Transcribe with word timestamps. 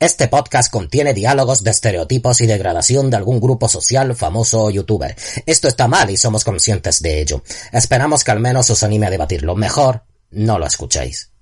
Este 0.00 0.28
podcast 0.28 0.70
contiene 0.70 1.12
diálogos 1.12 1.64
de 1.64 1.72
estereotipos 1.72 2.40
y 2.40 2.46
degradación 2.46 3.10
de 3.10 3.16
algún 3.16 3.40
grupo 3.40 3.68
social, 3.68 4.14
famoso 4.14 4.62
o 4.62 4.70
youtuber. 4.70 5.16
Esto 5.44 5.66
está 5.66 5.88
mal 5.88 6.08
y 6.08 6.16
somos 6.16 6.44
conscientes 6.44 7.02
de 7.02 7.20
ello. 7.20 7.42
Esperamos 7.72 8.22
que 8.22 8.30
al 8.30 8.38
menos 8.38 8.70
os 8.70 8.84
anime 8.84 9.08
a 9.08 9.10
debatirlo. 9.10 9.56
Mejor, 9.56 10.04
no 10.30 10.60
lo 10.60 10.66
escuchéis. 10.66 11.32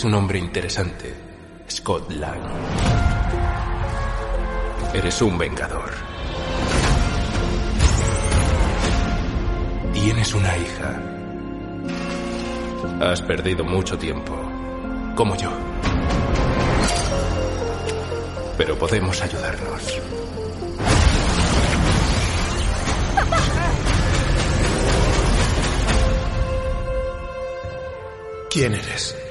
Eres 0.00 0.08
un 0.08 0.14
hombre 0.14 0.38
interesante, 0.38 1.14
Scott 1.68 2.10
Lang. 2.12 2.40
Eres 4.94 5.20
un 5.20 5.36
vengador. 5.36 5.90
Tienes 9.92 10.32
una 10.32 10.56
hija. 10.56 11.02
Has 13.02 13.20
perdido 13.20 13.62
mucho 13.62 13.98
tiempo, 13.98 14.34
como 15.14 15.36
yo. 15.36 15.50
Pero 18.56 18.78
podemos 18.78 19.20
ayudarnos. 19.20 20.00
¿Quién 28.48 28.72
eres? 28.72 29.29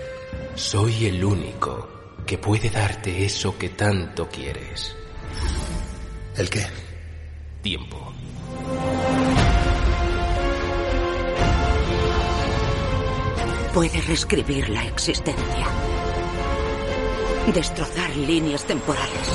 Soy 0.59 1.05
el 1.05 1.23
único 1.23 1.87
que 2.25 2.37
puede 2.37 2.69
darte 2.69 3.23
eso 3.23 3.57
que 3.57 3.69
tanto 3.69 4.27
quieres. 4.27 4.93
¿El 6.35 6.49
qué? 6.49 6.65
Tiempo. 7.61 8.13
Puede 13.73 14.01
reescribir 14.01 14.67
la 14.67 14.85
existencia. 14.85 15.65
Destrozar 17.53 18.13
líneas 18.17 18.65
temporales. 18.65 19.33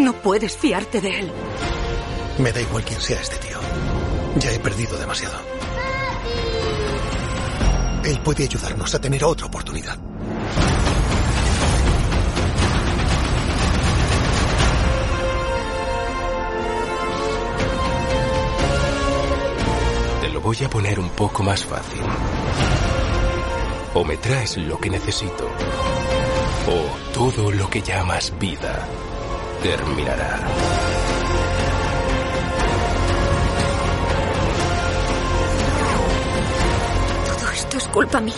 No 0.00 0.12
puedes 0.14 0.56
fiarte 0.56 1.00
de 1.00 1.20
él. 1.20 1.32
Me 2.36 2.50
da 2.50 2.60
igual 2.60 2.82
quién 2.84 3.00
sea 3.00 3.20
este 3.20 3.36
tío. 3.36 3.60
Ya 4.38 4.50
he 4.50 4.58
perdido 4.58 4.98
demasiado. 4.98 5.61
Él 8.04 8.18
puede 8.18 8.44
ayudarnos 8.44 8.92
a 8.94 9.00
tener 9.00 9.24
otra 9.24 9.46
oportunidad. 9.46 9.96
Te 20.20 20.28
lo 20.30 20.40
voy 20.40 20.56
a 20.64 20.68
poner 20.68 20.98
un 20.98 21.10
poco 21.10 21.44
más 21.44 21.64
fácil. 21.64 22.02
O 23.94 24.04
me 24.04 24.16
traes 24.16 24.56
lo 24.56 24.78
que 24.78 24.90
necesito, 24.90 25.46
o 26.66 27.12
todo 27.12 27.52
lo 27.52 27.68
que 27.70 27.82
llamas 27.82 28.32
vida 28.38 28.88
terminará. 29.62 30.40
Esto 37.72 37.88
es 37.88 37.94
culpa 37.94 38.20
mía. 38.20 38.34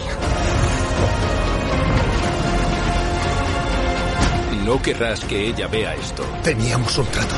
No 4.65 4.81
querrás 4.81 5.25
que 5.25 5.49
ella 5.49 5.67
vea 5.67 5.93
esto. 5.97 6.22
Teníamos 6.45 6.97
un 6.99 7.06
trato. 7.06 7.34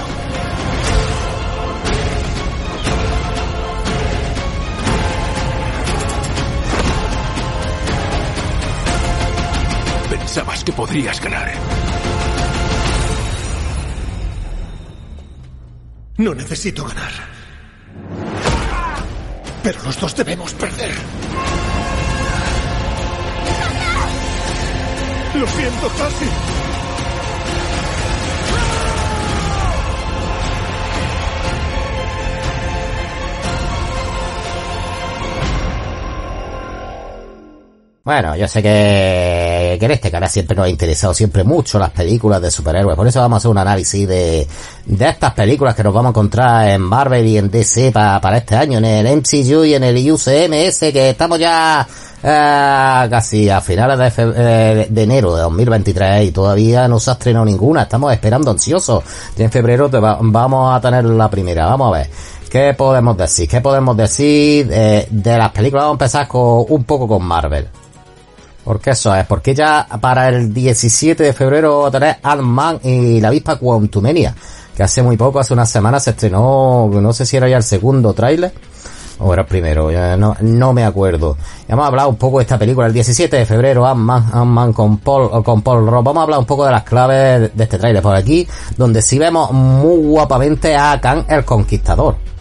Pensabas 10.11 10.65
que 10.65 10.73
podrías 10.73 11.19
ganar. 11.23 11.51
No 16.19 16.35
necesito 16.35 16.85
ganar. 16.85 17.13
Pero 19.63 19.83
los 19.83 19.99
dos 19.99 20.15
debemos 20.15 20.53
perder. 20.53 20.95
Lo 25.39 25.47
siento, 25.49 25.89
casi. 25.99 26.27
Bueno, 38.05 38.37
yo 38.37 38.47
sé 38.47 38.63
que, 38.63 39.77
que 39.81 39.85
en 39.85 39.91
este 39.91 40.13
canal 40.13 40.31
siempre 40.31 40.55
nos 40.57 40.67
ha 40.67 40.69
interesado 40.69 41.13
siempre 41.13 41.43
mucho 41.43 41.77
las 41.77 41.91
películas 41.91 42.41
de 42.41 42.53
superhéroes. 42.53 42.95
Por 42.97 43.09
eso 43.09 43.19
vamos 43.21 43.35
a 43.35 43.39
hacer 43.39 43.51
un 43.51 43.59
análisis 43.59 44.07
de, 44.07 44.47
de 44.85 45.09
estas 45.09 45.35
películas 45.35 45.75
que 45.75 45.83
nos 45.83 45.93
vamos 45.93 46.11
a 46.11 46.13
encontrar 46.13 46.69
en 46.69 46.83
Marvel 46.83 47.27
y 47.27 47.37
en 47.37 47.51
DC 47.51 47.91
pa- 47.91 48.21
para 48.21 48.37
este 48.39 48.55
año, 48.55 48.79
en 48.79 48.85
el 48.85 49.07
MCU 49.17 49.65
y 49.65 49.75
en 49.75 49.83
el 49.83 49.97
UCMS, 50.13 50.79
que 50.93 51.11
estamos 51.11 51.41
ya 51.41 51.85
eh, 52.23 53.07
casi 53.11 53.49
a 53.51 53.61
finales 53.61 53.99
de, 53.99 54.11
fe- 54.11 54.33
eh, 54.37 54.87
de 54.91 55.03
enero 55.03 55.35
de 55.37 55.43
2023 55.43 56.25
y 56.29 56.33
todavía 56.33 56.89
no 56.89 56.99
se 56.99 57.11
ha 57.11 57.15
estrenado 57.15 57.45
ninguna. 57.45 57.83
Estamos 57.83 58.13
esperando 58.13 58.51
ansiosos. 58.51 59.03
Y 59.37 59.43
en 59.43 59.51
febrero 59.51 59.89
te 59.89 59.99
va- 59.99 60.19
vamos 60.21 60.75
a 60.77 60.81
tener 60.81 61.05
la 61.05 61.29
primera. 61.31 61.67
Vamos 61.67 61.89
a 61.95 61.99
ver. 61.99 62.11
¿Qué 62.51 62.75
podemos 62.75 63.17
decir? 63.17 63.49
¿Qué 63.49 63.61
podemos 63.61 63.97
decir 63.97 64.69
eh, 64.71 65.07
de 65.11 65.39
las 65.39 65.51
películas? 65.53 65.85
Vamos 65.85 65.95
a 66.01 66.05
empezar 66.05 66.29
con, 66.29 66.65
un 66.69 66.85
poco 66.85 67.07
con 67.09 67.25
Marvel. 67.25 67.69
Porque 68.65 68.91
eso 68.91 69.15
es, 69.15 69.25
porque 69.27 69.55
ya 69.55 69.87
para 70.01 70.29
el 70.29 70.53
17 70.53 71.23
de 71.23 71.33
febrero 71.33 71.89
tenés 71.89 72.17
Ant-Man 72.21 72.81
y 72.83 73.21
la 73.21 73.29
avispa 73.29 73.55
Quantumania, 73.57 74.35
que 74.77 74.83
hace 74.83 75.05
muy 75.05 75.17
poco, 75.17 75.39
hace 75.39 75.53
unas 75.53 75.71
semanas 75.71 76.03
se 76.03 76.11
estrenó, 76.11 76.89
no 76.93 77.13
sé 77.13 77.25
si 77.27 77.37
era 77.37 77.49
ya 77.49 77.59
el 77.59 77.63
segundo 77.63 78.13
tráiler, 78.13 78.53
o 79.19 79.33
era 79.33 79.43
el 79.43 79.49
primero, 79.49 79.91
no, 80.17 80.37
no 80.41 80.73
me 80.73 80.85
acuerdo. 80.85 81.37
Ya 81.69 81.75
hemos 81.75 81.87
hablado 81.87 82.09
un 82.09 82.17
poco 82.17 82.39
de 82.39 82.43
esta 82.43 82.59
película, 82.59 82.87
el 82.87 82.93
17 82.93 83.37
de 83.37 83.47
febrero, 83.47 83.87
Ant-Man, 83.87 84.31
Ant-Man 84.33 84.73
con 84.73 84.99
Paul, 84.99 85.43
con 85.43 85.63
Paul 85.63 85.87
Rudd. 85.87 86.05
Vamos 86.05 86.19
a 86.19 86.23
hablar 86.23 86.39
un 86.39 86.47
poco 86.47 86.65
de 86.65 86.73
las 86.73 86.85
claves 86.85 87.57
de 87.57 87.65
este 87.65 87.79
tráiler 87.79 88.03
por 88.03 88.15
aquí, 88.15 88.47
donde 88.77 89.03
sí 89.03 89.19
vemos 89.19 89.51
muy 89.53 90.07
guapamente 90.07 90.77
a 90.77 91.01
Khan 91.01 91.25
el 91.29 91.45
Conquistador 91.45 92.36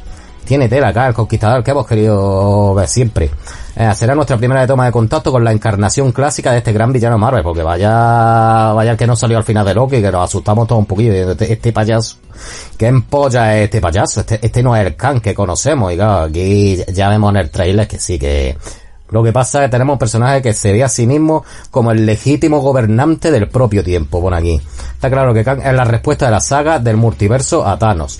tiene 0.45 0.69
tela 0.69 0.89
acá, 0.89 1.07
el 1.07 1.13
conquistador 1.13 1.63
que 1.63 1.71
hemos 1.71 1.85
querido 1.85 2.73
ver 2.73 2.87
siempre. 2.87 3.29
Eh, 3.75 3.91
será 3.93 4.15
nuestra 4.15 4.37
primera 4.37 4.65
toma 4.65 4.85
de 4.85 4.91
contacto 4.91 5.31
con 5.31 5.43
la 5.43 5.51
encarnación 5.51 6.13
clásica 6.13 6.51
de 6.51 6.59
este 6.59 6.71
gran 6.71 6.93
villano 6.93 7.17
Marvel, 7.17 7.43
porque 7.43 7.61
vaya, 7.61 8.71
vaya 8.73 8.95
que 8.95 9.05
no 9.05 9.15
salió 9.15 9.37
al 9.37 9.43
final 9.43 9.65
de 9.65 9.73
Loki, 9.73 10.01
que 10.01 10.11
nos 10.11 10.23
asustamos 10.23 10.67
todos 10.67 10.79
un 10.79 10.85
poquillo. 10.85 11.31
Este, 11.31 11.51
este 11.51 11.73
payaso, 11.73 12.17
que 12.77 12.87
empolla 12.87 13.57
este 13.57 13.81
payaso, 13.81 14.21
este, 14.21 14.39
este 14.41 14.63
no 14.63 14.75
es 14.75 14.85
el 14.85 14.95
Khan 14.95 15.19
que 15.19 15.33
conocemos, 15.33 15.91
y 15.91 15.95
claro, 15.97 16.25
aquí 16.25 16.77
ya 16.93 17.09
vemos 17.09 17.31
en 17.31 17.37
el 17.37 17.49
trailer 17.49 17.87
que 17.87 17.99
sí 17.99 18.17
que 18.17 18.55
lo 19.09 19.23
que 19.23 19.31
pasa 19.31 19.59
es 19.59 19.65
que 19.65 19.71
tenemos 19.71 19.93
un 19.93 19.99
personaje 19.99 20.41
que 20.41 20.53
se 20.53 20.71
ve 20.71 20.83
a 20.83 20.89
sí 20.89 21.05
mismo 21.05 21.43
como 21.69 21.91
el 21.91 22.05
legítimo 22.05 22.59
gobernante 22.59 23.29
del 23.29 23.47
propio 23.49 23.83
tiempo, 23.83 24.21
por 24.21 24.33
aquí. 24.33 24.59
Está 24.93 25.09
claro 25.09 25.33
que 25.33 25.43
Khan 25.43 25.61
es 25.61 25.73
la 25.73 25.83
respuesta 25.83 26.25
de 26.25 26.31
la 26.31 26.39
saga 26.39 26.79
del 26.79 26.97
multiverso 26.97 27.65
a 27.67 27.77
Thanos. 27.77 28.19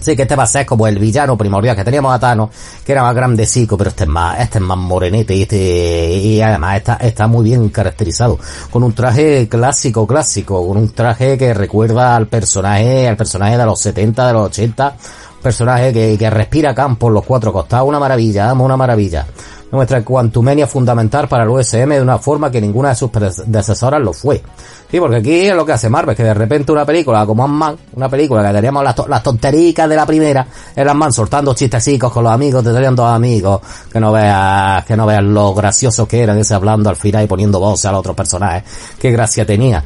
Sí, 0.00 0.14
que 0.14 0.22
este 0.22 0.36
va 0.36 0.44
a 0.44 0.46
ser 0.46 0.64
como 0.64 0.86
el 0.86 0.98
villano 0.98 1.36
primordial 1.36 1.74
que 1.74 1.84
teníamos 1.84 2.14
a 2.14 2.18
Thanos, 2.18 2.50
que 2.84 2.92
era 2.92 3.02
más 3.02 3.14
grandecico, 3.14 3.76
pero 3.76 3.90
este 3.90 4.04
es 4.04 4.10
más, 4.10 4.38
este 4.40 4.58
es 4.58 4.64
más 4.64 4.78
morenete 4.78 5.34
y 5.34 5.42
este, 5.42 6.12
y 6.16 6.40
además 6.40 6.76
está, 6.76 6.94
está 6.94 7.26
muy 7.26 7.44
bien 7.44 7.68
caracterizado. 7.68 8.38
Con 8.70 8.82
un 8.82 8.92
traje 8.92 9.48
clásico, 9.48 10.06
clásico, 10.06 10.66
con 10.66 10.76
un 10.76 10.90
traje 10.90 11.36
que 11.36 11.52
recuerda 11.52 12.16
al 12.16 12.28
personaje, 12.28 13.08
al 13.08 13.16
personaje 13.16 13.58
de 13.58 13.64
los 13.64 13.80
70, 13.80 14.26
de 14.26 14.32
los 14.32 14.46
80, 14.46 14.96
personaje 15.42 15.92
que, 15.92 16.16
que 16.18 16.30
respira 16.30 16.74
campo 16.74 17.06
por 17.06 17.12
los 17.12 17.24
cuatro 17.24 17.52
costados, 17.52 17.88
una 17.88 17.98
maravilla, 17.98 18.50
amo 18.50 18.64
una 18.64 18.76
maravilla 18.76 19.26
nuestra 19.70 20.02
cuantumenia 20.04 20.66
fundamental 20.66 21.28
para 21.28 21.44
el 21.44 21.50
USM 21.50 21.90
de 21.90 22.02
una 22.02 22.18
forma 22.18 22.50
que 22.50 22.60
ninguna 22.60 22.90
de 22.90 22.94
sus 22.94 23.10
predecesoras 23.10 24.00
lo 24.00 24.12
fue. 24.12 24.42
Sí, 24.90 24.98
porque 24.98 25.16
aquí 25.16 25.46
es 25.46 25.54
lo 25.54 25.66
que 25.66 25.72
hace 25.72 25.90
Marvel, 25.90 26.16
que 26.16 26.24
de 26.24 26.32
repente 26.32 26.72
una 26.72 26.86
película 26.86 27.26
como 27.26 27.44
Ant-Man, 27.44 27.76
una 27.94 28.08
película 28.08 28.46
que 28.46 28.54
teníamos 28.54 28.82
las, 28.82 28.96
las 29.06 29.22
tontericas 29.22 29.88
de 29.88 29.96
la 29.96 30.06
primera, 30.06 30.46
el 30.74 30.88
Ant-Man 30.88 31.12
soltando 31.12 31.54
chistecicos 31.54 32.10
con 32.10 32.24
los 32.24 32.32
amigos, 32.32 32.64
te 32.64 32.72
tenían 32.72 32.96
dos 32.96 33.10
amigos, 33.10 33.60
que 33.92 34.00
no 34.00 34.12
veas, 34.12 34.84
que 34.86 34.96
no 34.96 35.04
veas 35.04 35.22
lo 35.22 35.54
gracioso 35.54 36.08
que 36.08 36.22
eran 36.22 36.38
ese 36.38 36.54
hablando 36.54 36.88
al 36.88 36.96
final 36.96 37.24
y 37.24 37.26
poniendo 37.26 37.60
voz 37.60 37.84
a 37.84 37.92
los 37.92 38.00
otros 38.00 38.16
personajes, 38.16 38.64
qué 38.98 39.10
gracia 39.10 39.44
tenía. 39.44 39.84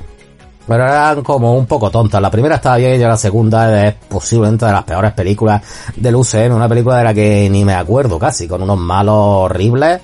Pero 0.66 0.84
eran 0.84 1.22
como 1.22 1.54
un 1.54 1.66
poco 1.66 1.90
tontas. 1.90 2.22
La 2.22 2.30
primera 2.30 2.56
estaba 2.56 2.76
bien 2.76 2.94
y 2.94 2.98
la 2.98 3.16
segunda 3.16 3.86
es 3.86 3.94
posiblemente 4.08 4.64
de 4.66 4.72
las 4.72 4.84
peores 4.84 5.12
películas 5.12 5.62
del 5.96 6.14
UCM. 6.14 6.54
Una 6.54 6.68
película 6.68 6.98
de 6.98 7.04
la 7.04 7.14
que 7.14 7.48
ni 7.50 7.64
me 7.64 7.74
acuerdo 7.74 8.18
casi, 8.18 8.46
con 8.46 8.62
unos 8.62 8.78
malos 8.78 9.16
horribles. 9.16 10.00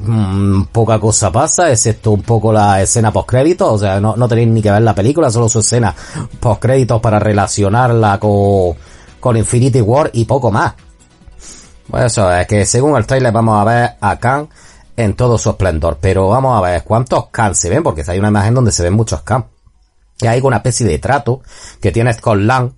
Mm, 0.00 0.64
poca 0.70 1.00
cosa 1.00 1.32
pasa, 1.32 1.70
excepto 1.72 2.12
un 2.12 2.22
poco 2.22 2.52
la 2.52 2.80
escena 2.80 3.12
post-créditos. 3.12 3.70
O 3.70 3.78
sea, 3.78 4.00
no, 4.00 4.16
no 4.16 4.26
tenéis 4.26 4.48
ni 4.48 4.62
que 4.62 4.70
ver 4.70 4.82
la 4.82 4.94
película, 4.94 5.30
solo 5.30 5.48
su 5.48 5.58
escena 5.58 5.94
post-créditos 6.40 7.00
para 7.00 7.18
relacionarla 7.18 8.18
con, 8.18 8.74
con 9.20 9.36
Infinity 9.36 9.82
War 9.82 10.10
y 10.14 10.24
poco 10.24 10.50
más. 10.50 10.74
Pues 11.90 12.04
eso, 12.04 12.30
es 12.32 12.46
que 12.46 12.64
según 12.64 12.96
el 12.96 13.06
trailer 13.06 13.32
vamos 13.32 13.60
a 13.60 13.64
ver 13.64 13.90
a 14.00 14.18
Khan 14.18 14.48
en 14.96 15.14
todo 15.14 15.36
su 15.36 15.50
esplendor. 15.50 15.98
Pero 16.00 16.28
vamos 16.28 16.56
a 16.56 16.62
ver 16.62 16.84
cuántos 16.84 17.28
Khan 17.28 17.54
se 17.54 17.68
ven, 17.68 17.82
porque 17.82 18.02
hay 18.06 18.18
una 18.18 18.28
imagen 18.28 18.54
donde 18.54 18.72
se 18.72 18.82
ven 18.82 18.94
muchos 18.94 19.20
Khan 19.22 19.44
que 20.18 20.28
hay 20.28 20.40
una 20.42 20.56
especie 20.58 20.86
de 20.86 20.98
trato 20.98 21.42
que 21.80 21.92
tienes 21.92 22.20
con 22.20 22.46
Lan, 22.46 22.74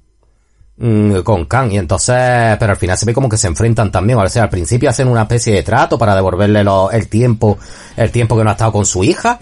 mm, 0.77 1.21
con 1.21 1.47
Khan, 1.47 1.73
y 1.73 1.79
entonces, 1.79 2.57
pero 2.59 2.73
al 2.73 2.77
final 2.77 2.99
se 2.99 3.07
ve 3.07 3.15
como 3.15 3.29
que 3.29 3.39
se 3.39 3.47
enfrentan 3.47 3.91
también, 3.91 4.19
o 4.19 4.29
sea, 4.29 4.45
al 4.45 4.51
principio 4.51 4.91
hacen 4.91 5.09
una 5.09 5.23
especie 5.23 5.55
de 5.55 5.63
trato 5.63 5.99
para 5.99 6.15
devolverle 6.15 6.65
el 6.93 7.09
tiempo, 7.09 7.59
el 7.97 8.11
tiempo 8.11 8.37
que 8.37 8.45
no 8.45 8.51
ha 8.51 8.53
estado 8.53 8.73
con 8.73 8.85
su 8.85 9.03
hija, 9.03 9.41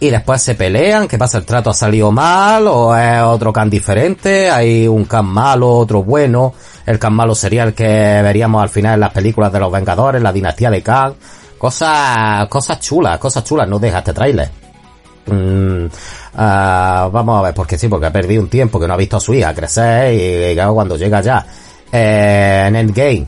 y 0.00 0.10
después 0.10 0.40
se 0.40 0.54
pelean, 0.54 1.08
¿qué 1.08 1.18
pasa? 1.18 1.38
¿El 1.38 1.44
trato 1.44 1.70
ha 1.70 1.74
salido 1.74 2.12
mal 2.12 2.68
o 2.68 2.96
es 2.96 3.20
otro 3.20 3.52
Khan 3.52 3.68
diferente? 3.68 4.48
¿Hay 4.48 4.86
un 4.86 5.06
Khan 5.06 5.26
malo, 5.26 5.70
otro 5.70 6.04
bueno? 6.04 6.54
El 6.86 7.00
Khan 7.00 7.12
malo 7.12 7.34
sería 7.34 7.64
el 7.64 7.74
que 7.74 7.84
veríamos 8.22 8.62
al 8.62 8.68
final 8.68 8.94
en 8.94 9.00
las 9.00 9.12
películas 9.12 9.52
de 9.52 9.58
los 9.58 9.72
Vengadores, 9.72 10.22
la 10.22 10.32
dinastía 10.32 10.70
de 10.70 10.82
Khan. 10.84 11.14
Cosas, 11.58 12.46
cosas 12.46 12.78
chulas, 12.78 13.18
cosas 13.18 13.42
chulas, 13.42 13.68
no 13.68 13.80
deja 13.80 13.98
este 13.98 14.12
trailer. 14.12 14.48
Mm, 15.26 15.86
Ah, 16.40 17.10
vamos 17.12 17.40
a 17.40 17.42
ver, 17.42 17.54
porque 17.54 17.76
sí, 17.76 17.88
porque 17.88 18.06
ha 18.06 18.12
perdido 18.12 18.40
un 18.40 18.48
tiempo 18.48 18.78
que 18.78 18.86
no 18.86 18.94
ha 18.94 18.96
visto 18.96 19.16
a 19.16 19.20
su 19.20 19.34
hija 19.34 19.52
crecer 19.52 20.54
y, 20.54 20.56
cuando 20.72 20.96
llega 20.96 21.20
ya 21.20 21.44
eh, 21.90 22.66
en 22.68 22.76
Endgame, 22.76 23.26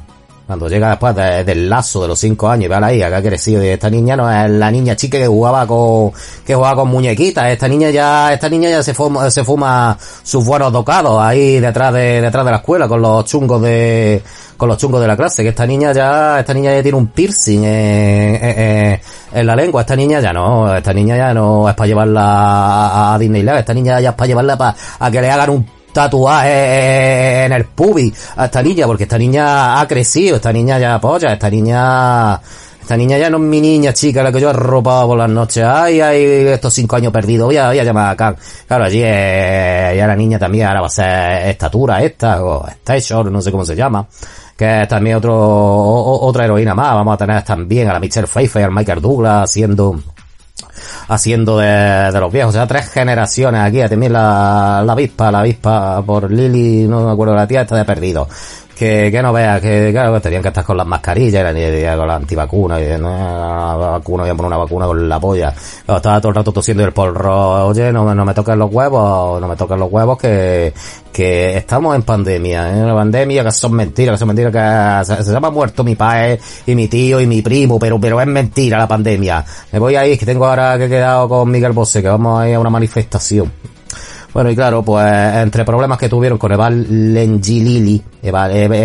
cuando 0.50 0.68
llega 0.68 0.90
después 0.90 1.14
del 1.14 1.70
lazo 1.70 2.02
de 2.02 2.08
los 2.08 2.18
cinco 2.18 2.48
años 2.48 2.64
y 2.64 2.68
ve 2.68 2.74
a 2.74 2.80
la 2.80 2.92
hija 2.92 3.08
que 3.08 3.14
ha 3.14 3.22
crecido 3.22 3.62
y 3.62 3.68
esta 3.68 3.88
niña 3.88 4.16
no 4.16 4.28
es 4.28 4.50
la 4.50 4.68
niña 4.68 4.96
chica 4.96 5.16
que 5.16 5.28
jugaba 5.28 5.64
con, 5.64 6.10
que 6.44 6.56
jugaba 6.56 6.74
con 6.74 6.88
muñequitas, 6.88 7.52
esta 7.52 7.68
niña 7.68 7.90
ya, 7.90 8.32
esta 8.32 8.48
niña 8.48 8.68
ya 8.68 8.82
se 8.82 8.92
fuma, 8.92 9.30
se 9.30 9.44
fuma 9.44 9.96
sus 10.24 10.44
buenos 10.44 10.72
docados 10.72 11.22
ahí 11.22 11.60
detrás 11.60 11.94
de, 11.94 12.20
detrás 12.20 12.44
de 12.44 12.50
la 12.50 12.56
escuela 12.56 12.88
con 12.88 13.00
los 13.00 13.24
chungos 13.26 13.62
de, 13.62 14.24
con 14.56 14.68
los 14.68 14.76
chungos 14.76 15.00
de 15.00 15.06
la 15.06 15.16
clase, 15.16 15.44
que 15.44 15.50
esta 15.50 15.64
niña 15.64 15.92
ya, 15.92 16.40
esta 16.40 16.52
niña 16.52 16.74
ya 16.74 16.82
tiene 16.82 16.98
un 16.98 17.06
piercing 17.06 17.62
en, 17.64 19.46
la 19.46 19.54
lengua, 19.54 19.82
esta 19.82 19.94
niña 19.94 20.18
ya 20.18 20.32
no, 20.32 20.74
esta 20.74 20.92
niña 20.92 21.16
ya 21.16 21.32
no 21.32 21.68
es 21.68 21.76
para 21.76 21.86
llevarla 21.86 23.14
a, 23.14 23.18
Disneyland, 23.20 23.60
esta 23.60 23.72
niña 23.72 24.00
ya 24.00 24.10
es 24.10 24.14
para 24.16 24.26
llevarla 24.26 24.58
para, 24.58 24.74
a 24.98 25.10
que 25.12 25.20
le 25.20 25.30
hagan 25.30 25.50
un 25.50 25.79
tatuaje 25.92 27.44
en 27.44 27.52
el 27.52 27.64
pubi 27.66 28.12
a 28.36 28.46
esta 28.46 28.62
niña, 28.62 28.86
porque 28.86 29.04
esta 29.04 29.18
niña 29.18 29.80
ha 29.80 29.86
crecido, 29.86 30.36
esta 30.36 30.52
niña 30.52 30.78
ya 30.78 30.94
apoya, 30.94 31.32
esta 31.32 31.50
niña 31.50 32.40
esta 32.80 32.96
niña 32.96 33.18
ya 33.18 33.30
no 33.30 33.36
es 33.36 33.44
mi 33.44 33.60
niña 33.60 33.92
chica, 33.92 34.20
la 34.20 34.32
que 34.32 34.40
yo 34.40 34.48
he 34.48 34.50
arropado 34.50 35.08
por 35.08 35.18
las 35.18 35.30
noches. 35.30 35.62
Ay, 35.64 36.00
ay, 36.00 36.24
estos 36.48 36.74
cinco 36.74 36.96
años 36.96 37.12
perdidos. 37.12 37.46
Voy 37.46 37.56
a, 37.56 37.68
voy 37.68 37.78
a 37.78 37.84
llamar 37.84 38.10
acá. 38.10 38.34
Claro, 38.66 38.84
allí 38.84 39.00
eh, 39.04 39.94
ya 39.96 40.08
la 40.08 40.16
niña 40.16 40.40
también 40.40 40.66
ahora 40.66 40.80
va 40.80 40.86
a 40.88 40.90
ser 40.90 41.48
estatura 41.50 42.02
esta, 42.02 42.42
o 42.42 42.66
station, 42.66 43.32
no 43.32 43.40
sé 43.40 43.52
cómo 43.52 43.64
se 43.64 43.76
llama 43.76 44.08
que 44.60 44.82
es 44.82 44.88
también 44.88 45.16
otro, 45.16 45.34
otra 45.34 46.44
heroína 46.44 46.74
más. 46.74 46.92
Vamos 46.94 47.14
a 47.14 47.16
tener 47.16 47.42
también 47.42 47.88
a 47.88 47.94
la 47.94 47.98
Michelle 47.98 48.26
Pfeiffer 48.26 48.64
al 48.64 48.70
Michael 48.70 49.00
Douglas 49.00 49.44
haciendo, 49.44 49.98
haciendo 51.08 51.58
de, 51.58 52.10
los 52.12 52.32
viejos. 52.32 52.50
O 52.50 52.52
sea, 52.52 52.66
tres 52.66 52.88
generaciones 52.88 53.60
aquí. 53.60 53.80
También 53.88 54.12
la, 54.12 54.82
la 54.84 54.92
avispa, 54.92 55.30
la 55.30 55.40
avispa 55.40 56.02
por 56.02 56.30
Lily, 56.30 56.88
no 56.88 57.04
me 57.04 57.12
acuerdo, 57.12 57.34
la 57.34 57.46
tía 57.46 57.62
está 57.62 57.76
de 57.76 57.84
perdido 57.84 58.28
que, 58.80 59.10
que 59.12 59.20
no 59.20 59.30
veas 59.30 59.60
que, 59.60 59.90
claro, 59.92 60.18
tenían 60.22 60.40
que 60.40 60.48
estar 60.48 60.64
con 60.64 60.74
las 60.74 60.86
mascarillas, 60.86 61.54
era 61.54 61.96
con 61.98 62.08
la 62.08 62.14
antivacuna, 62.14 62.80
y 62.80 62.98
no, 62.98 63.78
vacuna, 63.78 64.22
voy 64.22 64.30
a 64.30 64.34
poner 64.34 64.46
una 64.46 64.56
vacuna 64.56 64.86
con 64.86 65.06
la 65.06 65.20
polla. 65.20 65.50
estaba 65.50 66.18
todo 66.18 66.30
el 66.30 66.34
rato 66.34 66.50
tosiendo 66.50 66.82
el 66.82 66.90
polro, 66.90 67.66
oye, 67.66 67.92
no, 67.92 68.14
no 68.14 68.24
me 68.24 68.32
toquen 68.32 68.58
los 68.58 68.72
huevos, 68.72 69.38
no 69.38 69.46
me 69.46 69.54
toquen 69.54 69.78
los 69.78 69.92
huevos 69.92 70.16
que, 70.16 70.72
que 71.12 71.58
estamos 71.58 71.94
en 71.94 72.04
pandemia, 72.04 72.74
¿eh? 72.74 72.82
una 72.82 72.94
pandemia 72.94 73.44
que 73.44 73.50
son 73.50 73.74
mentiras, 73.74 74.14
que 74.14 74.18
son 74.18 74.28
mentiras 74.28 74.50
que 74.50 75.14
se, 75.14 75.24
se, 75.24 75.36
ha 75.36 75.40
muerto 75.40 75.84
mi 75.84 75.94
padre 75.94 76.40
y 76.64 76.74
mi 76.74 76.88
tío 76.88 77.20
y 77.20 77.26
mi 77.26 77.42
primo, 77.42 77.78
pero, 77.78 78.00
pero 78.00 78.18
es 78.18 78.26
mentira 78.26 78.78
la 78.78 78.88
pandemia. 78.88 79.44
Me 79.72 79.78
voy 79.78 79.94
a 79.96 80.06
ir, 80.06 80.18
que 80.18 80.24
tengo 80.24 80.46
ahora 80.46 80.78
que 80.78 80.86
he 80.86 80.88
quedado 80.88 81.28
con 81.28 81.50
Miguel 81.50 81.72
Bosé, 81.72 82.00
que 82.00 82.08
vamos 82.08 82.40
a 82.40 82.48
ir 82.48 82.54
a 82.54 82.60
una 82.60 82.70
manifestación. 82.70 83.52
Bueno, 84.32 84.50
y 84.50 84.54
claro, 84.54 84.84
pues 84.84 85.04
entre 85.34 85.64
problemas 85.64 85.98
que 85.98 86.08
tuvieron 86.08 86.38
con 86.38 86.52
Evangelili, 86.52 88.00
Evangelili, 88.22 88.76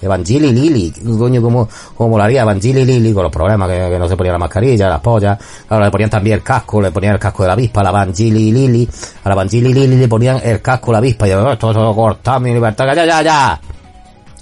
Evangelili, 0.00 0.92
coño, 1.18 1.42
como, 1.42 1.68
como 1.96 2.16
lo 2.16 2.22
haría 2.22 2.42
Evangelili, 2.42 3.12
con 3.12 3.24
los 3.24 3.32
problemas 3.32 3.68
que, 3.68 3.98
no 3.98 4.06
se 4.06 4.16
ponía 4.16 4.30
la 4.30 4.38
mascarilla, 4.38 4.88
las 4.88 5.00
pollas, 5.00 5.36
ahora 5.68 5.86
le 5.86 5.90
ponían 5.90 6.10
también 6.10 6.34
el 6.36 6.44
casco, 6.44 6.80
le 6.80 6.92
ponían 6.92 7.14
el 7.14 7.18
casco 7.18 7.42
de 7.42 7.48
la 7.48 7.54
avispa, 7.54 7.82
la 7.82 7.90
Evangelili, 7.90 8.88
a 9.24 9.28
la 9.28 9.34
Evangelili 9.34 9.88
le 9.88 10.06
ponían 10.06 10.40
el 10.44 10.62
casco 10.62 10.86
de 10.86 10.92
la 10.92 10.98
avispa, 10.98 11.26
y 11.26 11.30
yo, 11.30 11.50
esto 11.50 11.72
eso 11.72 11.92
corta 11.92 12.38
mi 12.38 12.52
libertad, 12.52 12.86
ya, 12.86 13.04
ya, 13.04 13.20
ya, 13.20 13.60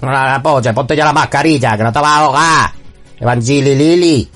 la, 0.01 0.23
la 0.33 0.41
polla, 0.43 0.71
ponte 0.71 0.95
ya 0.95 1.05
la 1.05 1.13
mascarilla, 1.13 1.75
que 1.75 1.83
no 1.83 1.91
te 1.91 1.99
vas 1.99 2.11
a 2.11 2.19
ahogar, 2.19 2.71
Evangelili, 3.19 4.29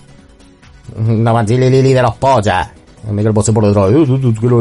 la 1.21 1.29
Evangelili 1.29 1.93
de 1.93 2.01
los 2.01 2.15
pollas. 2.15 2.74
Miguel 3.11 3.31
Bosé 3.31 3.53
por 3.53 3.65
detrás, 3.65 3.91
la 3.91 3.97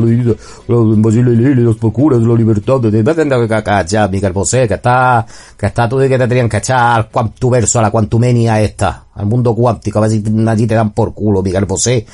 vida, 0.04 0.34
las 0.68 1.76
procuras, 1.76 2.20
la 2.20 2.34
libertad, 2.34 2.80
de 2.80 3.86
ya, 3.86 4.08
Miguel 4.08 4.32
Bosé, 4.32 4.68
que 4.68 4.74
está, 4.74 5.26
que 5.56 5.66
está 5.66 5.88
tú 5.88 6.02
y 6.02 6.08
que 6.08 6.18
te 6.18 6.28
tenían 6.28 6.48
que 6.48 6.58
echar 6.58 6.96
al 6.96 7.08
cuantuverso, 7.08 7.78
a 7.78 7.82
la 7.82 7.90
cuantumenia 7.90 8.60
esta, 8.60 9.06
al 9.14 9.26
mundo 9.26 9.54
cuántico, 9.54 9.98
a 9.98 10.02
ver 10.02 10.10
si 10.10 10.22
allí 10.46 10.66
te 10.66 10.74
dan 10.74 10.90
por 10.90 11.14
culo, 11.14 11.42
Miguel 11.42 11.64
Bosé 11.64 12.06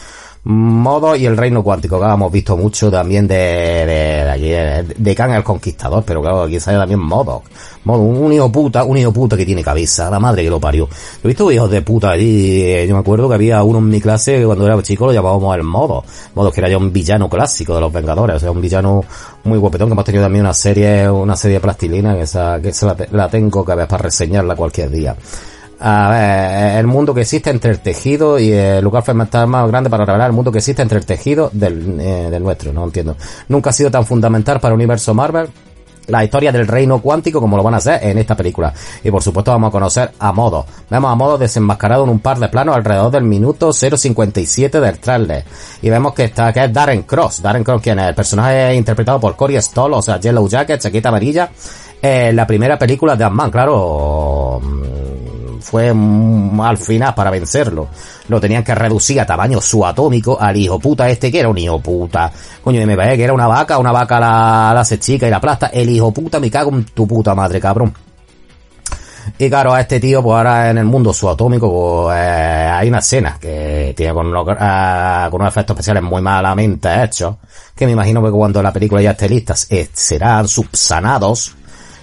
modo 0.44 1.14
y 1.16 1.26
el 1.26 1.36
reino 1.36 1.62
cuántico, 1.62 2.00
que 2.00 2.06
hemos 2.06 2.32
visto 2.32 2.56
mucho 2.56 2.90
también 2.90 3.28
de, 3.28 3.34
de, 3.36 4.22
allí, 4.22 4.48
de, 4.96 5.14
Khan 5.14 5.32
el 5.32 5.44
Conquistador, 5.44 6.02
pero 6.04 6.22
claro, 6.22 6.42
aquí 6.42 6.58
sale 6.58 6.78
también 6.78 7.00
modo, 7.00 7.42
modo, 7.84 8.00
un 8.00 8.32
hijo 8.32 8.50
puta, 8.50 8.84
un 8.84 8.96
hijo 8.96 9.12
puta 9.12 9.36
que 9.36 9.44
tiene 9.44 9.62
cabeza, 9.62 10.10
la 10.10 10.18
madre 10.18 10.42
que 10.42 10.50
lo 10.50 10.58
parió. 10.58 10.88
Yo 10.88 11.20
he 11.24 11.28
visto 11.28 11.52
hijos 11.52 11.70
de 11.70 11.82
puta 11.82 12.10
allí, 12.10 12.62
eh, 12.62 12.86
yo 12.88 12.94
me 12.94 13.00
acuerdo 13.00 13.28
que 13.28 13.34
había 13.34 13.62
uno 13.62 13.80
en 13.80 13.88
mi 13.90 14.00
clase 14.00 14.38
que 14.38 14.46
cuando 14.46 14.66
era 14.66 14.82
chico 14.82 15.06
lo 15.06 15.12
llamábamos 15.12 15.54
el 15.56 15.62
modo, 15.62 16.04
modo 16.34 16.50
que 16.50 16.60
era 16.60 16.70
ya 16.70 16.78
un 16.78 16.90
villano 16.90 17.28
clásico 17.28 17.74
de 17.74 17.82
los 17.82 17.92
Vengadores, 17.92 18.36
o 18.36 18.40
sea, 18.40 18.50
un 18.50 18.62
villano 18.62 19.04
muy 19.44 19.58
guapetón, 19.58 19.88
que 19.88 19.92
hemos 19.92 20.04
tenido 20.06 20.24
también 20.24 20.44
una 20.44 20.54
serie, 20.54 21.10
una 21.10 21.36
serie 21.36 21.58
de 21.58 21.60
plastilina, 21.60 22.14
que 22.14 22.22
esa, 22.22 22.58
que 22.62 22.70
esa 22.70 22.86
la, 22.86 22.96
la 23.10 23.28
tengo 23.28 23.62
que 23.62 23.74
ver 23.74 23.86
para 23.86 24.04
reseñarla 24.04 24.56
cualquier 24.56 24.90
día. 24.90 25.14
A 25.82 26.10
ver, 26.10 26.78
el 26.78 26.86
mundo 26.86 27.14
que 27.14 27.22
existe 27.22 27.48
entre 27.48 27.70
el 27.70 27.80
tejido 27.80 28.38
y 28.38 28.52
el 28.52 28.84
lugar 28.84 29.02
está 29.02 29.46
más 29.46 29.66
grande 29.68 29.88
para 29.88 30.04
revelar 30.04 30.28
el 30.28 30.36
mundo 30.36 30.52
que 30.52 30.58
existe 30.58 30.82
entre 30.82 30.98
el 30.98 31.06
tejido 31.06 31.48
del, 31.52 31.98
eh, 31.98 32.28
del 32.30 32.42
nuestro, 32.42 32.72
no 32.72 32.84
entiendo. 32.84 33.16
Nunca 33.48 33.70
ha 33.70 33.72
sido 33.72 33.90
tan 33.90 34.04
fundamental 34.04 34.60
para 34.60 34.74
el 34.74 34.76
universo 34.76 35.14
Marvel 35.14 35.48
la 36.10 36.24
historia 36.24 36.52
del 36.52 36.66
reino 36.66 37.00
cuántico 37.00 37.40
como 37.40 37.56
lo 37.56 37.62
van 37.62 37.74
a 37.74 37.76
hacer 37.78 38.00
en 38.02 38.18
esta 38.18 38.36
película. 38.36 38.72
Y 39.02 39.10
por 39.10 39.22
supuesto 39.22 39.52
vamos 39.52 39.68
a 39.68 39.70
conocer 39.70 40.12
a 40.18 40.32
Modo. 40.32 40.66
Vemos 40.90 41.10
a 41.10 41.14
Modo 41.14 41.38
desenmascarado 41.38 42.04
en 42.04 42.10
un 42.10 42.20
par 42.20 42.38
de 42.38 42.48
planos 42.48 42.76
alrededor 42.76 43.10
del 43.10 43.24
minuto 43.24 43.70
0.57 43.70 44.80
del 44.80 44.98
trailer. 44.98 45.44
Y 45.82 45.88
vemos 45.88 46.12
que 46.12 46.24
está, 46.24 46.52
que 46.52 46.64
es 46.64 46.72
Darren 46.72 47.02
Cross. 47.04 47.42
Darren 47.42 47.64
Cross, 47.64 47.82
quien 47.82 47.98
es 48.00 48.08
el 48.08 48.14
personaje 48.14 48.74
interpretado 48.74 49.20
por 49.20 49.36
Corey 49.36 49.60
Stoll, 49.62 49.94
o 49.94 50.02
sea, 50.02 50.18
Yellow 50.18 50.48
Jacket, 50.48 50.80
chaqueta 50.80 51.08
amarilla, 51.08 51.50
en 52.02 52.36
la 52.36 52.46
primera 52.46 52.78
película 52.78 53.16
de 53.16 53.24
Ant-Man, 53.24 53.50
claro, 53.50 54.60
fue 55.60 55.88
al 55.88 56.78
final 56.78 57.14
para 57.14 57.30
vencerlo. 57.30 57.88
Lo 58.28 58.40
tenían 58.40 58.64
que 58.64 58.74
reducir 58.74 59.20
a 59.20 59.26
tamaño 59.26 59.60
subatómico 59.60 60.40
al 60.40 60.56
hijo 60.56 60.78
puta 60.78 61.08
este 61.08 61.30
que 61.30 61.40
era 61.40 61.48
un 61.48 61.58
hijo 61.58 61.78
puta. 61.80 62.30
Coño, 62.62 62.84
me 62.86 62.96
parece 62.96 63.16
que 63.16 63.24
era 63.24 63.32
una 63.32 63.46
vaca, 63.46 63.78
una 63.78 63.92
vaca 63.92 64.18
la, 64.18 64.72
la 64.74 64.98
chica 64.98 65.26
y 65.26 65.30
la 65.30 65.40
plasta. 65.40 65.68
El 65.68 65.88
hijo 65.90 66.12
puta 66.12 66.40
me 66.40 66.50
cago 66.50 66.70
en 66.70 66.84
tu 66.84 67.06
puta 67.06 67.34
madre, 67.34 67.60
cabrón. 67.60 67.92
Y 69.38 69.48
claro, 69.48 69.72
a 69.72 69.80
este 69.80 70.00
tío, 70.00 70.22
pues 70.22 70.36
ahora 70.36 70.70
en 70.70 70.78
el 70.78 70.86
mundo 70.86 71.12
subatómico, 71.12 71.70
pues 72.04 72.16
eh, 72.16 72.20
hay 72.20 72.88
una 72.88 72.98
escena 72.98 73.38
que 73.40 73.92
tiene 73.96 74.12
con 74.12 74.26
unos, 74.26 74.46
eh, 74.48 75.26
con 75.30 75.40
unos 75.40 75.52
efectos 75.52 75.74
especiales 75.74 76.02
muy 76.02 76.20
malamente 76.20 76.88
hechos, 77.02 77.36
que 77.74 77.86
me 77.86 77.92
imagino 77.92 78.22
que 78.22 78.30
cuando 78.30 78.62
la 78.62 78.72
película 78.72 79.00
ya 79.00 79.12
esté 79.12 79.28
lista, 79.28 79.54
eh, 79.68 79.88
serán 79.92 80.48
subsanados 80.48 81.54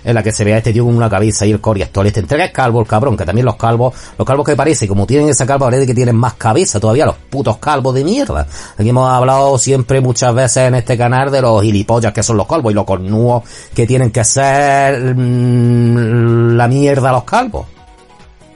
en 0.08 0.16
la 0.16 0.24
que 0.24 0.32
se 0.32 0.46
ve 0.46 0.54
a 0.54 0.58
este 0.60 0.72
tío 0.72 0.86
con 0.86 0.96
una 0.96 1.10
cabeza 1.10 1.46
y 1.46 1.52
el 1.52 1.60
Coriastol. 1.60 2.08
Este 2.08 2.22
entrega 2.22 2.46
es 2.46 2.52
calvo, 2.52 2.80
el 2.80 2.88
cabrón, 2.88 3.18
que 3.18 3.26
también 3.26 3.46
los 3.46 3.58
calvos, 3.58 3.94
los 4.18 4.26
calvos 4.26 4.46
que 4.46 4.56
parece, 4.56 4.88
como 4.88 5.06
tienen 5.06 5.28
esa 5.28 5.46
calva, 5.46 5.68
parece 5.68 5.86
que 5.86 5.94
tienen 5.94 6.16
más 6.16 6.36
cabeza 6.36 6.80
todavía, 6.80 7.06
los 7.06 7.18
putos 7.30 7.58
calvos 7.58 7.94
de 7.94 8.06
mierda. 8.06 8.48
Aquí 8.78 8.88
hemos 8.88 9.10
hablado 9.10 9.58
siempre 9.58 10.00
muchas 10.00 10.34
veces 10.34 10.68
en 10.70 10.76
este 10.76 10.98
canal 10.98 11.30
de 11.30 11.42
los 11.42 11.62
gilipollas 11.62 12.14
que 12.14 12.24
son 12.24 12.38
los 12.38 12.48
calvos 12.48 12.72
y 12.72 12.76
los 12.76 12.86
cornudos 12.86 13.44
que 13.76 13.86
tienen 13.86 14.12
que 14.12 14.24
ser 14.24 15.14
mm, 15.14 16.56
la 16.56 16.70
mierda 16.70 17.12
los 17.12 17.26
calvos 17.26 17.77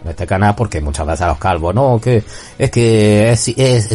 este 0.06 0.26
canal 0.26 0.56
porque 0.56 0.82
muchas 0.82 1.06
veces 1.06 1.22
a 1.22 1.28
los 1.28 1.38
calvos, 1.38 1.76
no, 1.76 2.00
que 2.02 2.24
es 2.58 2.72
que 2.72 3.32
es, 3.32 3.40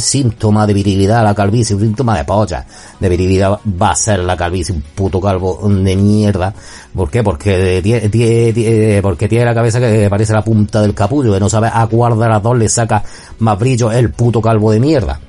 síntoma 0.04 0.66
de 0.66 0.74
virilidad 0.74 1.24
la 1.24 1.34
calvicie, 1.34 1.74
un 1.74 1.82
síntoma 1.82 2.16
de 2.16 2.24
polla. 2.24 2.64
De 3.00 3.08
virilidad 3.08 3.58
va 3.80 3.90
a 3.90 3.94
ser 3.94 4.20
la 4.20 4.36
calvicie, 4.36 4.74
un 4.74 4.82
puto 4.82 5.20
calvo 5.20 5.58
de 5.68 5.96
mierda. 5.96 6.54
¿Por 6.94 7.10
qué? 7.10 7.22
Porque 7.22 7.80
tiene, 7.82 9.02
porque 9.02 9.28
tiene 9.28 9.44
la 9.44 9.54
cabeza 9.54 9.80
que 9.80 10.08
parece 10.08 10.32
la 10.32 10.42
punta 10.42 10.80
del 10.80 10.94
capullo, 10.94 11.32
que 11.32 11.40
no 11.40 11.48
sabe 11.48 11.70
a 11.72 11.86
cuál 11.86 12.18
de 12.18 12.28
las 12.28 12.42
dos 12.42 12.56
le 12.56 12.68
saca 12.68 13.02
más 13.40 13.58
brillo 13.58 13.90
el 13.90 14.10
puto 14.10 14.40
calvo 14.40 14.70
de 14.70 14.80
mierda. 14.80 15.20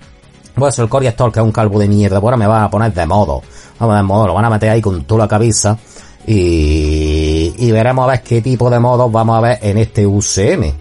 Pues 0.53 0.79
el 0.79 0.89
Cory 0.89 1.07
Stoll, 1.09 1.31
que 1.31 1.39
es 1.39 1.45
un 1.45 1.51
calvo 1.51 1.79
de 1.79 1.87
mierda, 1.87 2.17
ahora 2.17 2.37
me 2.37 2.47
van 2.47 2.63
a 2.63 2.69
poner 2.69 2.93
de 2.93 3.05
modo. 3.05 3.41
Vamos 3.79 3.95
de 3.95 4.03
modo, 4.03 4.27
lo 4.27 4.33
van 4.33 4.45
a 4.45 4.49
meter 4.49 4.69
ahí 4.69 4.81
con 4.81 5.03
toda 5.03 5.25
la 5.25 5.27
cabeza 5.27 5.77
y, 6.25 7.26
y 7.57 7.71
veremos 7.71 8.05
a 8.05 8.11
ver 8.11 8.21
qué 8.21 8.41
tipo 8.41 8.69
de 8.69 8.79
modos 8.79 9.11
vamos 9.11 9.37
a 9.37 9.41
ver 9.41 9.59
en 9.61 9.77
este 9.77 10.05
UCM. 10.05 10.73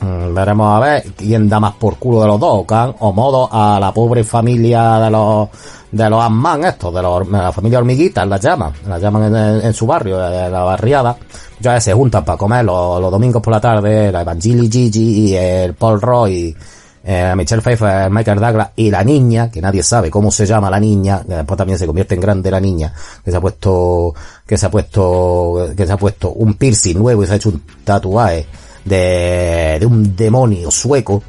Mm, 0.00 0.34
veremos 0.34 0.76
a 0.76 0.80
ver 0.80 1.02
quién 1.16 1.48
da 1.48 1.60
más 1.60 1.74
por 1.74 1.96
culo 1.96 2.22
de 2.22 2.26
los 2.26 2.40
dos, 2.40 2.64
o 2.98 3.12
modo 3.12 3.48
a 3.52 3.78
la 3.78 3.92
pobre 3.92 4.24
familia 4.24 4.98
de 4.98 5.10
los 5.10 5.48
de 5.92 6.08
los 6.08 6.22
Ant-Man 6.22 6.64
estos, 6.64 6.92
de, 6.94 7.02
los, 7.02 7.30
de 7.30 7.38
la 7.38 7.52
familia 7.52 7.78
hormiguitas, 7.78 8.26
las 8.26 8.40
llaman, 8.40 8.72
las 8.88 9.00
llaman 9.00 9.62
en, 9.62 9.74
su 9.74 9.86
barrio, 9.86 10.16
en 10.26 10.50
la 10.50 10.62
barriada, 10.62 11.16
ya 11.60 11.78
se 11.80 11.92
juntan 11.92 12.24
para 12.24 12.38
comer 12.38 12.64
los, 12.64 12.98
los 12.98 13.10
domingos 13.10 13.42
por 13.42 13.52
la 13.52 13.60
tarde, 13.60 14.10
la 14.10 14.22
Evangeli 14.22 14.70
Gigi 14.70 15.28
y 15.28 15.34
el 15.36 15.74
Paul 15.74 16.00
Roy 16.00 16.56
eh, 17.04 17.34
Michelle 17.36 17.62
Pfeiffer, 17.62 18.10
Michael 18.10 18.38
Douglas 18.38 18.70
y 18.76 18.90
la 18.90 19.02
niña, 19.02 19.50
que 19.50 19.60
nadie 19.60 19.82
sabe 19.82 20.10
cómo 20.10 20.30
se 20.30 20.46
llama 20.46 20.70
la 20.70 20.78
niña, 20.78 21.22
que 21.26 21.34
después 21.34 21.58
también 21.58 21.78
se 21.78 21.86
convierte 21.86 22.14
en 22.14 22.20
grande 22.20 22.50
la 22.50 22.60
niña, 22.60 22.92
que 23.24 23.30
se 23.30 23.36
ha 23.36 23.40
puesto, 23.40 24.14
que 24.46 24.56
se 24.56 24.66
ha 24.66 24.70
puesto, 24.70 25.70
que 25.76 25.86
se 25.86 25.92
ha 25.92 25.96
puesto 25.96 26.30
un 26.32 26.54
piercing 26.54 26.98
nuevo 26.98 27.22
y 27.22 27.26
se 27.26 27.32
ha 27.32 27.36
hecho 27.36 27.48
un 27.48 27.62
tatuaje 27.84 28.46
de, 28.84 29.78
de 29.80 29.86
un 29.86 30.14
demonio 30.14 30.70
sueco, 30.70 31.22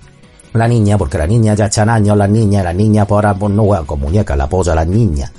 la 0.54 0.68
niña, 0.68 0.98
porque 0.98 1.18
la 1.18 1.28
niña 1.28 1.56
ya 1.56 1.66
echan 1.66 1.90
años 1.90 2.16
las 2.16 2.30
niñas, 2.30 2.64
las 2.64 2.76
niñas 2.76 3.08
por 3.08 3.26
ahora 3.26 3.38
pues, 3.38 3.52
no 3.54 3.64
juegan 3.64 3.86
con 3.86 4.00
muñecas, 4.00 4.38
la 4.38 4.48
polla 4.48 4.76
las 4.76 4.88
niñas. 4.88 5.32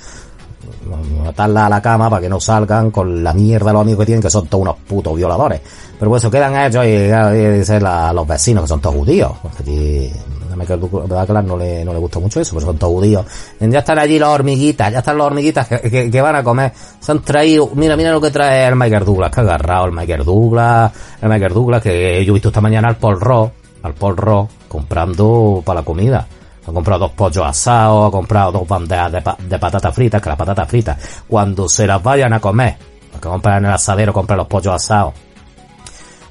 A 1.37 1.47
la 1.47 1.81
cama 1.81 2.09
para 2.09 2.21
que 2.21 2.29
no 2.29 2.39
salgan 2.39 2.91
con 2.91 3.23
la 3.23 3.33
mierda 3.33 3.73
los 3.73 3.81
amigos 3.81 4.01
que 4.01 4.05
tienen, 4.05 4.21
que 4.21 4.29
son 4.29 4.47
todos 4.47 4.61
unos 4.61 4.75
putos 4.87 5.15
violadores. 5.15 5.61
Pero 5.97 6.11
pues 6.11 6.23
eso 6.23 6.31
quedan 6.31 6.55
ellos 6.55 6.85
y, 6.85 6.89
y, 6.89 8.13
los 8.13 8.27
vecinos, 8.27 8.63
que 8.63 8.67
son 8.67 8.81
todos 8.81 8.95
judíos. 8.95 9.31
Porque 9.41 10.11
a 10.51 10.55
Michael 10.55 10.79
Douglas 10.79 11.45
no 11.45 11.57
le, 11.57 11.85
no 11.85 11.93
le 11.93 11.99
gusta 11.99 12.19
mucho 12.19 12.39
eso, 12.39 12.55
pero 12.55 12.65
son 12.65 12.77
todos 12.77 12.93
judíos. 12.93 13.25
Ya 13.59 13.79
están 13.79 13.99
allí 13.99 14.19
las 14.19 14.29
hormiguitas, 14.29 14.91
ya 14.91 14.99
están 14.99 15.17
las 15.17 15.27
hormiguitas 15.27 15.67
que, 15.67 16.09
que, 16.09 16.21
van 16.21 16.35
a 16.35 16.43
comer. 16.43 16.73
Se 16.99 17.11
han 17.11 17.21
traído, 17.21 17.69
mira, 17.75 17.95
mira 17.95 18.11
lo 18.11 18.21
que 18.21 18.31
trae 18.31 18.67
el 18.67 18.75
Michael 18.75 19.05
Douglas, 19.05 19.31
que 19.31 19.41
ha 19.41 19.43
agarrado 19.43 19.85
el 19.85 19.91
Michael 19.91 20.23
Douglas, 20.23 20.91
el 21.21 21.29
Michael 21.29 21.53
Douglas, 21.53 21.81
que 21.81 22.23
yo 22.25 22.31
he 22.31 22.33
visto 22.33 22.49
esta 22.49 22.61
mañana 22.61 22.89
al 22.89 22.97
Paul 22.97 23.19
Ross, 23.19 23.51
al 23.83 23.93
Paul 23.93 24.17
Ross, 24.17 24.49
comprando 24.67 25.61
para 25.65 25.81
la 25.81 25.85
comida. 25.85 26.27
Ha 26.67 26.71
comprado 26.71 27.01
dos 27.01 27.11
pollos 27.11 27.45
asados, 27.45 28.07
ha 28.07 28.11
comprado 28.11 28.53
dos 28.53 28.67
bandejas 28.67 29.11
de, 29.11 29.23
de 29.47 29.59
patatas 29.59 29.93
fritas, 29.93 30.21
que 30.21 30.29
las 30.29 30.37
patatas 30.37 30.67
fritas, 30.67 30.97
cuando 31.27 31.69
se 31.69 31.85
las 31.85 32.01
vayan 32.01 32.33
a 32.33 32.39
comer, 32.39 32.75
que 33.13 33.27
comprar 33.29 33.59
en 33.59 33.65
el 33.65 33.73
asadero, 33.73 34.11
comprar 34.11 34.37
los 34.37 34.47
pollos 34.47 34.73
asados, 34.73 35.13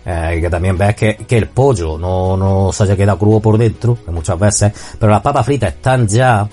eh, 0.04 0.38
que 0.40 0.50
también 0.50 0.76
ves 0.76 0.94
que, 0.94 1.16
que, 1.16 1.38
el 1.38 1.48
pollo 1.48 1.96
no, 1.98 2.36
no 2.36 2.72
se 2.72 2.82
haya 2.82 2.96
quedado 2.96 3.18
crudo 3.18 3.40
por 3.40 3.56
dentro, 3.56 3.98
muchas 4.08 4.38
veces, 4.38 4.72
pero 4.98 5.10
las 5.10 5.22
papas 5.22 5.46
fritas 5.46 5.74
están 5.74 6.06
ya, 6.06 6.46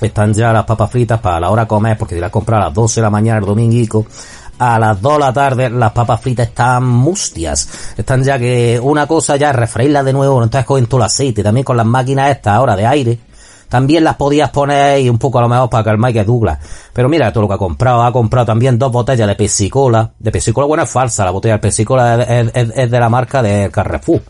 están 0.00 0.34
ya 0.34 0.52
las 0.52 0.64
papas 0.64 0.90
fritas 0.90 1.20
para 1.20 1.40
la 1.40 1.50
hora 1.50 1.62
de 1.62 1.68
comer, 1.68 1.96
porque 1.96 2.14
si 2.14 2.20
las 2.20 2.30
compras 2.30 2.60
a 2.60 2.64
las 2.66 2.74
12 2.74 3.00
de 3.00 3.02
la 3.02 3.10
mañana 3.10 3.38
el 3.38 3.46
dominguico, 3.46 4.06
a 4.58 4.78
las 4.78 5.00
2 5.00 5.12
de 5.14 5.18
la 5.18 5.32
tarde 5.32 5.70
las 5.70 5.92
papas 5.92 6.20
fritas 6.20 6.48
están 6.48 6.86
mustias. 6.86 7.94
Están 7.96 8.22
ya 8.22 8.38
que 8.38 8.78
una 8.82 9.06
cosa 9.06 9.36
ya 9.36 9.50
es 9.50 9.56
refreírlas 9.56 10.04
de 10.04 10.12
nuevo, 10.12 10.42
entonces 10.42 10.66
cogen 10.66 10.86
todo 10.86 11.00
el 11.00 11.06
aceite, 11.06 11.42
también 11.42 11.64
con 11.64 11.76
las 11.76 11.86
máquinas 11.86 12.30
estas 12.30 12.54
ahora 12.54 12.76
de 12.76 12.86
aire, 12.86 13.18
también 13.72 14.04
las 14.04 14.16
podías 14.16 14.50
poner 14.50 15.00
y 15.00 15.08
un 15.08 15.16
poco 15.16 15.38
a 15.38 15.40
lo 15.40 15.48
mejor 15.48 15.70
para 15.70 15.82
calmar 15.82 16.12
que 16.12 16.24
Douglas. 16.24 16.58
Pero 16.92 17.08
mira 17.08 17.32
todo 17.32 17.44
lo 17.44 17.48
que 17.48 17.54
ha 17.54 17.58
comprado. 17.58 18.02
Ha 18.02 18.12
comprado 18.12 18.44
también 18.44 18.78
dos 18.78 18.92
botellas 18.92 19.26
de 19.26 19.34
pesicola. 19.34 20.10
De 20.18 20.30
pesicola 20.30 20.66
buena 20.66 20.82
es 20.82 20.90
falsa. 20.90 21.24
La 21.24 21.30
botella 21.30 21.54
de 21.54 21.60
pesicola 21.60 22.22
es, 22.22 22.90
de 22.90 23.00
la 23.00 23.08
marca 23.08 23.42
de 23.42 23.70
Carrefour. 23.72 24.20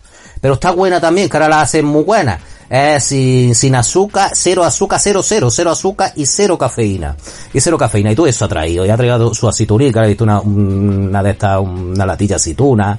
Pero 0.41 0.55
está 0.55 0.71
buena 0.71 1.01
también, 1.01 1.29
que 1.29 1.39
ahora 1.39 1.49
la 1.49 1.63
hacen 1.63 1.85
muy 1.85 2.05
buena. 2.05 2.39
Es 2.75 3.05
sin, 3.05 3.55
sin 3.55 3.75
azúcar, 3.75 4.31
cero 4.33 4.65
azúcar, 4.65 4.99
cero, 4.99 5.21
cero, 5.23 5.51
cero 5.51 5.71
azúcar 5.73 6.11
y 6.17 6.25
cero 6.25 6.57
cafeína. 6.57 7.15
Y 7.53 7.61
cero 7.61 7.77
cafeína. 7.77 8.13
Y 8.13 8.15
todo 8.15 8.27
eso 8.27 8.47
ha 8.47 8.49
traído. 8.49 8.87
Y 8.87 8.89
ha 8.89 8.97
traído 8.97 9.35
su 9.35 9.47
aceitunica, 9.47 10.01
ha 10.01 10.07
visto 10.07 10.25
una, 10.25 10.41
una 10.41 11.23
de 11.23 11.33
estas, 11.33 11.61
una 11.61 12.07
latilla 12.07 12.37
aceituna. 12.37 12.99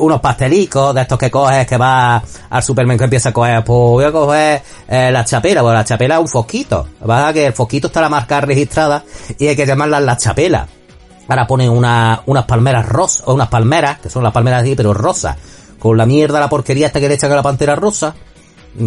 Unos 0.00 0.20
pastelicos 0.20 0.92
de 0.92 1.02
estos 1.02 1.18
que 1.20 1.30
coges, 1.30 1.68
que 1.68 1.76
va 1.76 2.20
al 2.50 2.62
supermercado 2.64 3.04
y 3.04 3.06
empieza 3.06 3.28
a 3.28 3.32
coger, 3.32 3.62
pues 3.62 3.78
voy 3.78 4.04
a 4.04 4.10
coger 4.10 4.62
eh, 4.88 5.12
la 5.12 5.24
chapela, 5.24 5.62
pues 5.62 5.74
la 5.74 5.84
chapela 5.84 6.16
es 6.16 6.20
un 6.22 6.28
fosquito. 6.28 6.88
Va 7.08 7.32
que 7.32 7.46
el 7.46 7.52
fosquito 7.52 7.86
está 7.86 8.00
la 8.00 8.08
marca 8.08 8.40
registrada 8.40 9.04
y 9.38 9.46
hay 9.46 9.54
que 9.54 9.66
llamarla 9.66 10.00
la 10.00 10.16
chapela. 10.16 10.66
Ahora 11.28 11.46
ponen 11.46 11.70
una, 11.70 12.22
unas 12.26 12.44
palmeras 12.44 12.88
rosas, 12.88 13.22
o 13.26 13.34
unas 13.34 13.48
palmeras, 13.48 14.00
que 14.00 14.10
son 14.10 14.24
las 14.24 14.32
palmeras 14.32 14.62
así, 14.62 14.74
pero 14.74 14.92
rosas. 14.92 15.36
Con 15.78 15.96
la 15.96 16.06
mierda, 16.06 16.40
la 16.40 16.48
porquería 16.48 16.88
esta 16.88 16.98
que 16.98 17.06
le 17.06 17.14
echan 17.14 17.30
a 17.30 17.36
la 17.36 17.42
pantera 17.44 17.76
rosa 17.76 18.12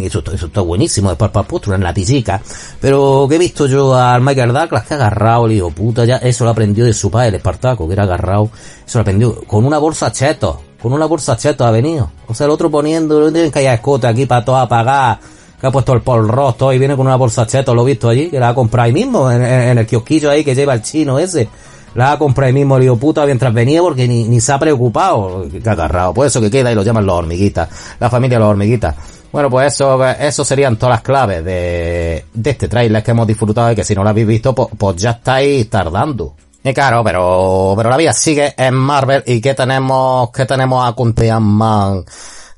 eso, 0.01 0.23
eso 0.33 0.45
está 0.47 0.61
buenísimo, 0.61 1.09
después 1.09 1.31
para 1.31 1.47
postura 1.47 1.75
en 1.75 1.83
la 1.83 1.93
tisica. 1.93 2.41
Pero 2.79 3.25
que 3.29 3.35
he 3.35 3.39
visto 3.39 3.67
yo 3.67 3.95
al 3.95 4.21
Michael 4.21 4.53
Douglas 4.53 4.85
que 4.85 4.93
ha 4.93 4.97
agarrado, 4.97 5.47
le 5.47 5.55
digo, 5.55 5.71
puta, 5.71 6.05
ya 6.05 6.17
eso 6.17 6.43
lo 6.43 6.51
aprendió 6.51 6.85
de 6.85 6.93
su 6.93 7.09
padre, 7.09 7.29
el 7.29 7.35
Espartaco, 7.35 7.87
que 7.87 7.93
era 7.93 8.03
agarrado. 8.03 8.49
Eso 8.85 8.99
lo 8.99 9.01
aprendió 9.01 9.41
con 9.45 9.65
una 9.65 9.77
bolsa 9.77 10.11
cheto. 10.11 10.61
Con 10.81 10.93
una 10.93 11.05
bolsa 11.05 11.35
cheto 11.35 11.65
ha 11.65 11.71
venido. 11.71 12.09
O 12.27 12.33
sea, 12.33 12.45
el 12.45 12.51
otro 12.51 12.71
poniendo, 12.71 13.19
no 13.19 13.31
tienen 13.31 13.51
que 13.51 13.59
haya 13.59 13.73
escote 13.73 14.07
aquí 14.07 14.25
para 14.25 14.45
todo 14.45 14.57
apagar. 14.57 15.19
Que 15.59 15.67
ha 15.67 15.71
puesto 15.71 15.91
el 15.91 16.01
Paul 16.01 16.29
Ross 16.29 16.55
todo 16.57 16.71
y 16.71 16.79
viene 16.79 16.95
con 16.95 17.05
una 17.05 17.17
bolsa 17.17 17.45
cheto, 17.45 17.75
lo 17.75 17.83
he 17.83 17.87
visto 17.87 18.07
allí, 18.07 18.29
que 18.29 18.39
la 18.39 18.49
ha 18.49 18.55
comprado 18.55 18.85
ahí 18.85 18.93
mismo, 18.93 19.29
en, 19.29 19.43
el 19.43 19.85
kiosquillo 19.85 20.29
ahí 20.29 20.41
que 20.41 20.55
lleva 20.55 20.73
el 20.73 20.81
chino 20.81 21.19
ese 21.19 21.49
la 21.95 22.13
ha 22.13 22.19
comprado 22.19 22.47
ahí 22.47 22.53
mismo, 22.53 22.79
digo 22.79 22.97
puta 22.97 23.25
mientras 23.25 23.53
venía 23.53 23.81
porque 23.81 24.07
ni, 24.07 24.23
ni 24.23 24.39
se 24.39 24.51
ha 24.51 24.59
preocupado, 24.59 25.47
que 25.49 25.67
ha 25.67 25.73
agarrado. 25.73 26.13
Pues 26.13 26.31
eso 26.31 26.41
que 26.41 26.51
queda 26.51 26.71
y 26.71 26.75
lo 26.75 26.83
llaman 26.83 27.05
los 27.05 27.15
hormiguitas, 27.15 27.67
la 27.99 28.09
familia 28.09 28.37
de 28.37 28.43
los 28.43 28.51
hormiguitas. 28.51 28.95
Bueno, 29.31 29.49
pues 29.49 29.73
eso, 29.73 30.03
eso 30.05 30.43
serían 30.43 30.77
todas 30.77 30.95
las 30.95 31.01
claves 31.01 31.45
de, 31.45 32.25
de 32.33 32.49
este 32.49 32.67
trailer 32.67 33.03
que 33.03 33.11
hemos 33.11 33.27
disfrutado 33.27 33.71
y 33.71 33.75
que 33.75 33.83
si 33.83 33.93
no 33.93 34.03
lo 34.03 34.09
habéis 34.09 34.27
visto, 34.27 34.55
pues, 34.55 34.69
pues 34.77 34.95
ya 34.95 35.11
estáis 35.11 35.69
tardando. 35.69 36.35
Y 36.63 36.73
claro, 36.73 37.03
pero, 37.03 37.73
pero 37.77 37.89
la 37.89 37.97
vida 37.97 38.11
sigue 38.11 38.53
en 38.57 38.73
Marvel 38.73 39.23
y 39.25 39.39
¿qué 39.39 39.53
tenemos, 39.53 40.29
qué 40.31 40.45
tenemos 40.45 40.83
a 40.85 40.93
de 40.93 41.31
Ant-Man, 41.31 42.03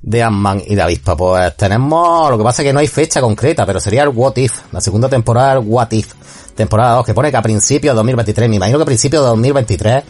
de 0.02 0.24
Ant-Man 0.24 0.64
y 0.66 0.76
de 0.76 0.82
Avispa? 0.82 1.16
Pues 1.16 1.56
tenemos, 1.56 2.32
lo 2.32 2.38
que 2.38 2.44
pasa 2.44 2.62
es 2.62 2.68
que 2.68 2.74
no 2.74 2.80
hay 2.80 2.88
fecha 2.88 3.22
concreta, 3.22 3.66
pero 3.66 3.80
sería 3.80 4.04
el 4.04 4.10
What 4.10 4.38
If, 4.38 4.54
la 4.72 4.82
segunda 4.82 5.08
temporada 5.08 5.56
del 5.56 5.64
What 5.68 5.92
If, 5.92 6.14
temporada 6.56 6.96
2, 6.96 7.06
que 7.06 7.14
pone 7.14 7.30
que 7.30 7.38
a 7.38 7.42
principios 7.42 7.94
de 7.94 7.98
2023, 7.98 8.50
me 8.50 8.56
imagino 8.56 8.80
que 8.80 8.84
a 8.84 8.86
principios 8.86 9.22
de 9.22 9.30
2023 9.30 10.04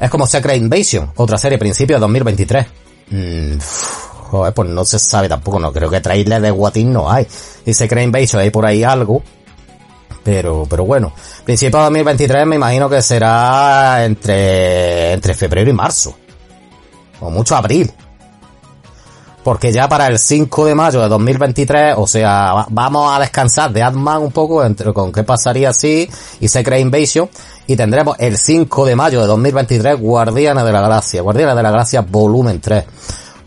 es 0.00 0.10
como 0.10 0.26
Secret 0.26 0.56
Invasion, 0.56 1.12
otra 1.16 1.38
serie, 1.38 1.58
principios 1.58 1.98
de 1.98 2.00
2023. 2.00 2.66
Mmm, 3.10 3.58
Joder, 4.30 4.52
pues 4.52 4.68
no 4.68 4.84
se 4.84 4.98
sabe 4.98 5.28
tampoco, 5.28 5.58
no 5.60 5.72
creo 5.72 5.88
que 5.88 6.00
trailer 6.00 6.42
de 6.42 6.50
What 6.50 6.76
no 6.76 7.10
hay. 7.10 7.26
Dice 7.64 7.88
Crane 7.88 8.04
Invasion, 8.04 8.42
hay 8.42 8.50
por 8.50 8.66
ahí 8.66 8.82
algo. 8.82 9.22
Pero, 10.24 10.66
pero 10.68 10.84
bueno, 10.84 11.12
principio 11.44 11.78
de 11.78 11.84
2023 11.84 12.46
me 12.46 12.56
imagino 12.56 12.90
que 12.90 13.00
será 13.00 14.04
entre, 14.04 15.12
entre 15.12 15.34
febrero 15.34 15.70
y 15.70 15.72
marzo. 15.72 16.16
O 17.20 17.30
mucho 17.30 17.54
abril. 17.54 17.92
Porque 19.44 19.72
ya 19.72 19.88
para 19.88 20.08
el 20.08 20.18
5 20.18 20.64
de 20.64 20.74
mayo 20.74 21.00
de 21.00 21.08
2023, 21.08 21.94
o 21.96 22.08
sea, 22.08 22.66
vamos 22.68 23.14
a 23.14 23.20
descansar 23.20 23.72
de 23.72 23.80
Ant-Man 23.80 24.22
un 24.22 24.32
poco 24.32 24.64
entre 24.64 24.92
con 24.92 25.12
qué 25.12 25.22
pasaría 25.22 25.72
si 25.72 26.10
y 26.40 26.48
Secret 26.48 26.80
Invasion. 26.80 27.30
Y 27.68 27.76
tendremos 27.76 28.16
el 28.18 28.36
5 28.36 28.86
de 28.86 28.96
mayo 28.96 29.20
de 29.20 29.28
2023 29.28 30.00
Guardianes 30.00 30.64
de 30.64 30.72
la 30.72 30.80
Galaxia. 30.80 31.22
Guardianes 31.22 31.54
de 31.54 31.62
la 31.62 31.70
Galaxia 31.70 32.00
volumen 32.00 32.60
3 32.60 32.84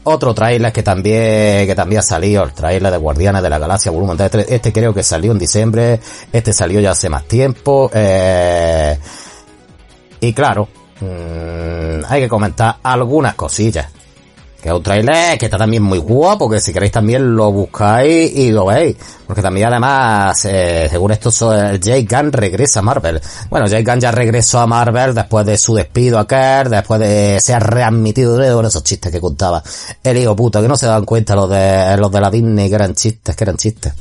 otro 0.10 0.34
trailer 0.34 0.72
que 0.72 0.84
también, 0.84 1.68
que 1.68 1.76
también 1.76 2.00
ha 2.00 2.04
salido, 2.04 2.44
el 2.44 2.54
trailer 2.54 2.92
de 2.92 2.98
Guardianes 2.98 3.42
de 3.42 3.50
la 3.50 3.60
Galaxia 3.60 3.92
volumen 3.92 4.18
3. 4.18 4.48
Este 4.50 4.74
creo 4.74 4.94
que 4.94 5.04
salió 5.04 5.32
en 5.32 5.40
diciembre, 5.40 6.00
este 6.32 6.54
salió 6.54 6.80
ya 6.80 6.92
hace 6.92 7.10
más 7.10 7.26
tiempo, 7.26 7.90
eh, 7.94 8.98
y 10.20 10.34
claro, 10.34 10.68
mmm, 11.02 12.04
hay 12.08 12.22
que 12.22 12.30
comentar 12.30 12.78
algunas 12.84 13.36
cosillas. 13.36 13.88
Que 14.62 14.70
es 14.70 14.76
un 14.76 14.84
trailer 14.84 15.38
que 15.38 15.46
está 15.46 15.58
también 15.58 15.84
muy 15.84 16.00
guapo, 16.00 16.50
que 16.50 16.60
si 16.60 16.74
queréis 16.74 16.92
también 16.92 17.36
lo 17.36 17.52
buscáis 17.52 18.32
y 18.36 18.52
lo 18.52 18.66
veis. 18.66 18.98
Porque 19.26 19.42
también 19.42 19.68
además, 19.68 20.44
eh, 20.46 20.88
según 20.90 21.12
esto, 21.12 21.30
Jake 21.78 22.08
Gunn 22.10 22.34
regresa 22.34 22.80
a 22.80 22.84
Marvel. 22.84 23.22
Bueno, 23.50 23.68
Jake 23.68 23.90
Gunn 23.90 24.02
ya 24.02 24.12
regresó 24.12 24.60
a 24.60 24.68
Marvel 24.68 25.14
después 25.14 25.46
de 25.46 25.58
su 25.58 25.76
despido 25.76 26.20
a 26.20 26.28
Kerr, 26.28 26.70
después 26.70 27.00
de 27.00 27.40
ser 27.40 27.64
readmitido 27.64 28.36
de 28.38 28.68
esos 28.68 28.84
chistes 28.84 29.12
que 29.12 29.22
contaba. 29.22 29.64
El 30.04 30.18
hijo 30.18 30.36
puto, 30.36 30.62
que 30.62 30.68
no 30.68 30.76
se 30.76 30.88
dan 30.88 31.06
cuenta 31.06 31.36
los 31.36 31.50
de, 31.50 31.96
los 31.98 32.12
de 32.12 32.20
la 32.20 32.30
Disney 32.30 32.68
que 32.68 32.76
eran 32.76 32.94
chistes, 32.96 33.36
que 33.36 33.44
eran 33.44 33.56
chistes. 33.56 33.94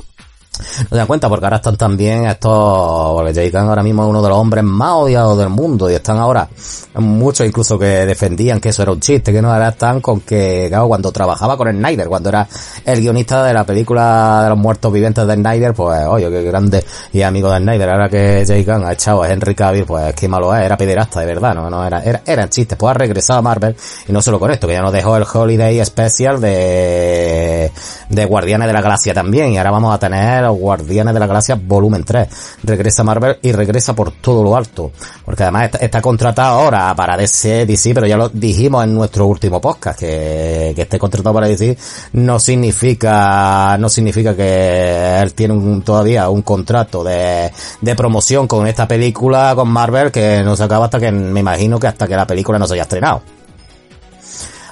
No 0.59 0.89
se 0.89 0.95
dan 0.95 1.07
cuenta 1.07 1.29
porque 1.29 1.45
ahora 1.45 1.57
están 1.57 1.77
también 1.77 2.25
estos, 2.25 3.13
porque 3.13 3.33
Jay 3.33 3.51
ahora 3.55 3.83
mismo 3.83 4.03
es 4.03 4.09
uno 4.09 4.21
de 4.21 4.29
los 4.29 4.37
hombres 4.37 4.63
más 4.63 4.91
odiados 4.93 5.37
del 5.37 5.49
mundo 5.49 5.89
y 5.89 5.93
están 5.93 6.17
ahora 6.17 6.47
muchos 6.95 7.45
incluso 7.45 7.77
que 7.77 7.85
defendían 7.85 8.59
que 8.59 8.69
eso 8.69 8.81
era 8.81 8.91
un 8.91 8.99
chiste, 8.99 9.31
que 9.31 9.41
no 9.41 9.51
ahora 9.51 9.69
están 9.69 10.01
con 10.01 10.21
que, 10.21 10.65
claro, 10.69 10.87
cuando 10.87 11.11
trabajaba 11.11 11.55
con 11.57 11.69
Snyder, 11.69 12.07
cuando 12.07 12.29
era 12.29 12.47
el 12.85 12.99
guionista 12.99 13.43
de 13.43 13.53
la 13.53 13.63
película 13.63 14.41
de 14.43 14.49
los 14.49 14.57
muertos 14.57 14.91
vivientes 14.91 15.25
de 15.25 15.35
Snyder, 15.35 15.73
pues 15.73 16.05
oye, 16.05 16.29
qué 16.29 16.43
grande 16.43 16.83
y 17.13 17.21
amigo 17.21 17.51
de 17.51 17.59
Snyder, 17.59 17.89
ahora 17.89 18.09
que 18.09 18.43
Jay 18.45 18.65
Khan 18.65 18.85
ha 18.85 18.93
echado 18.93 19.23
a 19.23 19.29
Henry 19.29 19.55
Cavill, 19.55 19.85
pues 19.85 20.13
qué 20.13 20.27
malo 20.27 20.55
es, 20.55 20.63
era 20.63 20.77
pederasta 20.77 21.19
de 21.19 21.25
verdad, 21.25 21.53
no, 21.55 21.69
no 21.69 21.85
era, 21.85 22.03
era, 22.03 22.21
eran 22.25 22.49
chistes, 22.49 22.77
pues 22.77 22.91
ha 22.91 22.93
regresado 22.93 23.39
a 23.39 23.41
Marvel 23.41 23.75
y 24.07 24.11
no 24.11 24.21
solo 24.21 24.39
con 24.39 24.51
esto, 24.51 24.67
que 24.67 24.73
ya 24.73 24.81
nos 24.81 24.93
dejó 24.93 25.15
el 25.17 25.25
Holiday 25.31 25.83
Special 25.85 26.41
de, 26.41 27.71
de 28.09 28.25
Guardianes 28.25 28.67
de 28.67 28.73
la 28.73 28.81
Galaxia 28.81 29.13
también 29.13 29.51
y 29.53 29.57
ahora 29.57 29.71
vamos 29.71 29.93
a 29.93 29.99
tener 29.99 30.43
Guardianes 30.53 31.13
de 31.13 31.19
la 31.19 31.27
Galaxia 31.27 31.55
volumen 31.55 32.03
3. 32.03 32.27
Regresa 32.63 33.03
Marvel 33.03 33.37
y 33.41 33.51
regresa 33.51 33.93
por 33.93 34.11
todo 34.11 34.43
lo 34.43 34.55
alto. 34.55 34.91
Porque 35.25 35.43
además 35.43 35.71
está, 35.79 36.01
contratado 36.01 36.59
ahora 36.59 36.93
para 36.95 37.17
DC, 37.17 37.65
DC, 37.65 37.93
pero 37.93 38.07
ya 38.07 38.17
lo 38.17 38.29
dijimos 38.29 38.83
en 38.83 38.93
nuestro 38.93 39.27
último 39.27 39.59
podcast, 39.59 39.99
que, 39.99 40.73
que 40.75 40.81
esté 40.83 40.97
contratado 40.97 41.33
para 41.33 41.47
DC 41.47 41.77
no 42.13 42.39
significa, 42.39 43.77
no 43.77 43.89
significa 43.89 44.35
que 44.35 45.19
él 45.19 45.33
tiene 45.33 45.53
un, 45.53 45.81
todavía 45.81 46.29
un 46.29 46.41
contrato 46.41 47.03
de, 47.03 47.51
de 47.81 47.95
promoción 47.95 48.47
con 48.47 48.67
esta 48.67 48.87
película, 48.87 49.53
con 49.55 49.69
Marvel, 49.69 50.11
que 50.11 50.41
no 50.43 50.55
se 50.55 50.63
acaba 50.63 50.85
hasta 50.85 50.99
que, 50.99 51.11
me 51.11 51.39
imagino 51.39 51.79
que 51.79 51.87
hasta 51.87 52.07
que 52.07 52.15
la 52.15 52.27
película 52.27 52.59
no 52.59 52.67
se 52.67 52.73
haya 52.73 52.83
estrenado. 52.83 53.21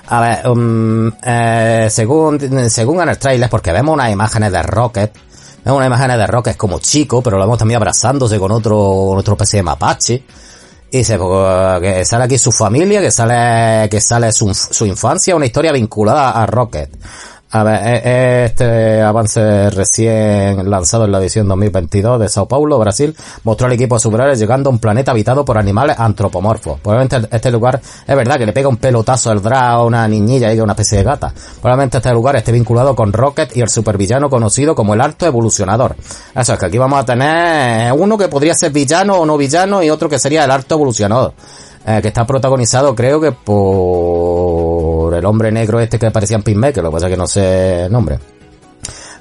A 0.09 0.21
ver, 0.21 0.47
um, 0.47 1.11
eh, 1.23 1.87
según, 1.89 2.69
según 2.69 3.01
en 3.01 3.09
el 3.09 3.17
trailer, 3.17 3.49
porque 3.49 3.73
vemos 3.73 3.93
unas 3.93 4.11
imágenes 4.11 4.51
de 4.53 4.63
Rocket, 4.63 5.11
es 5.67 5.71
una 5.71 5.85
imagen 5.85 6.07
de 6.17 6.27
Rock, 6.27 6.47
es 6.47 6.55
como 6.55 6.79
chico, 6.79 7.21
pero 7.21 7.37
lo 7.37 7.43
vemos 7.43 7.57
también 7.57 7.77
abrazándose 7.77 8.39
con 8.39 8.51
otro, 8.51 8.77
con 9.09 9.17
otro 9.17 9.33
especie 9.33 9.57
de 9.57 9.63
mapache. 9.63 10.23
Y 10.89 11.03
se, 11.03 11.17
pues, 11.17 11.81
que 11.81 12.05
sale 12.05 12.23
aquí 12.23 12.37
su 12.37 12.51
familia, 12.51 13.01
que 13.01 13.11
sale, 13.11 13.89
que 13.89 13.99
sale 13.99 14.31
su, 14.31 14.53
su 14.53 14.85
infancia, 14.85 15.35
una 15.35 15.45
historia 15.45 15.73
vinculada 15.73 16.31
a 16.31 16.45
Rocket. 16.45 16.89
A 17.49 17.63
ver, 17.63 17.79
e, 17.81 18.01
e, 18.03 18.45
este 18.45 19.01
avance 19.01 19.69
recién 19.69 20.69
lanzado 20.69 21.05
en 21.05 21.13
la 21.13 21.19
edición 21.19 21.47
2022 21.47 22.19
de 22.19 22.27
Sao 22.27 22.45
Paulo, 22.45 22.77
Brasil, 22.77 23.15
mostró 23.45 23.67
al 23.67 23.73
equipo 23.73 23.97
superhéroes 23.97 24.37
llegando 24.37 24.69
a 24.69 24.73
un 24.73 24.79
planeta 24.79 25.11
habitado 25.11 25.45
por 25.45 25.57
animales 25.57 25.97
antropomorfos. 25.97 26.81
Probablemente 26.81 27.33
este 27.33 27.49
lugar, 27.49 27.79
es 28.05 28.15
verdad 28.15 28.37
que 28.37 28.45
le 28.45 28.51
pega 28.51 28.67
un 28.67 28.75
pelotazo 28.75 29.31
al 29.31 29.41
Dra 29.41 29.69
a 29.69 29.83
una 29.85 30.05
niñilla 30.09 30.53
y 30.53 30.59
una 30.59 30.73
especie 30.73 30.97
de 30.97 31.05
gata. 31.05 31.33
Probablemente 31.61 31.97
este 31.97 32.11
lugar 32.11 32.35
esté 32.35 32.51
vinculado 32.51 32.93
con 32.93 33.13
Rocket 33.13 33.55
y 33.55 33.61
el 33.61 33.69
supervillano 33.69 34.29
conocido 34.29 34.75
como 34.75 34.93
el 34.93 34.99
Alto 34.99 35.25
Evolucionador. 35.25 35.95
Eso 36.35 36.53
es 36.53 36.59
que 36.59 36.65
aquí 36.65 36.77
vamos 36.77 36.99
a 36.99 37.05
tener 37.05 37.93
uno 37.93 38.17
que 38.17 38.27
podría 38.27 38.55
ser 38.55 38.73
villano 38.73 39.19
o 39.19 39.25
no 39.25 39.37
villano 39.37 39.81
y 39.81 39.89
otro 39.89 40.09
que 40.09 40.19
sería 40.19 40.43
el 40.43 40.51
Alto 40.51 40.75
Evolucionador. 40.75 41.33
Eh, 41.89 42.01
que 42.01 42.09
está 42.09 42.27
protagonizado 42.27 42.93
creo 42.93 43.21
que 43.21 43.31
por 43.31 44.26
el 45.17 45.25
hombre 45.25 45.51
negro 45.51 45.79
este 45.79 45.99
que 45.99 46.11
parecía 46.11 46.37
en 46.37 46.43
Peacemaker, 46.43 46.83
lo 46.83 46.89
que 46.89 46.93
pasa 46.93 47.07
es 47.07 47.11
que 47.11 47.17
no 47.17 47.27
sé 47.27 47.85
el 47.85 47.91
nombre. 47.91 48.19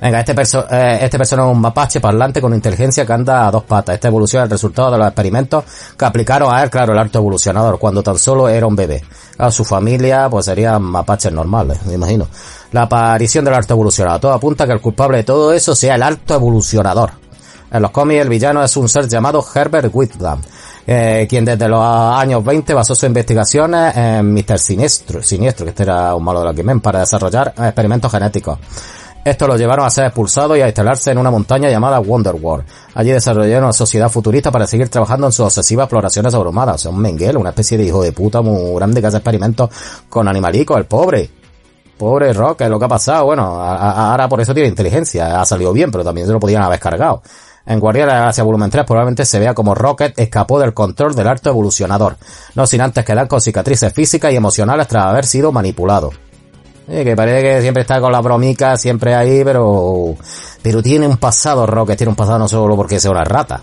Venga, 0.00 0.20
este, 0.20 0.34
perso 0.34 0.66
eh, 0.70 0.98
este 1.00 1.16
personaje 1.16 1.48
es 1.48 1.54
un 1.54 1.60
mapache 1.60 2.00
parlante 2.00 2.40
con 2.40 2.52
inteligencia 2.52 3.06
que 3.06 3.12
anda 3.12 3.46
a 3.46 3.50
dos 3.50 3.64
patas. 3.64 3.94
Esta 3.94 4.08
evolución 4.08 4.42
es 4.42 4.44
el 4.44 4.50
resultado 4.50 4.90
de 4.90 4.98
los 4.98 5.06
experimentos 5.06 5.64
que 5.96 6.04
aplicaron 6.04 6.54
a 6.54 6.62
él, 6.62 6.70
claro, 6.70 6.92
el 6.92 6.98
alto 6.98 7.18
evolucionador, 7.18 7.78
cuando 7.78 8.02
tan 8.02 8.18
solo 8.18 8.48
era 8.48 8.66
un 8.66 8.76
bebé. 8.76 9.02
A 9.38 9.50
su 9.50 9.64
familia, 9.64 10.28
pues 10.28 10.44
serían 10.44 10.82
mapaches 10.82 11.32
normales, 11.32 11.84
me 11.86 11.94
imagino. 11.94 12.28
La 12.72 12.82
aparición 12.82 13.44
del 13.44 13.54
alto 13.54 13.72
evolucionador. 13.72 14.20
Todo 14.20 14.32
apunta 14.32 14.66
que 14.66 14.72
el 14.72 14.80
culpable 14.80 15.18
de 15.18 15.24
todo 15.24 15.52
eso 15.52 15.74
sea 15.74 15.94
el 15.94 16.02
alto 16.02 16.34
evolucionador. 16.34 17.12
En 17.70 17.82
los 17.82 17.90
cómics 17.90 18.20
el 18.20 18.28
villano 18.28 18.62
es 18.62 18.76
un 18.76 18.88
ser 18.88 19.08
llamado 19.08 19.44
Herbert 19.54 19.90
Whitlam, 19.92 20.40
eh, 20.86 21.26
quien 21.28 21.44
desde 21.44 21.68
los 21.68 21.82
años 21.82 22.44
20 22.44 22.72
basó 22.72 22.94
sus 22.94 23.04
investigaciones 23.04 23.96
en 23.96 24.32
Mr. 24.32 24.58
Siniestro, 24.58 25.22
Siniestro, 25.22 25.64
que 25.64 25.70
este 25.70 25.82
era 25.82 26.14
un 26.14 26.22
malo 26.22 26.40
de 26.40 26.44
la 26.46 26.50
X-Men, 26.52 26.80
para 26.80 27.00
desarrollar 27.00 27.54
experimentos 27.58 28.10
genéticos. 28.12 28.58
Esto 29.26 29.48
lo 29.48 29.56
llevaron 29.56 29.84
a 29.84 29.90
ser 29.90 30.04
expulsado 30.04 30.56
y 30.56 30.60
a 30.60 30.68
instalarse 30.68 31.10
en 31.10 31.18
una 31.18 31.32
montaña 31.32 31.68
llamada 31.68 31.98
Wonderworld. 31.98 32.64
Allí 32.94 33.10
desarrollaron 33.10 33.64
una 33.64 33.72
sociedad 33.72 34.08
futurista 34.08 34.52
para 34.52 34.68
seguir 34.68 34.88
trabajando 34.88 35.26
en 35.26 35.32
sus 35.32 35.46
obsesivas 35.46 35.86
exploraciones 35.86 36.32
abrumadas. 36.32 36.76
O 36.76 36.78
sea, 36.78 36.90
un 36.92 37.00
menguel, 37.00 37.36
una 37.36 37.50
especie 37.50 37.76
de 37.76 37.82
hijo 37.82 38.04
de 38.04 38.12
puta 38.12 38.40
muy 38.40 38.76
grande 38.76 39.00
que 39.00 39.08
hace 39.08 39.16
experimentos 39.16 39.68
con 40.08 40.28
animalicos, 40.28 40.78
el 40.78 40.84
pobre. 40.84 41.28
Pobre 41.98 42.32
Rock, 42.32 42.60
es 42.60 42.68
lo 42.68 42.78
que 42.78 42.84
ha 42.84 42.88
pasado. 42.88 43.24
Bueno, 43.24 43.60
ahora 43.60 44.28
por 44.28 44.40
eso 44.40 44.54
tiene 44.54 44.68
inteligencia. 44.68 45.40
Ha 45.40 45.44
salido 45.44 45.72
bien, 45.72 45.90
pero 45.90 46.04
también 46.04 46.28
se 46.28 46.32
lo 46.32 46.38
podían 46.38 46.62
haber 46.62 46.78
cargado. 46.78 47.20
En 47.66 47.80
Guardianes 47.80 48.12
de 48.12 48.14
la 48.14 48.20
Galaxia 48.20 48.44
Volumen 48.44 48.70
3 48.70 48.84
probablemente 48.84 49.24
se 49.24 49.40
vea 49.40 49.52
como 49.52 49.74
Rocket 49.74 50.16
escapó 50.18 50.60
del 50.60 50.72
control 50.72 51.14
del 51.14 51.26
alto 51.26 51.50
evolucionador, 51.50 52.16
no 52.54 52.66
sin 52.66 52.80
antes 52.80 53.04
quedar 53.04 53.26
con 53.26 53.40
cicatrices 53.40 53.92
físicas 53.92 54.32
y 54.32 54.36
emocionales 54.36 54.86
tras 54.86 55.06
haber 55.06 55.26
sido 55.26 55.50
manipulado. 55.50 56.12
Eh, 56.88 57.04
que 57.04 57.16
parece 57.16 57.42
que 57.42 57.60
siempre 57.62 57.80
está 57.80 58.00
con 58.00 58.12
la 58.12 58.20
bromica, 58.20 58.76
siempre 58.76 59.14
ahí, 59.14 59.42
pero... 59.42 60.14
Pero 60.62 60.82
tiene 60.82 61.08
un 61.08 61.16
pasado 61.16 61.66
Rocket, 61.66 61.96
tiene 61.96 62.10
un 62.10 62.16
pasado 62.16 62.38
no 62.38 62.48
solo 62.48 62.76
porque 62.76 63.00
sea 63.00 63.10
una 63.10 63.24
rata, 63.24 63.62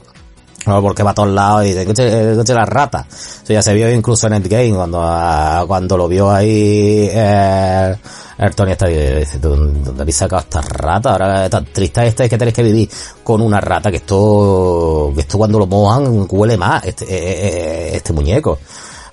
no, 0.66 0.82
porque 0.82 1.04
va 1.04 1.12
a 1.12 1.14
todos 1.14 1.30
lados 1.30 1.64
y 1.66 1.68
dice, 1.68 1.82
escuche, 1.82 2.32
escuche 2.32 2.54
la 2.54 2.66
rata. 2.66 3.06
Eso 3.10 3.54
ya 3.54 3.62
se 3.62 3.74
vio 3.74 3.92
incluso 3.92 4.28
en 4.28 4.34
Endgame, 4.34 4.74
cuando, 4.74 5.02
ah, 5.02 5.64
cuando 5.68 5.98
lo 5.98 6.08
vio 6.08 6.32
ahí, 6.32 7.10
eh, 7.12 7.96
el 8.38 8.56
Tony 8.56 8.72
está 8.72 8.88
dice, 8.88 9.40
¿dónde 9.40 10.02
habéis 10.02 10.18
sacado 10.18 10.42
esta 10.42 10.62
rata? 10.62 11.12
Ahora 11.12 11.50
tan 11.50 11.66
triste 11.66 12.06
esta 12.06 12.24
es 12.24 12.30
que 12.30 12.38
tenéis 12.38 12.56
que 12.56 12.64
vivir 12.64 12.90
con 13.24 13.42
una 13.42 13.62
rata 13.62 13.92
que 13.92 13.98
esto, 13.98 15.12
que 15.14 15.22
esto 15.22 15.38
cuando 15.38 15.60
lo 15.60 15.68
mojan 15.68 16.28
huele 16.30 16.58
más, 16.58 16.84
este, 16.84 17.06
eh, 17.06 17.08
eh, 17.10 17.50
eh, 17.54 17.92
este 17.94 18.12
muñeco. 18.14 18.58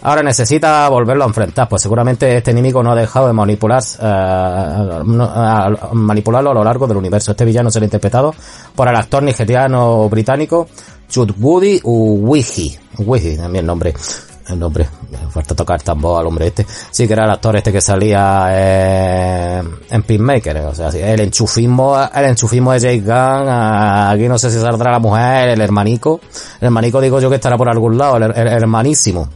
Ahora 0.03 0.23
necesita 0.23 0.89
volverlo 0.89 1.25
a 1.25 1.27
enfrentar, 1.27 1.69
pues 1.69 1.83
seguramente 1.83 2.39
este 2.39 2.53
enemigo 2.53 2.83
no 2.83 2.93
ha 2.93 2.95
dejado 2.95 3.27
de 3.27 3.35
manipular, 3.35 3.83
manipularlo 5.93 6.51
a 6.53 6.55
lo 6.55 6.65
largo 6.65 6.87
del 6.87 6.97
universo. 6.97 7.33
Este 7.33 7.45
villano 7.45 7.71
será 7.71 7.85
interpretado 7.85 8.35
por 8.75 8.89
el 8.89 8.97
actor 8.97 9.23
nigeriano 9.23 10.09
británico 10.09 10.69
Chutwoody 11.11 11.81
Uwihi. 11.83 12.79
Uwihi, 12.99 13.37
también 13.37 13.65
el 13.65 13.67
nombre 13.67 13.93
el 14.49 14.59
nombre, 14.59 14.89
me 15.11 15.19
falta 15.31 15.55
tocar 15.55 15.83
tambor 15.83 16.21
al 16.21 16.27
hombre 16.27 16.49
este, 16.49 16.67
sí 16.91 17.07
que 17.07 17.13
era 17.13 17.25
el 17.25 17.31
actor 17.31 17.57
este 17.57 17.73
que 17.73 17.81
salía 17.81 18.49
eh, 18.51 19.63
en 19.91 20.03
Peacemaker, 20.03 20.57
o 20.59 20.75
sea, 20.75 20.89
el 20.89 21.21
enchufismo, 21.21 21.97
el 22.13 22.25
enchufismo 22.25 22.73
de 22.73 22.81
Jake 22.81 23.01
Gunn, 23.01 23.49
aquí 23.49 24.29
no 24.29 24.39
sé 24.39 24.51
si 24.51 24.59
saldrá 24.59 24.93
la 24.93 24.99
mujer, 24.99 25.51
el 25.51 25.61
hermanico, 25.61 26.21
el 26.61 26.67
hermanico 26.67 27.01
digo 27.01 27.21
yo 27.21 27.29
que 27.29 27.37
estará 27.37 27.57
por 27.57 27.69
algún 27.69 27.97
lado, 27.97 28.17
el 28.17 28.35
hermanísimo, 28.35 29.29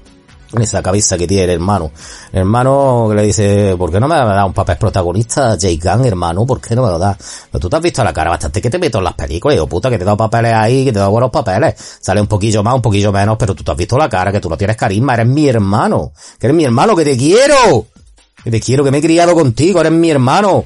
esa 0.62 0.82
cabeza 0.82 1.16
que 1.18 1.26
tiene 1.26 1.52
hermano. 1.52 1.90
Hermano 2.32 3.06
que 3.08 3.14
le 3.16 3.22
dice, 3.22 3.74
¿por 3.76 3.90
qué 3.90 4.00
no 4.00 4.08
me 4.08 4.14
da 4.14 4.44
un 4.44 4.52
papel 4.52 4.76
protagonista, 4.76 5.56
Jake 5.56 5.80
Gunn, 5.82 6.04
hermano? 6.04 6.46
¿Por 6.46 6.60
qué 6.60 6.74
no 6.74 6.82
me 6.82 6.88
lo 6.88 6.98
da? 6.98 7.16
Pero 7.50 7.60
tú 7.60 7.68
te 7.68 7.76
has 7.76 7.82
visto 7.82 8.02
la 8.04 8.12
cara 8.12 8.30
bastante 8.30 8.60
que 8.60 8.70
te 8.70 8.78
meto 8.78 8.98
en 8.98 9.04
las 9.04 9.14
películas, 9.14 9.56
digo, 9.56 9.66
puta, 9.66 9.90
que 9.90 9.96
te 9.96 10.02
he 10.02 10.06
dado 10.06 10.16
papeles 10.16 10.52
ahí, 10.54 10.84
que 10.84 10.92
te 10.92 10.98
he 10.98 11.00
dado 11.00 11.10
buenos 11.10 11.30
papeles. 11.30 11.74
Sale 12.00 12.20
un 12.20 12.26
poquillo 12.26 12.62
más, 12.62 12.74
un 12.74 12.82
poquillo 12.82 13.12
menos, 13.12 13.36
pero 13.38 13.54
tú 13.54 13.62
te 13.62 13.70
has 13.70 13.76
visto 13.76 13.98
la 13.98 14.08
cara, 14.08 14.32
que 14.32 14.40
tú 14.40 14.48
no 14.48 14.56
tienes 14.56 14.76
carisma, 14.76 15.14
eres 15.14 15.26
mi 15.26 15.48
hermano. 15.48 16.12
Que 16.38 16.46
eres 16.46 16.56
mi 16.56 16.64
hermano, 16.64 16.94
que 16.96 17.04
te 17.04 17.16
quiero. 17.16 17.86
Que 18.42 18.50
te 18.50 18.60
quiero, 18.60 18.84
que 18.84 18.90
me 18.90 18.98
he 18.98 19.02
criado 19.02 19.34
contigo, 19.34 19.80
eres 19.80 19.92
mi 19.92 20.10
hermano 20.10 20.64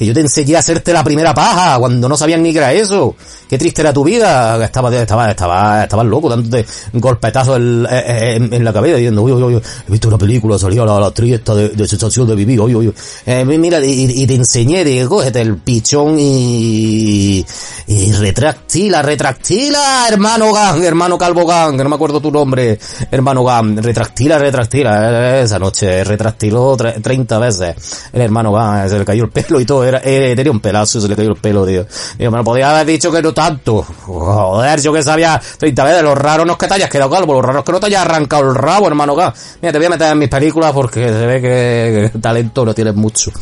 Que 0.00 0.06
yo 0.06 0.14
te 0.14 0.20
enseñé 0.20 0.56
a 0.56 0.60
hacerte 0.60 0.94
la 0.94 1.04
primera 1.04 1.34
paja 1.34 1.78
cuando 1.78 2.08
no 2.08 2.16
sabían 2.16 2.42
ni 2.42 2.52
qué 2.52 2.58
era 2.60 2.72
eso. 2.72 3.14
Qué 3.46 3.58
triste 3.58 3.82
era 3.82 3.92
tu 3.92 4.02
vida. 4.02 4.64
Estaba, 4.64 4.88
estaba, 4.96 5.30
estaba, 5.30 5.82
estabas 5.82 6.06
loco 6.06 6.30
dándote 6.30 6.64
golpetazos 6.94 7.58
en, 7.58 8.54
en, 8.54 8.64
la 8.64 8.72
cabeza 8.72 8.96
diciendo, 8.96 9.20
uy, 9.20 9.32
uy, 9.32 9.42
uy, 9.42 9.62
he 9.88 9.90
visto 9.90 10.08
una 10.08 10.16
película, 10.16 10.58
salió 10.58 10.86
la, 10.86 10.98
la 10.98 11.08
actriz 11.08 11.34
esta 11.34 11.54
de, 11.54 11.68
de 11.68 11.86
sensación 11.86 12.26
de 12.26 12.34
vivir, 12.34 12.58
uy, 12.60 12.74
uy, 12.74 12.94
eh, 13.26 13.44
mira, 13.44 13.78
y, 13.84 14.26
te 14.26 14.34
enseñé, 14.34 14.84
digo, 14.84 15.16
cógete 15.16 15.42
el 15.42 15.56
pichón 15.58 16.16
y, 16.18 17.44
y 17.88 18.12
retractila, 18.12 19.02
retractila, 19.02 20.06
hermano 20.08 20.52
Gang, 20.54 20.82
hermano 20.82 21.18
Calvo 21.18 21.44
Gang, 21.44 21.76
que 21.76 21.82
no 21.82 21.90
me 21.90 21.96
acuerdo 21.96 22.20
tu 22.20 22.30
nombre, 22.30 22.78
hermano 23.10 23.44
Gang, 23.44 23.78
retractila, 23.80 24.38
retractila, 24.38 25.40
esa 25.40 25.58
noche 25.58 26.04
retractiló 26.04 26.76
30 26.76 27.38
veces 27.38 27.74
el 28.12 28.22
hermano 28.22 28.52
Gang, 28.52 28.88
se 28.88 28.98
le 28.98 29.04
cayó 29.04 29.24
el 29.24 29.30
pelo 29.30 29.60
y 29.60 29.66
todo, 29.66 29.84
eh, 30.02 30.34
tenía 30.36 30.52
un 30.52 30.60
pelazo, 30.60 31.00
se 31.00 31.08
le 31.08 31.16
cayó 31.16 31.30
el 31.30 31.36
pelo, 31.36 31.66
tío. 31.66 31.86
Digo, 32.18 32.30
me 32.30 32.38
lo 32.38 32.44
podía 32.44 32.70
haber 32.70 32.86
dicho 32.86 33.10
que 33.10 33.22
no 33.22 33.32
tanto. 33.32 33.82
Joder, 33.82 34.80
yo 34.80 34.92
que 34.92 35.02
sabía 35.02 35.40
30 35.58 35.84
veces, 35.84 36.02
lo 36.02 36.14
raro 36.14 36.44
no 36.44 36.52
es 36.52 36.58
que 36.58 36.66
te 36.66 36.74
hayas 36.74 36.90
quedado 36.90 37.10
calvo, 37.10 37.34
lo 37.34 37.42
raro 37.42 37.60
es 37.60 37.64
que 37.64 37.72
no 37.72 37.80
te 37.80 37.86
hayas 37.86 38.04
arrancado 38.04 38.48
el 38.48 38.54
rabo, 38.54 38.86
hermano 38.86 39.14
Gang. 39.14 39.34
Mira, 39.62 39.72
te 39.72 39.78
voy 39.78 39.86
a 39.86 39.90
meter 39.90 40.12
en 40.12 40.18
mis 40.18 40.28
películas 40.28 40.72
porque 40.72 41.08
se 41.08 41.26
ve 41.26 41.40
que, 41.40 42.10
que 42.12 42.18
talento 42.18 42.64
no 42.64 42.74
tienes 42.74 42.94
mucho. 42.94 43.32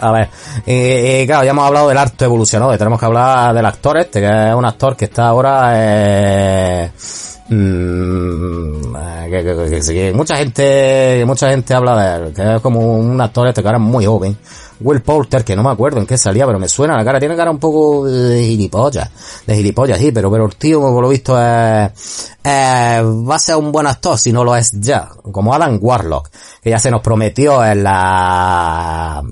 A 0.00 0.12
ver, 0.12 0.28
eh, 0.66 1.24
claro, 1.26 1.44
ya 1.44 1.50
hemos 1.50 1.66
hablado 1.66 1.88
del 1.88 1.96
arte 1.96 2.26
evolucionado, 2.26 2.76
tenemos 2.76 3.00
que 3.00 3.06
hablar 3.06 3.54
del 3.54 3.64
actor 3.64 3.96
este, 3.98 4.20
que 4.20 4.48
es 4.48 4.54
un 4.54 4.64
actor 4.64 4.94
que 4.94 5.06
está 5.06 5.28
ahora, 5.28 5.72
eh, 5.74 6.90
mmm, 7.48 8.94
que, 9.30 9.42
que, 9.42 9.94
que, 9.94 10.12
mucha 10.12 10.36
gente, 10.36 11.24
mucha 11.26 11.48
gente 11.48 11.72
habla 11.72 11.96
de 11.96 12.26
él, 12.26 12.34
que 12.34 12.56
es 12.56 12.60
como 12.60 12.98
un 12.98 13.20
actor 13.20 13.48
este 13.48 13.62
que 13.62 13.68
ahora 13.68 13.78
es 13.78 13.84
muy 13.84 14.04
joven, 14.04 14.36
Will 14.80 15.02
Poulter, 15.02 15.44
que 15.44 15.56
no 15.56 15.62
me 15.62 15.70
acuerdo 15.70 16.00
en 16.00 16.06
qué 16.06 16.18
salía, 16.18 16.46
pero 16.46 16.58
me 16.58 16.68
suena 16.68 16.96
la 16.96 17.04
cara, 17.04 17.18
tiene 17.18 17.36
cara 17.36 17.50
un 17.50 17.58
poco 17.58 18.06
de 18.06 18.44
gilipollas, 18.44 19.10
de 19.46 19.56
gilipollas, 19.56 19.98
sí, 19.98 20.12
pero, 20.12 20.30
pero 20.30 20.46
el 20.46 20.56
tío, 20.56 20.80
como 20.80 21.00
lo 21.00 21.08
visto, 21.08 21.36
es, 21.40 22.32
eh, 22.44 23.02
va 23.02 23.36
a 23.36 23.38
ser 23.38 23.56
un 23.56 23.72
buen 23.72 23.86
actor 23.86 24.18
si 24.18 24.32
no 24.32 24.44
lo 24.44 24.54
es 24.54 24.72
ya, 24.72 25.08
como 25.32 25.54
Adam 25.54 25.78
Warlock, 25.80 26.30
que 26.62 26.70
ya 26.70 26.78
se 26.78 26.90
nos 26.90 27.00
prometió 27.00 27.64
en 27.64 27.84
la 27.84 29.22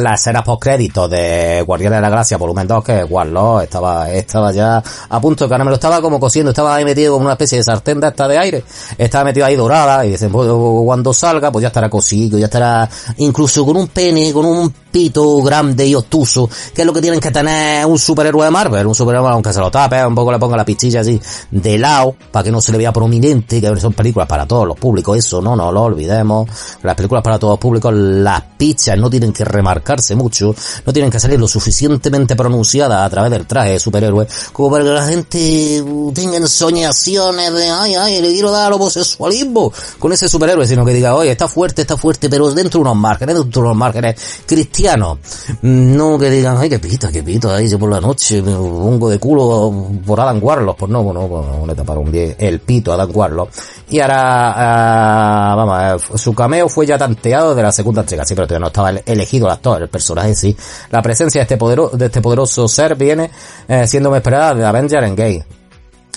la 0.00 0.14
escena 0.14 0.42
post 0.44 0.62
crédito 0.62 1.08
de 1.08 1.62
Guardianes 1.66 1.98
de 1.98 2.02
la 2.02 2.10
Gracia 2.10 2.36
volumen 2.36 2.66
2 2.66 2.84
que 2.84 3.04
Warlock 3.04 3.62
estaba, 3.62 4.10
estaba 4.10 4.52
ya 4.52 4.82
a 5.08 5.20
punto 5.20 5.48
que 5.48 5.58
me 5.58 5.64
lo 5.64 5.74
estaba 5.74 6.00
como 6.00 6.20
cosiendo, 6.20 6.50
estaba 6.50 6.74
ahí 6.74 6.84
metido 6.84 7.14
como 7.14 7.24
una 7.24 7.32
especie 7.32 7.58
de 7.58 7.64
sartén 7.64 8.00
de 8.00 8.08
esta 8.08 8.28
de 8.28 8.38
aire, 8.38 8.64
estaba 8.98 9.24
metido 9.24 9.46
ahí 9.46 9.56
dorada 9.56 10.04
y 10.04 10.10
dicen, 10.10 10.30
pues, 10.30 10.48
cuando 10.84 11.12
salga 11.12 11.50
pues 11.50 11.62
ya 11.62 11.68
estará 11.68 11.88
cosido, 11.88 12.38
ya 12.38 12.46
estará 12.46 12.88
incluso 13.18 13.64
con 13.64 13.76
un 13.76 13.88
pene, 13.88 14.32
con 14.32 14.44
un 14.44 14.72
pito 14.96 15.42
grande 15.42 15.86
y 15.86 15.94
obtuso, 15.94 16.48
que 16.74 16.82
es 16.82 16.86
lo 16.86 16.92
que 16.92 17.02
tienen 17.02 17.20
que 17.20 17.30
tener 17.30 17.84
un 17.84 17.98
superhéroe 17.98 18.44
de 18.44 18.50
Marvel, 18.50 18.86
un 18.86 18.94
superhéroe 18.94 19.30
aunque 19.30 19.52
se 19.52 19.60
lo 19.60 19.70
tape, 19.70 20.04
un 20.06 20.14
poco 20.14 20.32
le 20.32 20.38
ponga 20.38 20.56
la 20.56 20.64
pichilla 20.64 21.00
así 21.00 21.20
de 21.50 21.78
lado, 21.78 22.16
para 22.32 22.44
que 22.44 22.50
no 22.50 22.60
se 22.60 22.72
le 22.72 22.78
vea 22.78 22.92
prominente, 22.92 23.60
que 23.60 23.76
son 23.78 23.92
películas 23.92 24.26
para 24.26 24.46
todos 24.46 24.66
los 24.66 24.78
públicos, 24.78 25.18
eso 25.18 25.42
no, 25.42 25.54
no 25.54 25.70
lo 25.70 25.82
olvidemos, 25.82 26.48
las 26.82 26.94
películas 26.94 27.22
para 27.22 27.38
todos 27.38 27.52
los 27.52 27.58
públicos, 27.58 27.92
las 27.92 28.42
pichas 28.56 28.98
no 28.98 29.10
tienen 29.10 29.32
que 29.32 29.44
remarcarse 29.86 30.14
mucho, 30.16 30.54
no 30.84 30.92
tienen 30.92 31.10
que 31.10 31.20
salir 31.20 31.38
lo 31.38 31.46
suficientemente 31.46 32.34
pronunciadas 32.34 33.06
a 33.06 33.10
través 33.10 33.30
del 33.30 33.46
traje 33.46 33.72
de 33.72 33.78
superhéroe, 33.78 34.26
como 34.52 34.70
para 34.70 34.84
que 34.84 34.90
la 34.90 35.06
gente 35.06 35.84
tenga 36.14 36.46
soñaciones 36.46 37.52
de, 37.52 37.70
ay, 37.70 37.94
ay, 37.94 38.20
le 38.20 38.32
quiero 38.32 38.50
dar 38.50 38.66
al 38.66 38.72
homosexualismo 38.74 39.72
con 39.98 40.12
ese 40.12 40.28
superhéroe, 40.28 40.66
sino 40.66 40.84
que 40.84 40.92
diga, 40.92 41.14
oye, 41.14 41.30
está 41.30 41.48
fuerte, 41.48 41.82
está 41.82 41.96
fuerte, 41.96 42.28
pero 42.28 42.50
dentro 42.52 42.78
de 42.78 42.82
unos 42.82 42.96
márgenes, 42.96 43.36
dentro 43.36 43.62
de 43.62 43.68
unos 43.68 43.78
márgenes 43.78 44.16
cristianos, 44.44 45.18
no 45.62 46.18
que 46.18 46.30
digan, 46.30 46.56
ay, 46.58 46.68
qué 46.68 46.78
pito, 46.78 47.08
qué 47.10 47.22
pito, 47.22 47.50
ahí 47.50 47.68
yo 47.68 47.78
por 47.78 47.90
la 47.90 48.00
noche 48.00 48.42
me 48.42 48.54
pongo 48.54 49.08
de 49.08 49.18
culo 49.18 49.90
por 50.04 50.20
Adam 50.20 50.42
Warlock. 50.42 50.76
Pues 50.76 50.90
no, 50.90 51.02
bueno, 51.02 51.26
pues 51.28 51.68
le 51.68 51.74
taparon 51.74 52.10
bien 52.10 52.34
el 52.38 52.60
pito 52.60 52.90
a 52.90 52.94
Adam 52.94 53.10
Warlock. 53.14 53.50
Y 53.88 54.00
ahora, 54.00 55.54
uh, 55.54 55.56
vamos, 55.56 56.02
su 56.16 56.34
cameo 56.34 56.68
fue 56.68 56.86
ya 56.86 56.98
tanteado 56.98 57.54
de 57.54 57.62
la 57.62 57.70
segunda 57.70 58.00
entrega, 58.02 58.24
sí, 58.24 58.34
pero 58.34 58.46
todavía 58.46 58.64
no 58.64 58.66
estaba 58.66 58.90
elegido 58.90 59.46
el 59.46 59.52
actor, 59.52 59.75
el 59.82 59.88
personaje 59.88 60.34
sí. 60.34 60.56
La 60.90 61.02
presencia 61.02 61.40
de 61.40 61.42
este, 61.42 61.56
podero, 61.56 61.90
de 61.90 62.06
este 62.06 62.20
poderoso 62.20 62.68
ser 62.68 62.94
viene 62.94 63.30
eh, 63.68 63.86
siendo 63.86 64.14
esperada 64.14 64.54
de 64.54 64.64
Avenger 64.64 65.14
Gay 65.14 65.44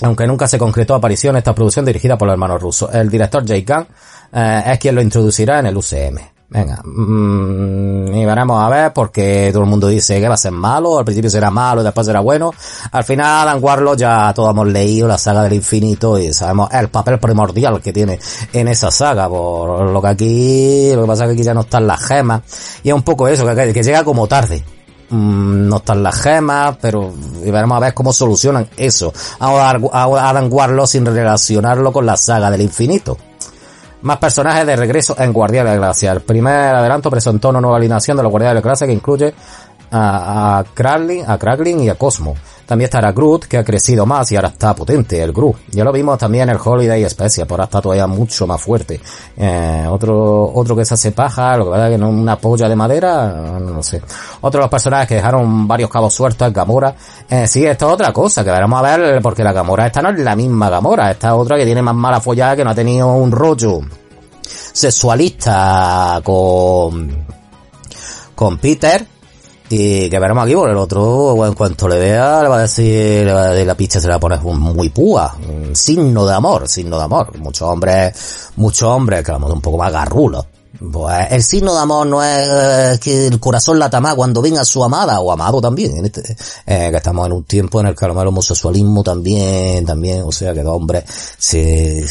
aunque 0.01 0.25
nunca 0.25 0.47
se 0.47 0.57
concretó 0.57 0.95
aparición 0.95 1.35
esta 1.35 1.53
producción 1.53 1.85
dirigida 1.85 2.17
por 2.17 2.27
los 2.27 2.33
hermanos 2.33 2.61
rusos. 2.61 2.93
El 2.93 3.09
director 3.09 3.43
Jake 3.43 3.65
Gunn 3.67 3.87
eh, 4.33 4.63
es 4.67 4.79
quien 4.79 4.95
lo 4.95 5.01
introducirá 5.01 5.59
en 5.59 5.65
el 5.67 5.77
UCM. 5.77 6.38
Venga, 6.51 6.81
mmm, 6.83 8.11
y 8.11 8.25
veremos 8.25 8.59
a 8.59 8.69
ver, 8.69 8.91
porque 8.91 9.51
todo 9.53 9.63
el 9.63 9.69
mundo 9.69 9.87
dice 9.87 10.19
que 10.19 10.27
va 10.27 10.33
a 10.33 10.37
ser 10.37 10.51
malo, 10.51 10.97
al 10.97 11.05
principio 11.05 11.29
será 11.29 11.51
malo 11.51 11.83
después 11.83 12.07
será 12.07 12.21
bueno. 12.21 12.51
Al 12.91 13.03
final, 13.03 13.47
Adam 13.47 13.63
Warlock 13.63 13.97
ya 13.97 14.33
todos 14.33 14.49
hemos 14.49 14.67
leído 14.67 15.07
la 15.07 15.19
saga 15.19 15.43
del 15.43 15.53
infinito 15.53 16.17
y 16.17 16.33
sabemos 16.33 16.73
el 16.73 16.89
papel 16.89 17.19
primordial 17.19 17.79
que 17.81 17.93
tiene 17.93 18.19
en 18.51 18.67
esa 18.67 18.89
saga, 18.89 19.29
por 19.29 19.91
lo 19.91 20.01
que 20.01 20.07
aquí, 20.07 20.91
lo 20.95 21.03
que 21.03 21.07
pasa 21.07 21.25
es 21.25 21.29
que 21.29 21.33
aquí 21.33 21.43
ya 21.43 21.53
no 21.53 21.61
están 21.61 21.85
las 21.85 22.03
gemas, 22.03 22.41
y 22.81 22.89
es 22.89 22.95
un 22.95 23.03
poco 23.03 23.27
eso, 23.27 23.45
que, 23.45 23.83
llega 23.83 24.03
como 24.03 24.27
tarde. 24.27 24.63
Mm, 25.11 25.67
no 25.67 25.77
están 25.77 26.01
las 26.01 26.19
gemas, 26.19 26.77
pero 26.81 27.13
veremos 27.43 27.77
a 27.77 27.79
ver 27.79 27.93
cómo 27.93 28.11
solucionan 28.11 28.67
eso. 28.75 29.13
A 29.39 29.69
Adam 29.69 30.51
Warlock 30.51 30.87
sin 30.87 31.05
relacionarlo 31.05 31.91
con 31.93 32.07
la 32.07 32.17
saga 32.17 32.49
del 32.49 32.61
infinito. 32.61 33.17
Más 34.01 34.17
personajes 34.17 34.65
de 34.65 34.75
regreso 34.75 35.15
en 35.19 35.33
Guardianes 35.33 35.73
de 35.73 35.79
la. 35.79 36.13
El 36.13 36.21
primer 36.21 36.75
adelanto 36.75 37.09
presentó 37.09 37.49
una 37.49 37.59
nueva 37.59 37.77
alineación 37.77 38.15
de 38.15 38.23
los 38.23 38.31
de 38.51 38.55
la 38.55 38.61
que 38.87 38.93
incluye 38.93 39.33
a, 39.91 40.59
a 40.59 40.63
a 41.27 41.37
Kraglin 41.37 41.81
y 41.81 41.89
a 41.89 41.95
Cosmo. 41.95 42.35
También 42.69 42.85
estará 42.85 43.11
Groot, 43.13 43.45
que 43.45 43.57
ha 43.57 43.63
crecido 43.63 44.05
más 44.05 44.31
y 44.31 44.35
ahora 44.35 44.49
está 44.49 44.75
potente, 44.75 45.19
el 45.23 45.33
Groot. 45.33 45.55
Ya 45.71 45.83
lo 45.83 45.91
vimos 45.91 46.19
también 46.19 46.43
en 46.43 46.49
el 46.55 46.61
Holiday 46.63 47.09
Special, 47.09 47.47
por 47.47 47.55
ahora 47.55 47.63
está 47.63 47.81
todavía 47.81 48.05
mucho 48.05 48.45
más 48.45 48.61
fuerte. 48.61 49.01
Eh, 49.35 49.87
otro, 49.89 50.51
otro 50.53 50.75
que 50.75 50.85
se 50.85 50.93
hace 50.93 51.11
paja, 51.11 51.57
lo 51.57 51.65
que 51.65 51.71
pasa 51.71 51.87
es 51.87 51.93
que 51.93 51.97
no 51.97 52.09
una 52.09 52.35
polla 52.35 52.69
de 52.69 52.75
madera, 52.75 53.57
no 53.59 53.81
sé. 53.81 54.03
Otro 54.41 54.59
de 54.59 54.65
los 54.65 54.69
personajes 54.69 55.07
que 55.07 55.15
dejaron 55.15 55.67
varios 55.67 55.89
cabos 55.89 56.13
sueltos 56.13 56.47
es 56.47 56.53
Gamora. 56.53 56.93
Eh, 57.27 57.47
sí, 57.47 57.65
esta 57.65 57.87
es 57.87 57.91
otra 57.91 58.13
cosa, 58.13 58.43
que 58.43 58.51
veremos 58.51 58.77
a 58.79 58.97
ver, 58.97 59.19
porque 59.19 59.43
la 59.43 59.51
Gamora 59.51 59.87
esta 59.87 60.03
no 60.03 60.11
es 60.11 60.19
la 60.19 60.35
misma 60.35 60.69
Gamora, 60.69 61.09
esta 61.09 61.29
es 61.29 61.33
otra 61.33 61.57
que 61.57 61.65
tiene 61.65 61.81
más 61.81 61.95
mala 61.95 62.21
follada, 62.21 62.55
que 62.55 62.63
no 62.63 62.69
ha 62.69 62.75
tenido 62.75 63.07
un 63.07 63.31
rollo 63.31 63.79
sexualista 64.43 66.21
con, 66.23 67.25
con 68.35 68.59
Peter, 68.59 69.07
y 69.69 70.09
que 70.09 70.19
veremos 70.19 70.43
aquí, 70.43 70.55
por 70.55 70.69
el 70.69 70.77
otro, 70.77 71.45
en 71.45 71.53
cuanto 71.53 71.87
le 71.87 71.99
vea, 71.99 72.41
le 72.41 72.49
va 72.49 72.57
a 72.57 72.61
decir, 72.61 73.25
le 73.25 73.33
va 73.33 73.43
a 73.43 73.49
decir 73.49 73.67
la 73.67 73.75
picha 73.75 73.99
se 73.99 74.07
le 74.07 74.13
va 74.13 74.17
a 74.17 74.19
poner 74.19 74.41
muy 74.41 74.89
púa. 74.89 75.35
Un 75.47 75.75
signo 75.75 76.25
de 76.25 76.33
amor, 76.33 76.67
signo 76.67 76.97
de 76.97 77.03
amor. 77.03 77.37
Muchos 77.37 77.67
hombres, 77.67 78.51
muchos 78.55 78.89
hombres, 78.89 79.23
que 79.23 79.31
vamos 79.31 79.51
un 79.51 79.61
poco 79.61 79.77
más 79.77 79.91
garrulos. 79.91 80.45
Pues 80.91 81.31
el 81.31 81.43
signo 81.43 81.73
de 81.73 81.79
amor 81.81 82.07
no 82.07 82.23
es 82.23 82.47
eh, 82.47 82.99
que 83.01 83.27
el 83.27 83.39
corazón 83.39 83.79
lata 83.79 83.99
más 83.99 84.15
cuando 84.15 84.41
venga 84.41 84.63
su 84.63 84.83
amada 84.83 85.19
o 85.19 85.31
amado 85.31 85.59
también. 85.59 85.97
En 85.97 86.05
este, 86.05 86.35
eh, 86.65 86.89
que 86.89 86.97
estamos 86.97 87.27
en 87.27 87.33
un 87.33 87.43
tiempo 87.43 87.79
en 87.79 87.87
el 87.87 87.95
que 87.95 88.05
el 88.05 88.11
homosexualismo 88.11 89.03
también, 89.03 89.85
también, 89.85 90.23
o 90.23 90.31
sea 90.31 90.53
que 90.53 90.63
dos 90.63 90.75
hombres 90.75 91.03
se, 91.37 92.07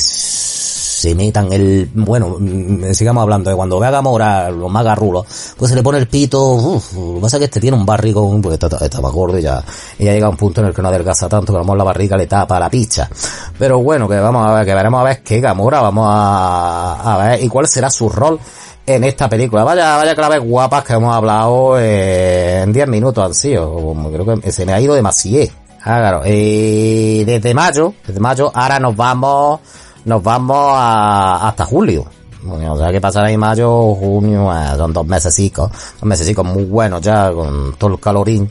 se 0.99 1.15
metan 1.15 1.53
el, 1.53 1.89
bueno, 1.95 2.37
mm, 2.41 2.93
sigamos 2.93 3.23
hablando 3.23 3.51
de 3.51 3.57
cuando 3.57 3.79
vea 3.79 3.91
Gamora, 3.91 4.51
lo 4.51 4.69
más 4.69 4.85
garrulo, 4.85 5.25
pues 5.57 5.71
se 5.71 5.77
le 5.77 5.83
pone 5.83 5.99
el 5.99 6.09
pito, 6.09 6.43
uff, 6.55 6.93
lo 6.95 7.15
que 7.15 7.21
pasa 7.21 7.37
es 7.37 7.39
que 7.39 7.45
este 7.45 7.61
tiene 7.61 7.77
un 7.77 7.87
barrigón, 7.87 8.43
porque 8.43 8.59
más 9.01 9.13
gordo 9.13 9.39
y 9.39 9.43
ya, 9.43 9.63
y 9.99 10.05
ya 10.05 10.13
llega 10.13 10.27
a 10.27 10.31
un 10.31 10.37
punto 10.37 10.61
en 10.61 10.67
el 10.67 10.75
que 10.75 10.83
no 10.83 10.89
adelgaza 10.89 11.29
tanto 11.29 11.53
que 11.53 11.59
vamos 11.59 11.77
la 11.77 11.85
barriga 11.85 12.17
le 12.17 12.27
tapa 12.27 12.59
la 12.59 12.69
picha. 12.69 13.09
Pero 13.57 13.81
bueno, 13.81 14.09
que 14.09 14.19
vamos 14.19 14.45
a 14.45 14.55
ver, 14.55 14.67
que 14.67 14.75
veremos 14.75 15.01
a 15.01 15.05
ver 15.05 15.23
qué 15.23 15.41
Gamora 15.41 15.81
vamos 15.81 16.07
a, 16.09 17.15
a 17.15 17.17
ver 17.19 17.45
y 17.45 17.49
cuál 17.49 17.69
será 17.69 17.91
su 17.91 18.09
rol 18.09 18.41
en 18.85 19.05
esta 19.05 19.29
película. 19.29 19.63
Vaya, 19.63 19.97
vaya 19.97 20.15
claves 20.17 20.41
guapas 20.41 20.83
que 20.83 20.95
hemos 20.95 21.15
hablado 21.15 21.79
eh, 21.79 22.63
en 22.63 22.73
10 22.73 22.89
minutos 22.89 23.25
han 23.25 23.35
sido. 23.35 23.95
Creo 24.13 24.41
que 24.41 24.51
se 24.51 24.67
me 24.67 24.73
ha 24.73 24.81
ido 24.81 24.95
demasiado. 24.95 25.53
Ah, 25.81 25.99
claro. 26.01 26.23
Y 26.27 27.25
desde 27.25 27.55
mayo, 27.55 27.95
desde 28.07 28.21
mayo, 28.21 28.51
ahora 28.53 28.81
nos 28.81 28.97
vamos 28.97 29.61
nos 30.09 30.23
vamos 30.23 30.73
a, 30.75 31.49
hasta 31.49 31.64
julio. 31.64 32.07
O 32.49 32.79
sea 32.79 32.90
que 32.90 33.01
pasará 33.01 33.31
en 33.31 33.38
mayo, 33.38 33.94
junio, 33.94 34.51
eh, 34.53 34.77
son 34.77 34.92
dos 34.92 35.07
meses, 35.07 35.53
dos 35.55 35.71
meses 36.03 36.37
muy 36.38 36.64
buenos 36.64 37.03
ya, 37.03 37.31
con 37.31 37.75
todo 37.77 37.94
el 37.94 38.01
calorín. 38.01 38.51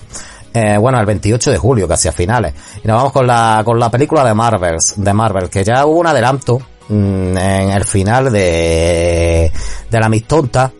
Eh, 0.53 0.77
bueno, 0.77 0.99
el 0.99 1.05
28 1.05 1.51
de 1.51 1.57
julio, 1.57 1.87
casi 1.87 2.07
a 2.07 2.11
finales. 2.11 2.53
Y 2.83 2.87
nos 2.87 2.97
vamos 2.97 3.11
con 3.11 3.25
la, 3.25 3.61
con 3.65 3.79
la 3.79 3.89
película 3.89 4.23
de 4.23 4.33
Marvel, 4.33 4.77
de 4.95 5.13
Marvel, 5.13 5.49
que 5.49 5.63
ya 5.63 5.85
hubo 5.85 5.99
un 5.99 6.07
adelanto 6.07 6.59
mm, 6.89 7.37
en 7.37 7.69
el 7.71 7.85
final 7.85 8.31
de, 8.31 9.51
de 9.89 9.99
la 9.99 10.09
mistonta, 10.09 10.71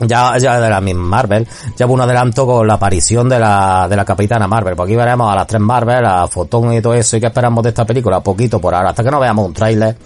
ya, 0.00 0.36
ya 0.38 0.60
de 0.60 0.70
la 0.70 0.80
misma 0.80 1.04
Marvel, 1.04 1.46
ya 1.76 1.86
hubo 1.86 1.94
un 1.94 2.00
adelanto 2.00 2.46
con 2.46 2.66
la 2.66 2.74
aparición 2.74 3.28
de 3.28 3.38
la, 3.38 3.86
de 3.88 3.96
la 3.96 4.04
Capitana 4.04 4.46
Marvel. 4.46 4.76
Por 4.76 4.86
aquí 4.86 4.96
veremos 4.96 5.32
a 5.32 5.36
las 5.36 5.46
tres 5.46 5.60
Marvel, 5.60 6.04
a 6.04 6.26
Fotón 6.26 6.72
y 6.72 6.80
todo 6.80 6.94
eso, 6.94 7.16
y 7.16 7.20
que 7.20 7.26
esperamos 7.26 7.62
de 7.62 7.70
esta 7.70 7.84
película, 7.84 8.20
poquito 8.20 8.60
por 8.60 8.74
ahora, 8.74 8.90
hasta 8.90 9.02
que 9.02 9.10
no 9.10 9.20
veamos 9.20 9.46
un 9.46 9.54
tráiler, 9.54 9.96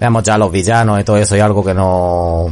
veamos 0.00 0.22
ya 0.22 0.38
los 0.38 0.50
villanos 0.50 1.00
y 1.00 1.04
todo 1.04 1.16
eso, 1.16 1.36
y 1.36 1.40
algo 1.40 1.64
que 1.64 1.74
no, 1.74 2.46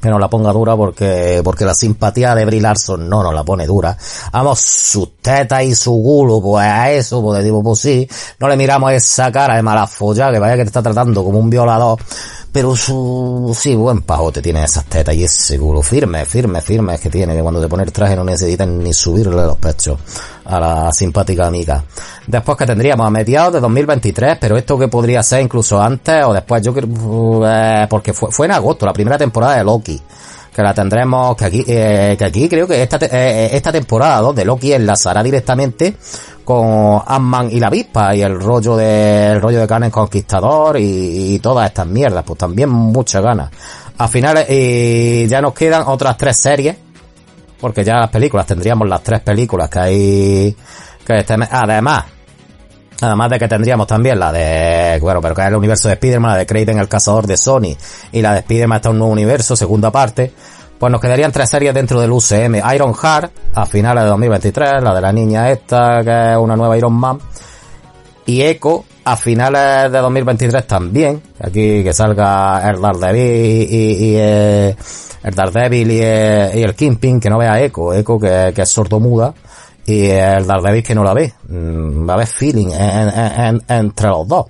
que 0.00 0.08
nos 0.08 0.20
la 0.20 0.28
ponga 0.28 0.52
dura 0.52 0.76
porque, 0.76 1.40
porque 1.42 1.64
la 1.64 1.74
simpatía 1.74 2.34
de 2.34 2.44
Brie 2.44 2.60
Larson 2.60 3.08
no 3.08 3.22
nos 3.22 3.34
la 3.34 3.44
pone 3.44 3.66
dura. 3.66 3.96
Vamos, 4.32 4.60
sus 4.60 5.16
tetas 5.20 5.64
y 5.64 5.74
su 5.74 5.92
gulo, 5.92 6.40
pues 6.40 6.66
a 6.66 6.90
eso, 6.90 7.22
pues 7.22 7.42
digo, 7.42 7.62
pues 7.62 7.80
sí, 7.80 8.08
no 8.38 8.48
le 8.48 8.56
miramos 8.56 8.92
esa 8.92 9.32
cara 9.32 9.56
de 9.56 9.62
mala 9.62 9.86
folla 9.86 10.30
que 10.30 10.38
vaya 10.38 10.56
que 10.56 10.62
te 10.62 10.68
está 10.68 10.82
tratando 10.82 11.24
como 11.24 11.38
un 11.38 11.50
violador, 11.50 11.98
pero 12.52 12.74
su, 12.76 13.56
sí, 13.58 13.74
buen 13.74 14.02
pajote 14.02 14.40
tiene 14.40 14.64
esas 14.64 14.84
tetas 14.84 15.14
y 15.14 15.24
ese 15.24 15.58
culo 15.58 15.82
firme, 15.82 16.24
firme, 16.24 16.60
firme 16.60 16.94
es 16.94 17.00
que 17.00 17.10
tiene, 17.10 17.34
que 17.34 17.42
cuando 17.42 17.60
te 17.60 17.68
pone 17.68 17.82
el 17.82 17.92
traje 17.92 18.16
no 18.16 18.24
necesitan 18.24 18.78
ni 18.78 18.92
subirle 18.92 19.44
los 19.44 19.56
pechos 19.56 19.98
a 20.48 20.60
la 20.60 20.92
simpática 20.92 21.46
amiga. 21.46 21.82
Después 22.26 22.56
que 22.56 22.66
tendríamos 22.66 23.06
a 23.06 23.10
mediados 23.10 23.54
de 23.54 23.60
2023, 23.60 24.38
pero 24.40 24.56
esto 24.56 24.78
que 24.78 24.88
podría 24.88 25.22
ser 25.22 25.42
incluso 25.42 25.80
antes 25.80 26.24
o 26.24 26.32
después, 26.32 26.62
yo 26.62 26.72
creo, 26.72 26.88
eh, 27.46 27.86
porque 27.88 28.12
fue, 28.12 28.30
fue 28.30 28.46
en 28.46 28.52
agosto, 28.52 28.86
la 28.86 28.92
primera 28.92 29.18
temporada 29.18 29.56
de 29.56 29.64
Loki 29.64 30.00
que 30.56 30.62
la 30.62 30.72
tendremos, 30.72 31.36
que 31.36 31.44
aquí, 31.44 31.64
eh, 31.68 32.16
que 32.18 32.24
aquí 32.24 32.48
creo 32.48 32.66
que 32.66 32.82
esta, 32.82 32.96
eh, 33.02 33.50
esta 33.52 33.70
temporada 33.70 34.22
2 34.22 34.36
de 34.36 34.44
Loki 34.46 34.72
enlazará 34.72 35.22
directamente 35.22 35.96
con 36.42 37.02
Ant-Man 37.06 37.50
y 37.52 37.60
la 37.60 37.66
avispa 37.66 38.16
y 38.16 38.22
el 38.22 38.40
rollo 38.40 38.74
de, 38.74 39.32
el 39.32 39.42
rollo 39.42 39.60
de 39.60 39.66
Khan 39.66 39.90
Conquistador 39.90 40.78
y, 40.78 41.34
y, 41.34 41.38
todas 41.40 41.68
estas 41.68 41.86
mierdas, 41.86 42.24
pues 42.24 42.38
también 42.38 42.70
muchas 42.70 43.22
ganas. 43.22 43.50
Al 43.98 44.08
final, 44.08 44.46
eh, 44.48 45.26
ya 45.28 45.42
nos 45.42 45.52
quedan 45.52 45.82
otras 45.86 46.16
tres 46.16 46.40
series, 46.40 46.76
porque 47.60 47.84
ya 47.84 47.96
las 47.96 48.10
películas, 48.10 48.46
tendríamos 48.46 48.88
las 48.88 49.02
tres 49.02 49.20
películas 49.20 49.68
que 49.68 49.78
hay, 49.78 50.56
que 51.04 51.18
este 51.18 51.34
además, 51.34 52.04
Además 53.00 53.30
de 53.30 53.38
que 53.38 53.48
tendríamos 53.48 53.86
también 53.86 54.18
la 54.18 54.32
de, 54.32 54.98
bueno, 55.00 55.20
pero 55.20 55.34
que 55.34 55.42
es 55.42 55.48
el 55.48 55.56
universo 55.56 55.88
de 55.88 55.94
Spider-Man, 55.94 56.32
la 56.32 56.38
de 56.38 56.46
Craven 56.46 56.78
el 56.78 56.88
cazador 56.88 57.26
de 57.26 57.36
Sony, 57.36 57.76
y 58.12 58.22
la 58.22 58.32
de 58.32 58.38
Spider-Man 58.38 58.76
está 58.76 58.90
un 58.90 58.98
nuevo 58.98 59.12
universo, 59.12 59.54
segunda 59.54 59.90
parte, 59.90 60.32
pues 60.78 60.90
nos 60.90 61.00
quedarían 61.00 61.30
tres 61.30 61.50
series 61.50 61.74
dentro 61.74 62.00
del 62.00 62.10
UCM. 62.10 62.56
Iron 62.74 62.94
Heart, 62.94 63.32
a 63.54 63.66
finales 63.66 64.04
de 64.04 64.10
2023, 64.10 64.82
la 64.82 64.94
de 64.94 65.00
la 65.00 65.12
niña 65.12 65.50
esta, 65.50 66.02
que 66.02 66.32
es 66.32 66.38
una 66.38 66.56
nueva 66.56 66.76
Iron 66.78 66.94
Man, 66.94 67.18
y 68.24 68.42
Echo, 68.42 68.84
a 69.06 69.16
finales 69.16 69.92
de 69.92 69.98
2023 69.98 70.66
también, 70.66 71.22
aquí 71.38 71.84
que 71.84 71.92
salga 71.92 72.68
el 72.68 72.80
Daredevil 72.80 73.22
y, 73.22 73.62
y, 73.62 74.04
y 74.04 74.14
eh, 74.16 74.76
el 75.22 75.32
Daredevil 75.32 75.90
eh, 75.92 76.50
y 76.56 76.62
el 76.62 76.74
Kingpin, 76.74 77.20
que 77.20 77.30
no 77.30 77.38
vea 77.38 77.62
Echo, 77.62 77.94
Echo 77.94 78.18
que, 78.18 78.52
que 78.52 78.62
es 78.62 78.68
sordo-muda, 78.68 79.32
y 79.86 80.06
el 80.06 80.44
Daredevil 80.44 80.82
que 80.82 80.96
no 80.96 81.04
la 81.04 81.14
ve. 81.14 81.32
Va 81.48 82.14
a 82.14 82.16
haber 82.16 82.26
feeling 82.26 82.72
en, 82.72 83.08
en, 83.08 83.38
en, 83.38 83.62
entre 83.68 84.08
los 84.08 84.26
dos. 84.26 84.46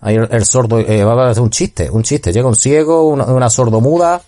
Ahí 0.00 0.16
el, 0.16 0.44
sordo 0.44 0.80
eh, 0.80 1.04
va 1.04 1.30
a 1.30 1.32
ser 1.32 1.44
un 1.44 1.50
chiste, 1.50 1.88
un 1.88 2.02
chiste. 2.02 2.32
Llega 2.32 2.48
un 2.48 2.56
ciego, 2.56 3.04
una, 3.04 3.26
una 3.26 3.48
sordomuda 3.48 4.20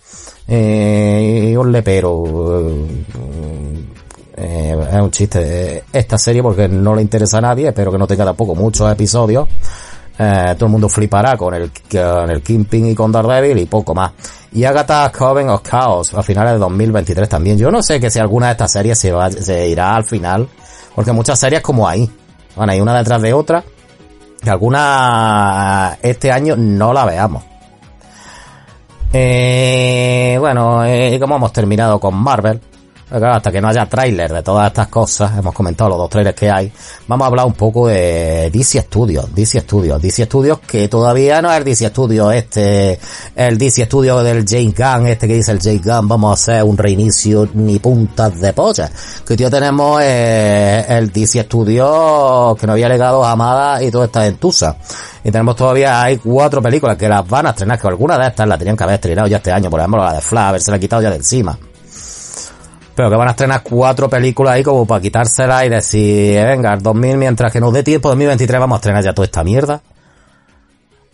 y 0.47 1.55
un 1.57 1.71
lepero. 1.73 2.23
Eh, 4.35 4.75
es 4.91 4.99
un 4.99 5.11
chiste 5.11 5.83
esta 5.93 6.17
serie 6.17 6.41
porque 6.41 6.67
no 6.67 6.95
le 6.95 7.01
interesa 7.01 7.37
a 7.37 7.41
nadie, 7.41 7.67
espero 7.67 7.91
que 7.91 7.97
no 7.97 8.07
tenga 8.07 8.25
tampoco 8.25 8.55
muchos 8.55 8.91
episodios. 8.91 9.47
Eh, 10.17 10.53
todo 10.55 10.67
el 10.67 10.71
mundo 10.71 10.89
flipará 10.89 11.35
con 11.35 11.53
el, 11.55 11.71
con 11.71 12.29
el 12.29 12.41
Kingpin 12.41 12.87
y 12.87 12.95
con 12.95 13.11
Daredevil 13.11 13.59
y 13.59 13.65
poco 13.65 13.95
más. 13.95 14.11
Y 14.51 14.63
Agatha 14.63 15.11
Coven 15.11 15.49
of 15.49 15.63
Chaos 15.63 16.13
a 16.13 16.21
finales 16.21 16.53
de 16.53 16.59
2023 16.59 17.27
también. 17.27 17.57
Yo 17.57 17.71
no 17.71 17.81
sé 17.81 17.99
que 17.99 18.09
si 18.11 18.19
alguna 18.19 18.47
de 18.47 18.51
estas 18.53 18.71
series 18.71 18.97
se, 18.97 19.11
va, 19.11 19.31
se 19.31 19.67
irá 19.67 19.95
al 19.95 20.05
final, 20.05 20.47
porque 20.93 21.11
muchas 21.11 21.39
series 21.39 21.61
como 21.61 21.87
ahí, 21.87 22.09
van 22.55 22.69
ahí 22.69 22.79
una 22.79 22.95
detrás 22.97 23.21
de 23.21 23.33
otra, 23.33 23.63
que 24.41 24.49
alguna 24.49 25.97
este 26.01 26.31
año 26.31 26.55
no 26.55 26.93
la 26.93 27.05
veamos. 27.05 27.43
Eh, 29.11 30.37
bueno, 30.39 30.83
eh, 30.85 31.17
como 31.19 31.35
hemos 31.35 31.53
terminado 31.53 31.99
con 31.99 32.15
Marvel, 32.15 32.59
hasta 33.11 33.51
que 33.51 33.61
no 33.61 33.67
haya 33.67 33.85
tráiler 33.85 34.33
de 34.33 34.43
todas 34.43 34.67
estas 34.67 34.87
cosas, 34.87 35.37
hemos 35.37 35.53
comentado 35.53 35.91
los 35.91 35.99
dos 35.99 36.09
trailers 36.09 36.35
que 36.35 36.49
hay, 36.49 36.71
vamos 37.07 37.25
a 37.25 37.27
hablar 37.27 37.45
un 37.45 37.53
poco 37.53 37.87
de 37.87 38.49
DC 38.51 38.81
Studios, 38.81 39.33
DC 39.33 39.59
Studios, 39.61 40.01
DC 40.01 40.25
Studios 40.25 40.59
que 40.59 40.87
todavía 40.87 41.41
no 41.41 41.51
es 41.51 41.57
el 41.57 41.63
DC 41.63 41.89
Studios 41.89 42.33
este, 42.33 42.99
el 43.35 43.57
DC 43.57 43.85
Studios 43.85 44.23
del 44.23 44.45
James 44.47 44.73
Gunn, 44.75 45.07
este 45.07 45.27
que 45.27 45.35
dice 45.35 45.51
el 45.51 45.59
James 45.59 45.83
Gunn, 45.83 46.07
vamos 46.07 46.31
a 46.31 46.33
hacer 46.33 46.63
un 46.63 46.77
reinicio 46.77 47.47
ni 47.53 47.79
puntas 47.79 48.39
de 48.39 48.53
polla. 48.53 48.89
Que 49.25 49.35
tío 49.35 49.49
tenemos 49.49 50.01
eh, 50.03 50.85
el 50.87 51.11
DC 51.11 51.43
Studios 51.43 52.57
que 52.57 52.67
nos 52.67 52.73
había 52.73 52.89
legado 52.89 53.23
Amada 53.23 53.83
y 53.83 53.91
toda 53.91 54.05
esta 54.05 54.25
entusa. 54.25 54.75
Y 55.23 55.31
tenemos 55.31 55.55
todavía, 55.55 56.01
hay 56.01 56.17
cuatro 56.17 56.61
películas 56.61 56.97
que 56.97 57.07
las 57.07 57.27
van 57.27 57.47
a 57.47 57.49
estrenar, 57.51 57.79
que 57.79 57.87
algunas 57.87 58.17
de 58.19 58.27
estas 58.27 58.47
las 58.47 58.59
tenían 58.59 58.75
que 58.75 58.83
haber 58.83 58.95
estrenado 58.95 59.27
ya 59.27 59.37
este 59.37 59.51
año, 59.51 59.69
por 59.69 59.79
ejemplo 59.79 60.03
la 60.03 60.13
de 60.13 60.21
Flash, 60.21 60.49
haberse 60.49 60.71
la 60.71 60.79
quitado 60.79 61.01
ya 61.01 61.09
de 61.09 61.17
encima 61.17 61.57
pero 62.95 63.09
que 63.09 63.15
van 63.15 63.27
a 63.27 63.31
estrenar 63.31 63.63
cuatro 63.63 64.09
películas 64.09 64.53
ahí 64.53 64.63
como 64.63 64.85
para 64.85 65.01
quitársela 65.01 65.65
y 65.65 65.69
decir, 65.69 66.37
eh, 66.37 66.45
venga, 66.45 66.73
el 66.73 66.81
2000, 66.81 67.17
mientras 67.17 67.51
que 67.51 67.59
nos 67.59 67.73
dé 67.73 67.83
tiempo, 67.83 68.09
2023 68.09 68.59
vamos 68.59 68.75
a 68.75 68.79
estrenar 68.79 69.03
ya 69.03 69.13
toda 69.13 69.25
esta 69.25 69.43
mierda. 69.43 69.81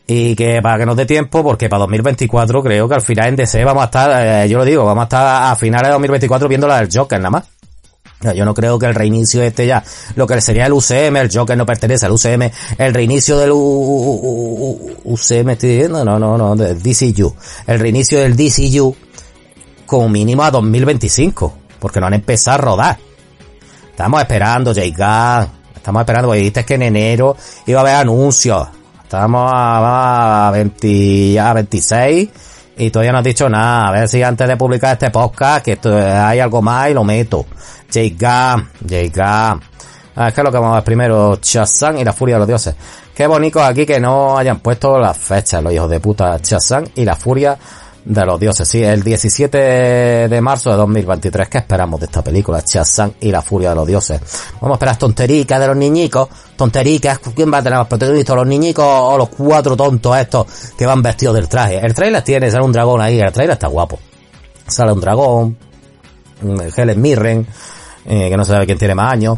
Y 0.07 0.35
que 0.35 0.59
para 0.61 0.79
que 0.79 0.85
nos 0.87 0.97
dé 0.97 1.05
tiempo, 1.05 1.43
porque 1.43 1.69
para 1.69 1.81
2024 1.81 2.63
creo 2.63 2.89
que 2.89 2.95
al 2.95 3.01
final 3.01 3.29
en 3.29 3.35
DC 3.35 3.63
vamos 3.63 3.83
a 3.83 3.85
estar, 3.85 4.27
eh, 4.45 4.49
yo 4.49 4.57
lo 4.57 4.65
digo, 4.65 4.83
vamos 4.83 5.03
a 5.03 5.05
estar 5.05 5.51
a 5.51 5.55
finales 5.55 5.87
de 5.87 5.93
2024 5.93 6.47
viendo 6.47 6.67
la 6.67 6.79
del 6.79 6.89
Joker 6.91 7.19
nada 7.19 7.29
más. 7.29 7.43
Yo 8.35 8.43
no 8.43 8.53
creo 8.53 8.77
que 8.77 8.85
el 8.85 8.95
reinicio 8.95 9.41
este 9.41 9.65
ya, 9.65 9.81
lo 10.15 10.27
que 10.27 10.41
sería 10.41 10.65
el 10.65 10.73
UCM, 10.73 11.15
el 11.15 11.29
Joker 11.31 11.55
no 11.55 11.65
pertenece 11.65 12.05
al 12.05 12.11
UCM, 12.11 12.51
el 12.77 12.93
reinicio 12.93 13.37
del 13.37 13.51
UCM, 13.53 15.49
estoy 15.51 15.69
diciendo, 15.69 16.03
no, 16.03 16.19
no, 16.19 16.37
no, 16.37 16.53
del 16.57 16.81
DCU, 16.81 17.33
el 17.67 17.79
reinicio 17.79 18.19
del 18.19 18.35
DCU 18.35 18.93
como 19.85 20.09
mínimo 20.09 20.43
a 20.43 20.51
2025 20.51 21.68
porque 21.79 21.99
no 21.99 22.07
han 22.07 22.13
empezado 22.13 22.55
a 22.55 22.61
rodar. 22.61 22.97
Estamos 23.89 24.21
esperando, 24.21 24.73
J. 24.73 25.49
Estamos 25.75 26.01
esperando, 26.01 26.27
porque 26.27 26.39
dijiste 26.39 26.65
que 26.65 26.75
en 26.75 26.83
enero 26.83 27.35
iba 27.65 27.79
a 27.79 27.81
haber 27.81 27.95
anuncios. 27.95 28.67
Estamos 29.03 29.51
a, 29.53 30.47
a 30.47 30.51
20, 30.51 31.39
a 31.39 31.53
26 31.53 32.29
y 32.77 32.91
todavía 32.91 33.11
no 33.11 33.17
has 33.17 33.23
dicho 33.23 33.49
nada. 33.49 33.87
A 33.87 33.91
ver 33.91 34.07
si 34.07 34.23
antes 34.23 34.47
de 34.47 34.55
publicar 34.55 34.93
este 34.93 35.09
podcast, 35.11 35.65
que 35.65 35.77
hay 35.83 36.39
algo 36.39 36.61
más 36.61 36.89
y 36.89 36.93
lo 36.93 37.03
meto. 37.03 37.45
J. 37.93 38.63
J. 38.87 39.59
Ah, 40.15 40.27
es 40.27 40.33
que 40.33 40.43
lo 40.43 40.51
que 40.51 40.57
vamos 40.57 40.73
a 40.73 40.75
ver 40.75 40.83
primero, 40.83 41.37
Chazán 41.37 41.97
y 41.97 42.03
la 42.03 42.13
furia 42.13 42.35
de 42.35 42.39
los 42.39 42.47
dioses. 42.47 42.75
Qué 43.15 43.27
bonito 43.27 43.63
aquí 43.63 43.85
que 43.85 43.99
no 43.99 44.37
hayan 44.37 44.59
puesto 44.59 44.97
las 44.99 45.17
fechas, 45.17 45.63
los 45.63 45.73
hijos 45.73 45.89
de 45.89 45.99
puta, 45.99 46.39
Chazán 46.39 46.89
y 46.95 47.05
la 47.05 47.15
furia 47.15 47.57
de 48.09 48.25
los 48.25 48.39
dioses, 48.39 48.67
sí, 48.67 48.83
el 48.83 49.03
17 49.03 49.57
de 50.27 50.41
marzo 50.41 50.71
de 50.71 50.77
2023. 50.77 51.47
¿Qué 51.47 51.59
esperamos 51.59 51.99
de 51.99 52.07
esta 52.07 52.23
película? 52.23 52.63
Shazam 52.65 53.13
y 53.21 53.29
la 53.31 53.43
furia 53.43 53.69
de 53.69 53.75
los 53.75 53.85
dioses. 53.85 54.19
Vamos 54.59 54.71
a 54.71 54.77
esperar 54.77 54.97
tontericas 54.97 55.59
de 55.59 55.67
los 55.67 55.77
niñicos. 55.77 56.27
Tontericas, 56.55 57.19
¿quién 57.35 57.53
va 57.53 57.59
a 57.59 57.63
tener 57.63 57.77
más 57.77 57.87
protagonistas? 57.87 58.35
¿Los 58.35 58.47
niñicos 58.47 58.83
o 58.83 59.15
los 59.15 59.29
cuatro 59.29 59.77
tontos 59.77 60.17
estos 60.17 60.47
que 60.75 60.87
van 60.87 61.03
vestidos 61.03 61.35
del 61.35 61.47
traje? 61.47 61.77
El 61.77 61.93
trailer 61.93 62.23
tiene, 62.23 62.49
sale 62.49 62.65
un 62.65 62.71
dragón 62.71 62.99
ahí, 62.99 63.19
el 63.19 63.31
trailer 63.31 63.53
está 63.53 63.67
guapo. 63.67 63.99
Sale 64.65 64.91
un 64.91 65.01
dragón, 65.01 65.55
Helen 66.75 66.99
Mirren, 66.99 67.45
eh, 68.05 68.27
que 68.27 68.35
no 68.37 68.43
se 68.43 68.53
sabe 68.53 68.65
quién 68.65 68.79
tiene 68.79 68.95
más 68.95 69.13
años. 69.13 69.37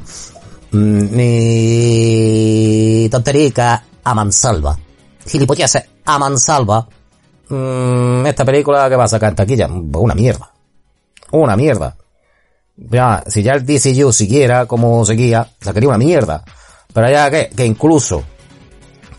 Mm, 0.72 1.08
ni 1.12 3.10
tonterica 3.12 3.84
a 4.02 4.16
mansalva. 4.16 4.78
Gilipollas 5.28 5.78
a 6.06 6.18
mansalva 6.18 6.88
mmm, 7.52 8.26
esta 8.26 8.46
película 8.46 8.90
que 8.90 8.96
va 8.96 9.04
a 9.04 9.08
sacar 9.08 9.36
taquilla, 9.36 9.68
una 9.68 10.16
mierda. 10.16 10.52
Una 11.32 11.56
mierda. 11.56 11.96
Ya, 12.78 13.24
si 13.28 13.44
ya 13.44 13.54
el 13.54 13.66
DCU 13.66 14.12
siguiera 14.12 14.66
como 14.66 15.06
seguía, 15.06 15.48
sacaría 15.60 15.90
una 15.90 15.98
mierda. 15.98 16.44
Pero 16.94 17.10
ya 17.10 17.30
que, 17.30 17.50
que 17.56 17.66
incluso, 17.66 18.24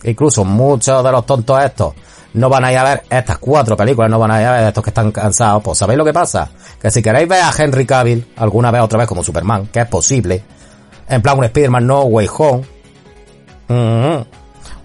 incluso 0.04 0.44
muchos 0.44 1.04
de 1.04 1.12
los 1.12 1.24
tontos 1.24 1.62
estos 1.62 1.94
no 2.34 2.48
van 2.48 2.64
a 2.64 2.72
ir 2.72 2.78
a 2.78 2.84
ver 2.84 3.02
estas 3.10 3.38
cuatro 3.38 3.76
películas, 3.76 4.10
no 4.10 4.18
van 4.18 4.30
a 4.30 4.40
ir 4.40 4.46
a 4.46 4.52
ver 4.52 4.68
estos 4.68 4.82
que 4.82 4.90
están 4.90 5.12
cansados. 5.12 5.62
Pues 5.62 5.78
¿sabéis 5.78 5.98
lo 5.98 6.04
que 6.04 6.12
pasa? 6.12 6.50
Que 6.80 6.90
si 6.90 7.02
queréis 7.02 7.28
ver 7.28 7.42
a 7.42 7.52
Henry 7.56 7.86
Cavill 7.86 8.32
alguna 8.36 8.70
vez 8.70 8.82
otra 8.82 8.98
vez 8.98 9.08
como 9.08 9.22
Superman, 9.22 9.66
que 9.66 9.80
es 9.80 9.86
posible, 9.86 10.42
en 11.08 11.22
plan 11.22 11.38
un 11.38 11.44
Spider-Man 11.44 11.86
No 11.86 12.02
Way 12.04 12.28
Home, 12.38 12.62
mm, 13.68 14.22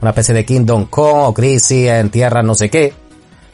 una 0.02 0.10
especie 0.10 0.34
de 0.34 0.46
Kingdom 0.46 0.86
Come 0.86 1.24
o 1.24 1.34
Crisis 1.34 1.90
en 1.90 2.10
Tierra 2.10 2.44
no 2.44 2.54
sé 2.54 2.70
qué, 2.70 2.94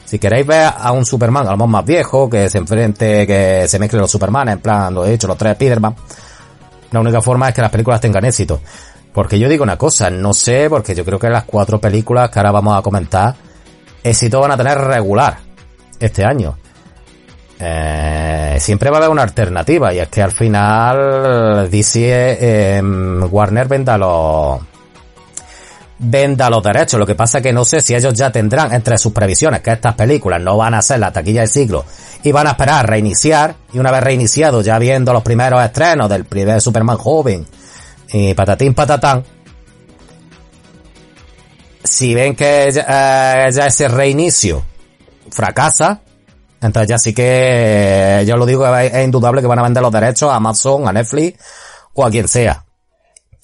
si 0.04 0.18
queréis 0.18 0.46
ver 0.46 0.72
a 0.76 0.92
un 0.92 1.04
Superman, 1.04 1.46
a 1.48 1.56
lo 1.56 1.66
más 1.66 1.84
viejo, 1.84 2.28
que 2.28 2.48
se 2.50 2.58
enfrente, 2.58 3.26
que 3.26 3.66
se 3.66 3.78
mezcle 3.78 3.98
los 3.98 4.10
Superman, 4.10 4.48
en 4.48 4.60
plan, 4.60 4.94
lo 4.94 5.04
he 5.04 5.12
dicho, 5.12 5.26
los 5.26 5.38
tres 5.38 5.54
Spiderman, 5.54 5.94
la 6.90 7.00
única 7.00 7.20
forma 7.20 7.48
es 7.48 7.54
que 7.54 7.62
las 7.62 7.70
películas 7.70 8.00
tengan 8.00 8.24
éxito. 8.24 8.60
Porque 9.12 9.38
yo 9.38 9.48
digo 9.48 9.62
una 9.62 9.78
cosa, 9.78 10.10
no 10.10 10.34
sé, 10.34 10.68
porque 10.68 10.94
yo 10.94 11.04
creo 11.04 11.18
que 11.18 11.30
las 11.30 11.44
cuatro 11.44 11.80
películas 11.80 12.30
que 12.30 12.38
ahora 12.38 12.50
vamos 12.50 12.78
a 12.78 12.82
comentar, 12.82 13.34
éxito 14.02 14.40
van 14.40 14.50
a 14.52 14.56
tener 14.56 14.76
regular 14.78 15.38
este 16.00 16.24
año. 16.24 16.56
Eh, 17.58 18.56
siempre 18.58 18.90
va 18.90 18.96
a 18.96 18.98
haber 18.98 19.10
una 19.10 19.22
alternativa 19.22 19.94
y 19.94 20.00
es 20.00 20.08
que 20.08 20.20
al 20.20 20.32
final 20.32 21.70
DC 21.70 22.38
eh, 22.40 22.82
Warner 22.82 23.68
venda 23.68 23.96
los 23.96 24.60
venda 26.04 26.50
los 26.50 26.62
derechos. 26.62 26.98
Lo 26.98 27.06
que 27.06 27.14
pasa 27.14 27.38
es 27.38 27.42
que 27.42 27.52
no 27.52 27.64
sé 27.64 27.80
si 27.80 27.94
ellos 27.94 28.14
ya 28.14 28.30
tendrán 28.30 28.72
entre 28.72 28.98
sus 28.98 29.12
previsiones 29.12 29.60
que 29.60 29.72
estas 29.72 29.94
películas 29.94 30.40
no 30.40 30.56
van 30.56 30.74
a 30.74 30.82
ser 30.82 31.00
la 31.00 31.12
taquilla 31.12 31.40
del 31.40 31.50
siglo 31.50 31.84
y 32.22 32.32
van 32.32 32.46
a 32.46 32.50
esperar 32.50 32.80
a 32.80 32.82
reiniciar 32.82 33.54
y 33.72 33.78
una 33.78 33.90
vez 33.90 34.02
reiniciado 34.02 34.62
ya 34.62 34.78
viendo 34.78 35.12
los 35.12 35.22
primeros 35.22 35.62
estrenos 35.62 36.08
del 36.08 36.24
primer 36.24 36.60
Superman 36.60 36.96
joven 36.96 37.46
y 38.12 38.34
patatín 38.34 38.74
patatán 38.74 39.24
si 41.82 42.14
ven 42.14 42.34
que 42.34 42.70
ya, 42.72 43.46
eh, 43.46 43.48
ese 43.48 43.88
reinicio 43.88 44.64
fracasa 45.30 46.00
entonces 46.60 46.88
ya 46.88 46.98
sí 46.98 47.12
que 47.12 48.20
eh, 48.20 48.24
yo 48.26 48.36
lo 48.36 48.46
digo 48.46 48.66
es 48.76 49.04
indudable 49.04 49.42
que 49.42 49.46
van 49.46 49.58
a 49.58 49.62
vender 49.62 49.82
los 49.82 49.92
derechos 49.92 50.30
a 50.30 50.36
Amazon, 50.36 50.88
a 50.88 50.92
Netflix 50.92 51.38
o 51.92 52.04
a 52.04 52.10
quien 52.10 52.26
sea. 52.26 52.64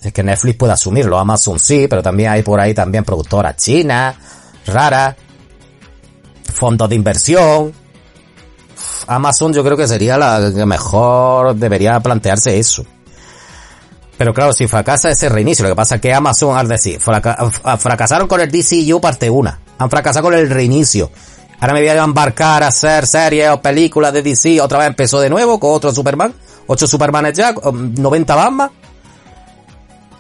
Es 0.03 0.13
que 0.13 0.23
Netflix 0.23 0.57
puede 0.57 0.73
asumirlo, 0.73 1.19
Amazon 1.19 1.59
sí, 1.59 1.87
pero 1.89 2.03
también 2.03 2.31
hay 2.31 2.43
por 2.43 2.59
ahí 2.59 2.73
también 2.73 3.05
productoras 3.05 3.57
chinas, 3.57 4.17
raras, 4.67 5.15
fondos 6.55 6.89
de 6.89 6.95
inversión. 6.95 7.73
Amazon 9.07 9.53
yo 9.53 9.63
creo 9.63 9.77
que 9.77 9.87
sería 9.87 10.17
la 10.17 10.51
que 10.55 10.65
mejor 10.65 11.55
debería 11.55 12.01
plantearse 12.01 12.59
eso. 12.59 12.85
Pero 14.17 14.33
claro, 14.35 14.53
si 14.53 14.67
fracasa 14.67 15.11
ese 15.11 15.29
reinicio, 15.29 15.63
lo 15.65 15.71
que 15.71 15.77
pasa 15.77 15.97
es 15.97 16.01
que 16.01 16.13
Amazon, 16.13 16.57
al 16.57 16.69
decir, 16.69 17.01
fracasaron 17.01 18.29
con 18.29 18.41
el 18.41 18.51
DCU 18.51 19.01
parte 19.01 19.29
1, 19.29 19.59
han 19.79 19.91
fracasado 19.91 20.25
con 20.25 20.35
el 20.35 20.49
reinicio, 20.49 21.11
Ahora 21.61 21.75
me 21.75 21.81
voy 21.81 21.89
a 21.91 22.03
embarcar 22.03 22.63
a 22.63 22.69
hacer 22.69 23.07
series 23.07 23.51
o 23.51 23.61
películas 23.61 24.15
de 24.15 24.23
DC. 24.23 24.63
Otra 24.63 24.79
vez 24.79 24.87
empezó 24.87 25.21
de 25.21 25.29
nuevo 25.29 25.61
con 25.61 25.75
otro 25.75 25.93
Superman. 25.93 26.33
Ocho 26.67 26.87
Supermanes 26.87 27.37
ya, 27.37 27.53
90 27.53 28.35
Batman. 28.35 28.71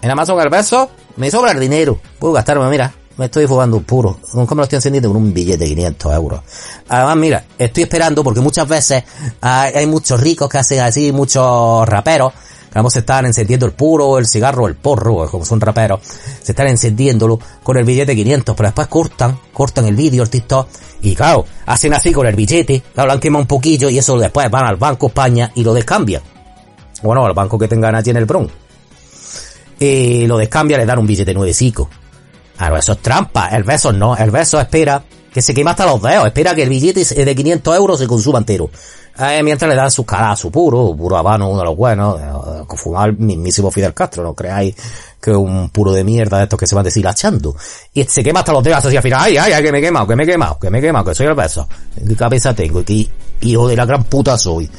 En 0.03 0.11
Amazon 0.11 0.51
beso 0.51 0.91
me 1.17 1.31
sobra 1.31 1.53
el 1.53 1.61
dinero. 1.61 1.99
Puedo 2.19 2.33
gastarme, 2.33 2.69
mira, 2.69 2.93
me 3.17 3.27
estoy 3.27 3.47
fugando 3.47 3.81
puro. 3.81 4.19
¿Cómo 4.33 4.55
lo 4.55 4.63
estoy 4.63 4.77
encendiendo? 4.77 5.11
Con 5.11 5.19
un 5.19 5.35
billete 5.35 5.65
de 5.65 5.75
500 5.75 6.15
euros. 6.15 6.41
Además, 6.89 7.17
mira, 7.17 7.45
estoy 7.59 7.83
esperando 7.83 8.25
porque 8.25 8.41
muchas 8.41 8.67
veces 8.67 9.05
hay, 9.41 9.87
muchos 9.87 10.21
ricos 10.21 10.49
que 10.49 10.59
hacen 10.59 10.81
así, 10.81 11.13
muchos 11.13 11.89
raperos 11.89 12.33
Vamos, 12.73 12.93
se 12.93 13.01
están 13.01 13.27
encendiendo 13.27 13.67
el 13.67 13.73
puro, 13.73 14.17
el 14.17 14.29
cigarro, 14.29 14.69
el 14.69 14.77
porro, 14.77 15.29
como 15.29 15.45
son 15.45 15.61
raperos, 15.61 16.01
se 16.41 16.53
están 16.53 16.69
encendiéndolo 16.69 17.37
con 17.65 17.77
el 17.77 17.85
billete 17.85 18.15
500, 18.15 18.55
pero 18.55 18.69
después 18.69 18.87
cortan, 18.87 19.41
cortan 19.53 19.87
el 19.87 19.97
vídeo, 19.97 20.23
el 20.23 20.31
TikTok, 20.31 20.69
y 21.03 21.17
claro, 21.17 21.45
hacen 21.67 21.93
así 21.95 22.13
con 22.13 22.29
el 22.29 22.37
billete, 22.37 22.81
claro, 22.95 23.09
lo 23.09 23.15
han 23.15 23.19
quemado 23.19 23.43
un 23.43 23.49
poquillo 23.49 23.91
y 23.91 23.99
eso 23.99 24.17
después 24.21 24.49
van 24.49 24.67
al 24.67 24.77
Banco 24.77 25.09
España 25.09 25.51
y 25.57 25.65
lo 25.65 25.75
descambian. 25.75 26.23
Bueno, 27.03 27.25
al 27.25 27.33
banco 27.33 27.59
que 27.59 27.67
tengan 27.67 27.95
allí 27.95 28.11
en 28.11 28.19
el 28.19 28.27
Bronx. 28.27 28.53
Y 29.81 30.27
lo 30.27 30.37
descambia, 30.37 30.77
le 30.79 30.87
dan 30.87 30.99
un 30.99 31.07
billete 31.07 31.35
nuevecico. 31.35 31.88
Claro, 32.57 32.77
eso 32.77 32.93
es 32.93 32.99
trampa. 32.99 33.49
El 33.49 33.64
beso 33.64 33.93
no. 33.93 34.14
El 34.14 34.31
beso 34.31 34.61
espera 34.61 35.03
que 35.33 35.40
se 35.40 35.55
quema 35.55 35.71
hasta 35.71 35.87
los 35.87 36.03
dedos. 36.03 36.27
Espera 36.27 36.55
que 36.55 36.62
el 36.62 36.69
billete 36.69 37.25
de 37.25 37.35
500 37.35 37.77
euros 37.77 37.99
se 37.99 38.07
consuma 38.07 38.38
entero. 38.38 38.71
Eh, 39.19 39.43
mientras 39.43 39.69
le 39.69 39.75
dan 39.75 39.90
su 39.90 40.05
cara 40.05 40.33
a 40.33 40.37
su 40.37 40.51
puro, 40.51 40.95
puro 40.97 41.16
habano, 41.16 41.49
uno 41.49 41.59
de 41.59 41.64
los 41.64 41.77
buenos, 41.77 42.21
eh, 42.21 42.77
fumar 42.77 43.11
el 43.11 43.19
mismísimo 43.19 43.71
Fidel 43.71 43.93
Castro, 43.93 44.23
no 44.23 44.35
creáis 44.35 44.75
que 45.21 45.33
un 45.33 45.69
puro 45.71 45.93
de 45.93 46.05
mierda 46.05 46.38
de 46.38 46.45
estos 46.45 46.59
que 46.59 46.66
se 46.66 46.75
van 46.75 46.85
deshilachando. 46.85 47.55
Y 47.93 48.05
se 48.05 48.23
quema 48.23 48.40
hasta 48.40 48.53
los 48.53 48.62
dedos 48.62 48.85
así 48.85 48.97
al 48.97 49.03
final, 49.03 49.21
ay, 49.23 49.37
ay, 49.37 49.53
ay, 49.53 49.62
que 49.62 49.73
me 49.73 49.79
he 49.79 49.83
quemado, 49.83 50.07
que 50.07 50.16
me 50.16 50.23
he 50.23 50.27
quemado, 50.27 50.59
que 50.59 50.71
me 50.71 50.79
he 50.79 50.81
quemado, 50.81 51.05
que 51.07 51.14
soy 51.14 51.27
el 51.27 51.35
beso. 51.35 51.69
¿Qué 52.07 52.16
cabeza 52.16 52.55
tengo? 52.55 52.85
¿Qué 52.85 53.09
hijo 53.43 53.69
de 53.69 53.77
la 53.77 53.85
gran 53.85 54.05
puta 54.05 54.38
soy? 54.38 54.71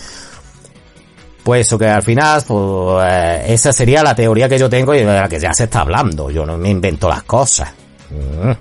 Pues 1.44 1.66
eso 1.66 1.78
que 1.78 1.88
al 1.88 2.04
final, 2.04 2.44
pues, 2.48 3.42
esa 3.48 3.74
sería 3.74 4.04
la 4.04 4.14
teoría 4.14 4.48
que 4.48 4.60
yo 4.60 4.70
tengo 4.70 4.94
y 4.94 5.00
de 5.00 5.06
la 5.06 5.28
que 5.28 5.40
ya 5.40 5.54
se 5.54 5.64
está 5.64 5.82
hablando. 5.82 6.30
Yo 6.30 6.46
no 6.46 6.58
me 6.58 6.70
invento 6.70 7.10
las 7.10 7.24
cosas. 7.24 7.70
Mm. 8.12 8.52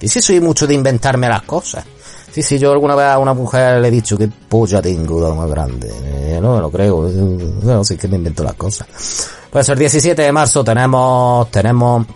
Y 0.00 0.08
si 0.08 0.20
soy 0.20 0.40
mucho 0.40 0.66
de 0.66 0.74
inventarme 0.74 1.28
las 1.28 1.42
cosas. 1.42 1.84
Sí, 2.30 2.42
sí, 2.42 2.58
yo 2.58 2.70
alguna 2.72 2.94
vez 2.94 3.06
a 3.06 3.18
una 3.18 3.32
mujer 3.32 3.80
le 3.80 3.88
he 3.88 3.90
dicho 3.90 4.16
que 4.16 4.28
polla 4.28 4.82
tengo 4.82 5.20
la 5.26 5.34
más 5.34 5.48
grande. 5.48 5.90
Eh, 5.90 6.38
no 6.40 6.56
me 6.56 6.60
lo 6.60 6.70
creo. 6.70 7.08
No 7.08 7.82
sé 7.82 7.96
que 7.96 8.06
me 8.06 8.16
invento 8.16 8.44
las 8.44 8.54
cosas. 8.54 8.86
Pues 9.50 9.68
el 9.70 9.78
17 9.78 10.20
de 10.20 10.30
marzo 10.30 10.62
tenemos, 10.62 11.50
tenemos, 11.50 12.06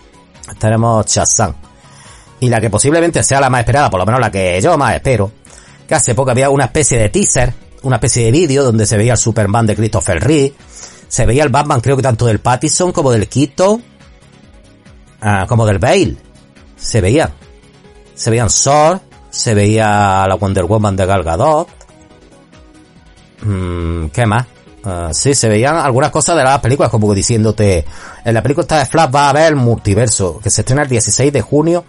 tenemos 0.59 1.07
Shazam. 1.07 1.55
Y 2.41 2.49
la 2.49 2.61
que 2.61 2.69
posiblemente 2.69 3.23
sea 3.23 3.41
la 3.41 3.49
más 3.49 3.61
esperada, 3.61 3.89
por 3.89 4.01
lo 4.01 4.07
menos 4.07 4.21
la 4.21 4.31
que 4.31 4.61
yo 4.61 4.77
más 4.77 4.95
espero. 4.95 5.31
Que 5.89 5.95
hace 5.95 6.15
poco 6.15 6.31
había 6.31 6.51
una 6.51 6.67
especie 6.67 6.99
de 6.99 7.09
teaser, 7.09 7.53
una 7.83 7.97
especie 7.97 8.25
de 8.25 8.31
vídeo 8.31 8.65
donde 8.65 8.87
se 8.87 8.97
veía 8.97 9.13
el 9.13 9.19
Superman 9.19 9.67
de 9.67 9.77
Christopher 9.77 10.23
Reeve. 10.23 10.55
Se 11.09 11.27
veía 11.27 11.45
el 11.45 11.51
Batman 11.51 11.81
creo 11.81 11.97
que 11.97 12.03
tanto 12.03 12.27
del 12.27 12.41
Pattison 12.41 12.93
como 12.93 13.11
del 13.11 13.29
Quito. 13.29 13.81
Ah, 15.21 15.47
como 15.49 15.67
del 15.67 15.79
Bale. 15.79 16.17
Se 16.77 17.01
veía. 17.01 17.33
Se 18.15 18.31
veían 18.31 18.51
Sword, 18.51 19.01
se 19.31 19.55
veía 19.55 20.27
la 20.27 20.35
Wonder 20.37 20.65
Woman 20.65 20.97
de 20.97 21.07
Gal 21.07 21.23
Gadot. 21.23 21.69
Mm, 23.43 24.07
¿Qué 24.07 24.27
más? 24.27 24.47
Uh, 24.85 25.13
sí, 25.13 25.35
se 25.35 25.49
veían 25.49 25.77
algunas 25.77 26.11
cosas 26.11 26.37
de 26.37 26.43
las 26.43 26.59
películas, 26.59 26.91
como 26.91 27.15
diciéndote, 27.15 27.85
en 28.25 28.35
la 28.35 28.43
película 28.43 28.67
de 28.79 28.87
Flash 28.87 29.15
va 29.15 29.27
a 29.27 29.31
haber 29.31 29.49
el 29.49 29.57
multiverso, 29.57 30.41
que 30.43 30.51
se 30.51 30.63
estrena 30.63 30.83
el 30.83 30.89
16 30.89 31.33
de 31.33 31.41
junio 31.41 31.85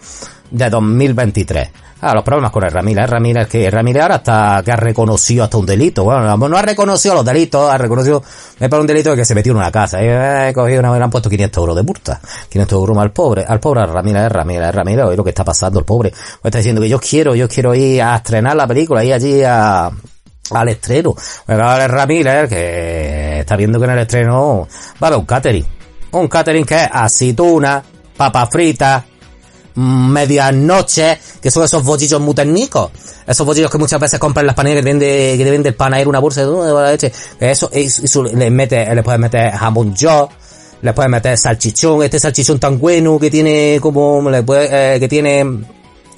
de 0.50 0.70
2023. 0.70 1.70
Ah, 2.06 2.12
los 2.12 2.22
problemas 2.22 2.50
con 2.50 2.62
el 2.62 2.70
Ramírez. 2.70 3.08
Ramírez 3.08 3.48
que 3.48 3.70
Ramírez 3.70 4.02
ahora 4.02 4.16
hasta 4.16 4.60
que 4.62 4.70
ha 4.70 4.76
reconocido 4.76 5.42
hasta 5.42 5.56
un 5.56 5.64
delito. 5.64 6.04
Bueno, 6.04 6.36
no 6.36 6.56
ha 6.58 6.60
reconocido 6.60 7.14
los 7.14 7.24
delitos, 7.24 7.70
ha 7.70 7.78
reconocido 7.78 8.22
me 8.58 8.68
para 8.68 8.82
un 8.82 8.86
delito 8.86 9.08
de 9.08 9.16
que 9.16 9.24
se 9.24 9.34
metió 9.34 9.52
en 9.52 9.56
una 9.56 9.72
casa. 9.72 10.02
Y 10.02 10.06
he 10.06 10.52
cogido 10.52 10.80
una, 10.80 10.94
han 11.02 11.08
puesto 11.08 11.30
500 11.30 11.58
euros 11.62 11.76
de 11.76 11.82
multa. 11.82 12.20
500 12.50 12.78
euros 12.78 12.98
al 12.98 13.10
pobre, 13.10 13.46
al 13.48 13.58
pobre 13.58 13.86
Ramírez, 13.86 14.30
Ramírez, 14.30 14.74
Ramírez, 14.74 15.06
hoy 15.06 15.16
lo 15.16 15.24
que 15.24 15.30
está 15.30 15.44
pasando 15.44 15.78
el 15.78 15.86
pobre. 15.86 16.10
Pues 16.10 16.44
está 16.44 16.58
diciendo 16.58 16.82
que 16.82 16.90
yo 16.90 17.00
quiero, 17.00 17.34
yo 17.34 17.48
quiero 17.48 17.74
ir 17.74 18.02
a 18.02 18.16
estrenar 18.16 18.54
la 18.54 18.66
película, 18.66 19.02
ir 19.02 19.14
allí 19.14 19.42
a, 19.42 19.90
al 20.50 20.68
estreno. 20.68 21.14
El 21.48 21.58
Ramírez, 21.88 22.50
que 22.50 23.40
está 23.40 23.56
viendo 23.56 23.78
que 23.78 23.86
en 23.86 23.92
el 23.92 23.98
estreno 24.00 24.68
va 25.02 25.06
a 25.06 25.06
haber 25.06 25.20
un 25.20 25.24
catering. 25.24 25.66
Un 26.12 26.28
catering 26.28 26.66
que 26.66 26.74
es 26.74 26.88
aceituna, 26.92 27.82
papa 28.14 28.44
frita, 28.44 29.06
medianoche, 29.76 31.18
que 31.40 31.50
son 31.50 31.64
esos 31.64 31.82
bollillos 31.82 32.20
muy 32.20 32.34
técnicos. 32.34 32.90
Esos 33.26 33.46
bollillos 33.46 33.70
que 33.70 33.78
muchas 33.78 34.00
veces 34.00 34.18
compran 34.18 34.46
las 34.46 34.54
panaderías 34.54 34.84
que 34.84 34.90
vende, 34.90 35.34
que 35.36 35.50
vende 35.50 35.68
el 35.70 35.74
panadero 35.74 36.10
una 36.10 36.18
bolsa 36.18 36.44
de 36.44 36.92
leche. 36.92 37.12
Eso, 37.40 37.70
eso, 37.72 38.22
le 38.22 38.50
mete, 38.50 38.94
le 38.94 39.02
puedes 39.02 39.20
meter 39.20 39.52
jamón 39.52 39.94
yo, 39.94 40.28
le 40.82 40.92
puedes 40.92 41.10
meter 41.10 41.36
salchichón, 41.36 42.02
este 42.02 42.18
salchichón 42.18 42.58
tan 42.58 42.78
bueno 42.78 43.18
que 43.18 43.30
tiene 43.30 43.78
como, 43.80 44.30
le 44.30 44.42
puede, 44.42 44.96
eh, 44.96 45.00
que 45.00 45.08
tiene 45.08 45.44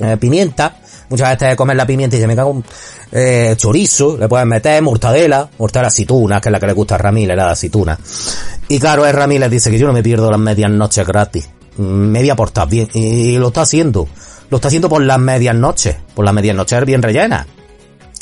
eh, 0.00 0.16
pimienta. 0.18 0.76
Muchas 1.08 1.28
veces 1.30 1.50
te 1.50 1.56
comer 1.56 1.76
la 1.76 1.86
pimienta 1.86 2.16
y 2.16 2.20
se 2.20 2.26
me 2.26 2.34
cago 2.34 2.50
un 2.50 2.64
eh, 3.12 3.54
chorizo, 3.56 4.16
le 4.18 4.28
puedes 4.28 4.44
meter 4.44 4.82
mortadela, 4.82 5.48
mortadela 5.56 5.86
aceituna, 5.86 6.40
que 6.40 6.48
es 6.48 6.52
la 6.52 6.58
que 6.58 6.66
le 6.66 6.72
gusta 6.72 6.96
a 6.96 6.98
Ramírez, 6.98 7.36
la 7.36 7.52
aceituna. 7.52 7.96
Y 8.68 8.80
claro, 8.80 9.06
el 9.06 9.12
Ramírez 9.12 9.48
dice 9.48 9.70
que 9.70 9.78
yo 9.78 9.86
no 9.86 9.92
me 9.92 10.02
pierdo 10.02 10.28
las 10.28 10.40
medias 10.40 10.68
noches 10.68 11.06
gratis 11.06 11.48
me 11.78 12.20
voy 12.20 12.30
a 12.30 12.36
portar 12.36 12.68
bien. 12.68 12.88
Y 12.94 13.38
lo 13.38 13.48
está 13.48 13.62
haciendo. 13.62 14.08
Lo 14.50 14.56
está 14.56 14.68
haciendo 14.68 14.88
por 14.88 15.02
las 15.02 15.18
medias 15.18 15.54
noches. 15.54 15.96
Por 16.14 16.24
las 16.24 16.34
medias 16.34 16.56
noches 16.56 16.84
bien 16.84 17.02
rellenas. 17.02 17.46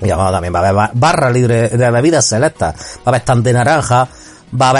Y 0.01 0.09
también 0.09 0.55
va 0.55 0.61
a 0.61 0.69
haber 0.69 0.91
barra 0.95 1.31
libre 1.31 1.69
de 1.69 1.91
bebidas 1.91 2.27
selectas. 2.27 2.75
Va 2.99 3.03
a 3.07 3.09
haber 3.11 3.21
stand 3.21 3.45
de 3.45 3.53
naranja. 3.53 4.09
Va 4.61 4.67
a 4.67 4.71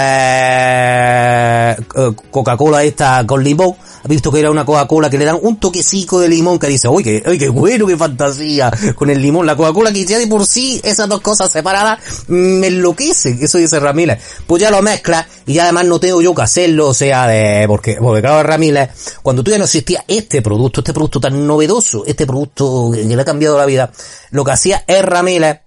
haber 1.75 1.79
eh, 1.95 2.11
Coca-Cola 2.31 2.83
esta 2.83 3.25
con 3.27 3.43
limón 3.43 3.75
ha 4.05 4.07
visto 4.07 4.31
que 4.31 4.39
era 4.39 4.51
una 4.51 4.65
Coca-Cola 4.65 5.09
que 5.09 5.17
le 5.17 5.25
dan 5.25 5.39
un 5.41 5.59
toquecito 5.59 6.19
de 6.19 6.29
limón 6.29 6.59
que 6.59 6.67
dice, 6.67 6.87
uy, 6.87 7.03
qué, 7.03 7.23
uy, 7.25 7.39
qué 7.39 7.49
bueno, 7.49 7.87
qué 7.87 7.97
fantasía, 7.97 8.71
con 8.93 9.09
el 9.09 9.19
limón, 9.19 9.47
la 9.47 9.55
Coca-Cola 9.55 9.91
que 9.91 10.05
ya 10.05 10.19
de 10.19 10.27
por 10.27 10.45
sí, 10.45 10.79
esas 10.83 11.09
dos 11.09 11.21
cosas 11.21 11.51
separadas, 11.51 11.99
me 12.27 12.67
enloquece, 12.67 13.35
eso 13.41 13.57
dice 13.57 13.79
Ramírez. 13.79 14.19
Pues 14.45 14.61
ya 14.61 14.69
lo 14.69 14.83
mezcla 14.83 15.27
y 15.47 15.53
ya 15.53 15.63
además 15.63 15.85
no 15.85 15.99
tengo 15.99 16.21
yo 16.21 16.35
que 16.35 16.43
hacerlo, 16.43 16.89
o 16.89 16.93
sea, 16.93 17.25
de, 17.25 17.65
porque, 17.67 17.97
porque 17.99 18.21
claro, 18.21 18.43
Ramírez, 18.43 18.91
cuando 19.23 19.43
tú 19.43 19.49
ya 19.49 19.57
no 19.57 19.63
existía 19.63 20.05
este 20.07 20.43
producto, 20.43 20.81
este 20.81 20.93
producto 20.93 21.19
tan 21.19 21.47
novedoso, 21.47 22.03
este 22.05 22.27
producto 22.27 22.91
que 22.93 23.03
le 23.05 23.19
ha 23.19 23.25
cambiado 23.25 23.57
la 23.57 23.65
vida, 23.65 23.91
lo 24.29 24.45
que 24.45 24.51
hacía 24.51 24.83
es 24.85 25.03
Ramírez, 25.03 25.61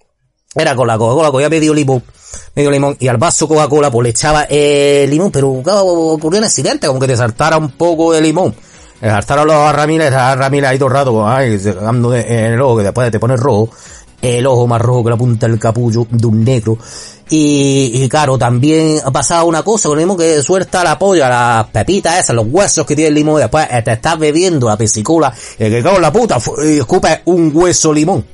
era 0.54 0.76
con 0.76 0.86
la 0.86 0.96
Coca-Cola, 0.96 1.32
cogía 1.32 1.48
medio 1.48 1.74
limón, 1.74 2.04
medio 2.54 2.70
limón, 2.70 2.96
y 2.98 3.08
al 3.08 3.16
vaso 3.16 3.46
Coca-Cola 3.46 3.90
pues 3.90 4.04
le 4.04 4.10
echaba 4.10 4.46
eh, 4.48 5.06
limón, 5.08 5.30
pero 5.30 5.60
claro, 5.62 5.84
ocurrió 5.84 6.38
un 6.38 6.44
accidente, 6.44 6.86
como 6.86 7.00
que 7.00 7.06
te 7.06 7.16
saltara 7.16 7.56
un 7.56 7.70
poco 7.70 8.12
de 8.12 8.20
limón. 8.20 8.54
Le 9.00 9.08
saltaron 9.08 9.46
los 9.46 9.72
Ramírez, 9.72 10.12
a 10.12 10.34
Ramírez 10.34 10.70
ahí 10.70 10.78
todo 10.78 10.88
el 10.88 10.94
rato, 10.94 11.26
ay, 11.26 11.58
sacando 11.58 12.14
en 12.14 12.52
el 12.52 12.60
ojo, 12.60 12.78
que 12.78 12.82
después 12.82 13.10
te 13.12 13.20
pone 13.20 13.36
rojo, 13.36 13.70
el 14.20 14.44
ojo 14.46 14.66
más 14.66 14.80
rojo 14.80 15.04
que 15.04 15.10
la 15.10 15.16
punta 15.16 15.46
del 15.46 15.58
capullo 15.58 16.06
de 16.10 16.26
un 16.26 16.42
negro. 16.42 16.78
Y, 17.30 17.90
y 17.94 18.08
claro, 18.08 18.38
también 18.38 19.00
ha 19.04 19.10
pasado 19.10 19.44
una 19.44 19.62
cosa 19.62 19.88
con 19.88 19.98
el 19.98 20.04
limón 20.04 20.16
que 20.16 20.42
suelta 20.42 20.82
la 20.82 20.98
polla, 20.98 21.28
las 21.28 21.66
pepitas 21.66 22.18
esas, 22.18 22.34
los 22.34 22.46
huesos 22.48 22.86
que 22.86 22.96
tiene 22.96 23.10
el 23.10 23.14
limón, 23.14 23.36
y 23.36 23.42
después 23.42 23.68
te 23.84 23.92
estás 23.92 24.18
bebiendo 24.18 24.66
la 24.66 24.76
piscicula, 24.76 25.32
y 25.58 25.70
que 25.70 25.82
cago 25.82 25.96
en 25.96 26.02
la 26.02 26.12
puta, 26.12 26.38
y 26.64 26.78
escupe 26.78 27.20
un 27.26 27.52
hueso 27.54 27.92
limón. 27.92 28.24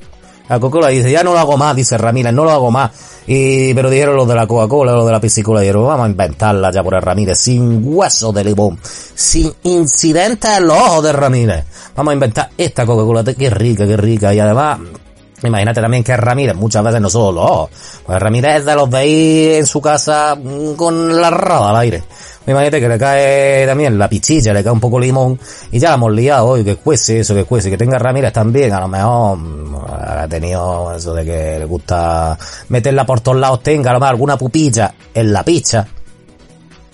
La 0.49 0.59
Coca-Cola 0.59 0.89
dice, 0.89 1.11
ya 1.11 1.23
no 1.23 1.33
lo 1.33 1.39
hago 1.39 1.57
más, 1.57 1.75
dice 1.75 1.97
Ramírez, 1.97 2.33
no 2.33 2.43
lo 2.43 2.51
hago 2.51 2.71
más. 2.71 2.91
Y, 3.27 3.73
pero 3.73 3.89
dijeron 3.89 4.15
los 4.15 4.27
de 4.27 4.35
la 4.35 4.45
Coca-Cola, 4.45 4.91
los 4.93 5.05
de 5.05 5.11
la 5.11 5.19
piscicola, 5.19 5.61
dijeron, 5.61 5.87
vamos 5.87 6.05
a 6.05 6.09
inventarla 6.09 6.71
ya 6.71 6.83
por 6.83 6.93
el 6.95 7.01
Ramírez, 7.01 7.39
sin 7.39 7.81
hueso 7.83 8.31
de 8.31 8.43
limón, 8.43 8.79
sin 8.83 9.51
incidentes 9.63 10.57
en 10.57 10.67
los 10.67 10.77
ojos 10.77 11.03
de 11.03 11.13
Ramírez. 11.13 11.65
Vamos 11.95 12.11
a 12.11 12.13
inventar 12.13 12.49
esta 12.57 12.85
Coca-Cola, 12.85 13.23
qué 13.23 13.49
rica, 13.49 13.87
qué 13.87 13.97
rica. 13.97 14.33
Y 14.33 14.39
además, 14.39 14.79
Imagínate 15.43 15.81
también 15.81 16.03
que 16.03 16.15
Ramírez 16.15 16.55
muchas 16.55 16.83
veces 16.83 17.01
no 17.01 17.09
solo 17.09 17.41
los 17.41 17.69
Pues 18.05 18.19
Ramírez 18.19 18.57
es 18.57 18.65
de 18.65 18.75
los 18.75 18.89
de 18.89 19.07
ir 19.07 19.51
en 19.55 19.65
su 19.65 19.81
casa 19.81 20.35
mm, 20.35 20.73
con 20.73 21.21
la 21.21 21.29
rada 21.29 21.69
al 21.71 21.75
aire. 21.77 22.03
Imagínate 22.47 22.79
que 22.79 22.87
le 22.87 22.97
cae 22.97 23.65
también 23.65 23.97
la 23.97 24.07
pichilla, 24.07 24.53
le 24.53 24.63
cae 24.63 24.71
un 24.71 24.79
poco 24.79 24.99
limón 24.99 25.39
y 25.71 25.79
ya 25.79 25.89
la 25.89 25.95
hemos 25.95 26.11
liado 26.11 26.47
hoy, 26.47 26.63
que 26.63 26.75
cuece 26.75 27.21
eso, 27.21 27.33
que 27.33 27.43
cuece, 27.43 27.71
que 27.71 27.77
tenga 27.77 27.97
Ramírez 27.97 28.31
también, 28.31 28.71
a 28.71 28.79
lo 28.79 28.87
mejor 28.87 29.37
mm, 29.37 29.75
ha 29.89 30.27
tenido 30.27 30.95
eso 30.95 31.13
de 31.13 31.25
que 31.25 31.59
le 31.59 31.65
gusta 31.65 32.37
meterla 32.69 33.05
por 33.05 33.21
todos 33.21 33.39
lados, 33.39 33.63
tenga 33.63 33.91
lo 33.91 33.99
mejor 33.99 34.13
alguna 34.13 34.37
pupilla 34.37 34.93
en 35.13 35.33
la 35.33 35.43
picha, 35.43 35.87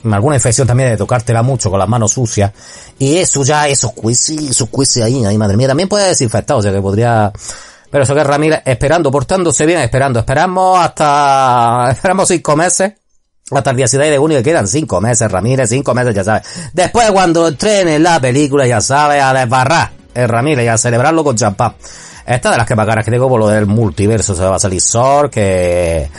alguna 0.09 0.35
infección 0.35 0.65
también 0.65 0.91
de 0.91 0.97
tocártela 0.97 1.43
mucho 1.43 1.69
con 1.69 1.79
las 1.79 1.89
manos 1.89 2.13
sucias 2.13 2.51
y 2.97 3.17
eso 3.17 3.43
ya, 3.43 3.67
esos 3.67 3.91
cueces, 3.91 4.51
esos 4.51 4.69
cueces 4.69 5.03
ahí, 5.03 5.25
ahí 5.25 5.37
madre 5.37 5.57
mía, 5.57 5.67
también 5.67 5.89
puede 5.89 6.07
desinfectar, 6.07 6.55
o 6.55 6.61
sea 6.61 6.71
que 6.71 6.81
podría 6.81 7.31
pero 7.91 8.05
eso 8.05 8.15
que 8.15 8.23
Ramírez 8.23 8.61
esperando, 8.65 9.11
portándose 9.11 9.65
bien, 9.65 9.81
esperando. 9.81 10.19
Esperamos 10.19 10.79
hasta, 10.79 11.89
esperamos 11.91 12.29
cinco 12.29 12.55
meses. 12.55 12.93
Hasta 13.51 13.71
el 13.71 13.77
16 13.77 14.11
de 14.11 14.17
junio 14.17 14.37
que 14.37 14.43
quedan 14.43 14.67
cinco 14.67 15.01
meses, 15.01 15.29
Ramírez, 15.29 15.69
cinco 15.69 15.93
meses, 15.93 16.15
ya 16.15 16.23
sabes. 16.23 16.43
Después 16.73 17.11
cuando 17.11 17.49
estrene 17.49 17.99
la 17.99 18.19
película, 18.19 18.65
ya 18.65 18.81
sabes, 18.81 19.21
a 19.21 19.33
desbarrar 19.33 19.91
el 20.13 20.29
Ramírez 20.29 20.65
y 20.65 20.67
a 20.69 20.77
celebrarlo 20.77 21.23
con 21.23 21.35
champán. 21.35 21.75
Esta 22.25 22.51
de 22.51 22.57
las 22.57 22.67
que 22.67 22.75
que 22.75 23.11
tengo 23.11 23.27
por 23.27 23.39
lo 23.39 23.47
del 23.49 23.65
multiverso, 23.65 24.35
se 24.35 24.43
va 24.43 24.55
a 24.55 24.59
salir 24.59 24.81
Sor, 24.81 25.29
que... 25.29 26.09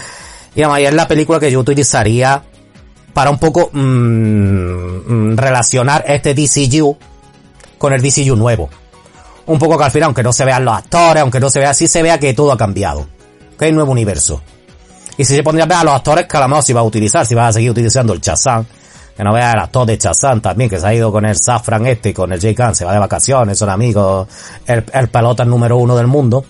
Y 0.54 0.62
además, 0.62 0.80
es 0.80 0.94
la 0.94 1.08
película 1.08 1.40
que 1.40 1.50
yo 1.50 1.60
utilizaría 1.60 2.42
para 3.14 3.30
un 3.30 3.38
poco 3.38 3.70
mmm, 3.72 5.36
relacionar 5.36 6.04
este 6.06 6.34
DCU 6.34 6.96
con 7.78 7.92
el 7.92 8.02
DCU 8.02 8.36
nuevo 8.36 8.68
un 9.46 9.58
poco 9.58 9.76
que 9.76 9.84
al 9.84 9.90
final, 9.90 10.06
aunque 10.06 10.22
no 10.22 10.32
se 10.32 10.44
vean 10.44 10.64
los 10.64 10.74
actores, 10.74 11.22
aunque 11.22 11.40
no 11.40 11.50
se 11.50 11.58
vea 11.58 11.70
así, 11.70 11.88
se 11.88 12.02
vea 12.02 12.18
que 12.18 12.34
todo 12.34 12.52
ha 12.52 12.56
cambiado. 12.56 13.06
Que 13.58 13.66
hay 13.66 13.70
un 13.70 13.76
nuevo 13.76 13.92
universo. 13.92 14.42
Y 15.16 15.24
si 15.24 15.34
se 15.34 15.42
pondría 15.42 15.64
a 15.64 15.68
ver 15.68 15.78
a 15.78 15.84
los 15.84 15.94
actores, 15.94 16.26
que 16.26 16.36
a 16.36 16.40
lo 16.40 16.48
mejor 16.48 16.64
si 16.64 16.72
va 16.72 16.80
a 16.80 16.84
utilizar, 16.84 17.26
si 17.26 17.34
va 17.34 17.48
a 17.48 17.52
seguir 17.52 17.70
utilizando 17.70 18.12
el 18.12 18.20
Chazán, 18.20 18.66
que 19.16 19.22
no 19.22 19.32
vea 19.32 19.52
el 19.52 19.58
actor 19.58 19.86
de 19.86 19.98
Chazán 19.98 20.40
también, 20.40 20.70
que 20.70 20.78
se 20.78 20.86
ha 20.86 20.94
ido 20.94 21.12
con 21.12 21.24
el 21.26 21.36
Safran 21.36 21.86
este, 21.86 22.14
con 22.14 22.32
el 22.32 22.40
Jay 22.40 22.54
Khan, 22.54 22.74
se 22.74 22.84
va 22.84 22.92
de 22.92 22.98
vacaciones, 22.98 23.58
son 23.58 23.68
amigos, 23.68 24.26
el, 24.66 24.84
el 24.92 25.08
pelota 25.08 25.44
número 25.44 25.76
uno 25.76 25.96
del 25.96 26.06
mundo. 26.06 26.44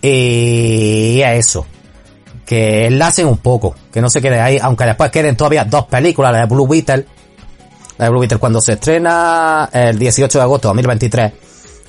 Y 0.00 1.20
es 1.22 1.46
eso. 1.46 1.66
Que 2.44 2.86
enlacen 2.86 3.26
un 3.26 3.38
poco, 3.38 3.74
que 3.90 4.00
no 4.00 4.10
se 4.10 4.20
quede 4.20 4.38
ahí, 4.38 4.58
aunque 4.60 4.84
después 4.84 5.10
queden 5.10 5.34
todavía 5.34 5.64
dos 5.64 5.86
películas, 5.86 6.30
la 6.32 6.40
de 6.40 6.46
Blue 6.46 6.68
Beetle, 6.68 7.06
la 7.96 8.04
de 8.04 8.10
Blue 8.10 8.20
Beetle 8.20 8.38
cuando 8.38 8.60
se 8.60 8.74
estrena 8.74 9.68
el 9.72 9.98
18 9.98 10.38
de 10.38 10.42
agosto 10.42 10.68
de 10.68 10.70
2023, 10.70 11.32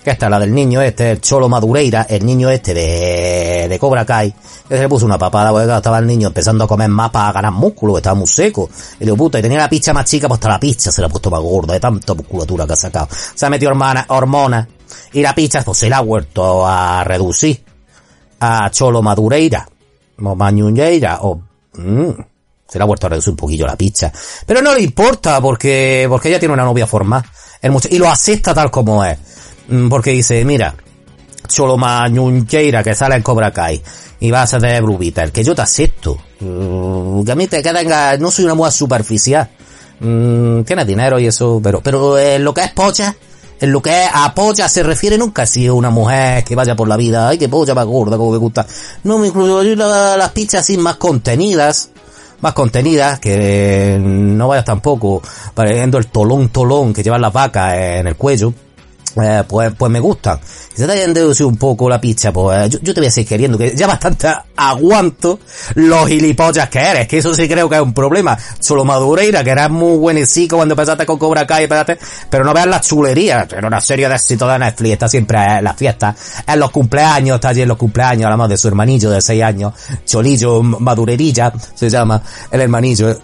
que 0.05 0.11
esta 0.11 0.29
la 0.29 0.37
del 0.37 0.53
niño 0.53 0.83
este, 0.83 1.19
Cholo 1.19 1.49
Madureira, 1.49 2.05
el 2.07 2.23
niño 2.23 2.51
este 2.51 2.75
de, 2.75 3.67
de 3.67 3.79
Cobra 3.79 4.05
Kai, 4.05 4.31
que 4.69 4.75
se 4.75 4.81
le 4.83 4.87
puso 4.87 5.03
una 5.03 5.17
papada 5.17 5.49
porque 5.49 5.75
estaba 5.75 5.97
el 5.97 6.05
niño 6.05 6.27
empezando 6.27 6.63
a 6.63 6.67
comer 6.67 6.89
más 6.89 7.09
para 7.09 7.31
ganar 7.31 7.51
músculo, 7.51 7.97
estaba 7.97 8.13
muy 8.13 8.27
seco. 8.27 8.69
Y 8.99 9.05
digo, 9.05 9.17
puta, 9.17 9.39
y 9.39 9.41
tenía 9.41 9.57
la 9.57 9.67
picha 9.67 9.93
más 9.93 10.05
chica, 10.05 10.27
pues 10.27 10.37
hasta 10.37 10.49
la 10.49 10.59
picha 10.59 10.91
se 10.91 11.01
la 11.01 11.07
ha 11.07 11.09
puesto 11.09 11.31
más 11.31 11.41
gorda, 11.41 11.73
de 11.73 11.79
tanta 11.79 12.13
musculatura 12.13 12.67
que 12.67 12.73
ha 12.73 12.75
sacado. 12.75 13.07
Se 13.33 13.47
ha 13.47 13.49
metido 13.49 13.71
hormonas, 13.71 14.67
y 15.11 15.23
la 15.23 15.33
picha 15.33 15.63
pues 15.63 15.79
se 15.79 15.89
la 15.89 15.97
ha 15.97 16.01
vuelto 16.01 16.67
a 16.67 17.03
reducir 17.03 17.63
a 18.41 18.69
Cholo 18.69 19.01
Madureira, 19.01 19.67
o 20.21 20.35
Mañuñeira, 20.35 21.17
o... 21.23 21.41
Mmm, 21.73 22.11
se 22.67 22.77
le 22.77 22.83
ha 22.83 22.85
vuelto 22.85 23.07
a 23.07 23.09
reducir 23.09 23.31
un 23.31 23.37
poquillo 23.37 23.65
la 23.65 23.75
picha. 23.75 24.11
Pero 24.45 24.61
no 24.61 24.73
le 24.75 24.81
importa 24.81 25.41
porque, 25.41 26.05
porque 26.07 26.29
ella 26.29 26.39
tiene 26.39 26.53
una 26.53 26.63
novia 26.63 26.85
forma. 26.85 27.23
y 27.89 27.97
lo 27.97 28.07
acepta 28.07 28.53
tal 28.53 28.69
como 28.69 29.03
es. 29.03 29.17
Mm, 29.67 29.89
porque 29.89 30.11
dice, 30.11 30.43
mira, 30.45 30.75
solo 31.47 31.77
Ñuncheira 32.09 32.83
que 32.83 32.95
sale 32.95 33.15
en 33.15 33.23
Cobra 33.23 33.51
Kai 33.51 33.81
y 34.19 34.31
vas 34.31 34.53
a 34.53 34.59
tener 34.59 34.83
Blue 34.83 34.99
que 34.99 35.43
yo 35.43 35.55
te 35.55 35.61
acepto. 35.61 36.17
Mm, 36.39 37.23
que 37.23 37.31
a 37.31 37.35
mí 37.35 37.47
te 37.47 37.61
queda, 37.61 38.17
no 38.17 38.31
soy 38.31 38.45
una 38.45 38.55
mujer 38.55 38.73
superficial. 38.73 39.49
Mm, 39.99 40.61
tienes 40.61 40.87
dinero 40.87 41.19
y 41.19 41.27
eso, 41.27 41.59
pero, 41.63 41.81
pero 41.81 42.17
en 42.17 42.43
lo 42.43 42.53
que 42.53 42.61
es 42.61 42.71
pocha, 42.71 43.15
en 43.59 43.71
lo 43.71 43.81
que 43.81 44.03
es 44.03 44.09
a 44.11 44.69
se 44.69 44.83
refiere 44.83 45.17
nunca 45.17 45.45
sido 45.45 45.75
una 45.75 45.89
mujer 45.89 46.43
que 46.43 46.55
vaya 46.55 46.75
por 46.75 46.87
la 46.87 46.97
vida, 46.97 47.29
ay 47.29 47.37
que 47.37 47.49
polla 47.49 47.73
más 47.73 47.85
gorda, 47.85 48.17
como 48.17 48.31
me 48.31 48.37
gusta. 48.37 48.65
No 49.03 49.17
me 49.17 49.27
incluyo 49.27 49.75
las 49.75 50.31
pichas 50.31 50.61
así 50.61 50.77
más 50.77 50.97
contenidas, 50.97 51.89
más 52.41 52.53
contenidas, 52.53 53.19
que 53.19 53.97
no 53.99 54.49
vayas 54.49 54.65
tampoco 54.65 55.21
pareciendo 55.53 55.97
el 55.97 56.07
tolón 56.07 56.49
tolón 56.49 56.93
que 56.93 57.01
llevan 57.01 57.21
las 57.21 57.31
vacas 57.31 57.75
en 57.75 58.07
el 58.07 58.15
cuello 58.15 58.53
eh, 59.21 59.43
pues, 59.47 59.73
pues 59.77 59.91
me 59.91 59.99
gustan. 59.99 60.39
Se 60.73 60.85
te 60.85 60.91
hayan 60.91 61.13
deducido 61.13 61.47
un 61.47 61.57
poco 61.57 61.89
la 61.89 62.01
pizza, 62.01 62.33
pues 62.33 62.69
yo, 62.69 62.93
te 62.93 62.99
voy 62.99 63.07
a 63.07 63.11
seguir 63.11 63.29
queriendo, 63.29 63.57
que 63.57 63.73
ya 63.75 63.87
bastante 63.87 64.27
aguanto 64.57 65.39
los 65.75 66.07
gilipollas 66.07 66.69
que 66.69 66.79
eres, 66.79 67.07
que 67.07 67.19
eso 67.19 67.33
sí 67.33 67.47
creo 67.47 67.69
que 67.69 67.75
es 67.75 67.81
un 67.81 67.93
problema. 67.93 68.37
Solo 68.59 68.83
Madureira, 68.83 69.43
que 69.43 69.51
eras 69.51 69.69
muy 69.69 69.97
buenecico 69.97 70.57
cuando 70.57 70.73
empezaste 70.73 71.05
con 71.05 71.17
Cobra 71.17 71.47
Kai, 71.47 71.67
pero 72.29 72.43
no 72.43 72.53
veas 72.53 72.67
la 72.67 72.81
chulería, 72.81 73.47
era 73.49 73.67
una 73.67 73.79
serie 73.79 74.09
de 74.09 74.15
éxito 74.15 74.47
de 74.47 74.59
Netflix, 74.59 74.93
está 74.93 75.07
siempre 75.07 75.37
en 75.37 75.63
las 75.63 75.77
fiestas, 75.77 76.15
en 76.45 76.59
los 76.59 76.71
cumpleaños, 76.71 77.35
está 77.35 77.49
allí 77.49 77.61
en 77.61 77.69
los 77.69 77.77
cumpleaños, 77.77 78.25
hablamos 78.25 78.49
de 78.49 78.57
su 78.57 78.67
hermanillo 78.67 79.11
de 79.11 79.21
6 79.21 79.43
años, 79.43 79.73
Cholillo 80.05 80.61
Madurerilla, 80.61 81.53
se 81.73 81.89
llama, 81.89 82.21
el 82.51 82.61
hermanillo, 82.61 83.15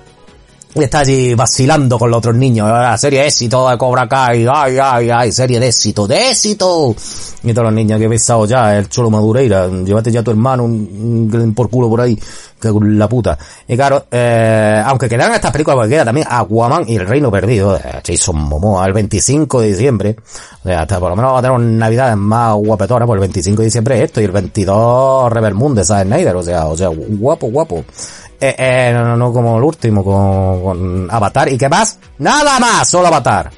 y 0.74 0.84
está 0.84 1.00
allí 1.00 1.34
vacilando 1.34 2.00
con 2.00 2.10
los 2.10 2.20
otros 2.20 2.36
niños. 2.36 2.70
La 2.70 2.98
serie 2.98 3.22
de 3.22 3.28
éxito 3.28 3.70
de 3.70 3.78
Cobra 3.78 4.08
Kai. 4.08 4.46
Ay, 4.50 4.78
ay, 4.82 5.10
ay, 5.10 5.32
serie 5.32 5.60
de 5.60 5.68
éxito, 5.68 6.08
de 6.08 6.32
éxito. 6.32 6.96
Y 7.44 7.54
todos 7.54 7.66
los 7.66 7.74
niños 7.74 8.00
que 8.00 8.06
he 8.06 8.08
besado 8.08 8.46
ya, 8.46 8.78
el 8.78 8.88
Cholo 8.88 9.10
Madureira. 9.10 9.68
Llévate 9.68 10.12
ya 10.12 10.22
a 10.22 10.24
tu 10.24 10.32
hermano 10.32 10.64
un, 10.64 11.54
por 11.56 11.70
culo 11.70 11.90
por 11.90 12.02
ahí. 12.02 12.18
Que 12.60 12.72
la 12.84 13.10
puta. 13.10 13.38
Y 13.68 13.76
claro, 13.76 14.06
eh, 14.12 14.82
aunque 14.86 15.10
quedan 15.10 15.34
estas 15.34 15.52
películas, 15.52 15.78
porque 15.78 15.90
queda 15.90 16.06
también 16.06 16.28
Aquaman 16.30 16.88
y 16.88 16.96
El 16.96 17.08
Reino 17.08 17.32
Perdido. 17.32 17.78
Jason 18.06 18.38
Momoa, 18.38 18.86
el 18.86 18.94
25 18.94 19.62
de 19.62 19.68
diciembre. 19.68 20.16
O 20.64 20.68
sea, 20.68 20.84
hasta 20.84 21.00
por 21.00 21.10
lo 21.10 21.16
menos 21.16 21.34
va 21.34 21.40
a 21.40 21.42
tener 21.42 21.60
navidades 21.60 22.16
más 22.16 22.56
guapetonas, 22.56 23.08
por 23.08 23.18
el 23.18 23.22
25 23.22 23.62
de 23.62 23.66
diciembre 23.66 24.04
esto 24.04 24.22
y 24.22 24.26
el 24.26 24.32
22 24.32 25.34
Rebel 25.34 25.56
Moon 25.56 25.76
de 25.76 25.84
Snyder. 25.84 26.36
O 26.36 26.44
sea, 26.44 26.68
o 26.68 26.78
sea, 26.78 26.90
guapo, 26.90 27.48
guapo. 27.48 27.84
Eh, 28.44 28.56
eh, 28.58 28.92
no, 28.92 29.16
no, 29.16 29.32
como 29.32 29.58
el 29.60 29.64
último, 29.64 30.04
con, 30.04 31.08
Avatar. 31.12 31.54
¿Y 31.54 31.60
qué 31.60 31.70
más? 31.70 32.00
Nada 32.18 32.60
más, 32.60 32.90
solo 32.90 33.08
Avatar. 33.08 33.52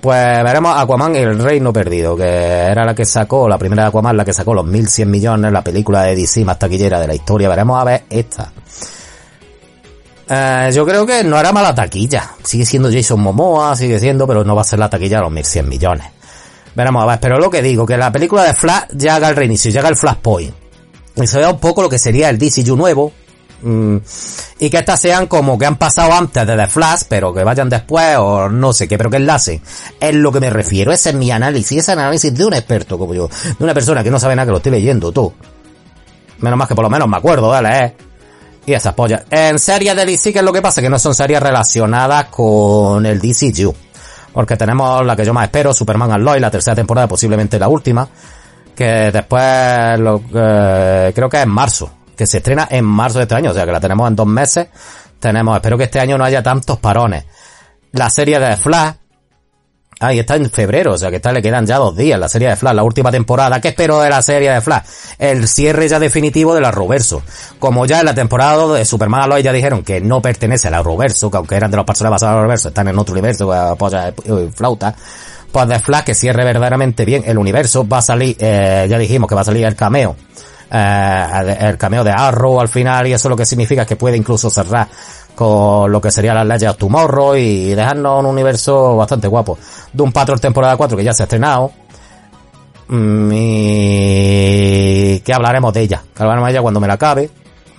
Pues 0.00 0.42
veremos 0.42 0.74
Aquaman 0.78 1.14
el 1.14 1.38
Reino 1.38 1.70
Perdido, 1.70 2.16
que 2.16 2.24
era 2.24 2.86
la 2.86 2.94
que 2.94 3.04
sacó, 3.04 3.46
la 3.46 3.58
primera 3.58 3.82
de 3.82 3.88
Aquaman, 3.88 4.16
la 4.16 4.24
que 4.24 4.32
sacó 4.32 4.54
los 4.54 4.64
1100 4.64 5.10
millones, 5.10 5.52
la 5.52 5.62
película 5.62 6.04
de 6.04 6.16
DC 6.16 6.42
más 6.42 6.58
taquillera 6.58 6.98
de 6.98 7.06
la 7.06 7.14
historia. 7.14 7.50
Veremos 7.50 7.78
a 7.78 7.84
ver 7.84 8.04
esta. 8.08 8.50
Eh, 10.26 10.70
yo 10.72 10.86
creo 10.86 11.04
que 11.04 11.22
no 11.22 11.38
era 11.38 11.52
mala 11.52 11.74
taquilla. 11.74 12.32
Sigue 12.42 12.64
siendo 12.64 12.90
Jason 12.90 13.20
Momoa, 13.20 13.76
sigue 13.76 14.00
siendo, 14.00 14.26
pero 14.26 14.42
no 14.42 14.56
va 14.56 14.62
a 14.62 14.64
ser 14.64 14.78
la 14.78 14.88
taquilla 14.88 15.18
de 15.18 15.22
los 15.24 15.32
1100 15.32 15.68
millones. 15.68 16.06
Veremos 16.74 17.02
a 17.02 17.06
ver, 17.06 17.20
pero 17.20 17.38
lo 17.38 17.50
que 17.50 17.60
digo, 17.60 17.84
que 17.84 17.98
la 17.98 18.10
película 18.10 18.42
de 18.44 18.54
Flash 18.54 18.84
ya 18.92 19.16
haga 19.16 19.28
el 19.28 19.36
reinicio, 19.36 19.70
haga 19.78 19.90
el 19.90 19.96
Flashpoint. 19.96 20.54
Y 21.16 21.26
se 21.26 21.38
vea 21.38 21.50
un 21.50 21.60
poco 21.60 21.82
lo 21.82 21.90
que 21.90 21.98
sería 21.98 22.30
el 22.30 22.38
DCU 22.38 22.74
nuevo, 22.74 23.12
Mm, 23.64 23.96
y 24.58 24.68
que 24.68 24.76
estas 24.76 25.00
sean 25.00 25.26
como 25.26 25.58
que 25.58 25.64
han 25.64 25.76
pasado 25.76 26.12
antes 26.12 26.46
de 26.46 26.54
The 26.54 26.66
Flash, 26.66 27.04
pero 27.08 27.32
que 27.32 27.42
vayan 27.42 27.70
después 27.70 28.16
o 28.18 28.50
no 28.50 28.74
sé 28.74 28.86
qué, 28.86 28.98
pero 28.98 29.08
que 29.08 29.16
enlace. 29.16 29.62
Es 29.98 30.14
lo 30.14 30.30
que 30.30 30.38
me 30.38 30.50
refiero, 30.50 30.92
ese 30.92 31.10
es 31.10 31.16
mi 31.16 31.30
análisis, 31.30 31.78
ese 31.78 31.92
análisis 31.92 32.34
de 32.34 32.44
un 32.44 32.52
experto 32.52 32.98
como 32.98 33.14
yo, 33.14 33.28
de 33.58 33.64
una 33.64 33.72
persona 33.72 34.04
que 34.04 34.10
no 34.10 34.20
sabe 34.20 34.36
nada 34.36 34.44
que 34.44 34.50
lo 34.50 34.58
estoy 34.58 34.72
leyendo, 34.72 35.10
tú. 35.12 35.32
Menos 36.40 36.58
más 36.58 36.68
que 36.68 36.74
por 36.74 36.84
lo 36.84 36.90
menos 36.90 37.08
me 37.08 37.16
acuerdo 37.16 37.50
de 37.54 37.62
leer. 37.62 37.96
Y 38.66 38.74
esas 38.74 38.92
pollas. 38.92 39.24
En 39.30 39.58
series 39.58 39.96
de 39.96 40.04
DC, 40.04 40.32
¿qué 40.32 40.40
es 40.40 40.44
lo 40.44 40.52
que 40.52 40.60
pasa? 40.60 40.82
Que 40.82 40.90
no 40.90 40.98
son 40.98 41.14
series 41.14 41.42
relacionadas 41.42 42.26
con 42.26 43.04
el 43.06 43.18
DCU. 43.18 43.74
Porque 44.32 44.56
tenemos 44.56 45.06
la 45.06 45.16
que 45.16 45.24
yo 45.24 45.32
más 45.32 45.44
espero, 45.44 45.72
Superman 45.72 46.12
Alloy, 46.12 46.40
la 46.40 46.50
tercera 46.50 46.74
temporada, 46.74 47.06
posiblemente 47.06 47.58
la 47.58 47.68
última. 47.68 48.06
Que 48.74 49.10
después, 49.12 49.98
lo, 49.98 50.22
eh, 50.34 51.12
creo 51.14 51.28
que 51.28 51.36
es 51.36 51.42
en 51.42 51.50
marzo 51.50 51.90
que 52.14 52.26
se 52.26 52.38
estrena 52.38 52.68
en 52.70 52.84
marzo 52.84 53.18
de 53.18 53.24
este 53.24 53.34
año, 53.34 53.50
o 53.50 53.54
sea 53.54 53.64
que 53.64 53.72
la 53.72 53.80
tenemos 53.80 54.08
en 54.08 54.16
dos 54.16 54.26
meses. 54.26 54.68
Tenemos, 55.18 55.56
espero 55.56 55.78
que 55.78 55.84
este 55.84 56.00
año 56.00 56.18
no 56.18 56.24
haya 56.24 56.42
tantos 56.42 56.78
parones. 56.78 57.24
La 57.92 58.10
serie 58.10 58.38
de 58.38 58.56
Flash, 58.56 58.94
ahí 60.00 60.18
está 60.18 60.36
en 60.36 60.50
febrero, 60.50 60.94
o 60.94 60.98
sea 60.98 61.10
que 61.10 61.16
está, 61.16 61.32
le 61.32 61.40
quedan 61.40 61.66
ya 61.66 61.76
dos 61.76 61.96
días 61.96 62.18
la 62.18 62.28
serie 62.28 62.48
de 62.48 62.56
Flash, 62.56 62.74
la 62.74 62.82
última 62.82 63.10
temporada. 63.10 63.60
¿Qué 63.60 63.68
espero 63.68 64.00
de 64.00 64.10
la 64.10 64.20
serie 64.20 64.50
de 64.50 64.60
Flash? 64.60 64.82
El 65.18 65.48
cierre 65.48 65.88
ya 65.88 65.98
definitivo 65.98 66.54
de 66.54 66.60
la 66.60 66.70
Roverso. 66.70 67.22
Como 67.58 67.86
ya 67.86 68.00
en 68.00 68.06
la 68.06 68.14
temporada 68.14 68.74
de 68.74 68.84
Superman 68.84 69.22
Aloy 69.22 69.42
ya 69.42 69.52
dijeron 69.52 69.82
que 69.82 70.00
no 70.00 70.20
pertenece 70.20 70.68
a 70.68 70.72
la 70.72 70.82
Roverso, 70.82 71.30
que 71.30 71.36
aunque 71.36 71.56
eran 71.56 71.70
de 71.70 71.76
los 71.76 71.86
personajes 71.86 72.14
basados 72.14 72.32
en 72.32 72.36
la 72.36 72.42
Roverso, 72.42 72.68
están 72.68 72.88
en 72.88 72.98
otro 72.98 73.12
universo, 73.12 73.52
apoya 73.52 74.12
flauta. 74.54 74.94
Pues 75.52 75.68
de 75.68 75.78
Flash 75.78 76.04
que 76.04 76.14
cierre 76.14 76.44
verdaderamente 76.44 77.04
bien 77.04 77.22
el 77.26 77.38
universo, 77.38 77.86
va 77.88 77.98
a 77.98 78.02
salir, 78.02 78.36
eh, 78.40 78.86
ya 78.90 78.98
dijimos 78.98 79.28
que 79.28 79.36
va 79.36 79.42
a 79.42 79.44
salir 79.44 79.64
el 79.64 79.76
cameo 79.76 80.16
eh, 80.76 81.56
el 81.60 81.78
cameo 81.78 82.02
de 82.02 82.10
Arrow 82.10 82.60
al 82.60 82.68
final 82.68 83.06
y 83.06 83.12
eso 83.12 83.28
lo 83.28 83.36
que 83.36 83.46
significa 83.46 83.86
que 83.86 83.94
puede 83.94 84.16
incluso 84.16 84.50
cerrar 84.50 84.88
con 85.36 85.92
lo 85.92 86.00
que 86.00 86.10
sería 86.10 86.34
las 86.34 86.44
leyes 86.44 86.72
de 86.72 86.74
Tomorrow 86.74 87.36
y 87.36 87.74
dejarnos 87.74 88.18
un 88.20 88.26
universo 88.26 88.96
bastante 88.96 89.28
guapo. 89.28 89.56
Doom 89.92 90.10
Patrol 90.10 90.40
temporada 90.40 90.76
4 90.76 90.96
que 90.96 91.04
ya 91.04 91.12
se 91.12 91.22
ha 91.22 91.26
estrenado. 91.26 91.70
mm, 92.88 93.30
y 93.32 95.20
que 95.20 95.32
hablaremos 95.32 95.72
de 95.72 95.80
ella, 95.82 96.02
que 96.14 96.22
hablaremos 96.22 96.48
de 96.48 96.52
ella 96.52 96.62
cuando 96.62 96.80
me 96.80 96.88
la 96.88 96.94
acabe, 96.94 97.30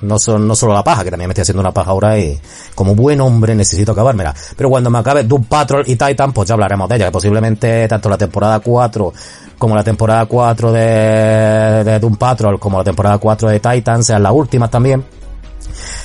no, 0.02 0.18
son, 0.18 0.48
no 0.48 0.56
solo 0.56 0.74
la 0.74 0.84
paja, 0.84 1.04
que 1.04 1.12
también 1.12 1.28
me 1.28 1.34
estoy 1.34 1.42
haciendo 1.44 1.62
una 1.62 1.74
paja 1.74 1.92
ahora 1.92 2.18
y 2.18 2.40
como 2.74 2.96
buen 2.96 3.20
hombre 3.22 3.56
necesito 3.56 3.92
acabármela. 3.92 4.34
Pero 4.56 4.70
cuando 4.70 4.90
me 4.90 5.00
acabe 5.00 5.24
Doom 5.24 5.46
Patrol 5.46 5.84
y 5.86 5.98
Titan, 5.98 6.32
pues 6.32 6.48
ya 6.48 6.54
hablaremos 6.54 6.88
de 6.90 6.96
ella, 6.96 7.06
que 7.08 7.12
posiblemente 7.12 7.88
tanto 7.88 8.10
la 8.10 8.18
temporada 8.18 8.60
4 8.60 9.14
como 9.58 9.76
la 9.76 9.84
temporada 9.84 10.26
4 10.26 10.72
de, 10.72 11.84
de 11.84 12.00
Doom 12.00 12.16
Patrol 12.18 12.60
como 12.60 12.78
la 12.78 12.84
temporada 12.84 13.18
4 13.18 13.50
de 13.50 13.60
Titan 13.60 14.04
sean 14.04 14.24
las 14.24 14.32
últimas 14.32 14.70
también. 14.70 15.04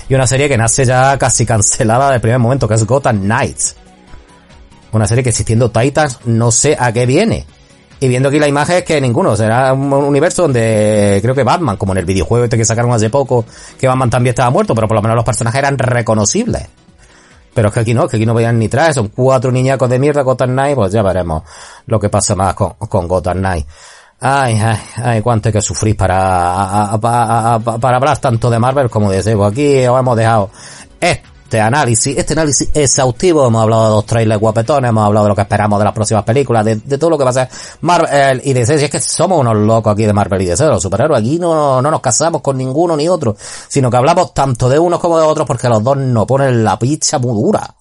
Y 0.08 0.14
una 0.14 0.26
serie 0.26 0.48
que 0.48 0.56
nace 0.56 0.84
ya 0.84 1.16
casi 1.18 1.46
cancelada 1.46 2.10
del 2.10 2.20
primer 2.20 2.38
momento, 2.38 2.66
que 2.66 2.74
es 2.74 2.84
Gotham 2.84 3.20
Knights. 3.20 3.76
Una 4.92 5.06
serie 5.06 5.22
que 5.22 5.30
existiendo 5.30 5.70
Titans 5.70 6.18
no 6.24 6.50
sé 6.50 6.76
a 6.78 6.92
qué 6.92 7.06
viene. 7.06 7.46
Y 8.00 8.08
viendo 8.08 8.30
aquí 8.30 8.38
la 8.38 8.48
imagen 8.48 8.78
es 8.78 8.82
que 8.84 9.00
ninguno, 9.00 9.36
será 9.36 9.74
un 9.74 9.92
universo 9.92 10.42
donde 10.42 11.18
creo 11.22 11.34
que 11.34 11.44
Batman, 11.44 11.76
como 11.76 11.92
en 11.92 11.98
el 11.98 12.06
videojuego 12.06 12.44
este 12.44 12.56
que 12.56 12.64
sacaron 12.64 12.90
hace 12.92 13.10
poco, 13.10 13.44
que 13.78 13.86
Batman 13.86 14.08
también 14.08 14.32
estaba 14.32 14.50
muerto, 14.50 14.74
pero 14.74 14.88
por 14.88 14.96
lo 14.96 15.02
menos 15.02 15.16
los 15.16 15.24
personajes 15.24 15.58
eran 15.58 15.78
reconocibles. 15.78 16.66
Pero 17.52 17.68
es 17.68 17.74
que 17.74 17.80
aquí 17.80 17.94
no, 17.94 18.06
que 18.06 18.16
aquí 18.16 18.26
no 18.26 18.34
veían 18.34 18.58
ni 18.58 18.68
trajes, 18.68 18.94
son 18.94 19.08
cuatro 19.08 19.50
niñacos 19.50 19.88
de 19.90 19.98
mierda 19.98 20.22
Gotham 20.22 20.50
Knight, 20.50 20.76
pues 20.76 20.92
ya 20.92 21.02
veremos 21.02 21.42
lo 21.86 21.98
que 21.98 22.08
pasa 22.08 22.34
más 22.34 22.54
con, 22.54 22.74
con 22.74 23.08
Gotham 23.08 23.38
Knight. 23.38 23.66
Ay, 24.20 24.60
ay, 24.62 24.78
ay, 24.96 25.22
cuánto 25.22 25.48
hay 25.48 25.52
que 25.54 25.62
sufrir 25.62 25.96
para, 25.96 26.98
para, 27.00 27.96
hablar 27.96 28.18
tanto 28.18 28.50
de 28.50 28.58
Marvel 28.58 28.90
como 28.90 29.10
de 29.10 29.22
Sebo. 29.22 29.46
Aquí 29.46 29.86
os 29.86 29.98
hemos 29.98 30.16
dejado 30.16 30.50
este 31.50 31.60
análisis, 31.60 32.16
este 32.16 32.34
análisis 32.34 32.70
exhaustivo, 32.72 33.44
hemos 33.44 33.60
hablado 33.60 33.84
de 33.86 33.90
los 33.90 34.06
trailers 34.06 34.40
guapetones, 34.40 34.88
hemos 34.88 35.04
hablado 35.04 35.24
de 35.24 35.30
lo 35.30 35.34
que 35.34 35.42
esperamos 35.42 35.80
de 35.80 35.84
las 35.84 35.92
próximas 35.92 36.22
películas, 36.22 36.64
de, 36.64 36.76
todo 36.96 37.10
lo 37.10 37.18
que 37.18 37.24
va 37.24 37.30
a 37.30 37.32
ser 37.32 37.48
Marvel 37.80 38.40
y 38.44 38.52
DC, 38.52 38.78
si 38.78 38.84
es 38.84 38.90
que 38.90 39.00
somos 39.00 39.40
unos 39.40 39.56
locos 39.56 39.92
aquí 39.92 40.06
de 40.06 40.12
Marvel 40.12 40.42
y 40.42 40.44
DC, 40.46 40.64
los 40.66 40.80
superhéroes, 40.80 41.20
aquí 41.20 41.40
no, 41.40 41.82
no 41.82 41.90
nos 41.90 42.00
casamos 42.00 42.40
con 42.40 42.56
ninguno 42.56 42.96
ni 42.96 43.08
otro, 43.08 43.34
sino 43.66 43.90
que 43.90 43.96
hablamos 43.96 44.32
tanto 44.32 44.68
de 44.68 44.78
unos 44.78 45.00
como 45.00 45.18
de 45.18 45.26
otros 45.26 45.44
porque 45.44 45.68
los 45.68 45.82
dos 45.82 45.96
nos 45.96 46.24
ponen 46.24 46.62
la 46.62 46.78
pizza 46.78 47.18
muy 47.18 47.32
dura. 47.32 47.79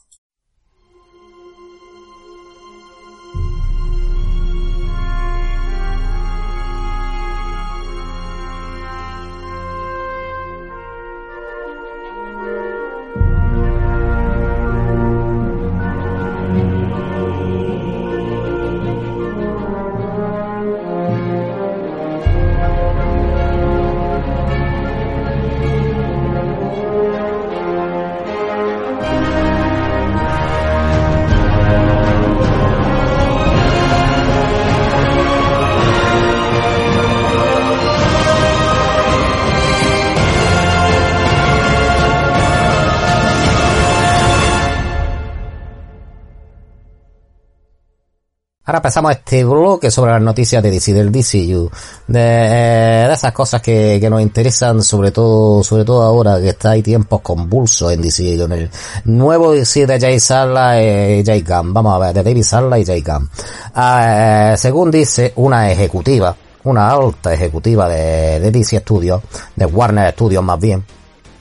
Ahora 48.70 48.78
empezamos 48.78 49.12
este 49.14 49.44
bloque 49.44 49.90
sobre 49.90 50.12
las 50.12 50.22
noticias 50.22 50.62
de 50.62 50.70
DC, 50.70 50.94
del 50.94 51.12
DCU, 51.12 51.72
de, 52.06 52.20
eh, 52.20 53.08
de 53.08 53.14
esas 53.16 53.32
cosas 53.32 53.64
que, 53.64 53.98
que, 54.00 54.12
nos 54.12 54.22
interesan 54.22 54.84
sobre 54.84 55.10
todo, 55.10 55.64
sobre 55.64 55.84
todo 55.84 56.04
ahora 56.04 56.40
que 56.40 56.50
está 56.50 56.70
hay 56.70 56.84
tiempos 56.84 57.22
convulsos 57.22 57.92
en 57.92 58.04
DCU, 58.04 58.44
en 58.44 58.52
el 58.52 58.70
nuevo 59.06 59.54
DC 59.54 59.88
de 59.88 60.00
Jay 60.00 60.20
Sarla 60.20 60.80
y 60.80 61.26
Jay 61.26 61.42
Gunn, 61.42 61.74
vamos 61.74 61.96
a 61.96 61.98
ver, 61.98 62.14
de 62.14 62.22
David 62.22 62.44
Sarla 62.44 62.78
y 62.78 62.86
Jay 62.86 63.02
Gunn. 63.02 63.28
Eh, 63.76 64.54
según 64.56 64.92
dice 64.92 65.34
una 65.38 65.72
ejecutiva, 65.72 66.36
una 66.66 66.92
alta 66.92 67.34
ejecutiva 67.34 67.90
de, 67.90 68.40
de 68.40 68.52
DC 68.52 68.82
Studios, 68.82 69.20
de 69.56 69.66
Warner 69.66 70.12
Studios 70.14 70.44
más 70.44 70.60
bien, 70.60 70.86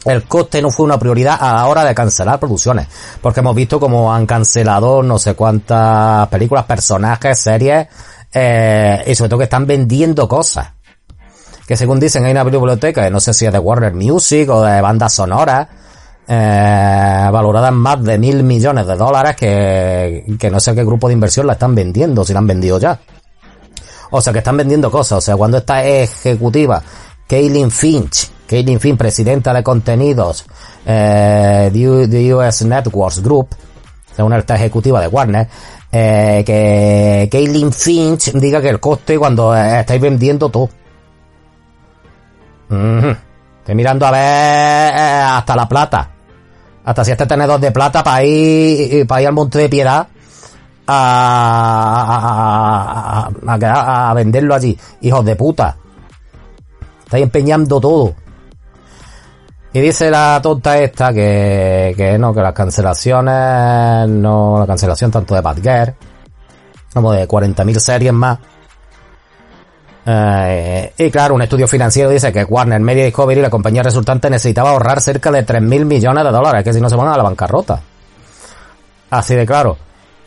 el 0.08 0.24
coste 0.24 0.62
no 0.62 0.70
fue 0.70 0.86
una 0.86 0.98
prioridad 0.98 1.36
a 1.40 1.54
la 1.54 1.66
hora 1.66 1.84
de 1.84 1.94
cancelar 1.94 2.38
producciones, 2.38 2.86
porque 3.20 3.40
hemos 3.40 3.54
visto 3.54 3.78
como 3.80 4.12
han 4.12 4.26
cancelado 4.26 5.02
no 5.02 5.18
sé 5.18 5.34
cuántas 5.34 6.28
películas, 6.28 6.64
personajes, 6.64 7.38
series, 7.38 7.86
eh, 8.32 9.02
y 9.06 9.14
sobre 9.14 9.28
todo 9.28 9.38
que 9.38 9.44
están 9.44 9.66
vendiendo 9.66 10.28
cosas. 10.28 10.68
Que 11.66 11.76
según 11.76 12.00
dicen 12.00 12.24
hay 12.24 12.32
una 12.32 12.44
biblioteca, 12.44 13.08
no 13.10 13.20
sé 13.20 13.34
si 13.34 13.44
es 13.44 13.52
de 13.52 13.58
Warner 13.58 13.94
Music 13.94 14.48
o 14.48 14.62
de 14.62 14.80
bandas 14.80 15.12
sonoras, 15.12 15.68
eh, 16.26 17.28
valorada 17.32 17.68
en 17.68 17.74
más 17.74 18.02
de 18.02 18.18
mil 18.18 18.42
millones 18.42 18.86
de 18.86 18.96
dólares 18.96 19.36
que, 19.36 20.24
que 20.38 20.50
no 20.50 20.60
sé 20.60 20.74
qué 20.74 20.84
grupo 20.84 21.08
de 21.08 21.14
inversión 21.14 21.46
la 21.46 21.54
están 21.54 21.74
vendiendo, 21.74 22.24
si 22.24 22.32
la 22.32 22.38
han 22.38 22.46
vendido 22.46 22.78
ya. 22.78 22.98
O 24.10 24.20
sea 24.22 24.32
que 24.32 24.38
están 24.38 24.56
vendiendo 24.56 24.90
cosas, 24.90 25.18
o 25.18 25.20
sea, 25.20 25.36
cuando 25.36 25.58
esta 25.58 25.84
ejecutiva, 25.84 26.82
Kaylin 27.26 27.70
Finch, 27.70 28.30
Kaylin 28.48 28.80
Finn, 28.80 28.96
presidenta 28.96 29.52
de 29.52 29.62
contenidos 29.62 30.46
eh, 30.86 31.70
de 31.72 32.34
US 32.34 32.64
Networks 32.64 33.22
Group, 33.22 33.48
una 34.24 34.36
alta 34.36 34.56
ejecutiva 34.56 35.00
de 35.00 35.08
Warner, 35.08 35.48
eh, 35.92 36.42
que 36.44 37.28
Kaylin 37.30 37.72
Finch 37.72 38.32
diga 38.32 38.60
que 38.60 38.68
el 38.68 38.80
coste 38.80 39.18
cuando 39.18 39.56
eh, 39.56 39.80
estáis 39.80 40.00
vendiendo 40.00 40.48
todo. 40.48 40.68
Mm. 42.68 43.10
Estoy 43.60 43.74
mirando 43.74 44.06
a 44.06 44.10
ver 44.10 44.94
eh, 44.94 45.22
hasta 45.24 45.56
la 45.56 45.68
plata. 45.68 46.10
Hasta 46.84 47.04
si 47.04 47.10
este 47.12 47.26
tenedor 47.26 47.60
de 47.60 47.70
plata 47.70 48.02
para 48.02 48.24
ir, 48.24 49.06
para 49.06 49.20
ir 49.20 49.28
al 49.28 49.34
Monte 49.34 49.58
de 49.58 49.68
Piedad 49.68 50.06
a, 50.86 52.08
a, 53.46 53.54
a, 53.54 54.10
a 54.10 54.14
venderlo 54.14 54.54
allí. 54.54 54.78
Hijos 55.02 55.24
de 55.24 55.36
puta. 55.36 55.76
Estáis 57.04 57.24
empeñando 57.24 57.78
todo. 57.80 58.14
Y 59.72 59.80
dice 59.80 60.10
la 60.10 60.40
tonta 60.42 60.78
esta 60.78 61.12
que, 61.12 61.92
que 61.96 62.18
no, 62.18 62.32
que 62.32 62.40
las 62.40 62.54
cancelaciones, 62.54 64.08
no, 64.08 64.58
la 64.58 64.66
cancelación 64.66 65.10
tanto 65.10 65.34
de 65.34 65.40
Batgirl, 65.42 65.94
como 66.92 67.12
de 67.12 67.28
40.000 67.28 67.78
series 67.78 68.12
más. 68.12 68.38
Eh, 70.06 70.94
y 70.96 71.10
claro, 71.10 71.34
un 71.34 71.42
estudio 71.42 71.68
financiero 71.68 72.08
dice 72.08 72.32
que 72.32 72.44
Warner 72.44 72.80
Media 72.80 73.04
Discovery 73.04 73.42
la 73.42 73.50
compañía 73.50 73.82
resultante 73.82 74.30
necesitaba 74.30 74.70
ahorrar 74.70 75.02
cerca 75.02 75.30
de 75.30 75.44
3.000 75.44 75.84
millones 75.84 76.24
de 76.24 76.30
dólares, 76.30 76.64
que 76.64 76.72
si 76.72 76.80
no 76.80 76.88
se 76.88 76.96
van 76.96 77.08
a 77.08 77.16
la 77.16 77.22
bancarrota. 77.22 77.78
Así 79.10 79.34
de 79.34 79.44
claro. 79.44 79.76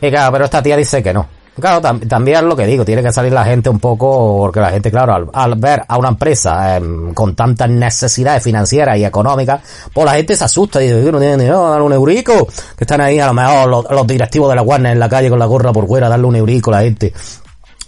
Y 0.00 0.08
claro, 0.10 0.32
pero 0.32 0.44
esta 0.44 0.62
tía 0.62 0.76
dice 0.76 1.02
que 1.02 1.12
no. 1.12 1.26
Claro, 1.60 1.82
tam 1.82 2.00
también 2.00 2.38
es 2.38 2.42
lo 2.44 2.56
que 2.56 2.66
digo, 2.66 2.82
tiene 2.82 3.02
que 3.02 3.12
salir 3.12 3.30
la 3.30 3.44
gente 3.44 3.68
un 3.68 3.78
poco, 3.78 4.38
porque 4.38 4.58
la 4.58 4.70
gente, 4.70 4.90
claro, 4.90 5.30
al, 5.32 5.54
ver 5.56 5.82
a 5.86 5.98
una 5.98 6.08
empresa 6.08 6.78
eh, 6.78 6.82
con 7.12 7.34
tantas 7.34 7.68
necesidades 7.68 8.42
financieras 8.42 8.96
y 8.96 9.04
económicas, 9.04 9.60
pues 9.92 10.06
la 10.06 10.14
gente 10.14 10.34
se 10.34 10.44
asusta 10.44 10.82
y 10.82 10.88
dice, 10.88 11.12
no 11.12 11.18
tienen 11.18 11.38
dinero, 11.38 11.68
darle 11.68 11.84
un 11.84 11.92
eurico, 11.92 12.48
que 12.76 12.84
están 12.84 13.02
ahí 13.02 13.18
a 13.18 13.26
lo 13.26 13.34
mejor 13.34 13.68
los, 13.90 14.06
directivos 14.06 14.48
de 14.48 14.56
la 14.56 14.62
Warner 14.62 14.92
en 14.92 14.98
la 14.98 15.10
calle 15.10 15.28
con 15.28 15.38
la 15.38 15.44
gorra 15.44 15.72
por 15.72 15.86
fuera, 15.86 16.08
darle 16.08 16.26
un 16.26 16.36
eurico 16.36 16.70
a 16.70 16.76
la 16.76 16.82
gente. 16.82 17.12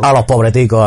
A 0.01 0.13
los 0.13 0.25
pobreticos, 0.25 0.85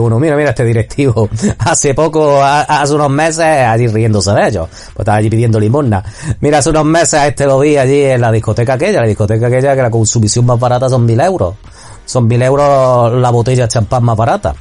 uno, 0.00 0.20
mira, 0.20 0.36
mira 0.36 0.50
este 0.50 0.64
directivo, 0.64 1.28
hace 1.58 1.94
poco, 1.94 2.40
hace 2.42 2.94
unos 2.94 3.10
meses, 3.10 3.44
allí 3.44 3.88
riéndose 3.88 4.32
de 4.32 4.48
ellos, 4.48 4.68
pues 4.68 5.00
estaba 5.00 5.18
allí 5.18 5.28
pidiendo 5.28 5.60
limosna. 5.60 6.02
Mira, 6.40 6.58
hace 6.58 6.70
unos 6.70 6.84
meses 6.84 7.20
este 7.24 7.44
lo 7.44 7.58
vi 7.58 7.76
allí 7.76 8.04
en 8.04 8.20
la 8.20 8.32
discoteca 8.32 8.74
aquella, 8.74 9.00
la 9.00 9.08
discoteca 9.08 9.48
aquella 9.48 9.74
que 9.74 9.82
la 9.82 9.90
consumición 9.90 10.46
más 10.46 10.58
barata 10.58 10.88
son 10.88 11.04
mil 11.04 11.20
euros 11.20 11.56
son 12.06 12.26
mil 12.26 12.40
euros 12.40 13.12
la 13.12 13.28
botella 13.30 13.64
de 13.64 13.68
champán 13.68 14.02
más 14.04 14.16
barata. 14.16 14.54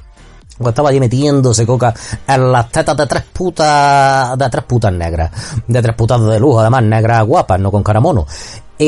Pues 0.58 0.70
estaba 0.70 0.90
allí 0.90 1.00
metiéndose 1.02 1.66
coca 1.66 1.94
en 2.28 2.52
las 2.52 2.70
tetas 2.70 2.96
de 2.96 3.08
tres 3.08 3.24
putas, 3.34 4.38
de 4.38 4.50
tres 4.50 4.64
putas 4.64 4.92
negras. 4.94 5.32
De 5.68 5.82
tres 5.82 5.96
putas 5.96 6.22
de 6.26 6.40
lujo, 6.40 6.62
además 6.62 6.84
negras 6.84 7.26
guapas, 7.26 7.60
no 7.60 7.72
con 7.72 7.84
caramono. 7.84 8.26
Y, 8.78 8.86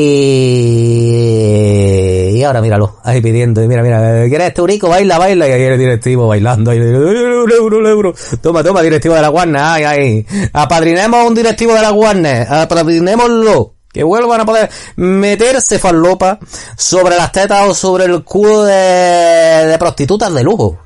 y 2.36 2.44
ahora 2.44 2.60
míralo, 2.60 2.96
ahí 3.04 3.20
pidiendo, 3.22 3.62
y 3.62 3.68
mira, 3.68 3.82
mira, 3.82 4.26
¿quieres 4.28 4.48
este 4.48 4.60
único? 4.62 4.88
Baila, 4.88 5.18
baila, 5.18 5.48
y 5.48 5.52
ahí 5.52 5.62
el 5.62 5.78
directivo 5.78 6.26
bailando, 6.26 6.70
ahí, 6.70 6.78
un 6.78 7.50
euro, 7.52 7.78
un 7.78 7.86
euro. 7.86 8.14
Toma, 8.42 8.62
toma, 8.62 8.82
directivo 8.82 9.14
de 9.14 9.22
la 9.22 9.30
Warner, 9.30 9.62
ay, 9.62 9.84
ay. 9.84 10.26
Apadrinemos 10.52 11.26
un 11.26 11.34
directivo 11.34 11.72
de 11.74 11.82
la 11.82 11.92
Warner, 11.92 12.46
apadrinémoslo 12.50 13.77
que 13.98 14.04
vuelvan 14.04 14.40
a 14.40 14.46
poder 14.46 14.70
meterse 14.94 15.76
farlopa 15.80 16.38
sobre 16.76 17.16
las 17.16 17.32
tetas 17.32 17.66
o 17.66 17.74
sobre 17.74 18.04
el 18.04 18.22
culo 18.22 18.62
de, 18.62 19.74
prostitutas 19.76 20.32
de 20.32 20.44
lujo. 20.44 20.78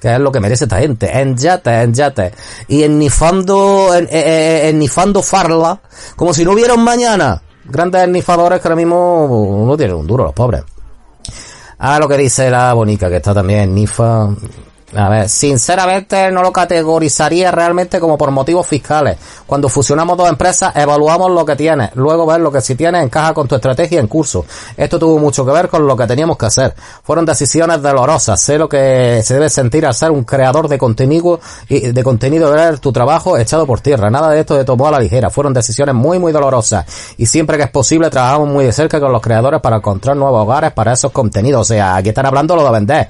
Que 0.00 0.14
es 0.14 0.18
lo 0.18 0.32
que 0.32 0.40
merece 0.40 0.64
esta 0.64 0.80
gente. 0.80 1.20
En 1.20 1.36
yate, 1.36 1.70
en 1.82 1.94
yate. 1.94 2.34
Y 2.66 2.82
ennifando, 2.82 3.94
en, 3.94 4.08
en, 4.10 4.74
ennifando 4.74 5.22
farla, 5.22 5.80
como 6.16 6.34
si 6.34 6.44
no 6.44 6.50
hubiera 6.50 6.74
un 6.74 6.82
mañana. 6.82 7.40
Grandes 7.64 8.02
ennifadores 8.02 8.60
que 8.60 8.66
ahora 8.66 8.74
mismo 8.74 9.64
no 9.64 9.76
tienen 9.76 9.94
un 9.94 10.08
duro, 10.08 10.24
los 10.24 10.32
pobres. 10.32 10.64
Ah, 11.78 12.00
lo 12.00 12.08
que 12.08 12.16
dice 12.16 12.50
la 12.50 12.72
bonica, 12.72 13.08
que 13.08 13.18
está 13.18 13.32
también 13.32 13.60
en 13.60 13.74
Nifa. 13.76 14.30
A 14.94 15.08
ver, 15.08 15.28
sinceramente 15.28 16.30
no 16.30 16.42
lo 16.42 16.52
categorizaría 16.52 17.50
realmente 17.50 17.98
como 17.98 18.18
por 18.18 18.30
motivos 18.30 18.66
fiscales. 18.66 19.16
Cuando 19.46 19.70
fusionamos 19.70 20.18
dos 20.18 20.28
empresas, 20.28 20.76
evaluamos 20.76 21.30
lo 21.30 21.46
que 21.46 21.56
tiene, 21.56 21.90
luego 21.94 22.26
ver 22.26 22.40
lo 22.40 22.52
que 22.52 22.60
si 22.60 22.74
tiene 22.74 23.00
encaja 23.00 23.32
con 23.32 23.48
tu 23.48 23.54
estrategia 23.54 24.00
en 24.00 24.06
curso. 24.06 24.44
Esto 24.76 24.98
tuvo 24.98 25.18
mucho 25.18 25.46
que 25.46 25.52
ver 25.52 25.70
con 25.70 25.86
lo 25.86 25.96
que 25.96 26.06
teníamos 26.06 26.36
que 26.36 26.46
hacer. 26.46 26.74
Fueron 27.02 27.24
decisiones 27.24 27.80
dolorosas. 27.80 28.40
Sé 28.40 28.58
lo 28.58 28.68
que 28.68 29.22
se 29.24 29.34
debe 29.34 29.48
sentir 29.48 29.86
al 29.86 29.94
ser 29.94 30.10
un 30.10 30.24
creador 30.24 30.68
de 30.68 30.76
contenido 30.76 31.40
y 31.68 31.92
de 31.92 32.04
contenido 32.04 32.50
ver 32.50 32.78
tu 32.78 32.92
trabajo 32.92 33.38
echado 33.38 33.66
por 33.66 33.80
tierra. 33.80 34.10
Nada 34.10 34.28
de 34.28 34.40
esto 34.40 34.54
de 34.54 34.64
tomó 34.64 34.88
a 34.88 34.90
la 34.90 34.98
ligera. 34.98 35.30
Fueron 35.30 35.54
decisiones 35.54 35.94
muy 35.94 36.18
muy 36.18 36.32
dolorosas. 36.32 36.84
Y 37.16 37.24
siempre 37.24 37.56
que 37.56 37.64
es 37.64 37.70
posible 37.70 38.10
trabajamos 38.10 38.48
muy 38.48 38.66
de 38.66 38.72
cerca 38.72 39.00
con 39.00 39.10
los 39.10 39.22
creadores 39.22 39.60
para 39.62 39.76
encontrar 39.76 40.16
nuevos 40.16 40.42
hogares 40.42 40.72
para 40.72 40.92
esos 40.92 41.12
contenidos. 41.12 41.62
O 41.62 41.64
sea, 41.64 41.96
aquí 41.96 42.10
están 42.10 42.26
hablando 42.26 42.56
lo 42.56 42.64
de 42.64 42.70
vender. 42.72 43.08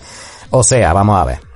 O 0.51 0.63
sea, 0.63 0.93
vamos 0.93 1.21
a 1.21 1.25
ver. 1.25 1.52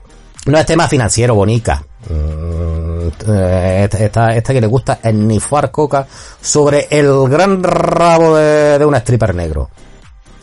No 0.46 0.58
es 0.58 0.66
tema 0.66 0.86
financiero, 0.86 1.34
bonica. 1.34 1.82
Mm, 2.08 3.08
eh, 3.28 3.88
esta, 3.90 4.32
esta, 4.32 4.52
que 4.52 4.60
le 4.60 4.66
gusta 4.68 5.00
es 5.02 5.12
nifar 5.12 5.72
coca 5.72 6.06
sobre 6.40 6.86
el 6.90 7.28
gran 7.28 7.62
rabo 7.62 8.36
de, 8.36 8.78
de 8.78 8.84
un 8.84 8.94
stripper 8.94 9.34
negro. 9.34 9.70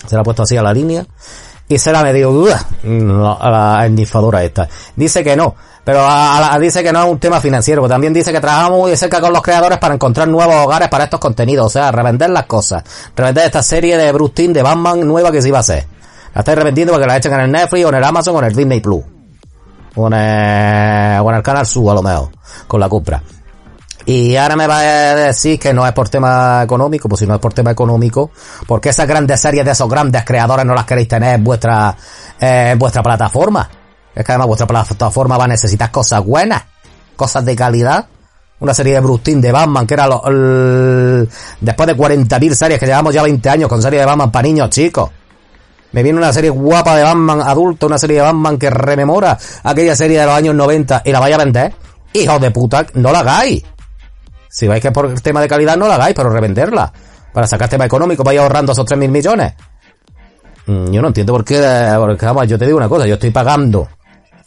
Se 0.06 0.16
la 0.16 0.22
ha 0.22 0.24
puesto 0.24 0.44
así 0.44 0.58
a 0.58 0.62
la 0.62 0.74
línea 0.74 1.06
y 1.70 1.78
se 1.78 1.94
la 1.94 2.02
ha 2.02 2.04
medido 2.04 2.46
a 3.40 3.50
la 3.50 3.86
ennifadora 3.86 4.44
esta. 4.44 4.68
Dice 4.94 5.24
que 5.24 5.38
no, 5.38 5.56
pero 5.86 6.02
a, 6.06 6.58
dice 6.60 6.84
que 6.84 6.92
no 6.92 7.02
es 7.06 7.10
un 7.10 7.20
tema 7.20 7.40
financiero, 7.40 7.88
también 7.88 8.12
dice 8.12 8.34
que 8.34 8.42
trabajamos 8.42 8.80
muy 8.80 8.92
de 8.92 8.98
cerca 8.98 9.22
con 9.22 9.32
los 9.32 9.42
creadores 9.42 9.78
para 9.78 9.94
encontrar 9.94 10.28
nuevos 10.28 10.56
hogares 10.66 10.90
para 10.90 11.06
estos 11.06 11.22
contenidos, 11.22 11.68
o 11.68 11.70
sea, 11.70 11.94
revender 11.94 12.30
las 12.30 12.46
cosas, 12.46 12.84
revender 13.16 13.46
esta 13.46 13.64
serie 13.64 13.96
de 13.98 14.12
Bruce 14.12 14.50
de 14.50 14.62
Batman 14.62 15.08
nueva 15.08 15.32
que 15.32 15.42
se 15.42 15.48
iba 15.48 15.60
a 15.60 15.62
hacer. 15.62 15.86
La 16.36 16.42
estáis 16.42 16.58
revendiendo 16.58 16.92
para 16.92 17.06
que 17.06 17.08
la 17.08 17.18
echen 17.18 17.34
en 17.34 17.40
el 17.40 17.52
Netflix 17.52 17.86
o 17.86 17.90
en 17.90 17.96
el 17.96 18.04
Amazon 18.04 18.36
o 18.36 18.40
en 18.40 18.46
el 18.46 18.56
Disney 18.56 18.82
Plus 18.82 19.13
con 19.94 20.14
el, 20.14 21.36
el 21.36 21.44
canal 21.44 21.66
su 21.66 21.90
a 21.90 21.94
lo 21.94 22.02
mejor, 22.02 22.30
con 22.68 22.80
la 22.80 22.90
compra. 22.90 23.22
Y 24.06 24.36
ahora 24.36 24.56
me 24.56 24.68
va 24.68 24.80
a 24.80 25.16
decir 25.16 25.58
que 25.58 25.74
no 25.74 25.86
es 25.88 25.94
por 25.94 26.10
tema 26.10 26.62
económico, 26.64 27.08
pues 27.08 27.20
si 27.20 27.28
no 27.28 27.36
es 27.36 27.40
por 27.40 27.54
tema 27.54 27.72
económico, 27.72 28.32
porque 28.68 28.90
esas 28.90 29.08
grandes 29.08 29.40
series 29.40 29.64
de 29.64 29.72
esos 29.72 29.90
grandes 29.90 30.26
creadores 30.26 30.66
no 30.66 30.74
las 30.74 30.86
queréis 30.86 31.08
tener 31.08 31.36
en 31.36 31.44
vuestra, 31.44 31.96
eh, 32.40 32.72
en 32.72 32.80
vuestra 32.80 33.02
plataforma. 33.02 33.70
Es 34.14 34.26
que 34.26 34.32
además 34.32 34.48
vuestra 34.48 34.68
plataforma 34.68 35.38
va 35.38 35.46
a 35.46 35.48
necesitar 35.48 35.90
cosas 35.90 36.24
buenas, 36.24 36.64
cosas 37.16 37.46
de 37.46 37.56
calidad. 37.56 38.08
Una 38.60 38.74
serie 38.74 38.94
de 38.94 39.00
Brustin 39.00 39.42
de 39.42 39.52
Batman, 39.52 39.86
que 39.86 39.94
era 39.94 40.08
lo, 40.08 40.22
después 41.60 41.88
de 41.88 41.98
40.000 41.98 42.54
series 42.54 42.80
que 42.80 42.86
llevamos 42.86 43.14
ya 43.14 43.22
20 43.24 43.50
años 43.50 43.70
con 43.70 43.82
series 43.82 44.02
de 44.02 44.06
Batman 44.06 44.32
para 44.32 44.44
niños 44.44 44.70
chicos. 44.70 45.10
Me 45.94 46.02
viene 46.04 46.18
una 46.18 46.34
serie 46.34 46.50
guapa 46.50 46.96
de 46.96 47.04
Batman 47.04 47.42
adulto, 47.42 47.86
una 47.86 48.00
serie 48.00 48.18
de 48.18 48.24
Batman 48.24 48.58
que 48.58 48.70
rememora 48.70 49.38
aquella 49.64 49.96
serie 49.96 50.20
de 50.20 50.26
los 50.26 50.36
años 50.36 50.56
90 50.56 51.04
y 51.06 51.12
la 51.12 51.20
vaya 51.20 51.36
a 51.36 51.40
vender. 51.40 51.74
Hijos 52.14 52.42
de 52.42 52.52
puta, 52.52 52.86
no 52.96 53.12
la 53.12 53.20
hagáis. 53.20 53.64
Si 54.50 54.68
vais 54.68 54.82
que 54.82 54.88
es 54.88 54.94
por 54.94 55.14
tema 55.22 55.42
de 55.42 55.48
calidad, 55.48 55.78
no 55.78 55.88
la 55.88 55.96
hagáis, 55.96 56.16
pero 56.16 56.30
revenderla. 56.30 56.92
Para 57.32 57.48
sacar 57.48 57.70
tema 57.70 57.86
económico, 57.86 58.24
vaya 58.24 58.42
ahorrando 58.42 58.72
esos 58.72 58.86
3.000 58.86 59.10
millones. 59.10 59.54
Mm, 60.66 60.92
yo 60.92 61.02
no 61.02 61.08
entiendo 61.10 61.34
por 61.34 61.46
qué, 61.46 61.62
porque 62.00 62.26
vamos, 62.26 62.48
yo 62.48 62.58
te 62.58 62.66
digo 62.66 62.78
una 62.78 62.90
cosa, 62.90 63.06
yo 63.06 63.16
estoy 63.16 63.32
pagando 63.32 63.88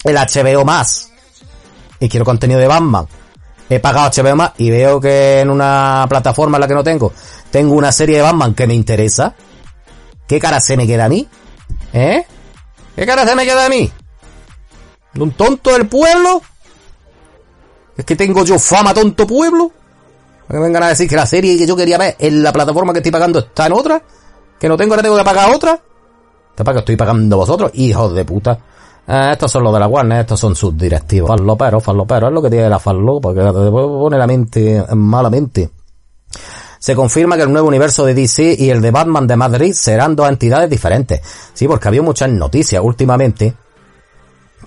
el 0.02 0.16
HBO 0.16 0.64
más 0.64 1.10
y 2.00 2.08
quiero 2.08 2.24
contenido 2.24 2.58
de 2.58 2.66
Batman. 2.66 3.06
He 3.68 3.78
pagado 3.80 4.10
HBO 4.10 4.36
más 4.36 4.52
y 4.58 4.70
veo 4.70 5.00
que 5.00 5.40
en 5.40 5.50
una 5.50 6.06
plataforma 6.08 6.56
en 6.56 6.60
la 6.60 6.68
que 6.68 6.74
no 6.74 6.84
tengo, 6.84 7.12
tengo 7.50 7.74
una 7.74 7.92
serie 7.92 8.16
de 8.16 8.22
Batman 8.22 8.54
que 8.54 8.66
me 8.66 8.74
interesa 8.74 9.34
¿Qué 10.26 10.40
cara 10.40 10.60
se 10.60 10.76
me 10.76 10.86
queda 10.86 11.04
a 11.04 11.08
mí? 11.08 11.26
¿Eh? 11.92 12.24
¿Qué 12.94 13.06
cara 13.06 13.26
se 13.26 13.34
me 13.34 13.44
queda 13.44 13.66
a 13.66 13.68
mí? 13.68 13.90
¿De 15.14 15.22
un 15.22 15.32
tonto 15.32 15.72
del 15.72 15.86
pueblo? 15.86 16.42
¿Es 17.96 18.04
que 18.04 18.16
tengo 18.16 18.44
yo 18.44 18.58
fama 18.58 18.92
tonto 18.92 19.26
pueblo? 19.26 19.70
Que 20.50 20.58
vengan 20.58 20.82
a 20.82 20.88
decir 20.88 21.08
que 21.08 21.16
la 21.16 21.26
serie 21.26 21.56
que 21.56 21.66
yo 21.66 21.76
quería 21.76 21.98
ver 21.98 22.16
en 22.18 22.42
la 22.42 22.52
plataforma 22.52 22.92
que 22.92 22.98
estoy 22.98 23.12
pagando 23.12 23.38
está 23.38 23.66
en 23.66 23.72
otra. 23.72 24.02
Que 24.58 24.68
no 24.68 24.76
tengo, 24.76 24.94
ahora 24.94 25.02
tengo 25.02 25.16
que 25.16 25.24
pagar 25.24 25.54
otra. 25.54 25.80
¿Para 26.56 26.72
que 26.72 26.78
estoy 26.78 26.96
pagando 26.96 27.36
vosotros? 27.36 27.70
Hijos 27.74 28.14
de 28.14 28.24
puta. 28.24 28.58
Eh, 29.06 29.28
estos 29.32 29.52
son 29.52 29.62
los 29.62 29.72
de 29.72 29.80
la 29.80 29.86
Warner, 29.86 30.20
estos 30.20 30.40
son 30.40 30.56
sus 30.56 30.76
directivos. 30.76 31.28
Falloperos, 31.28 31.82
falloperos, 31.82 32.28
es 32.28 32.34
lo 32.34 32.42
que 32.42 32.50
tiene 32.50 32.68
la 32.68 32.78
fallopa, 32.78 33.34
que 33.34 33.40
te 33.40 33.70
pone 33.70 34.18
la 34.18 34.26
mente 34.26 34.84
malamente 34.94 35.70
se 36.86 36.94
confirma 36.94 37.34
que 37.34 37.42
el 37.42 37.52
nuevo 37.52 37.66
universo 37.66 38.06
de 38.06 38.14
DC 38.14 38.54
y 38.60 38.70
el 38.70 38.80
de 38.80 38.92
Batman 38.92 39.26
de 39.26 39.34
Madrid 39.34 39.72
serán 39.72 40.14
dos 40.14 40.28
entidades 40.28 40.70
diferentes. 40.70 41.20
Sí, 41.52 41.66
porque 41.66 41.88
había 41.88 42.00
muchas 42.00 42.30
noticias 42.30 42.80
últimamente 42.80 43.54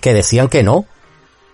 que 0.01 0.13
decían 0.13 0.49
que 0.49 0.61
no. 0.61 0.83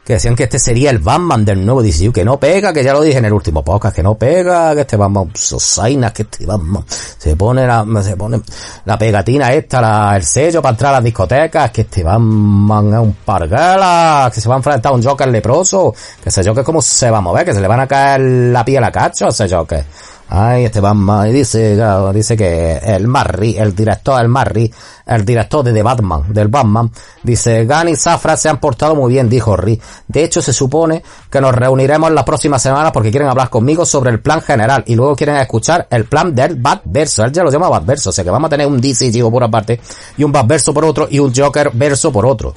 Que 0.03 0.13
decían 0.13 0.36
que 0.36 0.45
este 0.45 0.57
sería 0.57 0.89
el 0.89 0.97
Batman 0.97 1.45
del 1.45 1.63
nuevo 1.63 1.84
DCU, 1.84 2.11
que 2.11 2.26
no 2.26 2.39
pega, 2.39 2.74
que 2.74 2.84
ya 2.84 2.93
lo 2.93 3.03
dije 3.03 3.20
en 3.20 3.26
el 3.26 3.34
último 3.34 3.63
podcast, 3.63 3.95
que 3.95 4.01
no 4.01 4.16
pega, 4.16 4.74
que 4.74 4.82
este 4.82 4.97
Batman 4.97 5.30
Sosaina, 5.36 6.11
que 6.11 6.24
este 6.24 6.47
Batman 6.47 6.84
se 6.88 7.36
pone 7.36 7.68
la, 7.68 7.86
se 8.01 8.18
pone 8.18 8.41
la 8.86 8.97
pegatina 8.97 9.53
esta, 9.53 10.16
el 10.16 10.24
sello 10.24 10.63
para 10.63 10.74
entrar 10.74 10.89
a 10.89 10.97
las 10.97 11.03
discotecas, 11.03 11.70
que 11.70 11.82
este 11.82 12.03
Batman 12.03 12.91
es 12.91 12.99
un 13.01 13.13
parguela, 13.24 14.32
que 14.34 14.41
se 14.41 14.49
va 14.49 14.55
a 14.55 14.57
enfrentar 14.57 14.91
a 14.91 14.95
un 14.95 15.03
Joker 15.03 15.28
leproso, 15.28 15.93
que 16.24 16.30
ese 16.30 16.43
Joker 16.43 16.63
como 16.63 16.82
se 16.82 17.11
va 17.11 17.20
a 17.20 17.22
mover, 17.22 17.45
que 17.45 17.53
se 17.53 17.61
le 17.61 17.68
van 17.68 17.82
a 17.82 17.88
caer 17.88 18.22
la 18.22 18.66
piel 18.66 18.84
a 18.84 18.91
cacho 18.91 19.28
a 19.28 19.30
ese 19.30 19.47
Joker. 19.47 19.86
Ay, 20.28 20.65
este 20.65 20.80
Batman, 20.80 21.30
y 21.30 21.34
dice, 21.34 21.78
dice 22.13 22.36
que 22.36 22.78
el 22.78 23.07
Marry, 23.07 23.57
el 23.57 23.76
director, 23.76 24.19
el 24.19 24.28
Marry, 24.28 24.73
el 25.05 25.23
director 25.23 25.63
de 25.63 25.71
The 25.71 25.84
Batman, 25.84 26.34
del 26.34 26.47
Batman, 26.47 26.91
dice, 27.21 27.63
Gunn 27.65 27.89
y 27.89 27.95
Safra 27.95 28.36
se 28.36 28.49
han 28.49 28.59
portado 28.59 28.95
muy 28.95 29.13
bien, 29.13 29.30
dijo 29.30 29.55
Ri. 29.55 29.80
De 30.07 30.23
hecho, 30.23 30.41
se 30.41 30.51
supone 30.51 31.03
que 31.30 31.39
nos 31.39 31.53
reuniremos 31.53 32.11
las 32.11 32.23
próximas 32.23 32.59
semanas 32.59 32.91
porque 32.91 33.11
quieren 33.11 33.30
hablar 33.30 33.51
conmigo 33.51 33.86
sobre 33.86 34.09
el 34.09 34.19
plan 34.19 34.41
general 34.41 34.84
y 34.88 34.95
luego 34.95 35.15
quieren 35.15 35.36
escuchar 35.36 35.88
el 35.91 36.05
plan 36.05 36.34
del 36.34 36.55
Batverso. 36.55 37.23
Él 37.23 37.32
ya 37.32 37.43
lo 37.43 37.51
llama 37.51 37.69
Batverso, 37.69 38.09
o 38.09 38.13
sea 38.13 38.23
que 38.23 38.32
vamos 38.32 38.47
a 38.47 38.49
tener 38.49 38.65
un 38.65 38.82
DC 38.82 39.11
por 39.21 39.34
una 39.34 39.51
parte 39.51 39.80
y 40.17 40.23
un 40.23 40.32
Batverso 40.32 40.73
por 40.73 40.86
otro 40.86 41.07
y 41.09 41.19
un 41.19 41.34
Joker 41.36 41.69
verso 41.71 42.11
por 42.11 42.26
otro. 42.26 42.53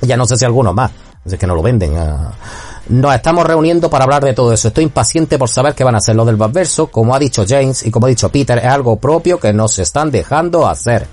Ya 0.00 0.16
no 0.16 0.24
sé 0.24 0.38
si 0.38 0.46
alguno 0.46 0.72
más, 0.72 0.90
es 1.26 1.38
que 1.38 1.46
no 1.46 1.54
lo 1.54 1.62
venden. 1.62 1.94
Ah. 1.98 2.32
Nos 2.88 3.14
estamos 3.14 3.46
reuniendo 3.46 3.88
para 3.88 4.04
hablar 4.04 4.24
de 4.24 4.34
todo 4.34 4.52
eso. 4.52 4.68
Estoy 4.68 4.84
impaciente 4.84 5.38
por 5.38 5.48
saber 5.48 5.74
qué 5.74 5.84
van 5.84 5.94
a 5.94 5.98
hacer 5.98 6.16
lo 6.16 6.24
del 6.24 6.36
Batverso. 6.36 6.88
Como 6.88 7.14
ha 7.14 7.18
dicho 7.18 7.44
James 7.48 7.86
y 7.86 7.90
como 7.90 8.06
ha 8.06 8.08
dicho 8.08 8.28
Peter, 8.28 8.58
es 8.58 8.64
algo 8.64 8.96
propio 8.96 9.38
que 9.38 9.52
nos 9.52 9.78
están 9.78 10.10
dejando 10.10 10.66
hacer. 10.66 11.06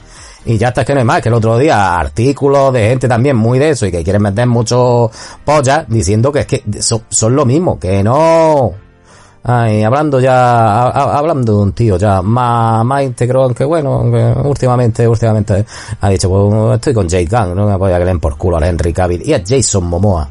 Y 0.45 0.57
ya 0.57 0.69
está, 0.69 0.81
es 0.81 0.87
que 0.87 0.93
no 0.93 0.99
hay 0.99 1.05
más, 1.05 1.21
que 1.21 1.29
el 1.29 1.35
otro 1.35 1.57
día 1.57 1.95
artículos 1.95 2.73
de 2.73 2.89
gente 2.89 3.07
también 3.07 3.35
muy 3.35 3.59
de 3.59 3.71
eso 3.71 3.85
y 3.85 3.91
que 3.91 4.03
quieren 4.03 4.21
meter 4.21 4.47
mucho 4.47 5.11
polla 5.43 5.85
diciendo 5.87 6.31
que 6.31 6.39
es 6.39 6.45
que 6.47 6.63
son, 6.81 7.35
lo 7.35 7.45
mismo, 7.45 7.77
que 7.79 8.01
no... 8.03 8.71
Ay, 9.41 9.83
hablando 9.83 10.19
ya, 10.19 10.81
hablando 10.81 11.53
de 11.55 11.61
un 11.61 11.71
tío 11.73 11.97
ya 11.97 12.21
más, 12.21 12.83
más 12.83 13.03
íntegro, 13.03 13.43
aunque 13.43 13.63
bueno, 13.63 14.01
últimamente, 14.43 15.07
últimamente 15.07 15.65
ha 16.01 16.09
dicho, 16.09 16.29
pues 16.29 16.75
estoy 16.75 16.93
con 16.93 17.07
Jake 17.07 17.27
Gunn, 17.29 17.55
no 17.55 17.65
me 17.65 17.75
voy 17.77 17.91
a 17.91 18.03
que 18.03 18.15
por 18.17 18.37
culo 18.37 18.57
a 18.57 18.67
Henry 18.67 18.91
Cavill 18.91 19.21
y 19.25 19.33
a 19.33 19.41
Jason 19.45 19.85
Momoa 19.85 20.29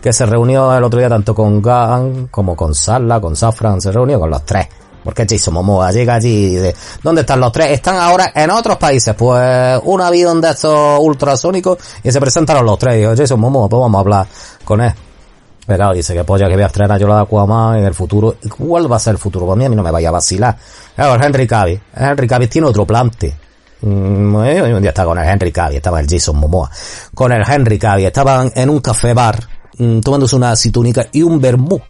que 0.00 0.12
se 0.12 0.26
reunió 0.26 0.74
el 0.76 0.84
otro 0.84 0.98
día 0.98 1.08
tanto 1.08 1.34
con 1.34 1.60
Gunn 1.62 2.28
como 2.30 2.56
con 2.56 2.74
Sala, 2.74 3.20
con 3.20 3.36
Safran, 3.36 3.80
se 3.80 3.92
reunió 3.92 4.18
con 4.20 4.30
los 4.30 4.44
tres. 4.44 4.66
Porque 5.06 5.24
Jason 5.28 5.54
Momoa 5.54 5.92
llega 5.92 6.14
allí 6.14 6.46
y 6.46 6.56
dice, 6.56 6.74
¿dónde 7.00 7.20
están 7.20 7.38
los 7.38 7.52
tres? 7.52 7.70
Están 7.70 7.94
ahora 7.96 8.32
en 8.34 8.50
otros 8.50 8.76
países. 8.76 9.14
Pues 9.14 9.80
un 9.84 10.00
avión 10.00 10.40
de 10.40 10.50
estos 10.50 10.98
ultrasónicos 11.00 11.78
y 12.02 12.10
se 12.10 12.20
presentaron 12.20 12.66
los 12.66 12.76
tres. 12.76 12.96
Y 12.96 12.98
dijo, 12.98 13.12
Jason 13.16 13.38
Momoa, 13.38 13.68
pues 13.68 13.80
vamos 13.80 13.98
a 13.98 14.00
hablar 14.00 14.26
con 14.64 14.80
él. 14.80 14.92
Pero 15.64 15.92
dice 15.92 16.12
que 16.12 16.24
polla 16.24 16.48
que 16.48 16.54
voy 16.54 16.62
a 16.62 16.66
estrenar 16.66 16.98
yo 16.98 17.06
la 17.06 17.16
de 17.16 17.22
Aquaman 17.22 17.78
en 17.78 17.84
el 17.84 17.94
futuro. 17.94 18.36
¿Y 18.42 18.48
cuál 18.48 18.90
va 18.90 18.96
a 18.96 18.98
ser 18.98 19.12
el 19.12 19.18
futuro? 19.18 19.46
Para 19.46 19.56
mí 19.56 19.64
a 19.64 19.68
mí 19.68 19.76
no 19.76 19.82
me 19.82 19.90
vaya 19.90 20.08
a 20.08 20.12
vacilar. 20.12 20.56
Claro, 20.94 21.22
Henry 21.22 21.46
Cavill. 21.46 21.80
Henry 21.94 22.26
Cavill 22.26 22.48
tiene 22.48 22.66
otro 22.68 22.84
plante. 22.84 23.36
Mm, 23.82 24.34
un 24.34 24.80
día 24.80 24.90
estaba 24.90 25.10
con 25.10 25.18
el 25.18 25.28
Henry 25.28 25.52
Cavill, 25.52 25.76
estaba 25.76 26.00
el 26.00 26.08
Jason 26.08 26.36
Momoa. 26.36 26.70
Con 27.14 27.30
el 27.30 27.42
Henry 27.48 27.78
Cavill. 27.78 28.06
Estaban 28.06 28.50
en 28.54 28.70
un 28.70 28.80
café 28.80 29.12
bar 29.12 29.38
Mm, 29.78 30.00
tomándose 30.00 30.36
una 30.36 30.52
acitúnica 30.52 31.06
y 31.12 31.22
un 31.22 31.40
vermú. 31.40 31.80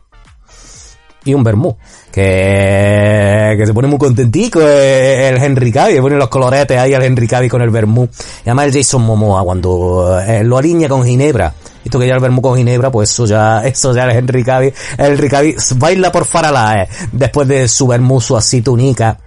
Y 1.24 1.34
un 1.34 1.42
vermú. 1.42 1.76
Que, 2.12 3.54
que 3.58 3.66
se 3.66 3.74
pone 3.74 3.88
muy 3.88 3.98
contentico 3.98 4.60
eh, 4.62 5.28
el 5.28 5.42
Henry 5.42 5.72
Cavill, 5.72 6.00
pone 6.00 6.16
los 6.16 6.28
coloretes 6.28 6.78
ahí 6.78 6.94
al 6.94 7.02
Henry 7.02 7.28
Cavill 7.28 7.50
con 7.50 7.62
el 7.62 7.70
vermú. 7.70 8.08
Y 8.44 8.48
además 8.48 8.66
el 8.66 8.72
Jason 8.74 9.02
Momoa 9.02 9.42
cuando 9.44 10.20
eh, 10.20 10.42
lo 10.44 10.58
alinea 10.58 10.88
con 10.88 11.04
Ginebra. 11.04 11.52
Esto 11.84 11.98
que 11.98 12.06
ya 12.06 12.14
el 12.14 12.20
vermú 12.20 12.40
con 12.42 12.56
Ginebra, 12.56 12.90
pues 12.90 13.10
eso 13.10 13.26
ya, 13.26 13.60
eso 13.64 13.94
ya 13.94 14.04
el 14.04 14.10
Henry 14.16 14.44
Cavill, 14.44 14.72
el 14.98 15.12
Henry 15.12 15.28
Cavill 15.28 15.56
baila 15.76 16.10
por 16.10 16.24
Farala, 16.24 16.82
eh, 16.82 16.88
después 17.12 17.46
de 17.46 17.68
su 17.68 17.86
vermú, 17.86 18.20
su 18.20 18.36
acitúnica. 18.36 19.18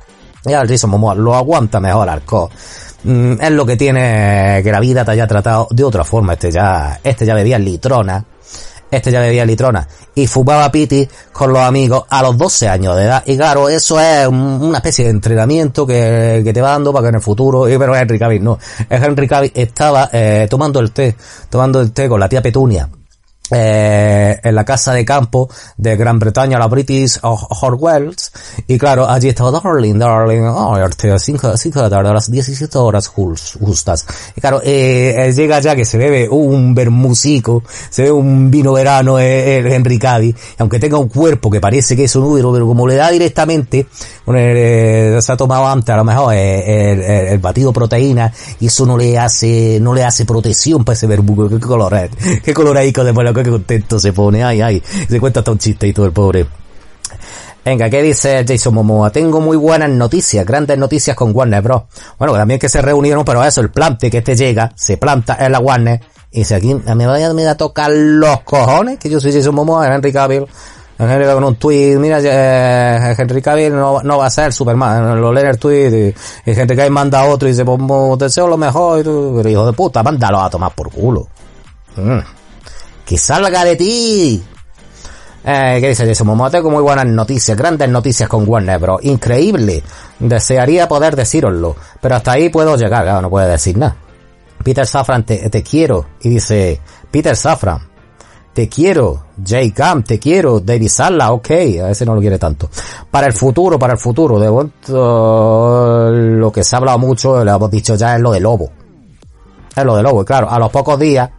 Ya 0.46 0.62
el 0.62 0.70
Jason 0.70 0.90
Momoa 0.90 1.16
lo 1.16 1.36
aguanta 1.36 1.80
mejor 1.80 2.10
Arco. 2.10 2.50
Mm, 3.04 3.34
es 3.42 3.52
lo 3.52 3.66
que 3.66 3.78
tiene 3.78 4.62
que 4.64 4.72
la 4.72 4.80
vida 4.80 5.06
te 5.06 5.12
haya 5.12 5.28
tratado 5.28 5.68
de 5.72 5.84
otra 5.84 6.04
forma. 6.04 6.34
Este 6.34 6.52
ya, 6.52 7.00
este 7.04 7.26
ya 7.26 7.34
bebía 7.34 7.60
litrona 7.60 8.26
este 8.92 9.12
ya 9.12 9.22
bebía 9.22 9.46
litrona. 9.46 9.88
Y 10.16 10.28
fumaba 10.28 10.72
piti 10.72 11.08
con 11.32 11.54
los 11.54 11.62
amigos 11.62 12.04
a 12.10 12.22
los 12.22 12.38
12 12.38 12.68
años 12.68 12.96
de 12.96 13.04
edad. 13.04 13.24
Y 13.26 13.38
claro, 13.38 13.70
eso 13.70 14.00
es 14.00 14.28
una 14.28 14.78
especie 14.78 15.06
de 15.06 15.12
entrenamiento 15.12 15.86
que, 15.86 16.42
que 16.44 16.54
te 16.54 16.62
va 16.62 16.72
dando 16.72 16.92
para 16.92 17.04
que 17.04 17.10
en 17.10 17.16
el 17.16 17.22
futuro, 17.22 17.66
pero 17.66 17.96
es 17.96 18.02
Henry 18.02 18.20
Cavill, 18.20 18.44
no, 18.44 18.60
Henry 18.90 19.28
Cavill 19.28 19.52
estaba 19.56 20.10
eh, 20.12 20.48
tomando 20.50 20.80
el 20.80 20.92
té, 20.92 21.16
tomando 21.50 21.80
el 21.80 21.92
té 21.92 22.10
con 22.10 22.20
la 22.20 22.28
tía 22.28 22.42
Petunia 22.42 22.90
eh, 23.52 24.40
en 24.44 24.56
la 24.56 24.66
casa 24.66 24.94
de 24.94 25.06
campo 25.06 25.50
de 25.78 25.96
Gran 25.96 26.20
Bretaña, 26.20 26.60
la 26.60 26.68
British 26.68 27.20
Wells. 27.22 28.32
Y 28.68 28.78
claro, 28.78 29.08
allí 29.08 29.30
estaba 29.30 29.52
Darling, 29.52 29.98
Darling, 29.98 30.42
oh, 30.44 30.78
5 31.18 31.58
de 31.58 31.82
la 31.82 31.90
tarde, 31.90 32.10
a 32.10 32.14
las 32.14 32.32
17 32.32 32.78
horas 32.78 33.08
justas. 33.08 34.06
Y 34.36 34.42
claro, 34.42 34.62
eh, 34.64 35.32
llega 35.36 35.60
ya 35.60 35.76
que 35.76 35.86
se 35.86 35.98
bebe 35.98 36.30
un 36.30 36.74
bermucico, 36.76 37.64
se 37.90 38.04
bebe 38.04 38.14
un 38.14 38.52
vino 38.52 38.74
verano 38.74 39.20
eh, 39.20 39.60
el 39.60 39.68
Henry 39.68 39.98
Cavill, 39.98 40.36
aunque 40.58 40.80
tenga 40.80 40.98
un 40.98 41.10
cuerpo 41.10 41.50
que 41.50 41.60
parece 41.60 41.96
que 41.96 42.06
es 42.06 42.16
un 42.16 42.24
número, 42.24 42.52
pero 42.52 42.68
como 42.68 42.88
le 42.88 42.96
da 42.96 43.10
directamente, 43.10 43.88
eh, 44.28 45.18
se 45.22 45.32
ha 45.32 45.38
tomado 45.38 45.68
antes 45.68 45.90
a 45.90 45.98
lo 45.98 46.04
mejor 46.04 46.34
eh, 46.36 47.32
el, 47.32 47.40
batido 47.40 47.74
proteína, 47.74 48.32
y 48.60 48.68
eso 48.68 48.86
no 48.86 48.98
le 48.98 49.18
hace, 49.18 49.80
no 49.82 49.94
le 49.94 50.04
hace 50.04 50.26
protección 50.26 50.84
para 50.84 50.96
ese 50.96 51.08
bermuco, 51.08 51.50
qué 51.50 51.60
color 51.60 51.94
es, 51.96 52.42
qué 52.44 52.54
color 52.54 52.78
hay 52.78 52.92
después 52.92 53.26
que 53.44 53.50
contento 53.50 54.00
se 54.00 54.14
pone, 54.14 54.44
ay, 54.44 54.62
ay, 54.62 54.84
se 55.10 55.20
cuenta 55.20 55.40
hasta 55.40 55.52
un 55.52 55.58
chiste 55.58 55.88
y 55.88 55.94
todo 55.94 56.06
el 56.06 56.12
pobre. 56.12 56.46
Venga, 57.64 57.90
¿qué 57.90 58.02
dice 58.02 58.46
Jason 58.48 58.74
Momoa? 58.74 59.12
Tengo 59.12 59.42
muy 59.42 59.58
buenas 59.58 59.90
noticias, 59.90 60.46
grandes 60.46 60.78
noticias 60.78 61.16
con 61.16 61.36
Warner 61.36 61.62
Bros. 61.62 61.84
Bueno, 62.18 62.34
también 62.34 62.60
que 62.60 62.70
se 62.70 62.82
reunieron, 62.82 63.26
pero 63.26 63.44
eso, 63.44 63.62
el 63.62 63.70
plante 63.70 64.10
que 64.10 64.20
este 64.20 64.36
llega, 64.36 64.72
se 64.76 64.98
planta 64.98 65.38
en 65.40 65.52
la 65.52 65.60
Warner, 65.60 66.02
y 66.32 66.40
dice 66.40 66.56
aquí, 66.56 66.74
me 66.74 67.06
vaya 67.06 67.30
a 67.52 67.58
tocar 67.58 67.92
los 67.92 68.42
cojones, 68.42 68.98
que 68.98 69.10
yo 69.10 69.20
soy 69.20 69.34
Jason 69.34 69.54
Momoa, 69.54 69.94
Henry 69.94 70.14
Cavill, 70.14 70.46
Henry 70.98 71.26
con 71.26 71.44
un 71.44 71.56
tweet, 71.56 71.98
mira, 71.98 72.20
eh, 72.22 73.16
Henry 73.18 73.42
Cavill 73.42 73.76
no, 73.76 74.02
no 74.04 74.18
va 74.18 74.28
a 74.28 74.30
ser 74.30 74.54
Superman, 74.54 75.20
lo 75.20 75.34
lee 75.34 75.42
el 75.42 75.60
tweet 75.60 76.14
y, 76.46 76.52
Henry 76.52 76.76
Cavill 76.76 76.92
manda 76.92 77.26
otro 77.26 77.48
y 77.48 77.52
dice, 77.52 77.66
pues 77.66 77.80
deseo 78.18 78.48
lo 78.48 78.58
mejor 78.58 79.02
y 79.02 79.04
tú, 79.04 79.34
pero 79.38 79.50
hijo 79.50 79.66
de 79.66 79.74
puta, 79.74 80.02
mándalo 80.02 80.42
a 80.42 80.50
tomar 80.50 80.72
por 80.72 80.90
culo. 80.90 81.28
Mm 81.98 82.39
que 83.10 83.18
salga 83.18 83.66
de 83.66 83.76
ti. 83.76 84.44
Eh, 85.44 85.78
¿Qué 85.82 85.88
dice 85.88 86.06
Jason 86.06 86.28
Momoa? 86.28 86.52
Tengo 86.52 86.70
muy 86.70 86.84
buenas 86.84 87.08
noticias, 87.08 87.58
grandes 87.58 87.90
noticias 87.90 88.30
con 88.30 88.48
Warner 88.48 88.78
Bros. 88.78 89.04
Increíble. 89.04 89.82
Desearía 90.20 90.88
poder 90.88 91.16
deciroslo, 91.16 91.76
pero 92.00 92.18
hasta 92.18 92.34
ahí 92.34 92.50
puedo 92.50 92.78
llegar, 92.78 93.02
claro, 93.02 93.24
no 93.24 93.32
puede 93.32 93.50
decir 93.50 93.80
nada. 93.80 93.96
Peter 94.64 94.86
Safran, 94.86 95.26
te, 95.26 95.64
quiero. 95.64 96.06
Y 96.22 96.30
dice, 96.30 96.80
Peter 97.10 97.36
Safran, 97.36 97.80
te 98.54 98.70
quiero. 98.70 99.26
Jay 99.44 99.72
Camp, 99.72 100.06
te 100.06 100.20
quiero. 100.20 100.60
David 100.60 100.90
Salla, 100.90 101.32
ok. 101.32 101.50
A 101.82 101.88
veces 101.88 102.06
no 102.06 102.14
lo 102.14 102.22
quiere 102.22 102.38
tanto. 102.38 102.70
Para 103.10 103.26
el 103.26 103.34
futuro, 103.34 103.80
para 103.80 103.94
el 103.94 104.00
futuro. 104.00 104.40
De 104.40 104.52
momento, 104.52 106.12
lo 106.12 106.52
que 106.52 106.64
se 106.64 106.76
ha 106.76 106.78
hablado 106.78 107.00
mucho, 107.00 107.44
lo 107.44 107.56
hemos 107.56 107.72
dicho 107.72 107.96
ya, 107.96 108.18
es 108.18 108.22
lo 108.22 108.32
de 108.32 108.40
Lobo. 108.40 108.70
Es 109.76 109.84
lo 109.84 109.96
de 109.96 110.04
Lobo. 110.04 110.24
Claro, 110.24 110.48
a 110.48 110.60
los 110.60 110.70
pocos 110.70 111.00
días, 111.00 111.32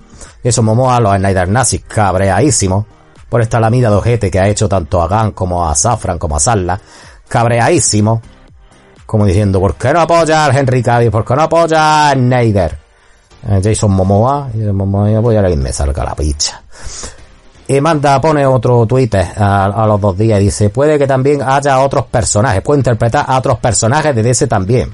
eso 0.43 0.63
Momoa, 0.63 1.01
los 1.01 1.17
Snyder 1.17 1.49
Nazis, 1.49 1.83
cabreadísimos 1.87 2.87
por 3.29 3.41
esta 3.41 3.61
lamida 3.61 3.89
de 3.89 3.97
ojete 3.97 4.31
que 4.31 4.41
ha 4.41 4.49
hecho 4.49 4.69
tanto 4.69 5.01
a 5.01 5.07
Gunn 5.07 5.31
como 5.33 5.69
a 5.69 5.75
Safran 5.75 6.19
como 6.19 6.37
a 6.37 6.41
Salla, 6.41 6.81
cabreadísimo, 7.29 8.21
como 9.07 9.25
diciendo, 9.25 9.61
¿por 9.61 9.77
qué 9.77 9.93
no 9.93 10.01
apoya 10.01 10.45
al 10.45 10.57
Henry 10.57 10.83
Cavill? 10.83 11.11
¿Por 11.11 11.25
qué 11.25 11.37
no 11.37 11.43
apoya 11.43 12.11
a 12.11 12.13
Snyder? 12.13 12.79
Eh, 13.49 13.61
Jason 13.63 13.93
Momoa, 13.93 14.51
y 14.53 14.59
Momoa 14.59 15.17
apoyar 15.17 15.47
a 15.47 15.49
me 15.57 15.73
salga 15.73 16.05
la 16.05 16.15
picha. 16.15 16.61
Y 17.69 17.81
manda, 17.81 18.21
pone 18.21 18.45
otro 18.45 18.85
Twitter 18.85 19.29
a, 19.37 19.67
a, 19.67 19.87
los 19.87 20.01
dos 20.01 20.19
días 20.19 20.41
y 20.41 20.45
dice, 20.45 20.71
puede 20.71 20.99
que 20.99 21.07
también 21.07 21.41
haya 21.41 21.79
otros 21.79 22.07
personajes, 22.07 22.63
puede 22.63 22.81
interpretar 22.81 23.25
a 23.29 23.39
otros 23.39 23.59
personajes 23.59 24.15
de 24.15 24.29
ese 24.29 24.49
también. 24.49 24.93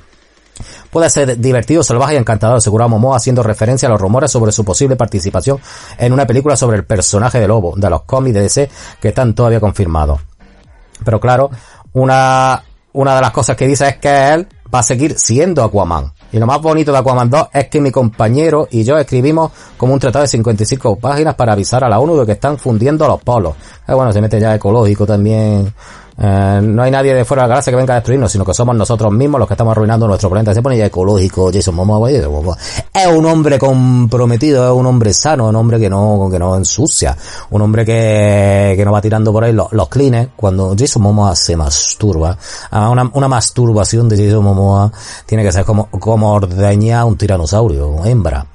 Puede 0.96 1.10
ser 1.10 1.38
divertido, 1.38 1.82
salvaje 1.82 2.14
y 2.14 2.16
encantador, 2.16 2.56
aseguró 2.56 2.88
Momoa 2.88 3.18
haciendo 3.18 3.42
referencia 3.42 3.86
a 3.86 3.90
los 3.90 4.00
rumores 4.00 4.30
sobre 4.30 4.50
su 4.50 4.64
posible 4.64 4.96
participación 4.96 5.60
en 5.98 6.10
una 6.10 6.26
película 6.26 6.56
sobre 6.56 6.78
el 6.78 6.86
personaje 6.86 7.38
de 7.38 7.46
Lobo, 7.46 7.74
de 7.76 7.90
los 7.90 8.04
cómics 8.04 8.32
de 8.32 8.40
DC 8.40 8.70
que 8.98 9.08
están 9.08 9.34
todavía 9.34 9.60
confirmados. 9.60 10.22
Pero 11.04 11.20
claro, 11.20 11.50
una, 11.92 12.62
una 12.94 13.14
de 13.14 13.20
las 13.20 13.30
cosas 13.30 13.58
que 13.58 13.66
dice 13.66 13.86
es 13.86 13.96
que 13.98 14.32
él 14.32 14.48
va 14.74 14.78
a 14.78 14.82
seguir 14.82 15.18
siendo 15.18 15.62
Aquaman. 15.62 16.14
Y 16.32 16.38
lo 16.38 16.46
más 16.46 16.62
bonito 16.62 16.92
de 16.92 16.98
Aquaman 16.98 17.28
2 17.28 17.48
es 17.52 17.68
que 17.68 17.78
mi 17.82 17.90
compañero 17.90 18.66
y 18.70 18.82
yo 18.82 18.96
escribimos 18.96 19.52
como 19.76 19.92
un 19.92 20.00
tratado 20.00 20.22
de 20.22 20.28
55 20.28 20.96
páginas 20.96 21.34
para 21.34 21.52
avisar 21.52 21.84
a 21.84 21.90
la 21.90 21.98
ONU 21.98 22.16
de 22.20 22.24
que 22.24 22.32
están 22.32 22.56
fundiendo 22.56 23.06
los 23.06 23.22
polos. 23.22 23.54
Eh, 23.86 23.92
bueno, 23.92 24.14
se 24.14 24.22
mete 24.22 24.40
ya 24.40 24.54
ecológico 24.54 25.04
también 25.04 25.74
eh, 26.18 26.60
no 26.62 26.82
hay 26.82 26.90
nadie 26.90 27.14
de 27.14 27.24
fuera 27.24 27.42
de 27.42 27.48
la 27.48 27.54
galaxia 27.54 27.70
que 27.70 27.76
venga 27.76 27.94
a 27.94 27.96
destruirnos, 27.96 28.32
sino 28.32 28.44
que 28.44 28.54
somos 28.54 28.74
nosotros 28.74 29.12
mismos 29.12 29.38
los 29.38 29.46
que 29.46 29.54
estamos 29.54 29.72
arruinando 29.72 30.06
nuestro 30.06 30.30
planeta. 30.30 30.54
Se 30.54 30.62
pone 30.62 30.78
ya 30.78 30.86
ecológico, 30.86 31.50
Jason 31.52 31.74
Momoa, 31.74 32.10
es 32.10 32.26
un 32.26 33.26
hombre 33.26 33.58
comprometido, 33.58 34.66
es 34.66 34.72
un 34.72 34.86
hombre 34.86 35.12
sano, 35.12 35.48
un 35.48 35.56
hombre 35.56 35.78
que 35.78 35.90
no, 35.90 36.28
que 36.30 36.38
no 36.38 36.56
ensucia, 36.56 37.16
un 37.50 37.62
hombre 37.62 37.84
que, 37.84 38.74
que 38.76 38.84
no 38.84 38.92
va 38.92 39.00
tirando 39.00 39.32
por 39.32 39.44
ahí 39.44 39.52
los, 39.52 39.72
los 39.72 39.88
clines. 39.88 40.28
Cuando 40.36 40.74
Jason 40.78 41.02
Momoa 41.02 41.36
se 41.36 41.56
masturba, 41.56 42.36
ah, 42.70 42.88
una, 42.88 43.10
una 43.12 43.28
masturbación 43.28 44.08
de 44.08 44.24
Jason 44.24 44.44
Momoa 44.44 44.90
tiene 45.26 45.44
que 45.44 45.52
ser 45.52 45.64
como, 45.64 45.86
como 45.90 46.32
ordeñar 46.32 47.04
un 47.04 47.16
tiranosaurio, 47.16 48.04
hembra 48.04 48.46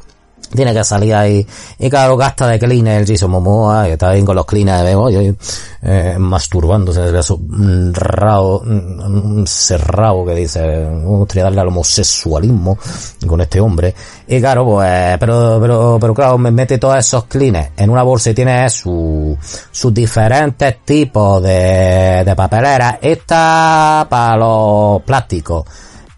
tiene 0.55 0.73
que 0.73 0.83
salir 0.83 1.13
ahí. 1.15 1.45
Y 1.79 1.89
claro, 1.89 2.17
gasta 2.17 2.47
de 2.47 2.59
cleaner 2.59 3.05
Jason 3.07 3.31
Momoa, 3.31 3.85
que 3.85 3.93
está 3.93 4.11
bien 4.11 4.25
con 4.25 4.35
los 4.35 4.45
cleaners 4.45 4.85
de 4.85 4.95
hoy, 4.95 5.35
eh, 5.81 6.15
masturbándose, 6.19 7.01
un 7.33 7.93
rabo, 7.93 8.59
un 8.59 9.45
cerrado 9.47 10.25
que 10.25 10.35
dice, 10.35 10.61
me 10.61 11.05
gustaría 11.05 11.43
darle 11.43 11.61
al 11.61 11.67
homosexualismo 11.67 12.77
con 13.25 13.41
este 13.41 13.59
hombre. 13.59 13.95
Y 14.27 14.39
claro, 14.39 14.65
pues, 14.65 15.17
pero, 15.19 15.57
pero, 15.61 15.97
pero 15.99 16.13
claro, 16.13 16.37
me 16.37 16.51
mete 16.51 16.77
todos 16.77 16.97
esos 16.97 17.25
cleaners 17.25 17.71
en 17.77 17.89
una 17.89 18.03
bolsa 18.03 18.31
y 18.31 18.33
tiene 18.33 18.69
su, 18.69 19.37
sus 19.71 19.93
diferentes 19.93 20.83
tipos 20.85 21.41
de, 21.41 22.23
de 22.25 22.35
papelera. 22.35 22.99
Esta 23.01 24.05
para 24.09 24.37
los 24.37 25.01
plásticos. 25.03 25.65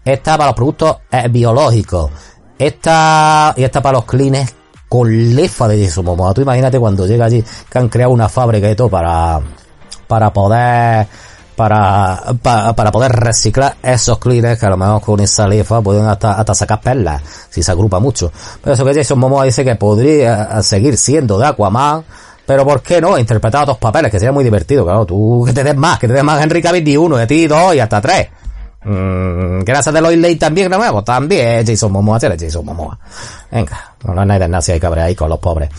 Esta 0.04 0.36
para 0.36 0.48
los 0.50 0.56
productos 0.56 0.96
biológicos 1.30 2.10
esta, 2.66 3.54
y 3.56 3.64
esta 3.64 3.82
para 3.82 3.98
los 3.98 4.04
clines 4.04 4.54
con 4.88 5.34
lefa 5.34 5.68
de 5.68 5.90
Momoa. 6.02 6.34
Tú 6.34 6.42
imagínate 6.42 6.78
cuando 6.78 7.06
llega 7.06 7.24
allí 7.24 7.42
que 7.70 7.78
han 7.78 7.88
creado 7.88 8.12
una 8.12 8.28
fábrica 8.28 8.70
y 8.70 8.76
todo 8.76 8.88
para, 8.88 9.40
para 10.06 10.32
poder, 10.32 11.06
para, 11.56 12.22
para, 12.42 12.92
poder 12.92 13.12
reciclar 13.12 13.76
esos 13.82 14.18
clines 14.18 14.58
que 14.58 14.66
a 14.66 14.70
lo 14.70 14.76
mejor 14.76 15.00
con 15.02 15.20
esa 15.20 15.48
lefa 15.48 15.80
pueden 15.80 16.06
hasta, 16.06 16.54
sacar 16.54 16.80
perlas, 16.80 17.22
si 17.50 17.62
se 17.62 17.72
agrupa 17.72 17.98
mucho. 17.98 18.30
Pero 18.62 18.74
eso 18.74 18.84
que 18.84 18.94
Jason 18.94 19.18
Momoa 19.18 19.44
dice 19.44 19.64
que 19.64 19.74
podría 19.74 20.62
seguir 20.62 20.96
siendo 20.96 21.38
de 21.38 21.46
Aquaman, 21.46 22.04
pero 22.46 22.64
¿por 22.64 22.82
qué 22.82 23.00
no? 23.00 23.18
Interpretar 23.18 23.62
otros 23.62 23.78
papeles, 23.78 24.10
que 24.10 24.18
sería 24.18 24.32
muy 24.32 24.44
divertido, 24.44 24.84
claro. 24.84 25.06
Tú 25.06 25.44
que 25.46 25.52
te 25.52 25.64
des 25.64 25.76
más, 25.76 25.98
que 25.98 26.06
te 26.06 26.12
des 26.12 26.24
más 26.24 26.42
Henry 26.42 26.60
Cavill 26.62 26.84
de 26.84 26.98
uno, 26.98 27.16
de 27.16 27.26
ti 27.26 27.46
dos 27.46 27.74
y 27.74 27.80
hasta 27.80 28.00
tres. 28.00 28.28
Mm, 28.84 29.60
gracias 29.60 29.94
de 29.94 30.00
Lois 30.00 30.18
Lane 30.18 30.36
también 30.36 30.70
de 30.70 30.76
nuevo, 30.76 31.02
también 31.02 31.66
Jason 31.66 31.90
Momoa, 31.90 32.20
será 32.20 32.36
Jason 32.38 32.64
Momoa. 32.64 32.98
Venga, 33.50 33.94
no 34.04 34.20
hay 34.20 34.38
de 34.38 34.72
hay 34.72 34.80
cabre 34.80 35.02
ahí 35.02 35.14
con 35.14 35.28
los 35.28 35.38
pobres. 35.38 35.70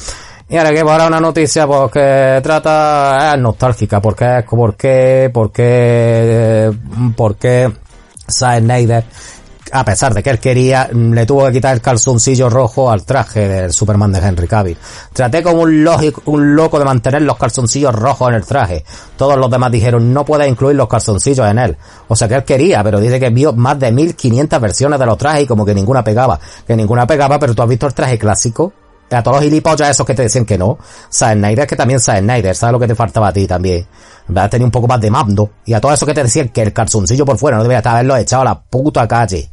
Y 0.47 0.57
ahora 0.57 0.71
que 0.73 0.85
para 0.85 1.07
una 1.07 1.19
noticia 1.19 1.65
porque 1.65 2.39
trata, 2.43 3.33
es 3.33 3.39
nostálgica, 3.39 3.99
porque 3.99 4.39
es, 4.39 4.45
porque, 4.45 5.29
porque, 5.33 6.71
porque 7.15 7.71
Zack 8.29 8.59
Snyder 8.59 9.03
a 9.71 9.83
pesar 9.83 10.13
de 10.13 10.21
que 10.21 10.29
él 10.29 10.39
quería, 10.39 10.89
le 10.91 11.25
tuvo 11.25 11.45
que 11.45 11.53
quitar 11.53 11.73
el 11.73 11.81
calzoncillo 11.81 12.49
rojo 12.49 12.91
al 12.91 13.03
traje 13.03 13.47
del 13.47 13.73
Superman 13.73 14.11
de 14.11 14.19
Henry 14.19 14.47
Cavill. 14.47 14.77
Traté 15.13 15.41
como 15.43 15.61
un, 15.61 15.83
lógico, 15.83 16.21
un 16.25 16.55
loco 16.55 16.79
de 16.79 16.85
mantener 16.85 17.21
los 17.23 17.37
calzoncillos 17.37 17.93
rojos 17.93 18.29
en 18.29 18.35
el 18.35 18.45
traje. 18.45 18.85
Todos 19.17 19.37
los 19.37 19.49
demás 19.49 19.71
dijeron, 19.71 20.13
no 20.13 20.25
puedes 20.25 20.47
incluir 20.47 20.75
los 20.75 20.87
calzoncillos 20.87 21.47
en 21.49 21.59
él. 21.59 21.77
O 22.07 22.15
sea 22.15 22.27
que 22.27 22.35
él 22.35 22.43
quería, 22.43 22.83
pero 22.83 22.99
dice 22.99 23.19
que 23.19 23.29
vio 23.29 23.53
más 23.53 23.79
de 23.79 23.91
1500 23.91 24.61
versiones 24.61 24.99
de 24.99 25.05
los 25.05 25.17
trajes 25.17 25.43
y 25.43 25.47
como 25.47 25.65
que 25.65 25.73
ninguna 25.73 26.03
pegaba. 26.03 26.39
Que 26.67 26.75
ninguna 26.75 27.07
pegaba, 27.07 27.39
pero 27.39 27.55
tú 27.55 27.61
has 27.61 27.69
visto 27.69 27.87
el 27.87 27.93
traje 27.93 28.17
clásico 28.17 28.73
a 29.11 29.21
todos 29.21 29.37
los 29.37 29.43
gilipollas 29.43 29.91
esos 29.91 30.05
que 30.05 30.13
te 30.13 30.23
decían 30.23 30.45
que 30.45 30.57
no. 30.57 30.77
Zack 31.11 31.37
Snyder 31.37 31.67
que 31.67 31.75
también 31.75 31.99
Zack 31.99 32.19
Snyder, 32.19 32.55
¿sabes 32.55 32.73
lo 32.73 32.79
que 32.79 32.87
te 32.87 32.95
faltaba 32.95 33.27
a 33.27 33.33
ti 33.33 33.47
también? 33.47 33.85
a 34.35 34.49
tener 34.49 34.65
un 34.65 34.71
poco 34.71 34.87
más 34.87 34.99
de 34.99 35.11
mando. 35.11 35.51
Y 35.65 35.73
a 35.73 35.81
todos 35.81 35.95
esos 35.95 36.07
que 36.07 36.13
te 36.13 36.23
decían 36.23 36.49
que 36.49 36.61
el 36.61 36.73
calzoncillo 36.73 37.25
por 37.25 37.37
fuera 37.37 37.57
no 37.57 37.63
debería 37.63 37.91
haberlo 37.91 38.17
echado 38.17 38.41
a 38.41 38.45
la 38.45 38.61
puta 38.61 39.07
calle. 39.07 39.51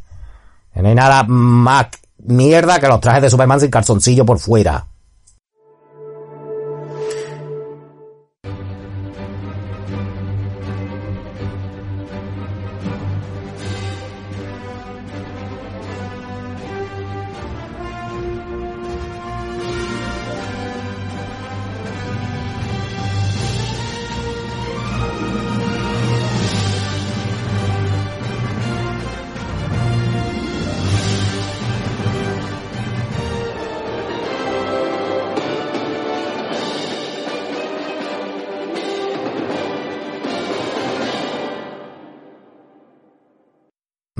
No 0.74 0.88
hay 0.88 0.94
nada 0.94 1.24
más 1.24 1.86
mierda 2.18 2.80
que 2.80 2.88
los 2.88 3.00
trajes 3.00 3.22
de 3.22 3.30
Superman 3.30 3.60
sin 3.60 3.70
calzoncillo 3.70 4.24
por 4.24 4.38
fuera. 4.38 4.86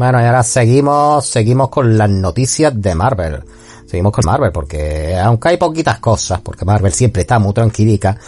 Bueno, 0.03 0.21
y 0.21 0.25
ahora 0.25 0.43
seguimos, 0.43 1.25
seguimos 1.27 1.69
con 1.69 1.97
las 1.97 2.11
noticias 2.11 2.73
de 2.75 2.93
Marvel. 2.93 3.41
Seguimos 3.87 4.11
con 4.11 4.27
Marvel 4.27 4.51
porque 4.51 5.17
aunque 5.17 5.51
hay 5.51 5.59
poquitas 5.59 6.01
cosas, 6.01 6.41
porque 6.41 6.65
Marvel 6.65 6.93
siempre 6.93 7.23
está 7.23 7.39
muy 7.39 7.53
tranquilica, 7.53 8.19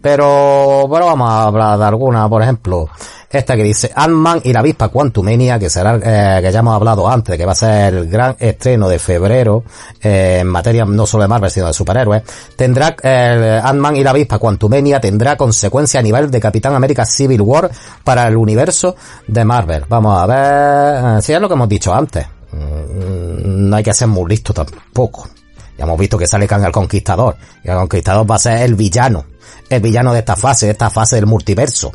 pero 0.00 0.86
bueno, 0.86 1.06
vamos 1.06 1.28
a 1.28 1.42
hablar 1.46 1.76
de 1.76 1.84
alguna, 1.86 2.28
por 2.28 2.40
ejemplo, 2.40 2.88
esta 3.34 3.56
que 3.56 3.62
dice 3.62 3.90
Ant-Man 3.94 4.40
y 4.44 4.52
la 4.52 4.60
avispa 4.60 4.88
Quantumania, 4.88 5.58
que 5.58 5.68
será, 5.68 5.96
eh, 5.96 6.42
que 6.42 6.52
ya 6.52 6.60
hemos 6.60 6.74
hablado 6.74 7.08
antes, 7.08 7.36
que 7.36 7.44
va 7.44 7.52
a 7.52 7.56
ser 7.56 7.94
el 7.94 8.08
gran 8.08 8.36
estreno 8.38 8.88
de 8.88 8.98
febrero, 8.98 9.64
eh, 10.02 10.38
en 10.40 10.46
materia 10.46 10.84
no 10.84 11.06
solo 11.06 11.22
de 11.22 11.28
Marvel, 11.28 11.50
sino 11.50 11.66
de 11.66 11.72
superhéroes, 11.72 12.22
tendrá, 12.56 12.94
eh, 13.02 13.60
Ant-Man 13.62 13.96
y 13.96 14.04
la 14.04 14.10
avispa 14.10 14.38
Quantumania 14.38 15.00
tendrá 15.00 15.36
consecuencia 15.36 16.00
a 16.00 16.02
nivel 16.02 16.30
de 16.30 16.40
Capitán 16.40 16.74
América 16.74 17.04
Civil 17.04 17.40
War 17.40 17.70
para 18.02 18.26
el 18.28 18.36
universo 18.36 18.96
de 19.26 19.44
Marvel. 19.44 19.84
Vamos 19.88 20.22
a 20.22 20.26
ver, 20.26 21.18
eh, 21.18 21.22
si 21.22 21.32
es 21.32 21.40
lo 21.40 21.48
que 21.48 21.54
hemos 21.54 21.68
dicho 21.68 21.94
antes. 21.94 22.26
Mm, 22.52 23.68
no 23.68 23.76
hay 23.76 23.82
que 23.82 23.94
ser 23.94 24.08
muy 24.08 24.28
listo 24.28 24.52
tampoco. 24.52 25.28
Ya 25.76 25.84
hemos 25.84 25.98
visto 25.98 26.16
que 26.16 26.26
sale 26.26 26.46
Kang 26.46 26.64
el 26.64 26.72
Conquistador. 26.72 27.36
Y 27.62 27.68
el 27.68 27.76
Conquistador 27.76 28.30
va 28.30 28.36
a 28.36 28.38
ser 28.38 28.62
el 28.62 28.74
villano. 28.74 29.24
El 29.68 29.80
villano 29.80 30.12
de 30.12 30.20
esta 30.20 30.36
fase, 30.36 30.66
de 30.66 30.72
esta 30.72 30.90
fase 30.90 31.16
del 31.16 31.26
multiverso. 31.26 31.92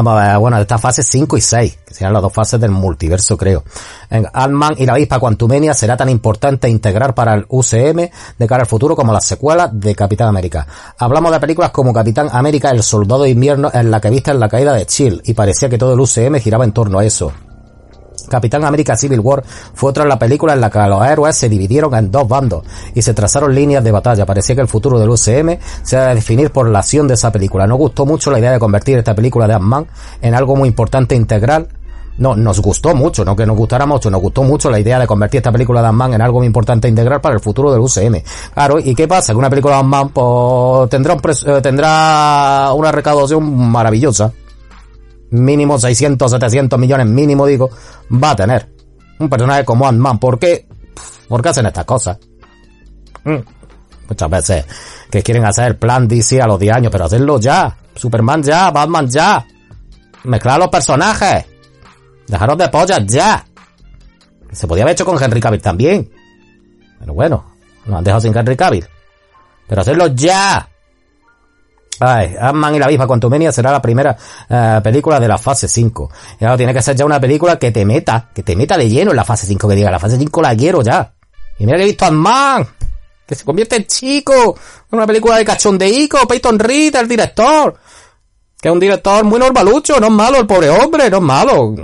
Bueno, 0.00 0.58
esta 0.58 0.78
fase 0.78 1.02
5 1.02 1.36
y 1.36 1.40
6, 1.40 1.78
que 1.86 1.94
serán 1.94 2.12
las 2.12 2.22
dos 2.22 2.32
fases 2.32 2.60
del 2.60 2.70
multiverso, 2.70 3.36
creo. 3.36 3.64
En 4.08 4.26
Ant-Man 4.32 4.74
y 4.78 4.86
la 4.86 4.92
avispa 4.92 5.18
Quantumania 5.18 5.74
será 5.74 5.96
tan 5.96 6.08
importante 6.08 6.68
integrar 6.68 7.14
para 7.14 7.34
el 7.34 7.46
UCM 7.48 8.08
de 8.38 8.46
cara 8.46 8.62
al 8.62 8.68
futuro 8.68 8.94
como 8.94 9.12
las 9.12 9.26
secuelas 9.26 9.70
de 9.72 9.96
Capitán 9.96 10.28
América. 10.28 10.66
Hablamos 10.98 11.32
de 11.32 11.40
películas 11.40 11.70
como 11.70 11.92
Capitán 11.92 12.28
América, 12.30 12.70
El 12.70 12.84
Soldado 12.84 13.24
de 13.24 13.30
Invierno, 13.30 13.70
en 13.74 13.90
la 13.90 14.00
que 14.00 14.10
viste 14.10 14.30
en 14.30 14.38
la 14.38 14.48
caída 14.48 14.72
de 14.72 14.86
Chill, 14.86 15.20
y 15.24 15.34
parecía 15.34 15.68
que 15.68 15.78
todo 15.78 15.94
el 15.94 16.00
UCM 16.00 16.38
giraba 16.38 16.64
en 16.64 16.72
torno 16.72 17.00
a 17.00 17.04
eso. 17.04 17.32
Capitán 18.28 18.64
América 18.64 18.96
Civil 18.96 19.20
War 19.20 19.42
fue 19.74 19.90
otra 19.90 20.04
de 20.04 20.08
las 20.08 20.18
películas 20.18 20.54
en 20.54 20.60
la 20.60 20.70
que 20.70 20.78
los 20.80 21.04
héroes 21.06 21.36
se 21.36 21.48
dividieron 21.48 21.94
en 21.94 22.10
dos 22.10 22.28
bandos 22.28 22.64
y 22.94 23.02
se 23.02 23.14
trazaron 23.14 23.54
líneas 23.54 23.82
de 23.82 23.92
batalla. 23.92 24.26
Parecía 24.26 24.54
que 24.54 24.62
el 24.62 24.68
futuro 24.68 24.98
del 24.98 25.10
UCM 25.10 25.58
se 25.82 25.96
va 25.96 26.10
a 26.10 26.14
definir 26.14 26.50
por 26.50 26.68
la 26.68 26.80
acción 26.80 27.08
de 27.08 27.14
esa 27.14 27.32
película. 27.32 27.66
Nos 27.66 27.78
gustó 27.78 28.06
mucho 28.06 28.30
la 28.30 28.38
idea 28.38 28.52
de 28.52 28.58
convertir 28.58 28.98
esta 28.98 29.14
película 29.14 29.46
de 29.46 29.54
Ant-Man 29.54 29.86
en 30.20 30.34
algo 30.34 30.56
muy 30.56 30.68
importante 30.68 31.14
integral. 31.14 31.68
No, 32.18 32.34
nos 32.34 32.60
gustó 32.60 32.96
mucho, 32.96 33.24
no 33.24 33.36
que 33.36 33.46
nos 33.46 33.56
gustara 33.56 33.86
mucho, 33.86 34.10
nos 34.10 34.20
gustó 34.20 34.42
mucho 34.42 34.70
la 34.70 34.80
idea 34.80 34.98
de 34.98 35.06
convertir 35.06 35.38
esta 35.38 35.52
película 35.52 35.80
de 35.80 35.88
Ant-Man 35.88 36.14
en 36.14 36.20
algo 36.20 36.38
muy 36.38 36.48
importante 36.48 36.88
e 36.88 36.90
integral 36.90 37.20
para 37.20 37.36
el 37.36 37.40
futuro 37.40 37.70
del 37.70 37.80
UCM. 37.80 38.22
Claro, 38.52 38.80
¿y 38.80 38.94
qué 38.94 39.06
pasa? 39.06 39.32
Que 39.32 39.38
una 39.38 39.48
película 39.48 39.74
de 39.74 39.80
Ant-Man 39.80 40.08
pues, 40.08 40.90
tendrá, 40.90 41.14
un 41.14 41.20
eh, 41.46 41.60
tendrá 41.62 42.72
una 42.74 42.90
recaudación 42.90 43.70
maravillosa 43.70 44.32
mínimo 45.30 45.78
600, 45.78 46.30
700 46.30 46.78
millones 46.78 47.06
mínimo, 47.06 47.46
digo, 47.46 47.70
va 48.12 48.30
a 48.30 48.36
tener. 48.36 48.68
Un 49.18 49.28
personaje 49.28 49.64
como 49.64 49.86
Ant-Man. 49.86 50.18
¿Por 50.18 50.38
qué? 50.38 50.66
¿Por 51.28 51.42
qué 51.42 51.48
hacen 51.48 51.66
estas 51.66 51.84
cosas? 51.84 52.18
Mm. 53.24 53.38
Muchas 54.08 54.30
veces 54.30 54.64
que 55.10 55.22
quieren 55.22 55.44
hacer 55.44 55.66
el 55.66 55.76
plan 55.76 56.08
DC 56.08 56.40
a 56.40 56.46
los 56.46 56.58
10 56.58 56.76
años, 56.76 56.92
pero 56.92 57.04
hacerlo 57.04 57.38
ya. 57.38 57.76
Superman 57.94 58.42
ya, 58.42 58.70
Batman 58.70 59.08
ya. 59.08 59.44
Mezclar 60.24 60.58
los 60.58 60.68
personajes. 60.68 61.44
Dejaros 62.26 62.58
de 62.58 62.68
pollas 62.68 63.06
ya. 63.06 63.44
Se 64.52 64.66
podía 64.66 64.84
haber 64.84 64.92
hecho 64.92 65.04
con 65.04 65.22
Henry 65.22 65.40
Cavill 65.40 65.60
también. 65.60 66.10
Pero 66.98 67.14
bueno, 67.14 67.44
nos 67.86 67.98
han 67.98 68.04
dejado 68.04 68.20
sin 68.20 68.36
Henry 68.36 68.56
Cavill. 68.56 68.86
Pero 69.66 69.80
hacerlo 69.80 70.06
ya. 70.08 70.68
Ay, 72.00 72.36
Ant-Man 72.38 72.76
y 72.76 72.78
la 72.78 72.86
avispa 72.86 73.06
Quantumania 73.06 73.50
será 73.50 73.72
la 73.72 73.82
primera 73.82 74.16
eh, 74.48 74.80
película 74.82 75.18
de 75.18 75.28
la 75.28 75.38
fase 75.38 75.66
5. 75.66 76.10
Y 76.40 76.44
ahora 76.44 76.56
tiene 76.56 76.72
que 76.72 76.82
ser 76.82 76.94
ya 76.96 77.04
una 77.04 77.20
película 77.20 77.58
que 77.58 77.72
te 77.72 77.84
meta, 77.84 78.28
que 78.32 78.42
te 78.42 78.54
meta 78.54 78.76
de 78.76 78.88
lleno 78.88 79.10
en 79.10 79.16
la 79.16 79.24
fase 79.24 79.46
5, 79.46 79.68
que 79.68 79.74
diga, 79.74 79.90
la 79.90 79.98
fase 79.98 80.16
5 80.16 80.42
la 80.42 80.56
quiero 80.56 80.82
ya. 80.82 81.12
Y 81.58 81.66
mira 81.66 81.76
que 81.76 81.84
he 81.84 81.86
visto 81.86 82.04
Ant-Man, 82.04 82.66
que 83.26 83.34
se 83.34 83.44
convierte 83.44 83.76
en 83.76 83.86
chico, 83.86 84.56
en 84.90 84.96
una 84.96 85.06
película 85.06 85.38
de 85.38 85.44
cachondeico, 85.44 86.26
Peyton 86.28 86.58
Reed, 86.58 86.94
el 86.94 87.08
director. 87.08 87.74
Que 88.60 88.68
es 88.68 88.72
un 88.72 88.80
director 88.80 89.24
muy 89.24 89.38
normalucho, 89.38 90.00
no 90.00 90.06
es 90.06 90.12
malo 90.12 90.38
el 90.38 90.46
pobre 90.46 90.68
hombre, 90.68 91.08
no 91.10 91.18
es 91.18 91.22
malo. 91.22 91.74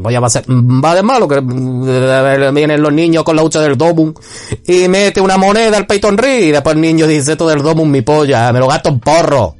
Voy 0.00 0.14
a 0.14 0.28
ser, 0.28 0.44
va 0.48 0.94
de 0.94 1.02
malo, 1.02 1.26
que 1.26 1.36
eh, 1.36 2.50
vienen 2.52 2.80
los 2.80 2.92
niños 2.92 3.24
con 3.24 3.34
la 3.34 3.42
hucha 3.42 3.60
del 3.60 3.76
Domum 3.76 4.14
y 4.64 4.86
mete 4.86 5.20
una 5.20 5.36
moneda 5.36 5.76
al 5.76 5.86
Peyton 5.86 6.16
Reed 6.16 6.44
y 6.44 6.50
después 6.52 6.76
el 6.76 6.80
niño 6.80 7.08
dice 7.08 7.34
todo 7.34 7.48
del 7.48 7.62
Domum 7.62 7.90
mi 7.90 8.02
polla, 8.02 8.52
me 8.52 8.60
lo 8.60 8.68
gasto 8.68 8.90
en 8.90 9.00
porro 9.00 9.56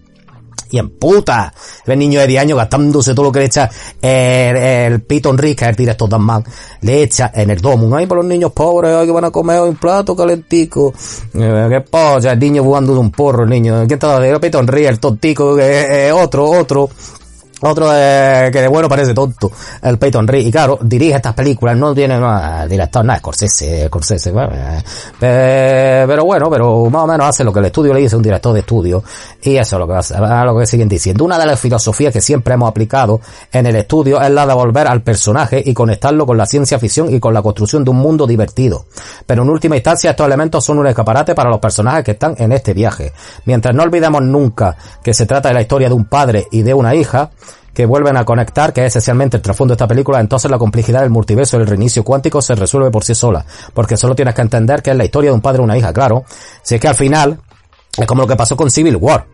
y 0.70 0.78
en 0.78 0.90
puta. 0.90 1.52
El 1.86 1.98
niño 1.98 2.20
de 2.20 2.26
10 2.26 2.42
años 2.42 2.58
gastándose 2.58 3.14
todo 3.14 3.26
lo 3.26 3.32
que 3.32 3.40
le 3.40 3.44
echa 3.46 3.68
el, 4.00 4.56
el 4.56 5.02
Piton 5.02 5.36
Rick, 5.36 5.58
que 5.58 5.64
es 5.64 5.70
el 5.70 5.76
director 5.76 6.08
de 6.08 6.18
Man, 6.18 6.44
le 6.82 7.02
echa 7.02 7.30
en 7.34 7.50
el 7.50 7.60
domo. 7.60 7.94
Ay, 7.96 8.06
para 8.06 8.20
los 8.20 8.28
niños 8.28 8.52
pobres, 8.52 8.94
ay, 8.94 9.06
que 9.06 9.12
van 9.12 9.24
a 9.24 9.30
comer 9.30 9.60
un 9.60 9.76
plato 9.76 10.14
calentico. 10.16 10.92
Eh, 11.34 11.66
qué 11.68 11.80
polla, 11.80 12.32
el 12.32 12.38
niño 12.38 12.62
jugando 12.62 12.92
de 12.94 13.00
un 13.00 13.10
porro, 13.10 13.44
el 13.44 13.50
niño. 13.50 13.78
¿Quién 13.86 13.92
está? 13.92 14.24
El 14.26 14.40
Piton 14.40 14.66
Rick, 14.66 14.86
el 14.86 15.00
tontico, 15.00 15.56
otro, 16.14 16.50
otro. 16.50 16.90
Otro 17.62 17.90
que 17.90 18.50
de 18.60 18.68
bueno 18.68 18.88
parece 18.88 19.12
tonto, 19.12 19.52
el 19.82 19.98
Peyton 19.98 20.26
Reed. 20.26 20.46
Y 20.46 20.50
claro, 20.50 20.78
dirige 20.80 21.16
estas 21.16 21.34
películas, 21.34 21.76
no 21.76 21.94
tiene 21.94 22.18
no, 22.18 22.66
director, 22.66 23.04
nada, 23.04 23.18
Scorsese, 23.18 23.86
Scorsese. 23.86 24.32
Eh, 25.20 26.04
pero 26.06 26.24
bueno, 26.24 26.48
pero 26.50 26.88
más 26.88 27.04
o 27.04 27.06
menos 27.06 27.28
hace 27.28 27.44
lo 27.44 27.52
que 27.52 27.58
el 27.58 27.66
estudio 27.66 27.92
le 27.92 28.00
dice 28.00 28.16
un 28.16 28.22
director 28.22 28.54
de 28.54 28.60
estudio. 28.60 29.04
Y 29.42 29.56
eso 29.56 29.76
es 29.76 29.80
lo 29.80 29.86
que, 29.86 29.94
hace, 29.94 30.14
lo 30.18 30.58
que 30.58 30.66
siguen 30.66 30.88
diciendo. 30.88 31.24
Una 31.24 31.38
de 31.38 31.46
las 31.46 31.60
filosofías 31.60 32.12
que 32.12 32.20
siempre 32.20 32.54
hemos 32.54 32.68
aplicado 32.68 33.20
en 33.52 33.66
el 33.66 33.76
estudio 33.76 34.20
es 34.20 34.30
la 34.30 34.46
de 34.46 34.54
volver 34.54 34.86
al 34.86 35.02
personaje 35.02 35.62
y 35.64 35.74
conectarlo 35.74 36.26
con 36.26 36.38
la 36.38 36.46
ciencia 36.46 36.78
ficción 36.78 37.12
y 37.12 37.20
con 37.20 37.34
la 37.34 37.42
construcción 37.42 37.84
de 37.84 37.90
un 37.90 37.98
mundo 37.98 38.26
divertido. 38.26 38.86
Pero 39.26 39.42
en 39.42 39.50
última 39.50 39.76
instancia 39.76 40.10
estos 40.10 40.26
elementos 40.26 40.64
son 40.64 40.78
un 40.78 40.86
escaparate 40.86 41.34
para 41.34 41.50
los 41.50 41.58
personajes 41.58 42.04
que 42.04 42.12
están 42.12 42.34
en 42.38 42.52
este 42.52 42.72
viaje. 42.72 43.12
Mientras 43.44 43.74
no 43.74 43.82
olvidemos 43.82 44.22
nunca 44.22 44.76
que 45.02 45.12
se 45.12 45.26
trata 45.26 45.48
de 45.48 45.54
la 45.54 45.60
historia 45.60 45.88
de 45.88 45.94
un 45.94 46.06
padre 46.06 46.46
y 46.50 46.62
de 46.62 46.74
una 46.74 46.94
hija, 46.94 47.30
que 47.74 47.86
vuelven 47.86 48.16
a 48.16 48.24
conectar, 48.24 48.72
que 48.72 48.82
es 48.82 48.88
esencialmente 48.88 49.36
el 49.36 49.42
trasfondo 49.42 49.72
de 49.72 49.76
esta 49.76 49.86
película, 49.86 50.20
entonces 50.20 50.50
la 50.50 50.58
complejidad 50.58 51.02
del 51.02 51.10
multiverso 51.10 51.56
y 51.56 51.60
el 51.60 51.66
reinicio 51.66 52.04
cuántico 52.04 52.42
se 52.42 52.54
resuelve 52.54 52.90
por 52.90 53.04
sí 53.04 53.14
sola, 53.14 53.44
porque 53.74 53.96
solo 53.96 54.14
tienes 54.14 54.34
que 54.34 54.42
entender 54.42 54.82
que 54.82 54.90
es 54.90 54.96
la 54.96 55.04
historia 55.04 55.30
de 55.30 55.34
un 55.34 55.40
padre 55.40 55.62
y 55.62 55.64
una 55.64 55.78
hija, 55.78 55.92
claro. 55.92 56.24
Si 56.62 56.74
es 56.74 56.80
que 56.80 56.88
al 56.88 56.94
final 56.94 57.40
es 57.96 58.06
como 58.06 58.22
lo 58.22 58.28
que 58.28 58.36
pasó 58.36 58.56
con 58.56 58.70
Civil 58.70 58.96
War, 58.96 59.26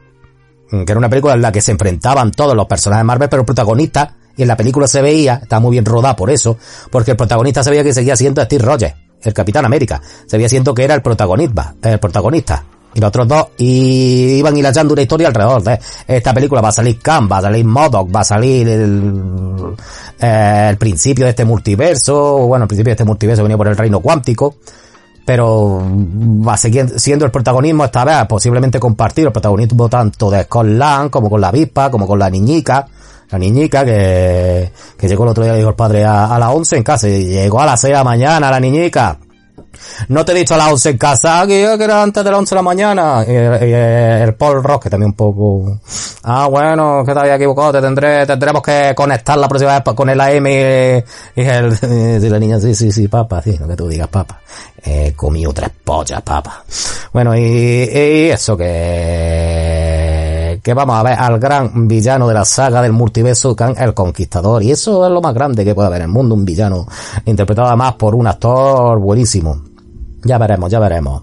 que 0.70 0.84
era 0.86 0.98
una 0.98 1.08
película 1.08 1.34
en 1.34 1.42
la 1.42 1.52
que 1.52 1.60
se 1.60 1.72
enfrentaban 1.72 2.32
todos 2.32 2.54
los 2.54 2.66
personajes 2.66 3.00
de 3.00 3.04
Marvel, 3.04 3.28
pero 3.28 3.42
el 3.42 3.46
protagonista, 3.46 4.16
y 4.36 4.42
en 4.42 4.48
la 4.48 4.56
película 4.56 4.86
se 4.86 5.00
veía, 5.00 5.40
está 5.42 5.60
muy 5.60 5.72
bien 5.72 5.84
rodada 5.84 6.16
por 6.16 6.30
eso, 6.30 6.58
porque 6.90 7.12
el 7.12 7.16
protagonista 7.16 7.62
se 7.62 7.70
veía 7.70 7.82
que 7.82 7.94
seguía 7.94 8.16
siendo 8.16 8.42
Steve 8.42 8.64
Rogers, 8.64 8.94
el 9.22 9.32
Capitán 9.32 9.64
América, 9.64 10.02
se 10.26 10.36
veía 10.36 10.48
siendo 10.48 10.74
que 10.74 10.84
era 10.84 10.94
el 10.94 11.02
protagonista, 11.02 11.74
el 11.82 11.98
protagonista 11.98 12.64
los 13.00 13.08
otros 13.08 13.28
dos 13.28 13.46
y 13.58 14.38
iban 14.38 14.56
hilachando 14.56 14.92
una 14.92 15.02
historia 15.02 15.28
alrededor 15.28 15.62
de 15.62 15.78
esta 16.06 16.32
película. 16.34 16.60
Va 16.60 16.68
a 16.68 16.72
salir 16.72 16.98
Khan, 16.98 17.28
va 17.30 17.38
a 17.38 17.42
salir 17.42 17.64
Modoc, 17.64 18.14
va 18.14 18.20
a 18.20 18.24
salir 18.24 18.68
el, 18.68 19.74
eh, 20.20 20.66
el 20.70 20.76
principio 20.76 21.24
de 21.24 21.30
este 21.30 21.44
multiverso, 21.44 22.46
bueno, 22.46 22.64
el 22.64 22.68
principio 22.68 22.90
de 22.90 22.94
este 22.94 23.04
multiverso 23.04 23.42
venía 23.42 23.56
por 23.56 23.68
el 23.68 23.76
reino 23.76 24.00
cuántico, 24.00 24.56
pero 25.24 25.82
va 25.84 26.54
a 26.54 26.56
seguir 26.56 26.98
siendo 26.98 27.24
el 27.24 27.30
protagonismo 27.30 27.84
esta 27.84 28.04
vez, 28.04 28.24
posiblemente 28.28 28.78
compartir 28.78 29.26
el 29.26 29.32
protagonismo 29.32 29.88
tanto 29.88 30.30
de 30.30 30.44
Scott 30.44 30.66
Lang 30.66 31.10
como 31.10 31.28
con 31.28 31.40
la 31.40 31.48
avispa, 31.48 31.90
como 31.90 32.06
con 32.06 32.18
la 32.18 32.30
niñica, 32.30 32.86
la 33.30 33.38
niñica 33.38 33.84
que, 33.84 34.70
que 34.96 35.08
llegó 35.08 35.24
el 35.24 35.30
otro 35.30 35.44
día, 35.44 35.54
dijo 35.54 35.70
el 35.70 35.74
padre, 35.74 36.04
a, 36.04 36.34
a 36.34 36.38
las 36.38 36.54
11 36.54 36.76
en 36.76 36.82
casa, 36.82 37.08
y 37.08 37.24
llegó 37.26 37.60
a 37.60 37.66
las 37.66 37.80
6 37.80 37.90
de 37.90 37.96
la 37.98 38.04
mañana 38.04 38.50
la 38.50 38.60
niñica, 38.60 39.18
no 40.08 40.24
te 40.24 40.32
he 40.32 40.34
dicho 40.34 40.54
a 40.54 40.58
las 40.58 40.72
11 40.72 40.90
en 40.90 40.98
casa, 40.98 41.46
que, 41.46 41.62
era 41.62 42.02
antes 42.02 42.24
de 42.24 42.30
las 42.30 42.38
11 42.38 42.54
de 42.54 42.56
la 42.56 42.62
mañana. 42.62 43.24
Y, 43.26 43.32
el 43.32 44.34
Paul 44.34 44.62
Rock, 44.62 44.84
que 44.84 44.90
también 44.90 45.10
un 45.10 45.16
poco... 45.16 45.80
Ah, 46.24 46.48
bueno, 46.48 47.02
que 47.04 47.12
te 47.12 47.20
había 47.20 47.36
equivocado, 47.36 47.72
te 47.72 47.80
tendré, 47.80 48.26
tendremos 48.26 48.62
que 48.62 48.92
conectar 48.94 49.38
la 49.38 49.48
próxima 49.48 49.78
vez 49.78 49.94
con 49.94 50.08
el 50.08 50.20
AM 50.20 50.46
y, 50.46 50.50
el, 51.36 51.78
y 52.22 52.28
la 52.28 52.38
niña, 52.38 52.60
sí, 52.60 52.74
sí, 52.74 52.90
sí, 52.90 53.08
papá, 53.08 53.42
sí, 53.42 53.56
lo 53.58 53.68
que 53.68 53.76
tú 53.76 53.88
digas, 53.88 54.08
papá. 54.08 54.40
He 54.82 55.12
comido 55.14 55.52
tres 55.52 55.70
pollas, 55.84 56.22
papá. 56.22 56.64
Bueno, 57.12 57.36
y, 57.36 57.40
y 57.40 58.30
eso 58.30 58.56
que 58.56 59.55
que 60.66 60.74
vamos 60.74 60.96
a 60.96 61.04
ver 61.04 61.12
al 61.16 61.38
gran 61.38 61.86
villano 61.86 62.26
de 62.26 62.34
la 62.34 62.44
saga 62.44 62.82
del 62.82 62.90
multiverso, 62.90 63.54
el 63.76 63.94
Conquistador. 63.94 64.64
Y 64.64 64.72
eso 64.72 65.06
es 65.06 65.12
lo 65.12 65.20
más 65.20 65.32
grande 65.32 65.64
que 65.64 65.76
puede 65.76 65.86
haber 65.86 66.00
en 66.00 66.06
el 66.06 66.12
mundo, 66.12 66.34
un 66.34 66.44
villano 66.44 66.84
interpretado 67.24 67.68
además 67.68 67.94
por 67.94 68.16
un 68.16 68.26
actor 68.26 68.98
buenísimo. 68.98 69.62
Ya 70.24 70.38
veremos, 70.38 70.68
ya 70.68 70.80
veremos. 70.80 71.22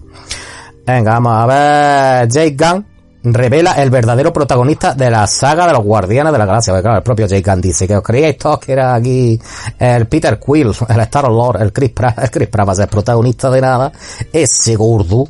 Venga, 0.86 1.20
vamos 1.20 1.34
a 1.34 1.44
ver. 1.44 2.28
Jake 2.30 2.56
Gunn 2.58 2.86
revela 3.24 3.72
el 3.72 3.90
verdadero 3.90 4.32
protagonista 4.32 4.94
de 4.94 5.10
la 5.10 5.26
saga 5.26 5.66
de 5.66 5.74
los 5.74 5.84
Guardianes 5.84 6.32
de 6.32 6.38
la 6.38 6.46
Galaxia. 6.46 6.72
Porque 6.72 6.82
claro, 6.82 6.96
el 6.96 7.04
propio 7.04 7.26
Jake 7.26 7.50
Gunn 7.50 7.60
dice 7.60 7.86
que 7.86 7.96
os 7.96 8.02
creíais 8.02 8.38
todos 8.38 8.60
que 8.60 8.72
era 8.72 8.94
aquí 8.94 9.38
el 9.78 10.06
Peter 10.06 10.40
Quill, 10.40 10.72
el 10.88 11.00
Star 11.00 11.28
Lord, 11.28 11.60
el 11.60 11.70
Chris 11.70 11.90
Pratt, 11.90 12.18
el 12.18 12.30
Chris 12.30 12.48
Pratt 12.48 12.68
va 12.68 12.72
a 12.72 12.76
ser 12.76 12.88
protagonista 12.88 13.50
de 13.50 13.60
nada. 13.60 13.92
Ese 14.32 14.74
gordo, 14.74 15.28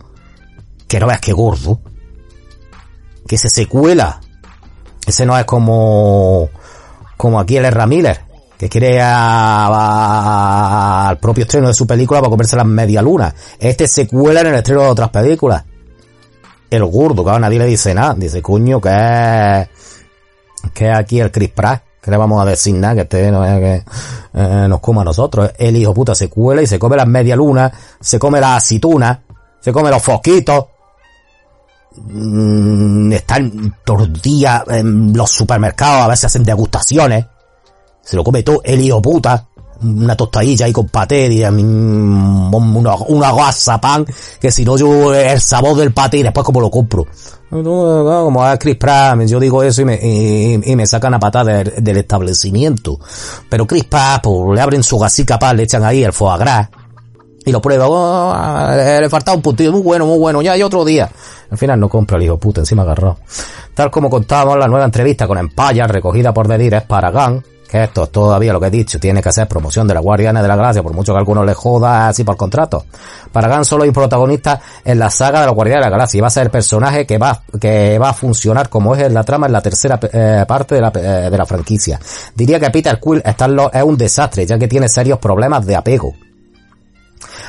que 0.87 1.01
no 1.01 1.09
veas 1.09 1.21
que 1.21 1.33
gordo, 1.33 1.81
que 3.27 3.39
se 3.39 3.49
secuela. 3.49 4.20
Ese 5.07 5.27
no 5.27 5.37
es 5.39 5.45
como, 5.45 6.49
como 7.16 7.41
aquí 7.41 7.57
el 7.57 7.64
Ezra 7.66 7.87
Miller, 7.87 8.20
que 8.59 8.68
quiere 8.68 9.01
a- 9.03 11.09
al 11.09 11.18
propio 11.18 11.45
estreno 11.45 11.68
de 11.68 11.75
su 11.75 11.87
película 11.87 12.20
para 12.20 12.31
comerse 12.31 12.57
las 12.57 12.66
media 12.66 13.03
luna. 13.03 13.35
Este 13.59 13.87
se 13.87 14.07
cuela 14.07 14.41
en 14.41 14.49
el 14.49 14.55
estreno 14.57 14.83
de 14.83 14.89
otras 14.89 15.11
películas. 15.11 15.64
El 16.70 16.85
gordo, 16.87 17.22
claro, 17.22 17.39
nadie 17.39 17.59
le 17.59 17.66
dice 17.66 17.95
nada. 17.95 18.14
Dice, 18.14 18.43
coño, 18.43 18.81
que 18.81 18.89
es, 18.91 19.68
que 20.72 20.91
aquí 20.91 21.20
el 21.20 21.31
Chris 21.31 21.51
Pratt. 21.51 21.83
Que 22.01 22.11
le 22.11 22.18
vamos 22.18 22.43
a 22.43 22.51
decir 22.51 22.75
nada, 22.75 22.97
que 22.97 23.01
este 23.03 23.31
no 23.31 23.43
es 23.47 23.59
que 23.61 23.83
eh, 24.35 24.66
nos 24.68 24.81
coma 24.81 25.01
a 25.01 25.05
nosotros. 25.07 25.53
El 25.57 25.75
hijo 25.75 25.95
puta 25.95 26.14
se 26.14 26.29
cuela 26.29 26.61
y 26.61 26.66
se 26.66 26.79
come 26.79 26.97
las 26.97 27.07
media 27.07 27.35
luna, 27.35 27.72
se 27.99 28.18
come 28.18 28.41
las 28.41 28.59
aceitunas, 28.59 29.20
se 29.61 29.72
come 29.72 29.91
los 29.91 30.03
fosquitos. 30.03 30.66
Mm, 31.97 33.12
están 33.12 33.76
todos 33.84 34.09
los 34.09 34.22
días 34.22 34.62
en 34.68 35.16
los 35.16 35.30
supermercados, 35.30 36.05
a 36.05 36.09
veces 36.09 36.26
hacen 36.26 36.45
degustaciones. 36.45 37.26
Se 38.03 38.16
lo 38.16 38.24
come 38.24 38.42
todo 38.42 38.61
el 38.64 38.80
hijo 38.80 39.01
puta. 39.01 39.47
Una 39.82 40.16
tostadilla 40.16 40.66
ahí 40.66 40.72
con 40.72 40.88
paté 40.88 41.26
y 41.26 41.45
mm, 41.45 42.55
una, 42.55 42.95
una 42.95 43.80
pan, 43.80 44.07
que 44.40 44.51
si 44.51 44.64
no 44.64 44.76
yo 44.76 45.12
el 45.12 45.40
sabor 45.40 45.76
del 45.76 45.92
paté 45.92 46.18
y 46.18 46.22
después 46.22 46.45
como 46.45 46.61
lo 46.61 46.70
compro. 46.70 47.07
Como 47.51 48.45
a 48.45 48.57
Chris 48.57 48.76
Pratt, 48.76 49.20
yo 49.26 49.38
digo 49.38 49.62
eso 49.62 49.82
y 49.82 49.84
me, 49.84 50.61
y, 50.64 50.74
me 50.74 50.86
sacan 50.86 51.14
a 51.14 51.20
patada 51.20 51.59
del, 51.59 51.84
del 51.84 51.97
establecimiento. 51.99 52.99
Pero 53.49 53.66
Chris 53.66 53.84
Pratt, 53.84 54.22
pues 54.22 54.55
le 54.55 54.61
abren 54.61 54.82
su 54.82 54.99
gasica 54.99 55.38
le 55.53 55.62
echan 55.64 55.84
ahí 55.84 56.03
el 56.03 56.12
foie 56.12 56.38
gras 56.38 56.68
y 57.45 57.53
lo 57.53 57.61
prueba, 57.61 57.86
oh, 57.88 58.76
le, 58.76 59.01
le 59.01 59.11
faltaba 59.11 59.36
un 59.36 59.42
puntito, 59.42 59.70
muy 59.72 59.82
bueno, 59.82 60.07
muy 60.07 60.18
bueno, 60.18 60.42
ya 60.42 60.53
hay 60.53 60.62
otro 60.62 60.84
día. 60.84 61.11
Al 61.51 61.59
final 61.59 61.78
no 61.78 61.88
compra 61.88 62.16
el 62.16 62.24
hijo 62.24 62.38
puta, 62.38 62.61
encima 62.61 62.82
agarró. 62.82 63.18
Tal 63.74 63.90
como 63.90 64.09
contábamos 64.09 64.59
la 64.59 64.66
nueva 64.66 64.84
entrevista 64.84 65.26
con 65.26 65.38
Empire, 65.38 65.86
recogida 65.86 66.32
por 66.32 66.49
The 66.49 66.59
Dire, 66.59 66.78
es 66.78 66.82
Paragon, 66.84 67.45
que 67.68 67.82
esto 67.82 68.05
es 68.05 68.11
todavía 68.11 68.53
lo 68.53 68.61
que 68.61 68.68
he 68.68 68.70
dicho, 68.70 68.99
tiene 68.99 69.22
que 69.22 69.28
hacer 69.28 69.49
promoción 69.49 69.86
de 69.86 69.95
la 69.95 70.01
Guardiana 70.01 70.40
de 70.40 70.49
la 70.49 70.57
Gracia, 70.57 70.82
por 70.82 70.92
mucho 70.95 71.12
que 71.12 71.16
a 71.16 71.18
algunos 71.18 71.45
le 71.45 71.55
joda 71.55 72.09
así 72.09 72.24
por 72.24 72.36
contrato. 72.36 72.84
Paragon 73.32 73.64
solo 73.64 73.84
es 73.84 73.88
un 73.88 73.95
protagonista 73.95 74.61
en 74.84 74.99
la 74.99 75.11
saga 75.11 75.40
de 75.40 75.47
la 75.47 75.53
Guardiana 75.53 75.84
de 75.84 75.90
la 75.90 75.97
Gracia 75.97 76.18
y 76.18 76.20
va 76.20 76.28
a 76.28 76.30
ser 76.30 76.45
el 76.45 76.51
personaje 76.51 77.07
que 77.07 77.18
va, 77.18 77.42
que 77.61 77.99
va 77.99 78.11
a 78.11 78.14
funcionar 78.14 78.68
como 78.68 78.95
es 78.95 79.03
en 79.03 79.12
la 79.12 79.24
trama 79.24 79.47
en 79.47 79.53
la 79.53 79.61
tercera 79.61 79.99
eh, 80.12 80.45
parte 80.47 80.76
de 80.76 80.80
la, 80.80 80.92
eh, 80.95 81.30
de 81.30 81.36
la 81.36 81.47
franquicia. 81.47 81.99
Diría 82.34 82.61
que 82.61 82.70
Peter 82.70 82.99
Quill 83.01 83.22
está 83.24 83.49
es 83.72 83.82
un 83.82 83.97
desastre, 83.97 84.47
ya 84.47 84.59
que 84.59 84.68
tiene 84.68 84.88
serios 84.88 85.18
problemas 85.18 85.66
de 85.66 85.76
apego. 85.76 86.14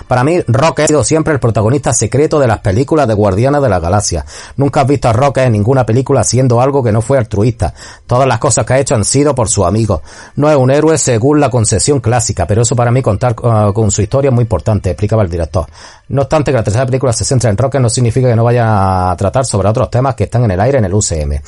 Para 0.07 0.23
mí, 0.23 0.41
Rocket 0.47 0.85
ha 0.85 0.87
sido 0.87 1.03
siempre 1.03 1.33
el 1.33 1.39
protagonista 1.39 1.93
secreto 1.93 2.39
de 2.39 2.47
las 2.47 2.59
películas 2.59 3.07
de 3.07 3.13
Guardianes 3.13 3.61
de 3.61 3.69
la 3.69 3.79
Galaxia. 3.79 4.25
Nunca 4.57 4.81
has 4.81 4.87
visto 4.87 5.09
a 5.09 5.13
Rocket 5.13 5.45
en 5.45 5.53
ninguna 5.53 5.85
película 5.85 6.21
haciendo 6.21 6.61
algo 6.61 6.83
que 6.83 6.91
no 6.91 7.01
fue 7.01 7.17
altruista. 7.17 7.73
Todas 8.07 8.27
las 8.27 8.39
cosas 8.39 8.65
que 8.65 8.73
ha 8.73 8.79
hecho 8.79 8.95
han 8.95 9.05
sido 9.05 9.33
por 9.35 9.49
su 9.49 9.65
amigo. 9.65 10.01
No 10.35 10.49
es 10.49 10.55
un 10.55 10.71
héroe 10.71 10.97
según 10.97 11.39
la 11.39 11.49
concesión 11.49 11.99
clásica, 11.99 12.45
pero 12.45 12.61
eso 12.61 12.75
para 12.75 12.91
mí 12.91 13.01
contar 13.01 13.35
uh, 13.41 13.73
con 13.73 13.91
su 13.91 14.01
historia 14.01 14.29
es 14.29 14.33
muy 14.33 14.43
importante, 14.43 14.91
explicaba 14.91 15.23
el 15.23 15.29
director. 15.29 15.65
No 16.09 16.23
obstante 16.23 16.51
que 16.51 16.57
la 16.57 16.63
tercera 16.63 16.85
película 16.85 17.13
se 17.13 17.25
centra 17.25 17.49
en 17.49 17.57
Rocket 17.57 17.81
no 17.81 17.89
significa 17.89 18.29
que 18.29 18.35
no 18.35 18.43
vaya 18.43 19.11
a 19.11 19.15
tratar 19.15 19.45
sobre 19.45 19.69
otros 19.69 19.89
temas 19.89 20.15
que 20.15 20.25
están 20.25 20.43
en 20.43 20.51
el 20.51 20.59
aire 20.59 20.77
en 20.77 20.85
el 20.85 20.93
UCM. 20.93 21.41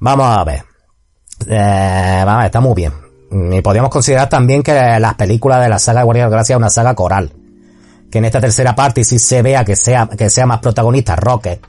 Vamos 0.00 0.38
a 0.38 0.44
ver. 0.44 0.62
Eh, 1.46 2.22
vamos 2.24 2.44
está 2.44 2.60
muy 2.60 2.74
bien. 2.74 2.92
Y 3.30 3.60
podríamos 3.62 3.90
considerar 3.90 4.28
también 4.28 4.62
que 4.62 4.72
las 4.72 5.14
películas 5.14 5.60
de 5.60 5.68
la 5.68 5.78
saga 5.78 6.00
de 6.00 6.04
Guardianes 6.04 6.26
de 6.26 6.30
la 6.30 6.36
Galaxia 6.36 6.54
es 6.54 6.58
una 6.58 6.70
saga 6.70 6.94
coral 6.94 7.32
que 8.14 8.18
en 8.18 8.26
esta 8.26 8.40
tercera 8.40 8.76
parte 8.76 9.02
sí 9.02 9.18
se 9.18 9.42
vea 9.42 9.64
que 9.64 9.74
sea, 9.74 10.06
que 10.06 10.30
sea 10.30 10.46
más 10.46 10.60
protagonista 10.60 11.16
Rocket. 11.16 11.60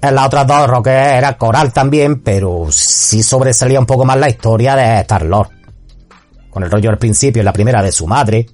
En 0.00 0.14
las 0.14 0.24
otras 0.24 0.46
dos 0.46 0.66
Rocket 0.70 0.90
era 0.94 1.36
coral 1.36 1.70
también, 1.70 2.22
pero 2.22 2.68
sí 2.70 3.22
sobresalía 3.22 3.78
un 3.78 3.84
poco 3.84 4.06
más 4.06 4.16
la 4.16 4.30
historia 4.30 4.74
de 4.74 5.00
Star-Lord. 5.00 5.50
Con 6.48 6.62
el 6.62 6.70
rollo 6.70 6.88
al 6.88 6.96
principio, 6.96 7.42
en 7.42 7.44
la 7.44 7.52
primera 7.52 7.82
de 7.82 7.92
su 7.92 8.06
madre. 8.06 8.46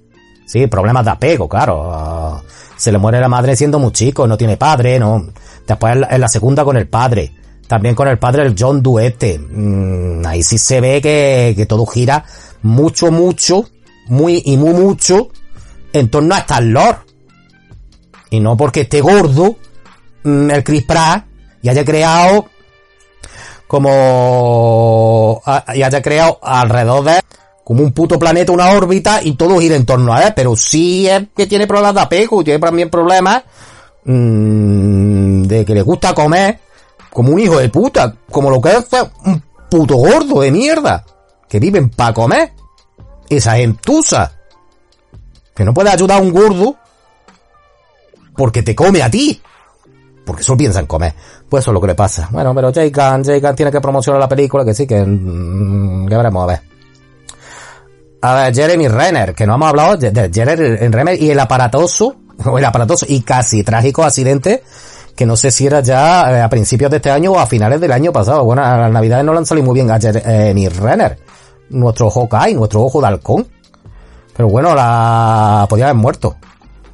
Sí, 0.46 0.66
problemas 0.66 1.04
de 1.04 1.12
apego, 1.12 1.48
claro. 1.48 2.42
Se 2.76 2.90
le 2.90 2.98
muere 2.98 3.20
la 3.20 3.28
madre 3.28 3.54
siendo 3.54 3.78
muy 3.78 3.92
chico, 3.92 4.26
no 4.26 4.36
tiene 4.36 4.56
padre, 4.56 4.98
no. 4.98 5.24
Después 5.64 5.94
en 5.94 6.20
la, 6.20 6.26
segunda 6.26 6.64
con 6.64 6.76
el 6.76 6.88
padre. 6.88 7.32
También 7.68 7.94
con 7.94 8.08
el 8.08 8.18
padre 8.18 8.42
el 8.42 8.56
John 8.58 8.82
Duete. 8.82 9.38
Mm, 9.38 10.26
ahí 10.26 10.42
sí 10.42 10.58
se 10.58 10.80
ve 10.80 11.00
que, 11.00 11.54
que 11.56 11.66
todo 11.66 11.86
gira 11.86 12.24
mucho, 12.62 13.12
mucho, 13.12 13.68
muy 14.08 14.42
y 14.44 14.56
muy 14.56 14.72
mucho 14.74 15.28
en 15.92 16.10
torno 16.10 16.34
a 16.34 16.38
Star-Lord. 16.38 17.11
Y 18.32 18.40
no 18.40 18.56
porque 18.56 18.80
esté 18.80 19.02
gordo 19.02 19.56
mm, 20.24 20.50
el 20.50 20.64
Chris 20.64 20.84
Pratt 20.84 21.26
y 21.60 21.68
haya 21.68 21.84
creado 21.84 22.46
como 23.66 25.42
y 25.74 25.82
haya 25.82 26.00
creado 26.00 26.38
alrededor 26.42 27.04
de 27.04 27.20
como 27.62 27.82
un 27.82 27.92
puto 27.92 28.18
planeta, 28.18 28.50
una 28.52 28.70
órbita 28.70 29.20
y 29.22 29.34
todo 29.34 29.60
gira 29.60 29.76
en 29.76 29.84
torno 29.84 30.14
a 30.14 30.22
él, 30.22 30.32
pero 30.34 30.56
sí 30.56 31.06
es 31.06 31.24
que 31.36 31.46
tiene 31.46 31.66
problemas 31.66 31.94
de 31.94 32.00
apego, 32.00 32.42
tiene 32.42 32.58
también 32.58 32.88
problemas 32.88 33.42
mm, 34.04 35.42
de 35.42 35.64
que 35.66 35.74
le 35.74 35.82
gusta 35.82 36.14
comer 36.14 36.58
como 37.10 37.32
un 37.32 37.38
hijo 37.38 37.58
de 37.58 37.68
puta, 37.68 38.14
como 38.30 38.48
lo 38.50 38.62
que 38.62 38.70
es 38.70 38.86
un 39.26 39.42
puto 39.70 39.96
gordo 39.96 40.40
de 40.40 40.50
mierda, 40.50 41.04
que 41.50 41.60
viven 41.60 41.90
para 41.90 42.14
comer. 42.14 42.52
Esa 43.28 43.56
gentuza. 43.56 44.32
Que 45.54 45.64
no 45.64 45.74
puede 45.74 45.90
ayudar 45.90 46.18
a 46.18 46.22
un 46.22 46.32
gordo 46.32 46.76
porque 48.36 48.62
te 48.62 48.74
come 48.74 49.02
a 49.02 49.10
ti. 49.10 49.40
Porque 50.24 50.42
solo 50.42 50.58
piensa 50.58 50.80
en 50.80 50.86
comer. 50.86 51.14
Pues 51.48 51.64
eso 51.64 51.70
es 51.70 51.74
lo 51.74 51.80
que 51.80 51.88
le 51.88 51.94
pasa. 51.94 52.28
Bueno, 52.30 52.54
pero 52.54 52.72
Jay 52.72 52.90
Gunn, 52.90 53.24
Jay 53.24 53.40
Gunn 53.40 53.54
tiene 53.54 53.72
que 53.72 53.80
promocionar 53.80 54.20
la 54.20 54.28
película, 54.28 54.64
que 54.64 54.74
sí, 54.74 54.86
que, 54.86 55.04
mm, 55.04 56.06
que 56.06 56.16
veremos 56.16 56.44
a 56.44 56.46
ver. 56.46 56.60
A 58.22 58.34
ver, 58.34 58.54
Jeremy 58.54 58.86
Renner, 58.86 59.34
que 59.34 59.46
no 59.46 59.56
hemos 59.56 59.68
hablado 59.68 59.96
de, 59.96 60.12
de 60.12 60.30
Jeremy 60.32 60.88
Renner 60.88 61.20
y 61.20 61.30
el 61.30 61.40
aparatoso, 61.40 62.16
o 62.46 62.58
el 62.58 62.64
aparatoso 62.64 63.04
y 63.08 63.22
casi 63.22 63.64
trágico 63.64 64.04
accidente, 64.04 64.62
que 65.16 65.26
no 65.26 65.36
sé 65.36 65.50
si 65.50 65.66
era 65.66 65.80
ya 65.80 66.30
eh, 66.30 66.40
a 66.40 66.48
principios 66.48 66.90
de 66.90 66.98
este 66.98 67.10
año 67.10 67.32
o 67.32 67.38
a 67.38 67.46
finales 67.46 67.80
del 67.80 67.92
año 67.92 68.12
pasado. 68.12 68.44
Bueno, 68.44 68.62
las 68.62 68.90
navidades 68.90 69.24
no 69.24 69.32
le 69.32 69.38
han 69.38 69.46
salido 69.46 69.66
muy 69.66 69.74
bien 69.74 69.90
a 69.90 69.98
Jeremy 69.98 70.68
Renner. 70.68 71.18
Nuestro 71.70 72.10
Hawkeye, 72.10 72.54
nuestro 72.54 72.82
ojo 72.82 73.00
de 73.00 73.08
halcón. 73.08 73.48
Pero 74.36 74.48
bueno, 74.48 74.74
la 74.74 75.66
podía 75.68 75.86
haber 75.86 75.96
muerto. 75.96 76.36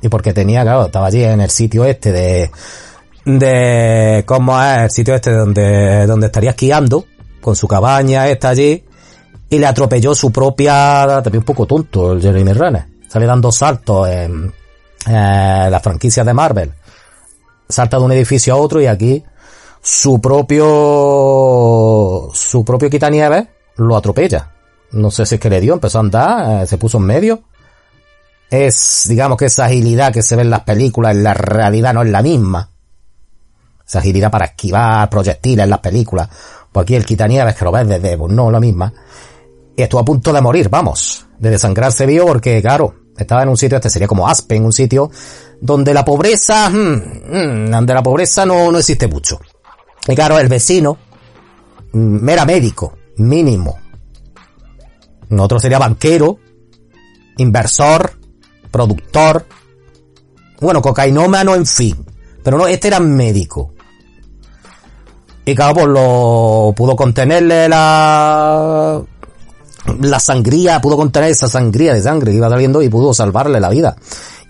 Y 0.01 0.09
porque 0.09 0.33
tenía, 0.33 0.63
claro, 0.63 0.87
estaba 0.87 1.07
allí 1.07 1.25
en 1.25 1.41
el 1.41 1.51
sitio 1.51 1.85
este 1.85 2.13
de, 2.13 2.51
de, 3.25 4.23
¿cómo 4.27 4.63
es? 4.63 4.79
El 4.79 4.91
sitio 4.91 5.15
este 5.15 5.33
donde, 5.33 6.07
donde 6.07 6.27
estaría 6.27 6.51
esquiando, 6.51 7.05
con 7.41 7.57
su 7.57 7.67
cabaña 7.67 8.29
esta 8.29 8.51
allí, 8.51 8.85
y 9.51 9.59
le 9.59 9.67
atropelló 9.67 10.15
su 10.15 10.31
propia, 10.31 11.21
también 11.23 11.41
un 11.41 11.45
poco 11.45 11.67
tonto 11.67 12.13
el 12.13 12.23
Jeremy 12.23 12.53
Renner. 12.53 12.85
Sale 13.09 13.27
dando 13.27 13.51
saltos 13.51 14.09
en, 14.09 14.53
en 15.07 15.71
la 15.71 15.81
franquicia 15.81 16.25
de 16.25 16.35
Marvel. 16.35 16.73
Salta 17.69 17.99
de 17.99 18.05
un 18.05 18.13
edificio 18.13 18.55
a 18.55 18.57
otro 18.57 18.81
y 18.81 18.87
aquí 18.87 19.25
su 19.83 20.21
propio, 20.21 20.65
su 22.35 22.65
propio 22.65 22.91
quitanieves 22.91 23.47
lo 23.77 23.97
atropella. 23.97 24.53
No 24.93 25.11
sé 25.11 25.27
si 25.27 25.37
es 25.37 25.41
que 25.41 25.51
le 25.51 25.61
dio, 25.61 25.75
empezó 25.75 25.99
a 25.99 26.01
andar, 26.01 26.63
eh, 26.63 26.67
se 26.67 26.79
puso 26.79 26.99
en 26.99 27.05
medio. 27.05 27.43
Es, 28.51 29.05
digamos 29.09 29.37
que 29.37 29.47
esa 29.47 29.67
agilidad 29.67 30.13
que 30.13 30.23
se 30.23 30.37
ve 30.37 30.43
en 30.43 30.51
las 30.51 30.61
películas 30.61 31.15
en 31.15 31.23
la 31.23 31.35
realidad 31.35 31.93
no 31.93 32.03
es 32.03 32.09
la 32.09 32.23
misma. 32.23 32.71
Esa 33.87 33.99
agilidad 33.99 34.31
para 34.31 34.47
esquivar 34.47 35.09
proyectiles 35.11 35.65
en 35.65 35.71
las 35.71 35.81
películas. 35.81 36.29
Pues 36.73 36.85
aquí 36.85 36.95
el 36.95 37.05
quitanieves 37.05 37.55
que 37.55 37.65
lo 37.65 37.73
ves 37.73 37.89
desde, 37.89 38.17
pues 38.17 38.33
no 38.33 38.51
la 38.51 38.61
misma. 38.61 38.93
Y 39.77 39.83
estuvo 39.83 40.01
a 40.01 40.05
punto 40.05 40.33
de 40.33 40.41
morir, 40.41 40.69
vamos. 40.69 41.27
De 41.39 41.51
desangrarse 41.51 42.07
vio 42.07 42.27
porque, 42.27 42.61
claro, 42.61 42.95
estaba 43.17 43.43
en 43.43 43.49
un 43.49 43.57
sitio, 43.57 43.77
este 43.77 43.91
sería 43.91 44.09
como 44.09 44.29
Aspen, 44.29 44.65
un 44.65 44.73
sitio 44.73 45.11
donde 45.61 45.93
la 45.93 46.05
pobreza, 46.05 46.71
hmm, 46.71 47.67
hmm, 47.67 47.71
donde 47.71 47.95
la 47.95 48.03
pobreza 48.03 48.47
no, 48.47 48.71
no 48.71 48.79
existe 48.79 49.09
mucho. 49.09 49.41
Y 50.07 50.15
claro, 50.15 50.39
el 50.39 50.49
vecino, 50.49 50.99
mm, 51.93 52.29
era 52.29 52.45
médico, 52.45 52.95
mínimo. 53.17 53.79
Otro 55.31 55.61
sería 55.61 55.79
banquero, 55.79 56.39
inversor, 57.37 58.19
productor, 58.71 59.47
bueno, 60.61 60.83
cocainómano, 60.83 61.55
en 61.55 61.67
fin. 61.67 62.05
Pero 62.43 62.59
no, 62.59 62.67
este 62.67 62.89
era 62.89 63.01
médico. 63.01 63.73
Y 65.45 65.55
claro, 65.55 65.75
pues 65.75 65.87
lo 65.87 66.73
pudo 66.77 66.95
contenerle 66.95 67.69
la 67.69 69.03
la 70.01 70.21
sangría, 70.21 70.81
pudo 70.81 70.97
contener 70.97 71.31
esa 71.31 71.49
sangría 71.49 71.95
de 71.95 72.03
sangre 72.03 72.33
que 72.33 72.37
iba 72.37 72.51
saliendo 72.51 72.83
y 72.83 72.89
pudo 72.89 73.15
salvarle 73.15 73.61
la 73.61 73.71
vida. 73.71 73.97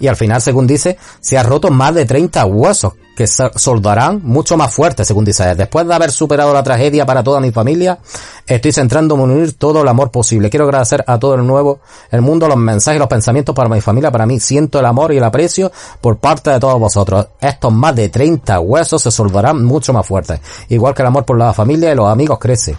Y 0.01 0.07
al 0.07 0.17
final, 0.17 0.41
según 0.41 0.67
dice, 0.67 0.99
se 1.21 1.39
ha 1.39 1.43
roto 1.43 1.71
más 1.71 1.95
de 1.95 2.05
30 2.05 2.45
huesos 2.47 2.95
que 3.19 3.27
soldarán 3.27 4.21
mucho 4.23 4.57
más 4.57 4.73
fuertes, 4.73 5.09
según 5.09 5.25
dice. 5.25 5.57
Después 5.57 5.89
de 5.89 5.93
haber 5.93 6.13
superado 6.13 6.55
la 6.55 6.63
tragedia 6.63 7.05
para 7.05 7.25
toda 7.25 7.41
mi 7.41 7.51
familia, 7.51 7.99
estoy 8.47 8.71
centrándome 8.71 9.25
en 9.25 9.31
unir 9.33 9.59
todo 9.59 9.83
el 9.83 9.89
amor 9.89 10.13
posible. 10.13 10.49
Quiero 10.51 10.67
agradecer 10.67 11.03
a 11.05 11.19
todo 11.19 11.35
el 11.35 11.45
nuevo, 11.45 11.81
el 12.13 12.23
mundo, 12.23 12.47
los 12.47 12.57
mensajes 12.57 13.01
los 13.01 13.09
pensamientos 13.09 13.57
para 13.57 13.69
mi 13.69 13.81
familia, 13.81 14.13
para 14.13 14.25
mí. 14.25 14.39
Siento 14.39 14.79
el 14.79 14.87
amor 14.87 15.13
y 15.13 15.17
el 15.17 15.25
aprecio 15.25 15.73
por 16.01 16.19
parte 16.19 16.51
de 16.51 16.61
todos 16.61 16.79
vosotros. 16.79 17.27
Estos 17.41 17.73
más 17.73 17.97
de 17.97 18.09
30 18.09 18.61
huesos 18.61 19.03
se 19.03 19.11
soldarán 19.11 19.65
mucho 19.65 19.93
más 19.93 20.07
fuertes. 20.07 20.41
Igual 20.69 20.95
que 20.95 21.03
el 21.03 21.09
amor 21.09 21.25
por 21.25 21.37
la 21.37 21.53
familia 21.53 21.91
y 21.91 21.97
los 21.97 22.09
amigos 22.09 22.39
crece. 22.39 22.77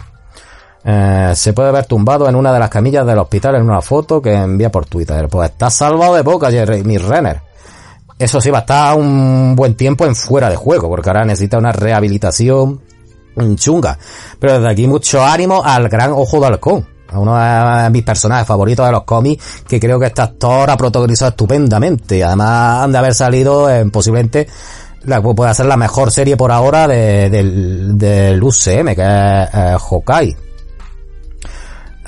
Eh, 0.82 1.32
se 1.34 1.52
puede 1.52 1.70
ver 1.70 1.84
tumbado 1.84 2.30
en 2.30 2.34
una 2.34 2.50
de 2.50 2.60
las 2.60 2.70
camillas 2.70 3.06
del 3.06 3.18
hospital 3.18 3.56
en 3.56 3.64
una 3.64 3.82
foto 3.82 4.22
que 4.22 4.32
envía 4.32 4.72
por 4.72 4.86
Twitter. 4.86 5.28
Pues 5.28 5.50
está 5.50 5.68
salvado 5.68 6.14
de 6.14 6.22
boca, 6.22 6.50
Jeremy 6.50 6.96
Renner. 6.96 7.49
Eso 8.20 8.38
sí, 8.38 8.50
va 8.50 8.58
a 8.58 8.60
estar 8.60 8.96
un 8.98 9.56
buen 9.56 9.74
tiempo 9.74 10.04
en 10.04 10.14
fuera 10.14 10.50
de 10.50 10.56
juego, 10.56 10.90
porque 10.90 11.08
ahora 11.08 11.24
necesita 11.24 11.56
una 11.56 11.72
rehabilitación 11.72 12.82
chunga. 13.56 13.98
Pero 14.38 14.58
desde 14.58 14.68
aquí 14.68 14.86
mucho 14.86 15.24
ánimo 15.24 15.62
al 15.64 15.88
gran 15.88 16.12
Ojo 16.12 16.38
de 16.38 16.46
Halcón. 16.46 16.86
A 17.08 17.18
uno 17.18 17.36
de 17.82 17.90
mis 17.90 18.02
personajes 18.02 18.46
favoritos 18.46 18.84
de 18.84 18.92
los 18.92 19.04
cómics, 19.04 19.62
que 19.66 19.80
creo 19.80 19.98
que 19.98 20.06
este 20.06 20.20
actor 20.20 20.70
ha 20.70 20.76
protagonizado 20.76 21.30
estupendamente. 21.30 22.22
Además, 22.22 22.92
de 22.92 22.98
haber 22.98 23.14
salido 23.14 23.70
en 23.70 23.90
posiblemente 23.90 24.46
la, 25.04 25.22
puede 25.22 25.54
ser 25.54 25.64
la 25.66 25.78
mejor 25.78 26.12
serie 26.12 26.36
por 26.36 26.52
ahora 26.52 26.86
de, 26.86 27.30
del, 27.30 28.42
UCM, 28.42 28.94
que 28.94 29.02
es 29.02 29.48
eh. 29.54 30.36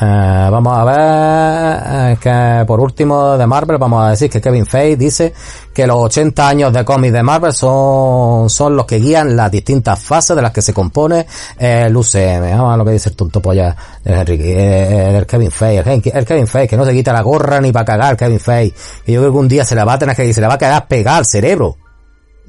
Eh, 0.05 0.49
vamos 0.51 0.77
a 0.77 0.85
ver 0.85 2.13
eh, 2.13 2.17
que 2.21 2.65
por 2.67 2.81
último 2.81 3.39
de 3.39 3.47
Marvel 3.47 3.79
vamos 3.79 4.05
a 4.05 4.11
decir 4.11 4.29
que 4.29 4.41
Kevin 4.41 4.67
Feige 4.67 4.97
dice 4.97 5.33
que 5.73 5.87
los 5.87 5.97
80 5.97 6.49
años 6.49 6.73
de 6.73 6.85
cómics 6.85 7.13
de 7.13 7.23
Marvel 7.23 7.53
son, 7.53 8.51
son 8.51 8.75
los 8.75 8.85
que 8.85 8.99
guían 8.99 9.37
las 9.37 9.49
distintas 9.53 10.03
fases 10.03 10.35
de 10.35 10.43
las 10.43 10.51
que 10.51 10.61
se 10.61 10.75
compone 10.75 11.25
el 11.57 11.97
UCM. 11.97 12.51
Vamos 12.51 12.67
a 12.67 12.69
ver 12.71 12.79
lo 12.79 12.85
que 12.85 12.91
dice 12.91 13.11
el 13.11 13.17
tonto 13.17 13.41
polla 13.41 13.77
de 14.03 14.13
Enrique, 14.13 14.53
eh, 14.53 15.13
del 15.13 15.25
Kevin 15.25 15.53
Feige. 15.53 16.03
El, 16.13 16.27
Kevin 16.27 16.49
Feige 16.49 16.69
que 16.69 16.77
no 16.77 16.85
se 16.85 16.93
quita 16.93 17.13
la 17.13 17.23
gorra 17.23 17.61
ni 17.61 17.71
para 17.71 17.85
cagar 17.85 18.17
Kevin 18.17 18.41
Feige. 18.41 18.75
Que 19.07 19.13
yo 19.13 19.21
creo 19.21 19.33
que 19.33 19.39
un 19.39 19.49
día 19.49 19.65
se 19.65 19.77
le 19.77 19.85
va 19.85 19.93
a 19.93 19.99
tener 20.01 20.17
que, 20.17 20.33
se 20.33 20.41
le 20.41 20.49
va 20.49 20.55
a 20.55 20.59
quedar 20.59 20.89
pegado 20.89 21.19
al 21.19 21.27
cerebro. 21.27 21.77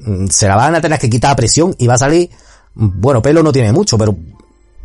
Mm, 0.00 0.26
se 0.26 0.48
la 0.48 0.56
van 0.56 0.74
a 0.74 0.80
tener 0.80 0.98
que 0.98 1.08
quitar 1.08 1.30
a 1.30 1.36
presión 1.36 1.72
y 1.78 1.86
va 1.86 1.94
a 1.94 1.98
salir, 1.98 2.30
bueno, 2.74 3.22
pelo 3.22 3.44
no 3.44 3.52
tiene 3.52 3.72
mucho, 3.72 3.96
pero 3.96 4.16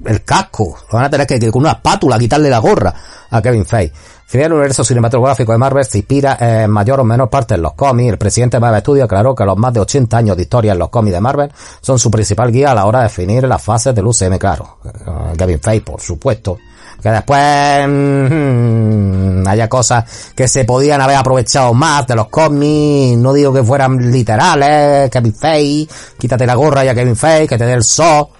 el 0.06 0.24
casco. 0.24 0.78
Van 0.92 1.06
a 1.06 1.10
tener 1.10 1.28
que, 1.28 1.52
con 1.52 1.62
una 1.62 1.74
espátula 1.74 2.18
quitarle 2.18 2.50
la 2.50 2.60
gorra 2.60 2.94
a 3.30 3.42
Kevin 3.42 3.66
Feige. 3.66 3.94
el 4.34 4.54
universo 4.54 4.84
cinematográfico 4.84 5.52
de 5.52 5.58
Marvel 5.58 5.86
se 5.86 6.00
inspira 6.00 6.38
en 6.40 6.70
mayor 6.70 7.00
o 7.00 7.04
menor 7.04 7.30
parte 7.30 7.56
en 7.56 7.62
los 7.62 7.74
cómics. 7.74 8.12
El 8.12 8.18
presidente 8.18 8.58
de 8.58 8.62
Marvel 8.62 8.82
Studios 8.82 9.06
aclaró 9.06 9.36
que 9.36 9.46
los 9.46 9.58
más 9.58 9.74
de 9.74 9.82
80 9.82 10.18
años 10.18 10.38
de 10.38 10.44
historia 10.44 10.74
en 10.74 10.80
los 10.80 10.90
cómics 10.90 11.14
de 11.14 11.22
Marvel 11.22 11.52
son 11.82 12.00
su 12.00 12.10
principal 12.10 12.52
guía 12.52 12.72
a 12.72 12.76
la 12.76 12.86
hora 12.86 13.00
de 13.00 13.04
definir 13.06 13.48
las 13.48 13.62
fases 13.62 13.94
del 13.94 14.06
UCM, 14.08 14.38
claro. 14.38 14.78
Eh, 14.86 15.34
Kevin 15.38 15.60
Feige, 15.60 15.86
por 15.86 16.02
supuesto. 16.02 16.58
Que 17.02 17.10
después 17.12 17.88
mmm, 17.88 19.48
haya 19.48 19.70
cosas 19.70 20.04
que 20.36 20.50
se 20.50 20.66
podían 20.66 21.00
haber 21.00 21.16
aprovechado 21.16 21.74
más 21.74 22.06
de 22.08 22.16
los 22.16 22.28
cómics. 22.28 23.18
No 23.18 23.32
digo 23.32 23.54
que 23.54 23.64
fueran 23.64 24.12
literales. 24.12 25.10
Kevin 25.10 25.34
Feige, 25.34 25.94
quítate 26.18 26.46
la 26.46 26.56
gorra 26.56 26.84
ya 26.84 26.94
Kevin 26.94 27.16
Feige, 27.16 27.48
que 27.48 27.58
te 27.58 27.66
dé 27.66 27.74
el 27.74 27.84
so. 27.84 28.32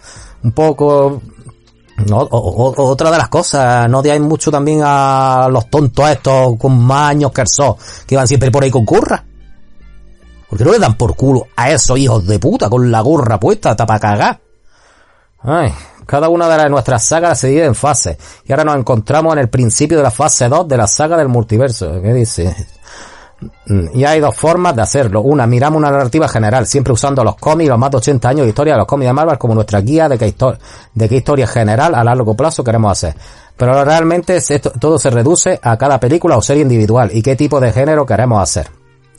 Un 0.44 0.52
poco, 0.52 1.22
no, 2.08 2.28
otra 2.32 3.12
de 3.12 3.18
las 3.18 3.30
cosas, 3.30 3.90
no 3.90 4.02
hay 4.02 4.20
mucho 4.20 4.52
también 4.52 4.82
a 4.84 5.48
los 5.52 5.70
tontos 5.70 6.10
estos 6.10 6.58
con 6.58 6.84
más 6.84 7.12
años 7.12 7.32
que 7.32 7.42
el 7.42 7.48
que 8.06 8.16
van 8.16 8.28
siempre 8.28 8.52
por 8.52 8.64
ahí 8.64 8.72
con 8.72 8.86
curra. 8.86 9.24
Porque 10.50 10.64
no 10.64 10.72
le 10.72 10.80
dan 10.80 10.96
por 10.96 11.16
culo 11.16 11.48
a 11.56 11.70
esos 11.70 11.98
hijos 11.98 12.26
de 12.26 12.40
puta 12.40 12.70
con 12.70 12.92
la 12.92 13.02
gorra 13.02 13.40
puesta 13.40 13.72
hasta 13.72 13.86
para 13.86 14.00
cagar. 14.00 14.40
Ay, 15.42 15.72
cada 16.06 16.28
una 16.28 16.50
de 16.50 16.70
nuestras 16.70 17.04
sagas 17.04 17.40
se 17.40 17.48
divide 17.50 17.66
en 17.66 17.76
fases. 17.76 18.18
Y 18.46 18.52
ahora 18.52 18.64
nos 18.64 18.78
encontramos 18.78 19.34
en 19.34 19.40
el 19.40 19.50
principio 19.50 19.98
de 19.98 20.04
la 20.04 20.12
fase 20.12 20.50
2 20.50 20.68
de 20.68 20.78
la 20.78 20.88
saga 20.88 21.18
del 21.18 21.28
multiverso. 21.28 22.02
¿Qué 22.02 22.14
dice? 22.14 22.56
Mm, 23.66 23.98
y 23.98 24.04
hay 24.04 24.20
dos 24.20 24.36
formas 24.36 24.76
de 24.76 24.82
hacerlo. 24.82 25.22
Una, 25.22 25.48
miramos 25.48 25.78
una 25.78 25.92
narrativa 25.92 26.28
general, 26.28 26.68
siempre 26.68 26.94
usando 26.94 27.24
los 27.24 27.36
cómics, 27.36 27.70
los 27.70 27.80
más 27.80 27.92
de 27.92 27.98
80 27.98 28.30
años 28.30 28.46
de 28.46 28.50
historia 28.50 28.74
de 28.74 28.80
los 28.80 28.88
cómics 28.88 29.10
de 29.10 29.14
Marvel 29.14 29.38
como 29.38 29.56
nuestra 29.56 29.82
guía 29.82 30.10
de 30.10 30.18
qué, 30.18 30.34
de 30.94 31.10
qué 31.10 31.16
historia 31.16 31.48
general 31.48 31.96
a 31.96 32.04
largo 32.04 32.36
plazo 32.36 32.64
queremos 32.64 32.92
hacer. 32.92 33.16
Pero 33.56 33.84
realmente 33.84 34.38
esto, 34.38 34.72
todo 34.72 34.98
se 34.98 35.10
reduce 35.10 35.60
a 35.62 35.78
cada 35.78 36.00
película 36.00 36.38
o 36.38 36.42
serie 36.42 36.64
individual 36.64 37.10
y 37.14 37.22
qué 37.22 37.36
tipo 37.36 37.60
de 37.60 37.72
género 37.72 38.06
queremos 38.06 38.42
hacer. 38.42 38.68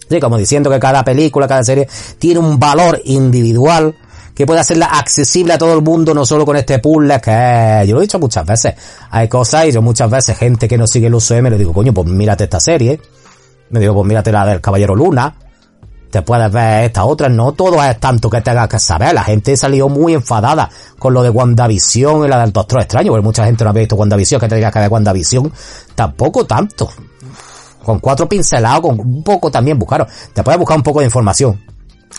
Sí, 0.09 0.19
como 0.19 0.37
diciendo 0.37 0.71
que 0.71 0.81
cada 0.81 1.05
película, 1.05 1.47
cada 1.47 1.63
serie 1.63 1.89
tiene 2.19 2.41
un 2.41 2.59
valor 2.59 3.01
individual 3.05 3.95
que 4.35 4.47
puede 4.47 4.61
hacerla 4.61 4.87
accesible 4.87 5.53
a 5.53 5.59
todo 5.59 5.75
el 5.75 5.83
mundo, 5.83 6.15
no 6.15 6.25
solo 6.25 6.47
con 6.47 6.57
este 6.57 6.79
puzzle 6.79 7.21
que 7.21 7.85
yo 7.87 7.95
lo 7.95 8.01
he 8.01 8.03
dicho 8.03 8.19
muchas 8.19 8.45
veces. 8.47 8.75
Hay 9.11 9.29
cosas 9.29 9.67
y 9.67 9.73
yo 9.73 9.83
muchas 9.83 10.11
veces 10.11 10.37
gente 10.37 10.67
que 10.67 10.79
no 10.79 10.87
sigue 10.87 11.09
el 11.09 11.15
UCM 11.15 11.49
le 11.51 11.59
digo, 11.59 11.73
coño, 11.73 11.93
pues 11.93 12.07
mírate 12.09 12.45
esta 12.45 12.59
serie 12.59 12.99
me 13.71 13.81
digo, 13.81 13.95
pues 13.95 14.07
mírate 14.07 14.33
la 14.33 14.45
del 14.47 14.61
Caballero 14.61 14.95
Luna. 14.95 15.35
Te 16.11 16.23
puedes 16.23 16.51
ver 16.51 16.85
esta 16.85 17.05
otra. 17.05 17.29
No 17.29 17.53
todo 17.53 17.83
es 17.85 17.99
tanto 18.01 18.29
que 18.29 18.41
tengas 18.41 18.69
que 18.69 18.81
saber. 18.81 19.15
La 19.15 19.23
gente 19.23 19.57
salió 19.57 19.89
muy 19.89 20.13
enfadada 20.13 20.69
con 20.99 21.15
lo 21.15 21.23
de 21.23 21.31
WandaVision 21.31 22.25
y 22.25 22.29
la 22.29 22.41
del 22.41 22.53
Doctor 22.53 22.81
Extraño. 22.81 23.13
Porque 23.13 23.25
mucha 23.25 23.45
gente 23.45 23.63
no 23.63 23.71
había 23.71 23.83
visto 23.83 23.95
WandaVision, 23.95 24.41
que 24.41 24.49
te 24.49 24.57
digas 24.57 24.73
que 24.73 24.81
ver 24.81 24.91
WandaVision. 24.91 25.53
Tampoco 25.95 26.45
tanto. 26.47 26.91
Con 27.85 28.01
cuatro 28.01 28.29
pincelados, 28.29 28.81
con 28.81 28.99
un 28.99 29.23
poco 29.23 29.51
también 29.51 29.79
buscaron. 29.79 30.09
Te 30.33 30.43
puedes 30.43 30.59
buscar 30.59 30.77
un 30.77 30.83
poco 30.83 30.99
de 30.99 31.07
información. 31.07 31.65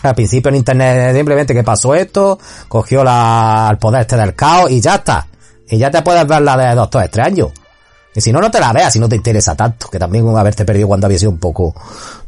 Al 0.02 0.14
principio 0.14 0.48
en 0.48 0.56
internet 0.56 1.14
simplemente 1.14 1.54
que 1.54 1.62
pasó 1.62 1.94
esto, 1.94 2.38
cogió 2.68 3.04
la, 3.04 3.68
el 3.70 3.78
poder 3.78 4.00
este 4.00 4.16
del 4.16 4.34
caos 4.34 4.70
y 4.70 4.80
ya 4.80 4.96
está. 4.96 5.28
Y 5.68 5.76
ya 5.76 5.90
te 5.90 6.02
puedes 6.02 6.26
ver 6.26 6.42
la 6.42 6.56
de 6.56 6.74
Doctor 6.74 7.04
Extraño. 7.04 7.52
Y 8.14 8.20
si 8.20 8.32
no, 8.32 8.40
no 8.40 8.50
te 8.50 8.60
la 8.60 8.72
veas 8.72 8.92
si 8.92 8.98
no 8.98 9.08
te 9.08 9.16
interesa 9.16 9.54
tanto, 9.54 9.88
que 9.88 9.98
también 9.98 10.28
haberte 10.36 10.64
perdido 10.64 10.88
cuando 10.88 11.06
había 11.06 11.18
sido 11.18 11.30
un 11.30 11.38
poco, 11.38 11.74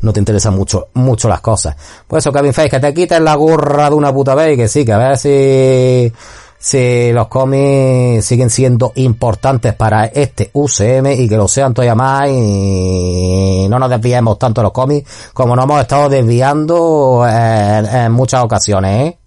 no 0.00 0.12
te 0.12 0.18
interesan 0.20 0.54
mucho, 0.54 0.88
mucho 0.94 1.28
las 1.28 1.40
cosas. 1.40 1.76
Por 2.06 2.18
eso, 2.18 2.32
Kevin 2.32 2.54
Feige, 2.54 2.70
que 2.70 2.80
te 2.80 2.94
quites 2.94 3.20
la 3.20 3.34
gorra 3.34 3.90
de 3.90 3.96
una 3.96 4.12
puta 4.12 4.34
vez 4.34 4.54
y 4.54 4.56
que 4.56 4.68
sí, 4.68 4.84
que 4.84 4.92
a 4.92 4.98
ver 4.98 5.18
si, 5.18 6.12
si 6.58 7.12
los 7.12 7.28
cómics 7.28 8.24
siguen 8.24 8.48
siendo 8.48 8.92
importantes 8.94 9.74
para 9.74 10.06
este 10.06 10.50
UCM 10.54 11.06
y 11.18 11.28
que 11.28 11.36
lo 11.36 11.48
sean 11.48 11.74
todavía 11.74 11.94
más 11.94 12.30
y 12.30 13.66
no 13.68 13.78
nos 13.78 13.90
desviemos 13.90 14.38
tanto 14.38 14.62
los 14.62 14.72
cómics 14.72 15.08
como 15.34 15.54
nos 15.54 15.66
hemos 15.66 15.82
estado 15.82 16.08
desviando 16.08 17.26
en, 17.28 17.84
en 17.84 18.12
muchas 18.12 18.42
ocasiones, 18.42 19.08
¿eh? 19.08 19.18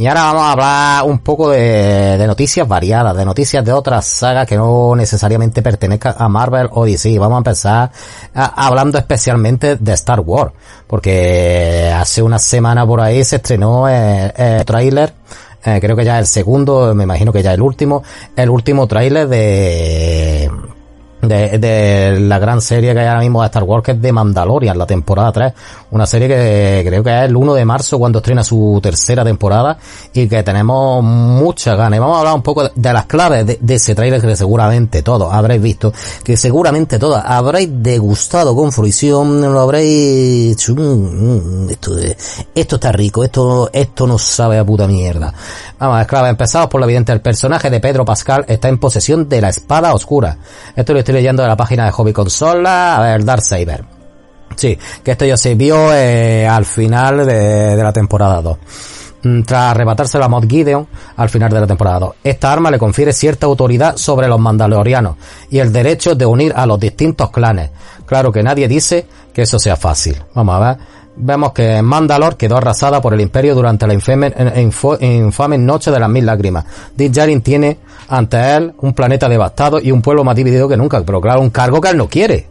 Y 0.00 0.06
ahora 0.06 0.22
vamos 0.32 0.42
a 0.44 0.52
hablar 0.52 1.04
un 1.04 1.18
poco 1.18 1.50
de, 1.50 2.24
noticias 2.26 2.66
variadas, 2.66 3.14
de 3.14 3.22
noticias 3.22 3.62
de 3.62 3.70
otras 3.70 4.06
sagas 4.06 4.48
que 4.48 4.56
no 4.56 4.96
necesariamente 4.96 5.60
pertenezcan 5.60 6.14
a 6.16 6.26
Marvel 6.26 6.70
o 6.72 6.86
DC. 6.86 7.18
Vamos 7.18 7.36
a 7.36 7.38
empezar 7.40 7.90
hablando 8.32 8.96
especialmente 8.96 9.76
de 9.76 9.92
Star 9.92 10.20
Wars, 10.20 10.54
porque 10.86 11.92
hace 11.94 12.22
una 12.22 12.38
semana 12.38 12.86
por 12.86 13.02
ahí 13.02 13.22
se 13.24 13.36
estrenó 13.36 13.88
el, 13.88 14.32
el 14.34 14.64
tráiler 14.64 15.12
eh, 15.66 15.78
creo 15.82 15.94
que 15.94 16.06
ya 16.06 16.18
el 16.18 16.26
segundo, 16.26 16.94
me 16.94 17.04
imagino 17.04 17.30
que 17.30 17.42
ya 17.42 17.52
el 17.52 17.60
último, 17.60 18.02
el 18.34 18.48
último 18.48 18.86
tráiler 18.86 19.28
de 19.28 20.50
de, 21.22 21.58
de, 21.58 22.20
la 22.20 22.38
gran 22.38 22.60
serie 22.62 22.94
que 22.94 23.00
hay 23.00 23.06
ahora 23.06 23.20
mismo 23.20 23.42
de 23.42 23.46
Star 23.46 23.64
Wars, 23.64 23.84
que 23.84 23.92
es 23.92 24.00
de 24.00 24.12
Mandalorian, 24.12 24.78
la 24.78 24.86
temporada 24.86 25.32
3. 25.32 25.52
Una 25.90 26.06
serie 26.06 26.28
que 26.28 26.82
creo 26.86 27.02
que 27.02 27.10
es 27.10 27.28
el 27.28 27.36
1 27.36 27.54
de 27.54 27.64
marzo 27.64 27.98
cuando 27.98 28.18
estrena 28.18 28.42
su 28.42 28.80
tercera 28.82 29.24
temporada 29.24 29.76
y 30.12 30.28
que 30.28 30.42
tenemos 30.42 31.02
muchas 31.02 31.76
ganas. 31.76 31.96
Y 31.96 32.00
vamos 32.00 32.16
a 32.16 32.20
hablar 32.20 32.34
un 32.34 32.42
poco 32.42 32.68
de, 32.68 32.92
las 32.92 33.06
claves 33.06 33.46
de, 33.46 33.74
ese 33.74 33.94
trailer 33.94 34.20
que 34.20 34.36
seguramente 34.36 35.02
todos 35.02 35.32
habréis 35.32 35.60
visto, 35.60 35.92
que 36.24 36.36
seguramente 36.36 36.98
todos 36.98 37.20
habréis 37.24 37.68
degustado 37.72 38.54
con 38.54 38.72
fruición, 38.72 39.40
lo 39.52 39.60
habréis 39.60 40.56
dicho, 40.56 40.74
mm, 40.74 41.66
mm, 41.66 41.70
esto, 41.70 41.92
esto 42.54 42.76
está 42.76 42.92
rico, 42.92 43.24
esto, 43.24 43.68
esto 43.72 44.06
no 44.06 44.18
sabe 44.18 44.58
a 44.58 44.64
puta 44.64 44.86
mierda. 44.86 45.34
Vamos, 45.78 46.00
a 46.00 46.06
clave, 46.06 46.28
empezamos 46.28 46.68
por 46.68 46.80
lo 46.80 46.86
evidente, 46.86 47.12
el 47.12 47.20
personaje 47.20 47.68
de 47.68 47.80
Pedro 47.80 48.04
Pascal 48.04 48.44
está 48.48 48.68
en 48.68 48.78
posesión 48.78 49.28
de 49.28 49.40
la 49.40 49.48
espada 49.48 49.92
oscura. 49.92 50.38
Esto 50.76 50.94
lo 50.94 51.00
leyendo 51.12 51.42
de 51.42 51.48
la 51.48 51.56
página 51.56 51.84
de 51.84 51.90
Hobby 51.92 52.12
Consola, 52.12 52.96
a 52.96 53.02
ver, 53.02 53.24
Darksaber. 53.24 53.84
Sí, 54.56 54.78
que 55.02 55.12
esto 55.12 55.24
ya 55.24 55.36
se 55.36 55.54
vio 55.54 55.94
eh, 55.94 56.46
al 56.46 56.64
final 56.64 57.26
de, 57.26 57.76
la 57.76 57.92
temporada 57.92 58.42
2 58.42 58.58
mm, 59.22 59.42
tras 59.42 59.70
arrebatarse 59.70 60.18
la 60.18 60.28
Mod 60.28 60.46
Gideon 60.48 60.86
al 61.16 61.28
final 61.28 61.50
de 61.50 61.60
la 61.60 61.66
temporada 61.66 61.98
2. 62.00 62.14
Esta 62.24 62.52
arma 62.52 62.70
le 62.70 62.78
confiere 62.78 63.12
cierta 63.12 63.46
autoridad 63.46 63.96
sobre 63.96 64.28
los 64.28 64.40
mandalorianos 64.40 65.16
y 65.50 65.58
el 65.58 65.72
derecho 65.72 66.14
de 66.14 66.26
unir 66.26 66.52
a 66.54 66.66
los 66.66 66.78
distintos 66.78 67.30
clanes. 67.30 67.70
Claro 68.06 68.32
que 68.32 68.42
nadie 68.42 68.68
dice 68.68 69.06
que 69.32 69.42
eso 69.42 69.58
sea 69.58 69.76
fácil. 69.76 70.22
Vamos 70.34 70.54
a 70.54 70.58
ver 70.58 70.78
vemos 71.16 71.52
que 71.52 71.82
Mandalor 71.82 72.36
quedó 72.36 72.56
arrasada 72.56 73.00
por 73.00 73.14
el 73.14 73.20
Imperio 73.20 73.54
durante 73.54 73.86
la 73.86 73.94
infame, 73.94 74.32
infame 75.00 75.58
noche 75.58 75.90
de 75.90 76.00
las 76.00 76.08
mil 76.08 76.26
lágrimas. 76.26 76.64
Din 76.96 77.12
Djarin 77.12 77.42
tiene 77.42 77.78
ante 78.08 78.56
él 78.56 78.72
un 78.78 78.92
planeta 78.92 79.28
devastado 79.28 79.78
y 79.80 79.92
un 79.92 80.02
pueblo 80.02 80.24
más 80.24 80.36
dividido 80.36 80.68
que 80.68 80.76
nunca, 80.76 81.02
pero 81.04 81.20
claro, 81.20 81.40
un 81.40 81.50
cargo 81.50 81.80
que 81.80 81.90
él 81.90 81.96
no 81.96 82.08
quiere. 82.08 82.48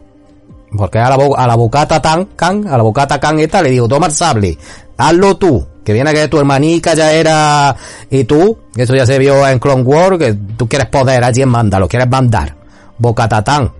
Porque 0.76 0.98
a 0.98 1.08
la, 1.10 1.16
a 1.36 1.46
la 1.46 1.54
bocata 1.56 2.00
tan, 2.00 2.26
can, 2.36 2.66
a 2.66 2.76
la 2.76 2.82
bocata 2.82 3.18
can 3.18 3.40
esta 3.40 3.60
le 3.62 3.70
digo, 3.70 3.88
toma 3.88 4.06
el 4.06 4.12
sable, 4.12 4.56
hazlo 4.96 5.36
tú, 5.36 5.66
que 5.84 5.92
viene 5.92 6.12
que 6.12 6.28
tu 6.28 6.38
hermanica 6.38 6.94
ya 6.94 7.12
era, 7.12 7.74
y 8.08 8.24
tú, 8.24 8.56
eso 8.76 8.94
ya 8.94 9.04
se 9.04 9.18
vio 9.18 9.46
en 9.48 9.58
Clone 9.58 9.82
Wars, 9.82 10.18
que 10.18 10.34
tú 10.56 10.68
quieres 10.68 10.88
poder 10.88 11.24
allí 11.24 11.42
en 11.42 11.48
Mandalor, 11.48 11.88
quieres 11.88 12.08
mandar. 12.08 12.56
Bocata 12.98 13.42
tan. 13.42 13.72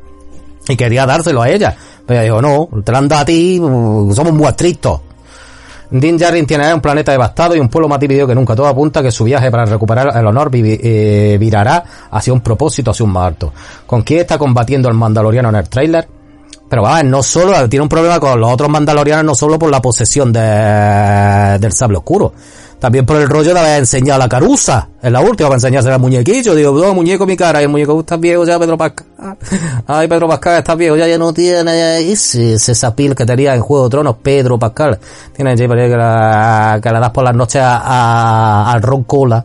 y 0.66 0.76
quería 0.76 1.06
dárselo 1.06 1.42
a 1.42 1.48
ella. 1.48 1.76
Pero 2.06 2.20
ella 2.20 2.24
dijo, 2.24 2.42
no, 2.42 2.82
te 2.82 2.90
lo 2.90 2.98
han 2.98 3.12
a 3.12 3.24
ti, 3.24 3.60
uh, 3.60 4.12
somos 4.14 4.32
muy 4.32 4.46
estrictos. 4.46 5.00
Din 5.90 6.16
Djarin 6.16 6.46
tiene 6.46 6.72
un 6.72 6.80
planeta 6.80 7.10
devastado 7.10 7.56
y 7.56 7.60
un 7.60 7.68
pueblo 7.68 7.88
más 7.88 7.98
dividido 7.98 8.26
que 8.26 8.34
nunca. 8.34 8.54
Todo 8.54 8.68
apunta 8.68 9.02
que 9.02 9.10
su 9.10 9.24
viaje 9.24 9.50
para 9.50 9.64
recuperar 9.64 10.16
el 10.16 10.26
honor 10.26 10.50
eh, 10.54 11.36
virará 11.38 11.84
hacia 12.10 12.32
un 12.32 12.40
propósito, 12.40 12.92
hacia 12.92 13.04
un 13.04 13.12
más 13.12 13.26
alto. 13.26 13.52
¿Con 13.86 14.02
quién 14.02 14.20
está 14.20 14.38
combatiendo 14.38 14.88
el 14.88 14.94
mandaloriano 14.94 15.48
en 15.48 15.56
el 15.56 15.68
tráiler? 15.68 16.08
Pero 16.70 16.82
va, 16.82 17.02
no 17.02 17.22
solo, 17.22 17.68
tiene 17.68 17.82
un 17.82 17.88
problema 17.88 18.18
con 18.20 18.40
los 18.40 18.50
otros 18.50 18.70
mandalorianos, 18.70 19.24
no 19.24 19.34
solo 19.34 19.58
por 19.58 19.70
la 19.70 19.82
posesión 19.82 20.32
de, 20.32 20.40
del 21.60 21.72
sable 21.72 21.98
oscuro. 21.98 22.32
También 22.78 23.04
por 23.04 23.16
el 23.16 23.28
rollo 23.28 23.52
de 23.52 23.60
haber 23.60 23.78
enseñado 23.80 24.18
la 24.20 24.28
carusa. 24.28 24.88
En 25.02 25.12
la 25.12 25.20
última 25.20 25.50
para 25.50 25.58
enseñarse 25.58 25.90
al 25.90 26.00
muñequillo. 26.00 26.54
Digo, 26.54 26.72
no, 26.72 26.94
muñeco 26.94 27.26
mi 27.26 27.36
cara. 27.36 27.60
El 27.60 27.68
muñeco, 27.68 28.00
estás 28.00 28.18
viejo 28.18 28.44
ya, 28.46 28.58
Pedro 28.58 28.78
Pascal. 28.78 29.04
Ay, 29.86 30.08
Pedro 30.08 30.26
Pascal, 30.28 30.58
estás 30.60 30.76
viejo. 30.78 30.96
Ya, 30.96 31.06
ya 31.06 31.18
no 31.18 31.34
tiene 31.34 32.10
ese, 32.10 32.54
ese 32.54 32.74
sapil 32.74 33.14
que 33.14 33.26
tenía 33.26 33.54
en 33.54 33.60
Juego 33.60 33.84
de 33.84 33.90
Tronos, 33.90 34.16
Pedro 34.22 34.58
Pascal. 34.58 34.98
Tiene 35.36 35.54
que 35.56 35.68
la, 35.68 36.80
que 36.82 36.90
la 36.90 37.00
das 37.00 37.10
por 37.10 37.24
las 37.24 37.34
noches 37.34 37.60
a, 37.60 37.82
a- 37.84 38.72
al 38.72 38.80
Ron 38.80 39.02
Cola. 39.04 39.44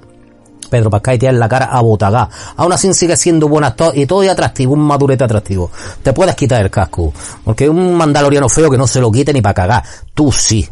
Pedro 0.70 0.90
Pascal 0.90 1.16
y 1.16 1.20
tiene 1.20 1.38
la 1.38 1.48
cara 1.48 1.66
a 1.66 1.82
botagá. 1.82 2.30
Aún 2.58 2.72
así 2.74 2.94
sigue 2.94 3.16
siendo 3.16 3.48
buen 3.48 3.64
actor 3.64 3.98
y 3.98 4.06
todo 4.06 4.24
y 4.24 4.28
atractivo, 4.28 4.74
un 4.74 4.82
madurete 4.82 5.24
atractivo. 5.24 5.72
Te 6.04 6.14
puedes 6.14 6.36
quitar 6.36 6.62
el 6.62 6.70
casco. 6.70 7.14
Porque 7.44 7.66
es 7.66 7.70
un 7.70 7.96
mandaloriano 7.96 8.50
feo 8.50 8.70
que 8.70 8.78
no 8.78 8.88
se 8.88 9.00
lo 9.00 9.12
quite 9.12 9.34
ni 9.34 9.42
para 9.42 9.54
cagar. 9.54 9.84
Tú 10.14 10.32
sí. 10.32 10.68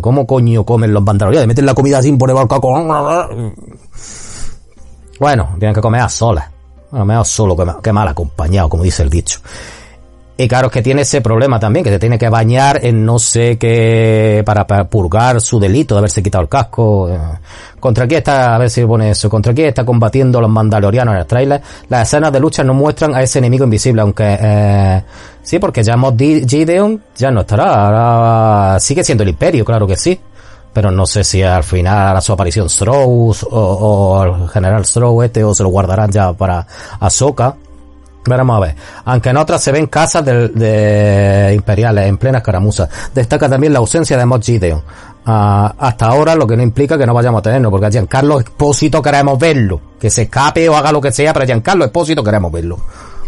¿Cómo 0.00 0.26
coño 0.26 0.64
comen 0.64 0.94
los 0.94 1.02
mandalorianos? 1.02 1.46
Meten 1.48 1.66
la 1.66 1.74
comida 1.74 2.00
sin 2.00 2.16
poner 2.16 2.36
el 2.36 2.48
caco. 2.48 2.72
Bueno, 5.18 5.50
tienen 5.58 5.74
que 5.74 5.80
comer 5.80 6.00
a 6.00 6.08
solas. 6.08 6.48
Bueno, 6.90 7.04
mejor 7.04 7.26
solo 7.26 7.80
que 7.82 7.92
mal 7.92 8.08
acompañado, 8.08 8.68
como 8.68 8.82
dice 8.82 9.02
el 9.02 9.10
dicho. 9.10 9.40
Y 10.42 10.48
claro, 10.48 10.68
es 10.68 10.72
que 10.72 10.80
tiene 10.80 11.02
ese 11.02 11.20
problema 11.20 11.60
también, 11.60 11.84
que 11.84 11.90
se 11.90 11.98
tiene 11.98 12.18
que 12.18 12.30
bañar 12.30 12.80
en 12.82 13.04
no 13.04 13.18
sé 13.18 13.58
qué, 13.58 14.42
para, 14.46 14.64
purgar 14.88 15.38
su 15.38 15.60
delito 15.60 15.94
de 15.94 15.98
haberse 15.98 16.22
quitado 16.22 16.40
el 16.40 16.48
casco. 16.48 17.10
Eh, 17.10 17.18
¿Contra 17.78 18.06
quién 18.06 18.20
está, 18.20 18.54
a 18.54 18.58
ver 18.58 18.70
si 18.70 18.82
pone 18.86 19.10
eso, 19.10 19.28
contra 19.28 19.52
quién 19.52 19.68
está 19.68 19.84
combatiendo 19.84 20.40
los 20.40 20.48
mandalorianos 20.48 21.12
en 21.12 21.20
el 21.20 21.26
trailer? 21.26 21.60
Las 21.90 22.08
escenas 22.08 22.32
de 22.32 22.40
lucha 22.40 22.64
no 22.64 22.72
muestran 22.72 23.14
a 23.14 23.22
ese 23.22 23.38
enemigo 23.38 23.64
invisible, 23.64 24.00
aunque, 24.00 24.38
eh, 24.40 25.02
sí, 25.42 25.58
porque 25.58 25.82
ya 25.82 25.98
Mod 25.98 26.18
Gideon 26.18 27.02
ya 27.14 27.30
no 27.30 27.42
estará, 27.42 27.74
ahora 27.74 28.80
sigue 28.80 29.04
siendo 29.04 29.24
el 29.24 29.28
imperio, 29.28 29.62
claro 29.62 29.86
que 29.86 29.96
sí. 29.98 30.18
Pero 30.72 30.90
no 30.90 31.04
sé 31.04 31.22
si 31.22 31.42
al 31.42 31.64
final 31.64 31.98
hará 31.98 32.20
su 32.22 32.32
aparición 32.32 32.68
Strauss 32.68 33.46
o, 33.50 34.24
el 34.24 34.48
general 34.48 34.82
Strauss 34.82 35.24
este 35.26 35.44
o 35.44 35.52
se 35.52 35.64
lo 35.64 35.68
guardarán 35.68 36.10
ya 36.10 36.32
para 36.32 36.66
Ahsoka. 36.98 37.56
Veremos 38.26 38.56
a 38.56 38.60
ver. 38.60 38.76
Aunque 39.04 39.30
en 39.30 39.36
otras 39.36 39.62
se 39.62 39.72
ven 39.72 39.86
casas 39.86 40.24
de, 40.24 40.48
de 40.48 41.54
imperiales 41.54 42.06
en 42.06 42.18
plena 42.18 42.38
escaramuza. 42.38 42.88
Destaca 43.14 43.48
también 43.48 43.72
la 43.72 43.78
ausencia 43.78 44.16
de 44.18 44.26
Mod. 44.26 44.42
Ah, 45.26 45.74
hasta 45.78 46.06
ahora 46.06 46.34
lo 46.34 46.46
que 46.46 46.56
no 46.56 46.62
implica 46.62 46.96
que 46.96 47.06
no 47.06 47.14
vayamos 47.14 47.40
a 47.40 47.42
tenerlo, 47.42 47.70
porque 47.70 47.86
a 47.86 47.90
Giancarlo 47.90 48.40
Espósito 48.40 49.02
queremos 49.02 49.38
verlo. 49.38 49.80
Que 49.98 50.10
se 50.10 50.22
escape 50.22 50.68
o 50.68 50.76
haga 50.76 50.92
lo 50.92 51.00
que 51.00 51.12
sea, 51.12 51.32
pero 51.32 51.44
a 51.44 51.46
Giancarlo 51.46 51.84
Espósito 51.84 52.22
queremos 52.24 52.50
verlo. 52.52 52.78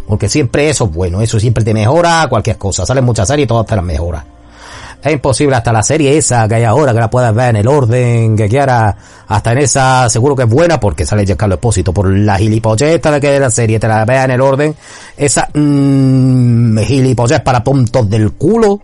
Porque 0.07 0.29
siempre 0.29 0.69
eso 0.69 0.85
es 0.85 0.93
bueno, 0.93 1.21
eso 1.21 1.39
siempre 1.39 1.65
te 1.65 1.73
mejora 1.73 2.27
cualquier 2.29 2.59
cosa. 2.59 2.85
Salen 2.85 3.05
muchas 3.05 3.29
series 3.29 3.45
y 3.45 3.49
todas 3.49 3.67
te 3.67 3.77
las 3.77 3.85
mejora. 3.85 4.25
Es 5.03 5.13
imposible 5.13 5.57
hasta 5.57 5.73
la 5.73 5.83
serie 5.83 6.17
esa 6.17 6.47
que 6.47 6.55
hay 6.55 6.65
ahora, 6.65 6.93
que 6.93 7.01
la 7.01 7.11
puedas 7.11 7.35
ver 7.35 7.51
en 7.51 7.57
el 7.57 7.67
orden 7.67 8.37
que 8.37 8.49
quieras, 8.49 8.95
hasta 9.27 9.53
en 9.53 9.59
esa 9.59 10.09
seguro 10.09 10.37
que 10.37 10.45
es 10.45 10.49
buena 10.49 10.79
porque 10.79 11.05
sale 11.05 11.27
Giancarlo 11.27 11.57
Espósito, 11.57 11.93
por 11.93 12.09
la 12.09 12.39
gilipolleta 12.39 13.11
de 13.11 13.21
que 13.21 13.41
la 13.41 13.51
serie 13.51 13.81
te 13.81 13.89
la 13.89 14.05
veas 14.05 14.27
en 14.27 14.31
el 14.31 14.41
orden, 14.41 14.77
esa 15.17 15.49
mmm, 15.53 16.79
gilipollez 16.79 17.41
para 17.41 17.65
tontos 17.65 18.09
del 18.09 18.33
culo. 18.33 18.81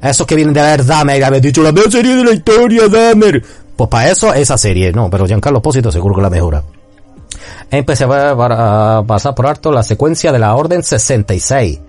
Esos 0.00 0.26
que 0.26 0.36
vienen 0.36 0.54
de 0.54 0.62
ver 0.62 0.86
Dahmer, 0.86 1.22
habéis 1.24 1.42
dicho 1.42 1.62
la 1.62 1.72
mejor 1.72 1.90
serie 1.90 2.14
de 2.14 2.24
la 2.24 2.32
historia, 2.32 2.88
Dahmer. 2.88 3.42
Pues 3.76 3.90
para 3.90 4.10
eso, 4.10 4.32
esa 4.32 4.56
serie, 4.56 4.92
no, 4.92 5.10
pero 5.10 5.26
Giancarlo 5.26 5.58
Espósito 5.58 5.90
seguro 5.90 6.14
que 6.14 6.22
la 6.22 6.30
mejora. 6.30 6.62
Empecé 7.70 8.04
a 8.04 9.02
pasar 9.06 9.34
por 9.34 9.46
alto 9.46 9.70
la 9.72 9.82
secuencia 9.82 10.32
de 10.32 10.38
la 10.38 10.54
Orden 10.54 10.82
66. 10.82 11.80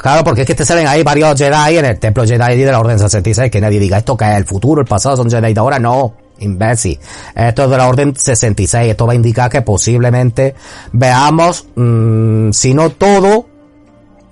Claro, 0.00 0.24
porque 0.24 0.42
es 0.42 0.46
que 0.46 0.54
te 0.54 0.64
salen 0.64 0.86
ahí 0.86 1.02
varios 1.02 1.36
Jedi 1.36 1.76
en 1.76 1.84
el 1.84 1.98
templo 1.98 2.24
Jedi 2.24 2.56
de 2.56 2.72
la 2.72 2.80
Orden 2.80 2.98
66, 2.98 3.50
que 3.50 3.60
nadie 3.60 3.78
diga 3.78 3.98
esto 3.98 4.16
que 4.16 4.24
es 4.24 4.34
el 4.34 4.46
futuro, 4.46 4.80
el 4.80 4.86
pasado 4.86 5.18
son 5.18 5.30
Jedi 5.30 5.52
de 5.52 5.60
ahora, 5.60 5.78
no, 5.78 6.14
imbécil. 6.38 6.98
Esto 7.34 7.64
es 7.64 7.70
de 7.70 7.76
la 7.76 7.86
Orden 7.86 8.16
66, 8.16 8.92
esto 8.92 9.06
va 9.06 9.12
a 9.12 9.16
indicar 9.16 9.50
que 9.50 9.60
posiblemente 9.60 10.54
veamos, 10.92 11.66
mmm, 11.74 12.50
si 12.50 12.72
no 12.72 12.88
todo, 12.88 13.44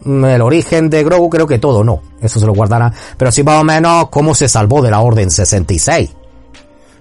mmm, 0.05 0.25
el 0.25 0.41
origen 0.41 0.89
de 0.89 1.05
Grogu, 1.05 1.29
creo 1.29 1.47
que 1.47 1.59
todo 1.59 1.85
no, 1.85 2.01
eso 2.23 2.41
se 2.41 2.47
lo 2.47 2.55
guardará, 2.55 2.91
pero 3.19 3.31
sí 3.31 3.43
más 3.43 3.61
o 3.61 3.65
menos 3.65 4.09
cómo 4.09 4.35
se 4.35 4.49
salvó 4.49 4.81
de 4.81 4.91
la 4.91 5.01
Orden 5.01 5.31
66. 5.31 6.18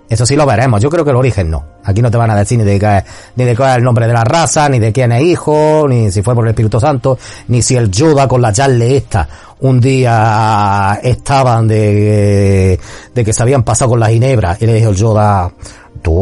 Eso 0.10 0.26
sí 0.26 0.36
lo 0.36 0.46
veremos. 0.46 0.82
Yo 0.82 0.90
creo 0.90 1.04
que 1.04 1.12
el 1.12 1.18
origen 1.18 1.50
no. 1.50 1.66
Aquí 1.84 2.02
no 2.02 2.10
te 2.10 2.18
van 2.18 2.30
a 2.32 2.36
decir 2.36 2.58
ni 2.58 2.64
de 2.64 2.80
qué, 2.80 3.04
ni 3.36 3.46
de 3.46 3.56
cuál 3.56 3.72
es 3.72 3.78
el 3.78 3.84
nombre 3.84 4.08
de 4.08 4.14
la 4.14 4.24
raza, 4.24 4.70
ni 4.70 4.80
de 4.80 4.92
quién 4.92 5.12
es 5.12 5.24
hijo, 5.24 5.86
ni 5.88 6.12
si 6.12 6.22
fue 6.22 6.34
por 6.34 6.46
el 6.46 6.50
Espíritu 6.50 6.80
Santo, 6.80 7.18
ni 7.48 7.62
si 7.62 7.76
el 7.76 7.92
Yoda 7.92 8.28
con 8.28 8.42
la 8.42 8.54
Charle 8.54 8.98
esta 8.98 9.28
un 9.60 9.80
día 9.80 11.00
estaban 11.02 11.68
de, 11.68 12.80
de 13.14 13.26
que 13.26 13.34
se 13.34 13.42
habían 13.42 13.64
pasado 13.64 13.92
con 13.92 14.00
la 14.00 14.10
ginebra 14.10 14.56
y 14.60 14.66
le 14.66 14.76
dijo 14.76 14.92
el 14.92 14.96
Yoda, 14.96 15.52
tú, 16.02 16.14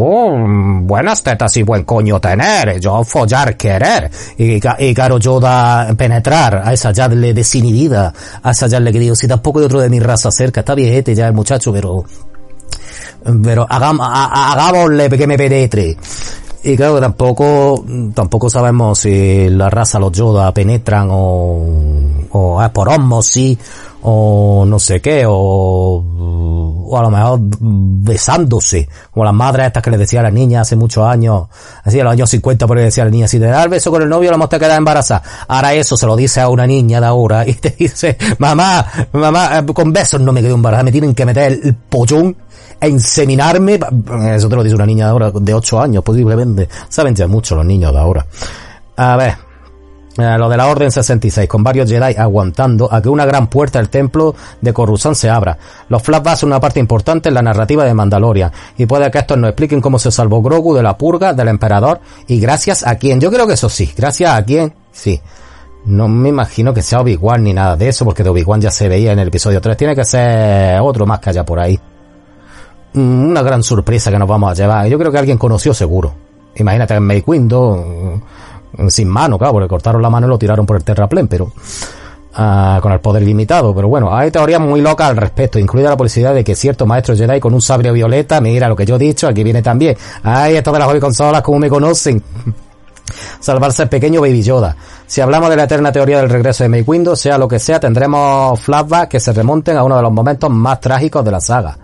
buenas 0.82 1.22
tetas 1.22 1.56
y 1.58 1.64
buen 1.64 1.84
coño 1.84 2.20
tener, 2.20 2.80
yo 2.80 3.04
follar 3.04 3.58
querer. 3.58 4.10
Y, 4.38 4.60
y 4.80 4.94
claro, 4.94 5.18
Yoda 5.18 5.94
penetrar 5.98 6.62
a 6.64 6.74
esa 6.74 6.94
Charle 6.94 7.34
desinhibida, 7.34 8.14
a 8.42 8.52
esa 8.52 8.70
Charle 8.70 8.92
que 8.92 9.16
si 9.16 9.28
tampoco 9.28 9.60
hay 9.60 9.66
otro 9.66 9.82
de 9.82 9.90
mi 9.90 10.00
raza 10.00 10.32
cerca, 10.32 10.62
está 10.62 10.76
viejete 10.76 11.14
ya 11.14 11.28
el 11.28 11.34
muchacho, 11.34 11.74
pero 11.74 12.06
pero 13.44 13.66
hagámosle 13.70 15.10
que 15.10 15.28
me 15.28 15.38
penetre. 15.38 15.98
Y 16.64 16.76
claro, 16.76 17.00
tampoco, 17.00 17.86
tampoco 18.16 18.50
sabemos 18.50 18.98
si 18.98 19.50
la 19.50 19.70
raza, 19.70 20.00
los 20.00 20.12
Yoda 20.12 20.52
penetran 20.52 21.10
o, 21.12 21.64
o 22.32 22.64
es 22.64 22.70
por 22.72 22.90
osmosis, 22.90 23.58
o 24.02 24.66
no 24.68 24.80
sé 24.80 25.00
qué, 25.00 25.26
o, 25.28 26.04
o 26.88 26.98
a 26.98 27.02
lo 27.02 27.10
mejor 27.10 27.40
besándose, 27.40 28.88
como 29.12 29.26
las 29.26 29.34
madres 29.34 29.68
estas 29.68 29.84
que 29.84 29.92
le 29.92 29.98
decía 29.98 30.20
a 30.22 30.24
las 30.24 30.34
niñas 30.34 30.62
hace 30.62 30.76
muchos 30.76 31.06
años, 31.06 31.48
así 31.84 32.00
en 32.00 32.06
los 32.06 32.14
años 32.14 32.30
50 32.30 32.68
por 32.68 32.78
ahí 32.78 32.86
decía 32.86 33.04
a 33.04 33.06
la 33.06 33.12
niña, 33.12 33.28
si 33.28 33.40
te 33.40 33.46
da 33.46 33.64
el 33.64 33.70
beso 33.70 33.92
con 33.92 34.02
el 34.02 34.10
novio, 34.10 34.36
la 34.36 34.48
te 34.48 34.60
queda 34.60 34.76
embarazada. 34.76 35.22
Ahora 35.48 35.74
eso 35.74 35.98
se 35.98 36.06
lo 36.06 36.16
dice 36.16 36.42
a 36.42 36.50
una 36.50 36.68
niña 36.68 37.00
de 37.00 37.08
ahora 37.08 37.48
y 37.48 37.54
te 37.54 37.76
dice, 37.78 38.18
mamá, 38.38 38.86
mamá, 39.14 39.66
con 39.74 39.92
besos 39.92 40.22
no 40.22 40.32
me 40.32 40.42
quedo 40.42 40.56
embarazada, 40.56 40.84
me 40.84 40.92
tienen 40.92 41.14
que 41.14 41.26
meter 41.26 41.52
el 41.52 41.76
pollón 41.76 42.36
a 42.80 42.88
inseminarme, 42.88 43.80
eso 44.36 44.50
te 44.50 44.56
lo 44.56 44.64
dice 44.64 44.76
una 44.76 44.86
niña 44.86 45.06
de 45.06 45.12
ahora, 45.12 45.32
de 45.32 45.54
8 45.54 45.82
años 45.82 46.04
posiblemente, 46.04 46.70
saben 46.90 47.16
ya 47.16 47.28
mucho 47.28 47.56
los 47.56 47.66
niños 47.66 47.92
de 47.92 48.00
ahora. 48.00 48.26
A 48.98 49.18
ver, 49.18 49.36
eh, 50.18 50.38
lo 50.38 50.48
de 50.48 50.56
la 50.56 50.68
Orden 50.68 50.92
66, 50.92 51.48
con 51.50 51.62
varios 51.62 51.90
Jedi 51.90 52.16
aguantando 52.16 52.88
a 52.92 53.02
que 53.02 53.10
una 53.10 53.26
gran 53.26 53.48
puerta 53.48 53.80
del 53.80 53.90
templo 53.90 54.34
de 54.62 54.72
Coruscant 54.72 55.16
se 55.16 55.30
abra. 55.30 55.58
Los 55.90 56.02
flashbacks 56.02 56.40
son 56.40 56.50
una 56.50 56.60
parte 56.62 56.80
importante 56.80 57.28
en 57.28 57.36
la 57.36 57.42
narrativa 57.42 57.84
de 57.84 57.94
Mandalorian, 57.94 58.52
y 58.78 58.86
puede 58.86 59.12
que 59.12 59.18
estos 59.18 59.38
nos 59.38 59.50
expliquen 59.50 59.82
cómo 59.82 60.00
se 60.00 60.12
salvó 60.12 60.42
Grogu 60.42 60.74
de 60.74 60.84
la 60.84 60.98
purga 60.98 61.34
del 61.34 61.50
emperador, 61.50 62.00
y 62.28 62.40
gracias 62.40 62.88
a 62.88 62.96
quién. 62.96 63.20
Yo 63.20 63.30
creo 63.30 63.46
que 63.46 63.56
eso 63.56 63.68
sí, 63.68 63.92
gracias 63.96 64.32
a 64.32 64.44
quién, 64.44 64.74
sí. 64.92 65.20
No 65.86 66.08
me 66.08 66.30
imagino 66.30 66.74
que 66.74 66.82
sea 66.82 67.02
Obi-Wan 67.02 67.44
ni 67.44 67.54
nada 67.54 67.76
de 67.76 67.90
eso, 67.90 68.06
porque 68.06 68.24
de 68.24 68.30
Obi-Wan 68.30 68.62
ya 68.62 68.72
se 68.72 68.88
veía 68.88 69.12
en 69.12 69.20
el 69.20 69.28
episodio 69.28 69.62
3. 69.62 69.78
Tiene 69.78 69.96
que 69.96 70.04
ser 70.04 70.80
otro 70.82 71.06
más 71.06 71.20
que 71.20 71.30
haya 71.30 71.46
por 71.46 71.60
ahí. 71.60 71.80
Una 72.96 73.42
gran 73.42 73.62
sorpresa 73.62 74.10
que 74.10 74.18
nos 74.18 74.28
vamos 74.28 74.52
a 74.52 74.54
llevar. 74.54 74.88
Yo 74.88 74.98
creo 74.98 75.12
que 75.12 75.18
alguien 75.18 75.38
conoció 75.38 75.74
seguro. 75.74 76.14
Imagínate 76.56 76.94
en 76.94 77.04
Make 77.04 77.24
Window, 77.28 78.22
sin 78.88 79.10
mano, 79.10 79.38
claro, 79.38 79.54
porque 79.54 79.68
cortaron 79.68 80.02
la 80.02 80.10
mano 80.10 80.28
y 80.28 80.30
lo 80.30 80.38
tiraron 80.38 80.66
por 80.66 80.78
el 80.78 80.84
terraplén, 80.84 81.28
pero 81.28 81.46
uh, 81.46 82.82
con 82.82 82.92
el 82.92 83.00
poder 83.00 83.24
limitado. 83.24 83.76
Pero 83.76 83.88
bueno, 83.90 84.16
hay 84.16 84.32
teorías 84.32 84.62
muy 84.62 84.82
locas 84.82 85.10
al 85.10 85.18
respecto, 85.18 85.60
incluida 85.60 85.90
la 85.90 85.98
posibilidad 85.98 86.34
de 86.34 86.44
que 86.44 86.56
cierto 86.56 86.86
maestro 86.86 87.16
Jedi 87.16 87.40
con 87.40 87.54
un 87.54 87.62
sable 87.62 87.92
violeta, 87.92 88.40
mira 88.40 88.70
lo 88.70 88.76
que 88.76 88.86
yo 88.86 88.96
he 88.96 89.00
dicho, 89.00 89.28
aquí 89.28 89.44
viene 89.44 89.62
también. 89.62 89.98
Ay, 90.24 90.56
esto 90.56 90.72
de 90.72 90.80
las 90.80 90.88
hobby 90.88 91.00
consolas, 91.00 91.42
como 91.42 91.60
me 91.60 91.70
conocen. 91.70 92.24
Salvarse 93.40 93.84
el 93.84 93.90
pequeño 93.90 94.22
Baby 94.22 94.42
Yoda. 94.42 94.76
Si 95.06 95.22
hablamos 95.22 95.50
de 95.50 95.58
la 95.58 95.66
eterna 95.66 95.92
teoría 95.92 96.18
del 96.18 96.30
regreso 96.30 96.64
de 96.64 96.70
Make 96.70 96.86
Window, 96.88 97.16
sea 97.16 97.38
lo 97.38 97.48
que 97.48 97.60
sea, 97.60 97.80
tendremos 97.80 98.60
flashbacks 98.60 99.10
que 99.10 99.20
se 99.20 99.34
remonten 99.34 99.78
a 99.78 99.84
uno 99.84 99.98
de 99.98 100.02
los 100.02 100.12
momentos 100.12 100.50
más 100.50 100.80
trágicos 100.80 101.24
de 101.24 101.32
la 101.32 101.40
saga. 101.40 101.78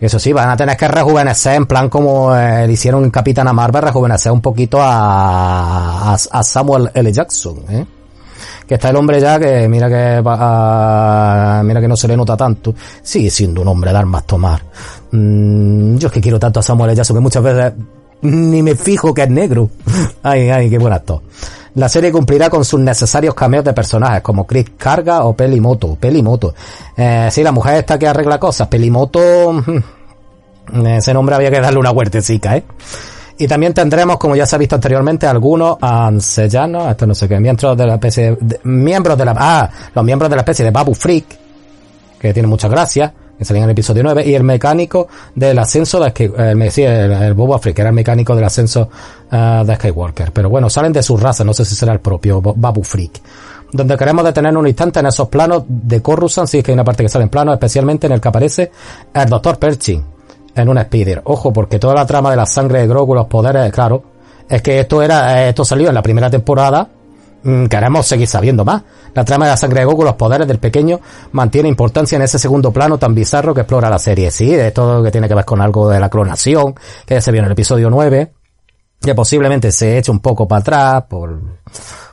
Eso 0.00 0.18
sí, 0.18 0.32
van 0.32 0.50
a 0.50 0.56
tener 0.56 0.76
que 0.76 0.88
rejuvenecer 0.88 1.54
en 1.54 1.66
plan 1.66 1.88
como 1.88 2.36
eh, 2.36 2.70
hicieron 2.70 3.04
en 3.04 3.10
Capitana 3.10 3.52
Marvel, 3.52 3.82
rejuvenecer 3.82 4.30
un 4.30 4.42
poquito 4.42 4.78
a, 4.80 6.12
a, 6.14 6.42
Samuel 6.42 6.90
L. 6.92 7.12
Jackson, 7.12 7.62
¿eh? 7.70 7.86
Que 8.66 8.74
está 8.74 8.90
el 8.90 8.96
hombre 8.96 9.20
ya 9.20 9.38
que 9.38 9.68
mira 9.68 9.88
que 9.88 10.20
mira 11.64 11.80
que 11.80 11.88
no 11.88 11.96
se 11.96 12.08
le 12.08 12.16
nota 12.16 12.36
tanto. 12.36 12.74
Sigue 13.02 13.30
siendo 13.30 13.62
un 13.62 13.68
hombre 13.68 13.92
de 13.92 13.98
armas 13.98 14.24
tomar. 14.24 14.60
Mm, 15.12 15.96
yo 15.96 16.08
es 16.08 16.12
que 16.12 16.20
quiero 16.20 16.38
tanto 16.38 16.60
a 16.60 16.62
Samuel 16.62 16.90
L. 16.90 16.96
Jackson 16.96 17.16
que 17.16 17.20
muchas 17.20 17.42
veces 17.42 17.72
ni 18.22 18.62
me 18.62 18.74
fijo 18.74 19.14
que 19.14 19.22
es 19.22 19.30
negro. 19.30 19.70
ay, 20.22 20.50
ay, 20.50 20.68
qué 20.68 20.78
buen 20.78 20.92
actor. 20.92 21.22
La 21.76 21.88
serie 21.88 22.10
cumplirá 22.12 22.50
con 22.50 22.64
sus 22.64 22.80
necesarios 22.80 23.34
cameos 23.34 23.64
de 23.64 23.72
personajes 23.72 24.20
como 24.22 24.46
Chris 24.46 24.66
Carga 24.76 25.24
o 25.24 25.34
Pelimoto. 25.36 25.94
Pelimoto. 25.96 26.54
Eh, 26.96 27.28
sí, 27.30 27.42
la 27.42 27.52
mujer 27.52 27.76
esta 27.76 27.98
que 27.98 28.08
arregla 28.08 28.38
cosas. 28.38 28.66
Pelimoto... 28.68 29.52
mm, 30.72 30.86
Ese 30.86 31.14
nombre 31.14 31.34
había 31.36 31.50
que 31.50 31.60
darle 31.60 31.78
una 31.78 31.90
huertecica, 31.92 32.56
¿eh? 32.56 32.64
Y 33.38 33.46
también 33.46 33.74
tendremos, 33.74 34.16
como 34.16 34.34
ya 34.34 34.46
se 34.46 34.56
ha 34.56 34.58
visto 34.58 34.74
anteriormente, 34.76 35.26
algunos 35.26 35.76
ansellanos, 35.82 36.88
esto 36.90 37.06
no 37.06 37.14
sé 37.14 37.28
qué, 37.28 37.38
miembros 37.38 37.76
de 37.76 37.86
la 37.86 37.94
especie, 37.94 38.36
de- 38.40 38.60
miembros 38.64 39.18
de 39.18 39.24
la, 39.26 39.34
ah, 39.36 39.70
los 39.94 40.02
miembros 40.04 40.30
de 40.30 40.36
la 40.36 40.40
especie 40.40 40.64
de 40.64 40.70
Babu 40.70 40.94
Freak, 40.94 41.26
que 42.18 42.32
tiene 42.32 42.48
mucha 42.48 42.66
gracia, 42.68 43.12
que 43.38 43.44
salían 43.44 43.64
en 43.64 43.70
el 43.70 43.72
episodio 43.72 44.02
9, 44.02 44.24
y 44.26 44.34
el 44.34 44.42
mecánico 44.44 45.08
del 45.34 45.58
ascenso 45.58 46.00
de 46.00 46.10
Sky, 46.10 46.30
el, 46.36 46.56
me- 46.56 46.70
sí, 46.70 46.82
el, 46.82 47.12
el 47.12 47.34
Boba 47.34 47.60
que 47.60 47.70
era 47.78 47.88
el 47.90 47.94
mecánico 47.94 48.34
del 48.34 48.44
ascenso 48.44 48.88
ah, 49.30 49.62
de 49.66 49.74
Skywalker. 49.76 50.32
Pero 50.32 50.48
bueno, 50.48 50.70
salen 50.70 50.92
de 50.92 51.02
su 51.02 51.16
raza, 51.16 51.44
no 51.44 51.52
sé 51.52 51.64
si 51.64 51.74
será 51.74 51.92
el 51.92 52.00
propio 52.00 52.40
Babu 52.40 52.82
Freak. 52.82 53.20
Donde 53.72 53.96
queremos 53.96 54.24
detener 54.24 54.56
un 54.56 54.66
instante 54.66 55.00
en 55.00 55.06
esos 55.06 55.28
planos 55.28 55.64
de 55.68 56.00
Coruscant, 56.00 56.46
sí 56.48 56.58
es 56.58 56.64
que 56.64 56.70
hay 56.70 56.74
una 56.74 56.84
parte 56.84 57.02
que 57.02 57.08
sale 57.08 57.24
en 57.24 57.28
plano, 57.28 57.52
especialmente 57.52 58.06
en 58.06 58.12
el 58.12 58.20
que 58.20 58.28
aparece 58.28 58.70
el 59.12 59.28
Dr. 59.28 59.58
Pershing 59.58 60.04
en 60.54 60.68
un 60.68 60.78
speeder. 60.80 61.20
Ojo, 61.24 61.52
porque 61.52 61.78
toda 61.78 61.94
la 61.94 62.06
trama 62.06 62.30
de 62.30 62.36
la 62.36 62.46
sangre 62.46 62.80
de 62.80 62.86
Grogu, 62.86 63.14
los 63.14 63.26
poderes, 63.26 63.70
claro, 63.72 64.02
es 64.48 64.62
que 64.62 64.78
esto 64.80 65.02
era, 65.02 65.42
eh, 65.44 65.48
esto 65.50 65.64
salió 65.64 65.88
en 65.88 65.94
la 65.94 66.02
primera 66.02 66.30
temporada, 66.30 66.88
queremos 67.68 68.06
seguir 68.06 68.26
sabiendo 68.26 68.64
más. 68.64 68.82
La 69.14 69.24
trama 69.24 69.46
de 69.46 69.52
la 69.52 69.56
sangre 69.56 69.80
de 69.80 69.86
Goku, 69.86 70.04
los 70.04 70.14
poderes 70.14 70.46
del 70.46 70.58
pequeño, 70.58 71.00
mantiene 71.32 71.68
importancia 71.68 72.16
en 72.16 72.22
ese 72.22 72.38
segundo 72.38 72.72
plano 72.72 72.98
tan 72.98 73.14
bizarro 73.14 73.54
que 73.54 73.62
explora 73.62 73.88
la 73.88 73.98
serie. 73.98 74.30
Sí, 74.30 74.54
de 74.54 74.70
todo 74.70 75.02
que 75.02 75.10
tiene 75.10 75.28
que 75.28 75.34
ver 75.34 75.44
con 75.44 75.60
algo 75.60 75.88
de 75.88 76.00
la 76.00 76.08
clonación, 76.08 76.74
que 77.06 77.14
ya 77.14 77.20
se 77.20 77.32
vio 77.32 77.40
en 77.40 77.46
el 77.46 77.52
episodio 77.52 77.90
9, 77.90 78.32
que 79.00 79.14
posiblemente 79.14 79.70
se 79.72 79.98
eche 79.98 80.10
un 80.10 80.20
poco 80.20 80.48
para 80.48 80.60
atrás 80.60 81.04
por, 81.08 81.40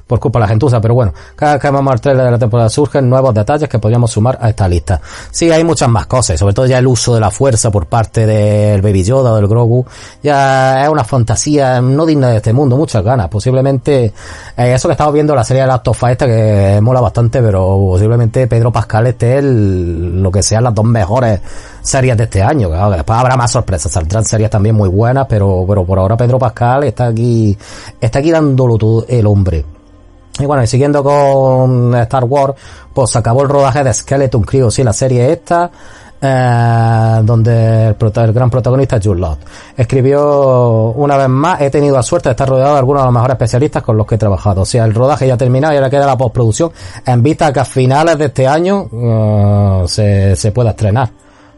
por 0.05 0.19
culpa 0.19 0.39
de 0.39 0.41
la 0.41 0.47
gentuza, 0.49 0.79
pero 0.81 0.93
bueno, 0.93 1.13
cada 1.35 1.53
vez 1.53 1.61
que 1.61 1.69
vamos 1.69 1.91
al 1.93 2.01
trailer 2.01 2.25
de 2.25 2.31
la 2.31 2.37
temporada 2.39 2.69
surgen 2.69 3.09
nuevos 3.09 3.33
detalles 3.33 3.69
que 3.69 3.79
podríamos 3.79 4.11
sumar 4.11 4.37
a 4.41 4.49
esta 4.49 4.67
lista. 4.67 4.99
Sí, 5.31 5.49
hay 5.51 5.63
muchas 5.63 5.89
más 5.89 6.05
cosas, 6.07 6.37
sobre 6.39 6.53
todo 6.53 6.65
ya 6.65 6.77
el 6.77 6.87
uso 6.87 7.13
de 7.15 7.19
la 7.21 7.31
fuerza 7.31 7.71
por 7.71 7.85
parte 7.87 8.25
del 8.25 8.81
Baby 8.81 9.03
Yoda 9.03 9.31
o 9.31 9.35
del 9.37 9.47
Grogu, 9.47 9.85
ya 10.21 10.83
es 10.83 10.89
una 10.89 11.03
fantasía 11.03 11.81
no 11.81 12.05
digna 12.05 12.29
de 12.29 12.37
este 12.37 12.53
mundo, 12.53 12.75
muchas 12.77 13.03
ganas. 13.03 13.29
Posiblemente, 13.29 14.13
eh, 14.57 14.73
eso 14.73 14.87
que 14.87 14.91
estamos 14.93 15.13
viendo 15.13 15.33
la 15.35 15.43
serie 15.43 15.61
de 15.63 15.67
Last 15.67 15.87
of 15.87 16.03
Us 16.03 16.09
esta 16.09 16.25
que 16.25 16.79
mola 16.81 16.99
bastante, 17.01 17.41
pero 17.41 17.65
posiblemente 17.77 18.45
Pedro 18.47 18.71
Pascal 18.71 19.07
esté 19.07 19.37
el- 19.37 20.21
lo 20.21 20.31
que 20.31 20.43
sean 20.43 20.63
las 20.65 20.75
dos 20.75 20.85
mejores 20.85 21.39
series 21.81 22.15
de 22.17 22.23
este 22.25 22.41
año. 22.43 22.69
Claro, 22.69 22.91
que 22.91 22.97
después 22.97 23.17
habrá 23.19 23.35
más 23.35 23.51
sorpresas, 23.51 23.91
saldrán 23.91 24.25
series 24.25 24.49
también 24.49 24.75
muy 24.75 24.89
buenas, 24.89 25.25
pero, 25.27 25.65
pero 25.67 25.85
por 25.85 25.97
ahora 25.99 26.15
Pedro 26.17 26.37
Pascal 26.37 26.83
está 26.83 27.07
aquí, 27.07 27.57
está 27.99 28.19
aquí 28.19 28.31
dándolo 28.31 28.77
todo 28.77 29.05
el 29.07 29.25
hombre. 29.27 29.65
Y 30.39 30.45
bueno, 30.45 30.63
y 30.63 30.67
siguiendo 30.67 31.03
con 31.03 31.93
Star 31.95 32.23
Wars, 32.23 32.55
pues 32.93 33.11
se 33.11 33.19
acabó 33.19 33.43
el 33.43 33.49
rodaje 33.49 33.83
de 33.83 33.93
Skeleton 33.93 34.41
Crew, 34.43 34.71
sí, 34.71 34.83
la 34.83 34.93
serie 34.93 35.31
esta, 35.31 35.69
eh, 36.19 37.19
donde 37.23 37.87
el, 37.87 38.33
gran 38.33 38.49
protagonista 38.49 38.95
es 38.95 39.05
Jude 39.05 39.19
Law. 39.19 39.37
Escribió 39.77 40.93
una 40.95 41.17
vez 41.17 41.29
más, 41.29 41.61
he 41.61 41.69
tenido 41.69 41.95
la 41.95 42.01
suerte 42.01 42.29
de 42.29 42.31
estar 42.31 42.49
rodeado 42.49 42.73
de 42.73 42.79
algunos 42.79 43.03
de 43.03 43.05
los 43.05 43.13
mejores 43.13 43.35
especialistas 43.35 43.83
con 43.83 43.95
los 43.95 44.07
que 44.07 44.15
he 44.15 44.17
trabajado. 44.17 44.61
O 44.61 44.65
sea, 44.65 44.85
el 44.85 44.95
rodaje 44.95 45.27
ya 45.27 45.35
ha 45.35 45.37
terminado 45.37 45.73
y 45.73 45.77
ahora 45.77 45.89
queda 45.89 46.07
la 46.07 46.17
postproducción 46.17 46.71
en 47.05 47.21
vista 47.21 47.53
que 47.53 47.59
a 47.59 47.65
finales 47.65 48.17
de 48.17 48.25
este 48.25 48.47
año 48.47 48.87
eh, 48.91 49.83
se, 49.87 50.35
se 50.35 50.51
pueda 50.51 50.71
estrenar. 50.71 51.09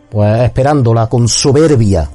Pues 0.10 0.42
esperándola 0.42 1.08
con 1.08 1.28
soberbia. 1.28 2.10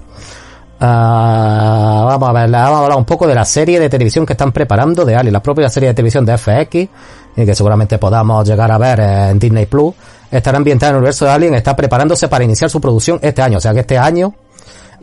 Ah, 0.83 2.05
vamos 2.07 2.29
a 2.31 2.33
ver, 2.33 2.51
vamos 2.51 2.79
a 2.79 2.83
hablar 2.85 2.99
un 2.99 3.05
poco 3.05 3.27
de 3.27 3.35
la 3.35 3.45
serie 3.45 3.79
de 3.79 3.91
televisión 3.91 4.25
que 4.25 4.33
están 4.33 4.51
preparando 4.51 5.05
de 5.05 5.15
Ali, 5.15 5.31
la 5.31 5.43
propia 5.43 5.69
serie 5.69 5.91
de 5.91 5.95
televisión 5.95 6.25
de 6.25 6.39
FX, 6.39 6.89
y 7.37 7.45
que 7.45 7.55
seguramente 7.55 7.99
podamos 7.99 8.49
llegar 8.49 8.71
a 8.73 8.79
ver 8.79 9.01
en 9.01 9.39
Disney 9.39 9.67
Plus, 9.67 9.95
estará 10.31 10.57
ambientada 10.57 10.91
en 10.91 10.97
el 10.97 11.01
universo 11.01 11.27
de 11.27 11.33
Alien, 11.33 11.55
está 11.55 11.77
preparándose 11.77 12.29
para 12.29 12.45
iniciar 12.45 12.71
su 12.71 12.81
producción 12.81 13.19
este 13.21 13.43
año, 13.43 13.59
o 13.59 13.61
sea 13.61 13.75
que 13.75 13.81
este 13.81 13.99
año 13.99 14.33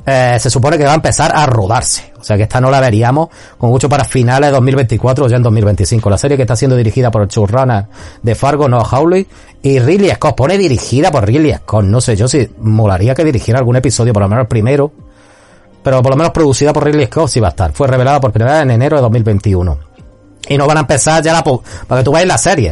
eh, 0.04 0.38
se 0.40 0.50
supone 0.50 0.80
que 0.80 0.86
va 0.86 0.94
a 0.94 0.96
empezar 0.96 1.32
a 1.36 1.46
rodarse, 1.46 2.12
o 2.20 2.24
sea 2.24 2.38
que 2.38 2.44
esta 2.44 2.60
no 2.60 2.72
la 2.72 2.80
veríamos 2.80 3.30
con 3.60 3.70
mucho 3.70 3.88
para 3.88 4.04
finales 4.04 4.50
de 4.50 4.56
2024 4.56 5.26
o 5.26 5.28
ya 5.28 5.36
en 5.36 5.44
2025. 5.44 6.10
La 6.10 6.18
serie 6.18 6.38
que 6.38 6.44
está 6.44 6.56
siendo 6.56 6.76
dirigida 6.76 7.12
por 7.12 7.22
el 7.22 7.28
showrunner 7.28 7.86
de 8.24 8.34
Fargo, 8.34 8.68
Noah 8.68 8.88
Hawley, 8.90 9.28
y 9.62 9.78
Ridley 9.78 10.10
Scott, 10.12 10.36
pone 10.36 10.58
dirigida 10.58 11.12
por 11.12 11.28
Ridley 11.28 11.54
Scott, 11.54 11.86
no 11.86 12.02
sé 12.02 12.16
yo 12.16 12.28
si 12.28 12.50
molaría 12.62 13.14
que 13.14 13.24
dirigiera 13.24 13.60
algún 13.60 13.76
episodio, 13.76 14.12
por 14.12 14.24
lo 14.24 14.30
menos 14.30 14.42
el 14.42 14.48
primero, 14.48 14.92
pero 15.88 16.02
por 16.04 16.12
lo 16.12 16.18
menos 16.18 16.34
producida 16.34 16.74
por 16.74 16.84
Ridley 16.84 17.06
Scott 17.06 17.30
sí 17.30 17.40
va 17.40 17.48
a 17.48 17.52
estar. 17.52 17.72
Fue 17.72 17.88
revelada 17.88 18.20
por 18.20 18.34
primera 18.34 18.56
vez 18.56 18.64
en 18.64 18.72
enero 18.72 18.98
de 18.98 19.04
2021. 19.04 19.80
Y 20.50 20.58
no 20.58 20.68
van 20.68 20.76
a 20.76 20.80
empezar 20.82 21.24
ya 21.24 21.32
la... 21.32 21.42
Para 21.42 22.02
que 22.02 22.04
tú 22.04 22.12
veas 22.12 22.28
la 22.28 22.38
serie. 22.38 22.72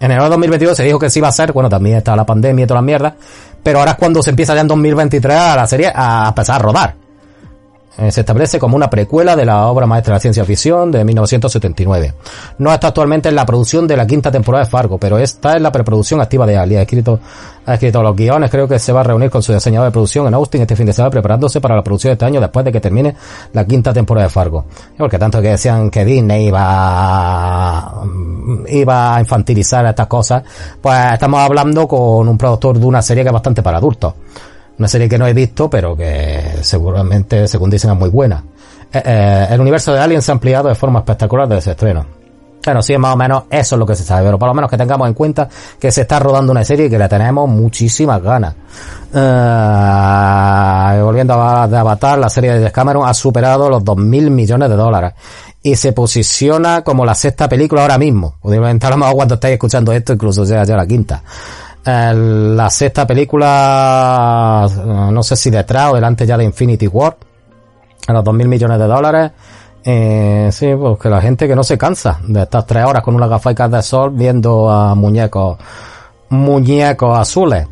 En 0.00 0.10
enero 0.10 0.24
de 0.24 0.30
2022 0.30 0.74
se 0.74 0.82
dijo 0.82 0.98
que 0.98 1.10
sí 1.10 1.18
iba 1.18 1.28
a 1.28 1.32
ser, 1.32 1.52
bueno, 1.52 1.68
también 1.68 1.98
está 1.98 2.16
la 2.16 2.24
pandemia 2.24 2.64
y 2.64 2.66
toda 2.66 2.80
la 2.80 2.86
mierda, 2.86 3.14
pero 3.62 3.80
ahora 3.80 3.90
es 3.90 3.96
cuando 3.98 4.22
se 4.22 4.30
empieza 4.30 4.54
ya 4.54 4.62
en 4.62 4.68
2023 4.68 5.36
a 5.36 5.56
la 5.56 5.66
serie 5.66 5.92
a 5.94 6.28
empezar 6.28 6.56
a 6.56 6.58
rodar. 6.60 6.94
Eh, 7.98 8.10
se 8.10 8.20
establece 8.20 8.58
como 8.58 8.74
una 8.74 8.88
precuela 8.88 9.36
de 9.36 9.44
la 9.44 9.66
obra 9.66 9.86
maestra 9.86 10.12
de 10.12 10.16
la 10.16 10.20
ciencia 10.20 10.44
ficción 10.46 10.90
de 10.90 11.04
1979. 11.04 12.14
No 12.58 12.72
está 12.72 12.88
actualmente 12.88 13.28
en 13.28 13.34
la 13.34 13.44
producción 13.44 13.86
de 13.86 13.98
la 13.98 14.06
quinta 14.06 14.30
temporada 14.30 14.64
de 14.64 14.70
Fargo, 14.70 14.96
pero 14.96 15.18
está 15.18 15.56
en 15.56 15.62
la 15.62 15.70
preproducción 15.70 16.20
activa 16.20 16.46
de 16.46 16.56
Ali. 16.56 16.76
Ha 16.76 16.82
escrito, 16.82 17.20
ha 17.66 17.74
escrito 17.74 18.02
los 18.02 18.16
guiones, 18.16 18.50
creo 18.50 18.66
que 18.66 18.78
se 18.78 18.92
va 18.92 19.00
a 19.00 19.04
reunir 19.04 19.28
con 19.28 19.42
su 19.42 19.52
diseñador 19.52 19.88
de 19.88 19.92
producción 19.92 20.26
en 20.26 20.32
Austin 20.34 20.62
este 20.62 20.74
fin 20.74 20.86
de 20.86 20.94
semana 20.94 21.10
preparándose 21.10 21.60
para 21.60 21.76
la 21.76 21.82
producción 21.82 22.10
de 22.10 22.12
este 22.14 22.24
año 22.24 22.40
después 22.40 22.64
de 22.64 22.72
que 22.72 22.80
termine 22.80 23.14
la 23.52 23.66
quinta 23.66 23.92
temporada 23.92 24.26
de 24.26 24.30
Fargo. 24.30 24.64
Porque 24.96 25.18
tanto 25.18 25.42
que 25.42 25.48
decían 25.48 25.90
que 25.90 26.02
Disney 26.02 26.46
iba 26.46 26.60
a, 26.62 28.04
iba 28.68 29.16
a 29.16 29.20
infantilizar 29.20 29.84
estas 29.84 30.06
cosas, 30.06 30.42
pues 30.80 31.12
estamos 31.12 31.40
hablando 31.40 31.86
con 31.86 32.26
un 32.26 32.38
productor 32.38 32.78
de 32.78 32.86
una 32.86 33.02
serie 33.02 33.22
que 33.22 33.28
es 33.28 33.34
bastante 33.34 33.62
para 33.62 33.76
adultos. 33.76 34.14
Una 34.82 34.88
serie 34.88 35.08
que 35.08 35.16
no 35.16 35.28
he 35.28 35.32
visto, 35.32 35.70
pero 35.70 35.96
que 35.96 36.58
seguramente, 36.62 37.46
según 37.46 37.70
dicen, 37.70 37.92
es 37.92 37.96
muy 37.96 38.10
buena. 38.10 38.42
Eh, 38.92 39.00
eh, 39.04 39.46
el 39.50 39.60
universo 39.60 39.92
de 39.92 40.00
Alien 40.00 40.20
se 40.20 40.32
ha 40.32 40.34
ampliado 40.34 40.68
de 40.70 40.74
forma 40.74 40.98
espectacular 40.98 41.46
desde 41.46 41.60
ese 41.60 41.70
estreno. 41.70 42.04
Bueno, 42.64 42.82
sí, 42.82 42.98
más 42.98 43.14
o 43.14 43.16
menos 43.16 43.44
eso 43.48 43.76
es 43.76 43.78
lo 43.78 43.86
que 43.86 43.94
se 43.94 44.02
sabe, 44.02 44.24
pero 44.24 44.40
por 44.40 44.48
lo 44.48 44.54
menos 44.54 44.68
que 44.68 44.76
tengamos 44.76 45.06
en 45.06 45.14
cuenta 45.14 45.48
que 45.78 45.92
se 45.92 46.00
está 46.00 46.18
rodando 46.18 46.50
una 46.50 46.64
serie 46.64 46.86
y 46.86 46.90
que 46.90 46.98
le 46.98 47.08
tenemos 47.08 47.48
muchísimas 47.48 48.20
ganas. 48.20 48.56
Eh, 49.14 51.00
volviendo 51.00 51.40
a 51.40 51.68
de 51.68 51.76
Avatar, 51.76 52.18
la 52.18 52.28
serie 52.28 52.58
de 52.58 52.72
Cameron 52.72 53.08
ha 53.08 53.14
superado 53.14 53.70
los 53.70 53.84
2.000 53.84 54.30
millones 54.30 54.68
de 54.68 54.74
dólares 54.74 55.12
y 55.62 55.76
se 55.76 55.92
posiciona 55.92 56.82
como 56.82 57.06
la 57.06 57.14
sexta 57.14 57.48
película 57.48 57.82
ahora 57.82 57.98
mismo. 57.98 58.34
Posiblemente 58.42 58.84
a 58.84 58.90
lo 58.90 58.96
mejor 58.96 59.14
cuando 59.14 59.34
estáis 59.34 59.52
escuchando 59.52 59.92
esto 59.92 60.12
incluso 60.12 60.44
sea 60.44 60.64
ya 60.64 60.76
la 60.76 60.88
quinta. 60.88 61.22
La 61.84 62.70
sexta 62.70 63.06
película, 63.06 64.68
no 65.10 65.22
sé 65.22 65.36
si 65.36 65.50
detrás 65.50 65.92
o 65.92 65.94
delante 65.96 66.24
ya 66.26 66.36
de 66.36 66.44
Infinity 66.44 66.86
War, 66.86 67.16
a 68.06 68.12
los 68.12 68.24
2.000 68.24 68.46
millones 68.46 68.78
de 68.78 68.86
dólares. 68.86 69.32
Eh, 69.84 70.48
sí, 70.52 70.70
pues 70.78 70.96
que 70.98 71.08
la 71.08 71.20
gente 71.20 71.48
que 71.48 71.56
no 71.56 71.64
se 71.64 71.76
cansa 71.76 72.20
de 72.28 72.42
estas 72.42 72.64
tres 72.66 72.84
horas 72.84 73.02
con 73.02 73.16
unas 73.16 73.28
gafas 73.28 73.54
de 73.70 73.82
sol 73.82 74.10
viendo 74.14 74.70
a 74.70 74.94
muñecos, 74.94 75.58
muñecos 76.28 77.18
azules. 77.18 77.66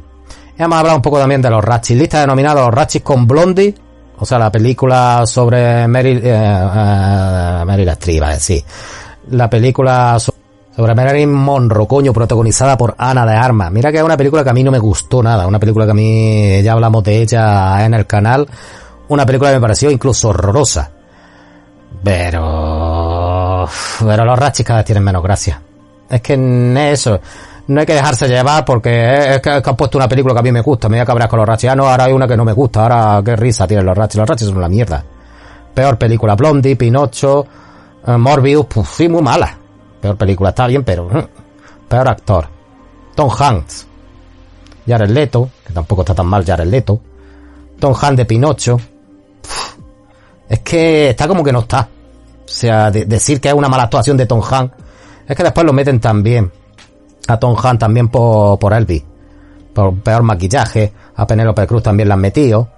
Y 0.58 0.62
vamos 0.62 0.76
a 0.76 0.80
hablar 0.80 0.96
un 0.96 1.02
poco 1.02 1.18
también 1.20 1.40
de 1.40 1.50
los 1.50 1.64
Ratchis. 1.64 1.96
Lista 1.96 2.20
denominada 2.20 2.62
Los 2.62 2.74
Ratchis 2.74 3.02
con 3.02 3.26
Blondie. 3.26 3.74
O 4.18 4.26
sea, 4.26 4.38
la 4.38 4.50
película 4.50 5.22
sobre 5.24 5.86
Meryl, 5.88 6.18
eh, 6.22 6.30
eh, 6.34 7.62
Meryl 7.64 7.88
Streep, 7.90 8.22
es 8.24 8.28
decir. 8.34 8.64
La 9.30 9.48
película 9.48 10.18
so- 10.18 10.34
sobre 10.74 10.94
Marilyn 10.94 11.32
Monroe, 11.32 11.86
coño, 11.86 12.12
protagonizada 12.12 12.76
por 12.76 12.94
Ana 12.96 13.26
de 13.26 13.34
Armas. 13.34 13.70
Mira 13.72 13.90
que 13.90 13.98
es 13.98 14.04
una 14.04 14.16
película 14.16 14.44
que 14.44 14.50
a 14.50 14.52
mí 14.52 14.62
no 14.62 14.70
me 14.70 14.78
gustó 14.78 15.22
nada. 15.22 15.46
Una 15.46 15.58
película 15.58 15.84
que 15.84 15.90
a 15.90 15.94
mí, 15.94 16.62
ya 16.62 16.72
hablamos 16.72 17.02
de 17.04 17.22
ella 17.22 17.84
en 17.84 17.94
el 17.94 18.06
canal. 18.06 18.46
Una 19.08 19.26
película 19.26 19.50
que 19.50 19.56
me 19.56 19.60
pareció 19.60 19.90
incluso 19.90 20.28
horrorosa. 20.28 20.90
Pero... 22.02 23.68
Pero 24.00 24.24
los 24.24 24.38
Ratchis 24.38 24.64
cada 24.64 24.78
vez 24.78 24.86
tienen 24.86 25.04
menos 25.04 25.22
gracia. 25.22 25.60
Es 26.08 26.20
que 26.20 26.34
eso... 26.92 27.20
No 27.66 27.78
hay 27.78 27.86
que 27.86 27.94
dejarse 27.94 28.26
llevar 28.26 28.64
porque 28.64 29.34
es 29.34 29.40
que, 29.40 29.50
han 29.50 29.76
puesto 29.76 29.96
una 29.96 30.08
película 30.08 30.34
que 30.34 30.40
a 30.40 30.42
mí 30.42 30.50
me 30.50 30.60
gusta. 30.60 30.88
Me 30.88 30.96
voy 30.96 31.02
a 31.02 31.06
cabrear 31.06 31.28
con 31.28 31.38
los 31.38 31.48
Ratchis. 31.48 31.70
Ah, 31.70 31.76
no, 31.76 31.88
ahora 31.88 32.04
hay 32.04 32.12
una 32.12 32.26
que 32.26 32.36
no 32.36 32.44
me 32.44 32.52
gusta. 32.52 32.82
Ahora 32.82 33.22
qué 33.24 33.36
risa 33.36 33.66
tienen 33.66 33.86
los 33.86 33.96
Ratchis. 33.96 34.18
Los 34.18 34.28
Ratchis 34.28 34.48
son 34.48 34.56
una 34.56 34.68
mierda. 34.68 35.04
Peor 35.72 35.96
película. 35.96 36.34
Blondie, 36.34 36.74
Pinocho, 36.74 37.46
eh, 38.04 38.16
Morbius. 38.16 38.66
Pues 38.66 38.88
sí, 38.88 39.08
muy 39.08 39.22
mala. 39.22 39.59
Peor 40.00 40.16
película. 40.16 40.50
Está 40.50 40.66
bien, 40.66 40.82
pero... 40.84 41.08
mm, 41.08 41.88
Peor 41.88 42.08
actor. 42.08 42.46
Tom 43.14 43.28
Hanks. 43.38 43.86
Jared 44.86 45.10
Leto. 45.10 45.50
Que 45.66 45.72
tampoco 45.72 46.02
está 46.02 46.14
tan 46.14 46.26
mal 46.26 46.44
Jared 46.44 46.66
Leto. 46.66 47.00
Tom 47.78 47.94
Hanks 48.00 48.16
de 48.16 48.24
Pinocho. 48.24 48.78
Es 50.48 50.60
que 50.60 51.10
está 51.10 51.28
como 51.28 51.42
que 51.44 51.52
no 51.52 51.60
está. 51.60 51.88
O 52.44 52.48
sea, 52.52 52.90
de- 52.90 53.04
decir 53.04 53.40
que 53.40 53.48
es 53.48 53.54
una 53.54 53.68
mala 53.68 53.84
actuación 53.84 54.16
de 54.16 54.26
Tom 54.26 54.40
Hanks. 54.42 54.74
Es 55.28 55.36
que 55.36 55.42
después 55.42 55.64
lo 55.66 55.72
meten 55.72 56.00
también. 56.00 56.50
A 57.28 57.38
Tom 57.38 57.56
Hanks 57.56 57.78
también 57.78 58.08
por, 58.08 58.58
por 58.58 58.72
Elvis. 58.72 59.04
Por 59.74 59.94
peor 60.00 60.22
maquillaje. 60.22 60.92
A 61.16 61.26
Penélope 61.26 61.66
Cruz 61.66 61.82
también 61.82 62.08
la 62.08 62.14
han 62.14 62.20
metido. 62.20 62.68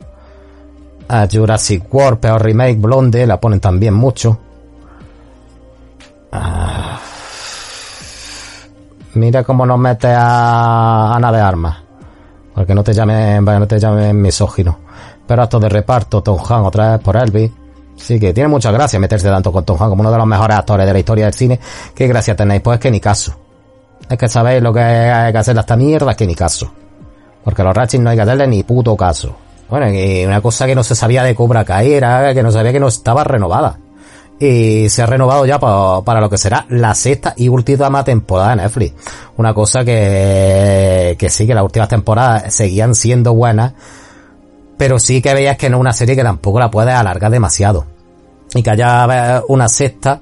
A 1.08 1.26
Jurassic 1.30 1.92
World, 1.92 2.18
peor 2.20 2.42
remake, 2.42 2.78
Blonde, 2.80 3.26
la 3.26 3.38
ponen 3.40 3.60
también 3.60 3.94
mucho. 3.94 4.38
Ah. 6.32 6.98
Mira 9.14 9.44
cómo 9.44 9.66
nos 9.66 9.78
mete 9.78 10.08
a 10.08 11.14
Ana 11.14 11.30
de 11.30 11.40
Armas. 11.40 11.78
Porque 12.54 12.74
no 12.74 12.82
te 12.82 12.92
llamen, 12.92 13.44
no 13.44 13.66
te 13.66 13.78
llamen 13.78 14.20
misógino. 14.20 14.78
Pero 15.26 15.42
acto 15.42 15.60
de 15.60 15.68
reparto, 15.68 16.22
Tom 16.22 16.38
Hanks 16.38 16.68
otra 16.68 16.92
vez 16.92 17.00
por 17.00 17.16
Elvis. 17.16 17.50
Sí, 17.96 18.18
que 18.18 18.32
tiene 18.32 18.48
mucha 18.48 18.70
gracia 18.70 18.98
meterse 18.98 19.28
tanto 19.28 19.52
con 19.52 19.64
Tom 19.64 19.76
Hanks 19.76 19.90
como 19.90 20.00
uno 20.00 20.10
de 20.10 20.18
los 20.18 20.26
mejores 20.26 20.56
actores 20.56 20.86
de 20.86 20.92
la 20.92 20.98
historia 20.98 21.24
del 21.26 21.34
cine. 21.34 21.60
¿Qué 21.94 22.06
gracia 22.06 22.34
tenéis? 22.34 22.62
Pues 22.62 22.76
es 22.76 22.80
que 22.80 22.90
ni 22.90 23.00
caso. 23.00 23.34
Es 24.08 24.18
que 24.18 24.28
sabéis 24.28 24.62
lo 24.62 24.72
que 24.72 24.80
hay 24.80 25.32
que 25.32 25.38
hacer 25.38 25.56
esta 25.56 25.76
mierda, 25.76 26.14
que 26.14 26.26
ni 26.26 26.34
caso. 26.34 26.72
Porque 27.44 27.62
los 27.62 27.74
Ratchets 27.74 28.02
no 28.02 28.10
hay 28.10 28.16
que 28.16 28.22
hacerle 28.22 28.46
ni 28.46 28.62
puto 28.62 28.96
caso. 28.96 29.34
Bueno, 29.68 29.88
y 29.88 30.24
una 30.24 30.40
cosa 30.40 30.66
que 30.66 30.74
no 30.74 30.82
se 30.82 30.94
sabía 30.94 31.22
de 31.22 31.34
Cobra 31.34 31.64
Kai 31.64 31.92
era 31.92 32.34
que 32.34 32.42
no 32.42 32.50
sabía 32.50 32.72
que 32.72 32.80
no 32.80 32.88
estaba 32.88 33.24
renovada. 33.24 33.78
Y 34.44 34.88
se 34.88 35.02
ha 35.02 35.06
renovado 35.06 35.46
ya 35.46 35.60
para, 35.60 36.20
lo 36.20 36.28
que 36.28 36.36
será 36.36 36.66
la 36.68 36.96
sexta 36.96 37.32
y 37.36 37.46
última 37.46 38.02
temporada 38.02 38.50
de 38.50 38.56
Netflix. 38.56 38.94
Una 39.36 39.54
cosa 39.54 39.84
que, 39.84 41.14
que 41.16 41.30
sí, 41.30 41.46
que 41.46 41.54
las 41.54 41.62
últimas 41.62 41.88
temporadas 41.88 42.52
seguían 42.52 42.96
siendo 42.96 43.34
buenas, 43.34 43.72
pero 44.76 44.98
sí 44.98 45.22
que 45.22 45.32
veías 45.32 45.56
que 45.56 45.70
no 45.70 45.76
es 45.76 45.80
una 45.82 45.92
serie 45.92 46.16
que 46.16 46.24
tampoco 46.24 46.58
la 46.58 46.72
puedes 46.72 46.92
alargar 46.92 47.30
demasiado. 47.30 47.86
Y 48.52 48.64
que 48.64 48.70
haya 48.70 49.44
una 49.46 49.68
sexta, 49.68 50.20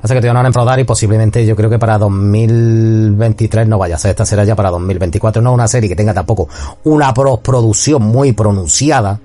Pasa 0.00 0.14
que 0.14 0.20
te 0.22 0.28
van 0.28 0.38
a 0.38 0.46
enfrodar 0.46 0.80
y 0.80 0.84
posiblemente 0.84 1.44
yo 1.44 1.54
creo 1.54 1.68
que 1.68 1.78
para 1.78 1.98
2023 1.98 3.68
no 3.68 3.78
vaya 3.78 3.96
a 3.96 3.98
ser. 3.98 4.10
Esta 4.10 4.24
será 4.24 4.44
ya 4.44 4.56
para 4.56 4.70
2024. 4.70 5.42
No 5.42 5.52
una 5.52 5.68
serie 5.68 5.90
que 5.90 5.96
tenga 5.96 6.14
tampoco 6.14 6.48
una 6.84 7.12
producción 7.12 8.02
muy 8.02 8.32
pronunciada. 8.32 9.20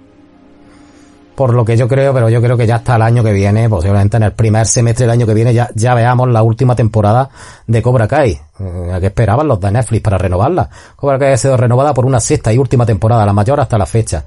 Por 1.36 1.54
lo 1.54 1.66
que 1.66 1.76
yo 1.76 1.88
creo, 1.88 2.14
pero 2.14 2.30
yo 2.30 2.42
creo 2.42 2.56
que 2.56 2.66
ya 2.66 2.78
hasta 2.78 2.96
el 2.96 3.02
año 3.02 3.24
que 3.24 3.34
viene, 3.34 3.70
posiblemente 3.70 4.18
en 4.18 4.24
el 4.24 4.32
primer 4.32 4.66
semestre 4.66 5.06
del 5.06 5.12
año 5.12 5.26
que 5.26 5.34
viene, 5.34 5.54
ya, 5.54 5.70
ya 5.76 5.94
veamos 5.94 6.30
la 6.30 6.42
última 6.42 6.76
temporada 6.76 7.30
de 7.68 7.82
Cobra 7.82 8.08
Kai. 8.08 8.40
Eh, 8.60 8.92
¿A 8.94 9.00
qué 9.02 9.08
esperaban 9.08 9.48
los 9.48 9.60
de 9.60 9.72
Netflix 9.72 10.02
para 10.02 10.18
renovarla? 10.18 10.70
Cobra 10.96 11.20
Kai 11.20 11.34
ha 11.34 11.38
sido 11.38 11.58
renovada 11.58 11.94
por 11.94 12.06
una 12.06 12.22
sexta 12.22 12.54
y 12.54 12.58
última 12.58 12.86
temporada, 12.86 13.26
la 13.26 13.34
mayor 13.34 13.60
hasta 13.60 13.78
la 13.78 13.86
fecha. 13.86 14.24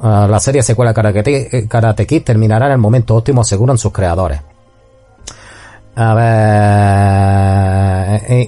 Ah, 0.00 0.26
la 0.28 0.40
serie 0.40 0.62
secuela 0.62 0.92
Karate, 0.92 1.68
Karate 1.68 2.06
Kid 2.06 2.24
terminará 2.24 2.66
en 2.66 2.72
el 2.72 2.78
momento 2.78 3.14
óptimo, 3.14 3.42
aseguran 3.42 3.78
sus 3.78 3.92
creadores. 3.92 4.40
A 5.94 6.14
ver, 6.14 6.32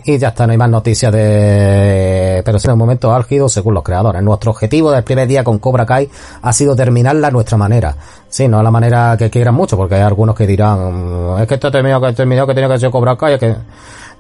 y, 0.07 0.19
ya 0.19 0.29
está, 0.29 0.47
no 0.47 0.53
hay 0.53 0.59
más 0.59 0.71
noticias 0.71 1.12
de, 1.12 2.41
pero 2.43 2.59
sí 2.59 2.69
en 2.69 2.73
un 2.73 2.79
momento 2.79 3.15
álgido 3.15 3.51
según 3.51 3.75
los 3.75 3.83
creadores. 3.83 4.23
Nuestro 4.23 4.53
objetivo 4.53 4.91
del 4.91 5.05
primer 5.05 5.29
día 5.29 5.45
con 5.45 5.59
Cobra 5.59 5.85
Kai 5.85 6.09
ha 6.41 6.53
sido 6.55 6.75
terminarla 6.75 7.29
a 7.29 7.31
nuestra 7.31 7.59
manera. 7.59 7.95
Sí, 8.31 8.49
no 8.49 8.61
a 8.61 8.62
la 8.62 8.71
manera 8.71 9.16
que 9.19 9.29
quieran 9.29 9.55
mucho, 9.55 9.77
porque 9.77 9.97
hay 9.97 10.01
algunos 10.01 10.35
que 10.35 10.47
dirán, 10.47 11.37
es 11.39 11.47
que 11.47 11.55
esto 11.55 11.71
terminado, 11.71 12.07
que 12.07 12.15
terminado, 12.15 12.47
que 12.47 12.55
tenía 12.55 12.71
que 12.71 12.79
ser 12.79 12.91
Cobra 12.91 13.15
Kai, 13.15 13.39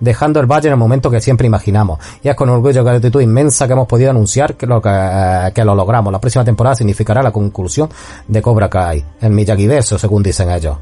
dejando 0.00 0.38
el 0.38 0.46
valle 0.46 0.68
en 0.68 0.74
el 0.74 0.78
momento 0.78 1.10
que 1.10 1.22
siempre 1.22 1.46
imaginamos. 1.46 1.98
Y 2.22 2.28
es 2.28 2.34
con 2.34 2.50
orgullo 2.50 2.82
y 2.82 2.84
gratitud 2.84 3.22
inmensa 3.22 3.66
que 3.66 3.72
hemos 3.72 3.88
podido 3.88 4.10
anunciar 4.10 4.54
que 4.54 4.66
lo, 4.66 4.82
que, 4.82 5.50
que 5.54 5.64
lo 5.64 5.74
logramos. 5.74 6.12
La 6.12 6.20
próxima 6.20 6.44
temporada 6.44 6.76
significará 6.76 7.22
la 7.22 7.30
conclusión 7.30 7.88
de 8.28 8.42
Cobra 8.42 8.68
Kai, 8.68 9.02
el 9.22 9.30
Miyagi 9.30 9.66
Verso, 9.66 9.98
según 9.98 10.22
dicen 10.22 10.50
ellos. 10.50 10.76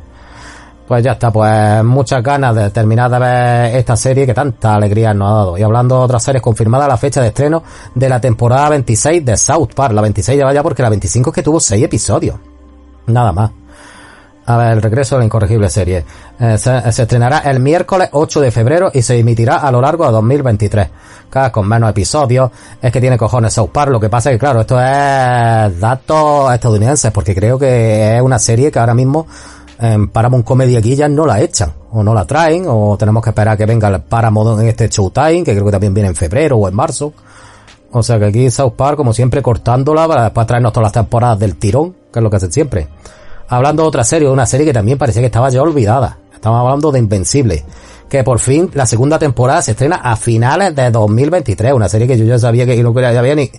Pues 0.93 1.02
ya 1.02 1.12
está, 1.12 1.32
pues 1.32 1.82
muchas 1.85 2.23
ganas 2.23 2.55
de 2.55 2.69
terminar 2.69 3.10
de 3.10 3.19
ver 3.19 3.77
esta 3.77 3.97
serie 3.97 4.27
que 4.27 4.35
tanta 4.35 4.74
alegría 4.74 5.14
nos 5.14 5.31
ha 5.31 5.35
dado. 5.36 5.56
Y 5.56 5.62
hablando 5.62 5.97
de 5.97 6.05
otras 6.05 6.23
series, 6.23 6.43
confirmada 6.43 6.86
la 6.86 6.98
fecha 6.98 7.23
de 7.23 7.28
estreno 7.28 7.62
de 7.94 8.10
la 8.10 8.20
temporada 8.20 8.69
26 8.69 9.24
de 9.24 9.39
South 9.39 9.70
Park. 9.74 9.94
La 9.94 10.02
26 10.02 10.39
ya 10.39 10.44
vaya 10.44 10.62
porque 10.62 10.82
la 10.82 10.90
25 10.90 11.31
es 11.31 11.35
que 11.35 11.43
tuvo 11.43 11.60
6 11.60 11.82
episodios. 11.82 12.36
Nada 13.06 13.32
más. 13.32 13.52
A 14.44 14.56
ver, 14.59 14.73
el 14.73 14.82
regreso 14.82 15.14
de 15.14 15.20
la 15.20 15.24
incorregible 15.24 15.70
serie. 15.70 16.05
Eh, 16.39 16.59
se, 16.59 16.77
estrenará 16.86 17.39
el 17.39 17.60
miércoles 17.60 18.10
8 18.12 18.43
de 18.43 18.51
febrero 18.51 18.90
y 18.93 19.01
se 19.01 19.19
emitirá 19.19 19.56
a 19.56 19.73
lo 19.73 19.81
largo 19.81 20.05
de 20.05 20.12
2023. 20.12 20.89
Cada 21.31 21.51
con 21.51 21.66
menos 21.66 21.89
episodios. 21.89 22.51
Es 22.82 22.93
que 22.93 23.01
tiene 23.01 23.16
cojones 23.16 23.55
South 23.55 23.70
Park. 23.73 23.90
Lo 23.90 23.98
que 23.98 24.10
pasa 24.10 24.28
es 24.28 24.35
que, 24.35 24.40
claro, 24.40 24.60
esto 24.60 24.78
es 24.78 25.81
datos 25.81 26.52
estadounidenses 26.52 27.10
porque 27.12 27.35
creo 27.35 27.59
que 27.59 28.16
es 28.16 28.20
una 28.20 28.39
serie 28.39 28.70
que 28.70 28.78
ahora 28.78 28.93
mismo 28.93 29.27
en 29.82 30.09
Paramount 30.09 30.44
Comedy 30.44 30.76
aquí 30.76 30.94
ya 30.94 31.09
no 31.09 31.26
la 31.26 31.40
echan, 31.40 31.72
o 31.90 32.04
no 32.04 32.14
la 32.14 32.24
traen, 32.24 32.66
o 32.68 32.96
tenemos 32.96 33.20
que 33.22 33.30
esperar 33.30 33.59
que 33.59 33.66
venga 33.66 33.88
el 33.88 34.00
Paramount 34.00 34.60
en 34.60 34.68
este 34.68 34.88
Showtime, 34.88 35.42
que 35.42 35.52
creo 35.52 35.64
que 35.64 35.72
también 35.72 35.92
viene 35.92 36.09
en 36.10 36.14
febrero 36.14 36.56
o 36.56 36.68
en 36.68 36.74
marzo. 36.74 37.12
O 37.90 38.00
sea 38.00 38.18
que 38.20 38.26
aquí 38.26 38.48
South 38.48 38.74
Park, 38.76 38.96
como 38.96 39.12
siempre, 39.12 39.42
cortándola 39.42 40.06
para 40.06 40.22
después 40.24 40.46
traernos 40.46 40.72
todas 40.72 40.84
las 40.84 40.92
temporadas 40.92 41.38
del 41.40 41.56
tirón, 41.56 41.96
que 42.12 42.20
es 42.20 42.22
lo 42.22 42.30
que 42.30 42.36
hacen 42.36 42.52
siempre. 42.52 42.86
Hablando 43.48 43.82
de 43.82 43.88
otra 43.88 44.04
serie, 44.04 44.28
una 44.28 44.46
serie 44.46 44.64
que 44.64 44.72
también 44.72 44.96
parecía 44.96 45.20
que 45.20 45.26
estaba 45.26 45.50
ya 45.50 45.60
olvidada. 45.60 46.16
Estamos 46.32 46.60
hablando 46.60 46.92
de 46.92 47.00
Invencible. 47.00 47.64
Que 48.09 48.22
por 48.22 48.38
fin 48.38 48.70
la 48.74 48.86
segunda 48.86 49.18
temporada 49.18 49.62
se 49.62 49.72
estrena 49.72 49.96
a 49.96 50.14
finales 50.16 50.76
de 50.76 50.90
2023. 50.90 51.72
Una 51.72 51.88
serie 51.88 52.06
que 52.06 52.16
yo 52.16 52.24
ya 52.24 52.38
sabía 52.38 52.64
que 52.66 52.80
no 52.82 52.90
había 52.90 53.34
ni, 53.34 53.50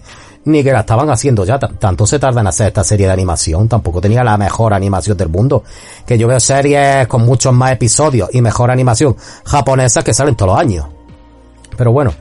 ni 0.45 0.63
que 0.63 0.71
la 0.71 0.81
estaban 0.81 1.09
haciendo 1.09 1.45
ya. 1.45 1.59
Tanto 1.59 2.05
se 2.05 2.19
tarda 2.19 2.41
en 2.41 2.47
hacer 2.47 2.67
esta 2.67 2.83
serie 2.83 3.07
de 3.07 3.13
animación. 3.13 3.67
Tampoco 3.67 4.01
tenía 4.01 4.23
la 4.23 4.37
mejor 4.37 4.73
animación 4.73 5.17
del 5.17 5.29
mundo. 5.29 5.63
Que 6.05 6.17
yo 6.17 6.27
veo 6.27 6.39
series 6.39 7.07
con 7.07 7.25
muchos 7.25 7.53
más 7.53 7.71
episodios 7.71 8.29
y 8.33 8.41
mejor 8.41 8.71
animación 8.71 9.15
japonesas 9.45 10.03
que 10.03 10.13
salen 10.13 10.35
todos 10.35 10.53
los 10.53 10.59
años. 10.59 10.87
Pero 11.77 11.91
bueno, 11.91 12.13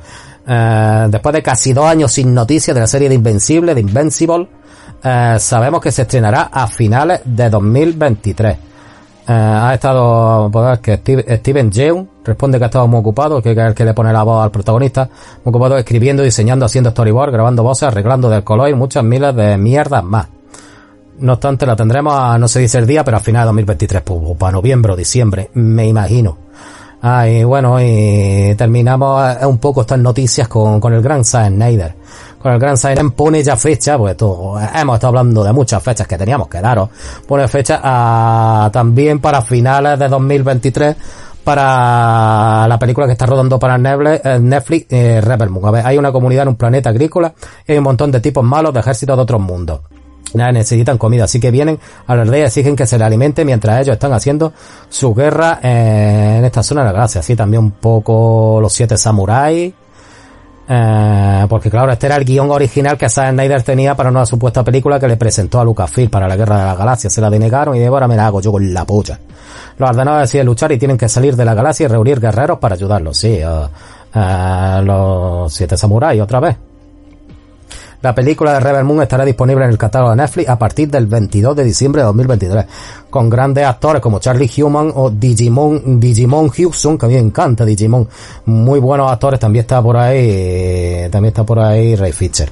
eh, 0.46 1.06
después 1.10 1.32
de 1.34 1.42
casi 1.42 1.72
dos 1.72 1.86
años 1.86 2.12
sin 2.12 2.32
noticias 2.34 2.74
de 2.74 2.80
la 2.80 2.86
serie 2.86 3.08
de 3.08 3.14
Invencible, 3.14 3.74
de 3.74 3.80
Invincible, 3.80 4.48
eh, 5.02 5.36
sabemos 5.38 5.80
que 5.80 5.92
se 5.92 6.02
estrenará 6.02 6.50
a 6.52 6.66
finales 6.66 7.20
de 7.24 7.50
2023. 7.50 8.56
Eh, 9.28 9.32
ha 9.32 9.72
estado, 9.74 10.50
pues, 10.50 10.80
que 10.80 10.96
Steven 11.36 11.70
Yeun 11.70 12.08
responde 12.24 12.58
que 12.58 12.64
ha 12.64 12.66
estado 12.66 12.88
muy 12.88 13.00
ocupado, 13.00 13.40
que 13.40 13.52
es 13.52 13.58
el 13.58 13.74
que 13.74 13.84
le 13.84 13.94
pone 13.94 14.12
la 14.12 14.24
voz 14.24 14.42
al 14.42 14.50
protagonista, 14.50 15.08
muy 15.44 15.50
ocupado 15.50 15.76
escribiendo, 15.76 16.24
diseñando, 16.24 16.66
haciendo 16.66 16.90
storyboard, 16.90 17.30
grabando 17.30 17.62
voces, 17.62 17.84
arreglando 17.84 18.28
del 18.28 18.42
color 18.42 18.68
y 18.68 18.74
muchas 18.74 19.04
miles 19.04 19.34
de 19.36 19.56
mierdas 19.56 20.02
más. 20.02 20.26
No 21.18 21.34
obstante, 21.34 21.66
la 21.66 21.76
tendremos 21.76 22.14
a, 22.14 22.36
no 22.36 22.48
se 22.48 22.58
dice 22.58 22.78
el 22.78 22.86
día, 22.86 23.04
pero 23.04 23.18
a 23.18 23.20
final 23.20 23.42
de 23.42 23.46
2023, 23.46 24.02
pues, 24.02 24.36
para 24.36 24.52
noviembre 24.52 24.92
o 24.92 24.96
diciembre, 24.96 25.50
me 25.54 25.86
imagino. 25.86 26.38
Ah, 27.04 27.28
y 27.28 27.44
bueno, 27.44 27.80
y 27.80 28.54
terminamos 28.56 29.36
eh, 29.40 29.46
un 29.46 29.58
poco 29.58 29.82
estas 29.82 29.98
noticias 29.98 30.48
con, 30.48 30.80
con 30.80 30.92
el 30.92 31.02
gran 31.02 31.24
Zack 31.24 31.48
Snyder 31.48 31.94
con 32.42 32.52
el 32.52 32.58
Gran 32.58 32.76
Siren 32.76 33.12
pone 33.12 33.42
ya 33.42 33.56
fecha, 33.56 33.96
pues 33.96 34.16
todo, 34.16 34.58
hemos 34.58 34.96
estado 34.96 35.08
hablando 35.08 35.44
de 35.44 35.52
muchas 35.52 35.82
fechas 35.82 36.06
que 36.06 36.18
teníamos 36.18 36.48
que 36.48 36.60
daros, 36.60 36.90
pone 37.26 37.46
fecha 37.48 37.80
a, 37.82 38.70
también 38.72 39.20
para 39.20 39.42
finales 39.42 39.98
de 39.98 40.08
2023 40.08 40.96
para 41.44 42.66
la 42.68 42.78
película 42.78 43.06
que 43.06 43.12
está 43.12 43.26
rodando 43.26 43.58
para 43.58 43.76
eh, 43.76 44.38
Netflix, 44.40 44.86
eh, 44.90 45.20
Rebel 45.20 45.50
Moon. 45.50 45.66
A 45.66 45.70
ver, 45.70 45.86
hay 45.86 45.98
una 45.98 46.12
comunidad 46.12 46.42
en 46.42 46.50
un 46.50 46.56
planeta 46.56 46.90
agrícola 46.90 47.34
y 47.66 47.72
hay 47.72 47.78
un 47.78 47.84
montón 47.84 48.10
de 48.10 48.20
tipos 48.20 48.44
malos 48.44 48.72
de 48.72 48.80
ejércitos 48.80 49.16
de 49.16 49.22
otros 49.22 49.40
mundos. 49.40 49.80
necesitan 50.34 50.98
comida, 50.98 51.24
así 51.24 51.40
que 51.40 51.50
vienen 51.50 51.78
a 52.06 52.14
la 52.14 52.22
aldea 52.22 52.40
y 52.40 52.42
exigen 52.44 52.76
que 52.76 52.86
se 52.86 52.98
le 52.98 53.04
alimente 53.04 53.44
mientras 53.44 53.80
ellos 53.80 53.94
están 53.94 54.12
haciendo 54.12 54.52
su 54.88 55.14
guerra 55.14 55.58
en 55.62 56.44
esta 56.44 56.62
zona 56.62 56.82
de 56.82 56.86
la 56.88 56.92
galaxia. 56.92 57.20
Así 57.20 57.34
también 57.34 57.64
un 57.64 57.70
poco 57.72 58.58
los 58.60 58.72
siete 58.72 58.96
samuráis, 58.96 59.74
eh, 60.68 61.46
porque 61.48 61.70
claro, 61.70 61.92
este 61.92 62.06
era 62.06 62.16
el 62.16 62.24
guion 62.24 62.50
original 62.50 62.96
que 62.96 63.08
Zack 63.08 63.32
Snyder 63.32 63.62
tenía 63.62 63.94
para 63.94 64.10
una 64.10 64.24
supuesta 64.24 64.62
película 64.62 65.00
que 65.00 65.08
le 65.08 65.16
presentó 65.16 65.60
a 65.60 65.64
Lucasfilm 65.64 66.10
para 66.10 66.28
la 66.28 66.36
Guerra 66.36 66.58
de 66.58 66.64
la 66.66 66.74
Galaxia. 66.74 67.10
Se 67.10 67.20
la 67.20 67.30
denegaron 67.30 67.76
y 67.76 67.84
ahora 67.84 68.06
me 68.06 68.16
la 68.16 68.26
hago 68.26 68.40
yo 68.40 68.52
con 68.52 68.72
la 68.72 68.84
polla. 68.84 69.18
Los 69.78 69.90
ordenadores 69.90 70.28
deciden 70.28 70.46
luchar 70.46 70.72
y 70.72 70.78
tienen 70.78 70.98
que 70.98 71.08
salir 71.08 71.34
de 71.34 71.44
la 71.44 71.54
galaxia 71.54 71.84
y 71.84 71.88
reunir 71.88 72.20
guerreros 72.20 72.58
para 72.58 72.74
ayudarlos. 72.74 73.16
Sí, 73.16 73.40
uh, 73.42 74.82
los 74.84 75.52
siete 75.52 75.76
samuráis 75.76 76.20
otra 76.20 76.40
vez. 76.40 76.56
La 78.02 78.12
película 78.12 78.54
de 78.54 78.60
Rebel 78.60 78.82
Moon 78.82 79.00
estará 79.00 79.24
disponible 79.24 79.64
en 79.64 79.70
el 79.70 79.78
catálogo 79.78 80.10
de 80.10 80.16
Netflix 80.16 80.48
a 80.48 80.58
partir 80.58 80.90
del 80.90 81.06
22 81.06 81.54
de 81.54 81.62
diciembre 81.62 82.02
de 82.02 82.06
2023, 82.06 82.66
con 83.08 83.30
grandes 83.30 83.64
actores 83.64 84.02
como 84.02 84.18
Charlie 84.18 84.50
Human 84.60 84.90
o 84.96 85.08
Digimon, 85.08 86.00
Digimon 86.00 86.46
Hugson, 86.46 86.98
que 86.98 87.06
a 87.06 87.08
mí 87.08 87.14
me 87.14 87.20
encanta 87.20 87.64
Digimon. 87.64 88.08
Muy 88.46 88.80
buenos 88.80 89.10
actores, 89.10 89.38
también 89.38 89.62
está 89.62 89.80
por 89.80 89.96
ahí, 89.96 91.08
también 91.10 91.28
está 91.28 91.44
por 91.44 91.60
ahí 91.60 91.94
Ray 91.94 92.10
Fisher. 92.10 92.50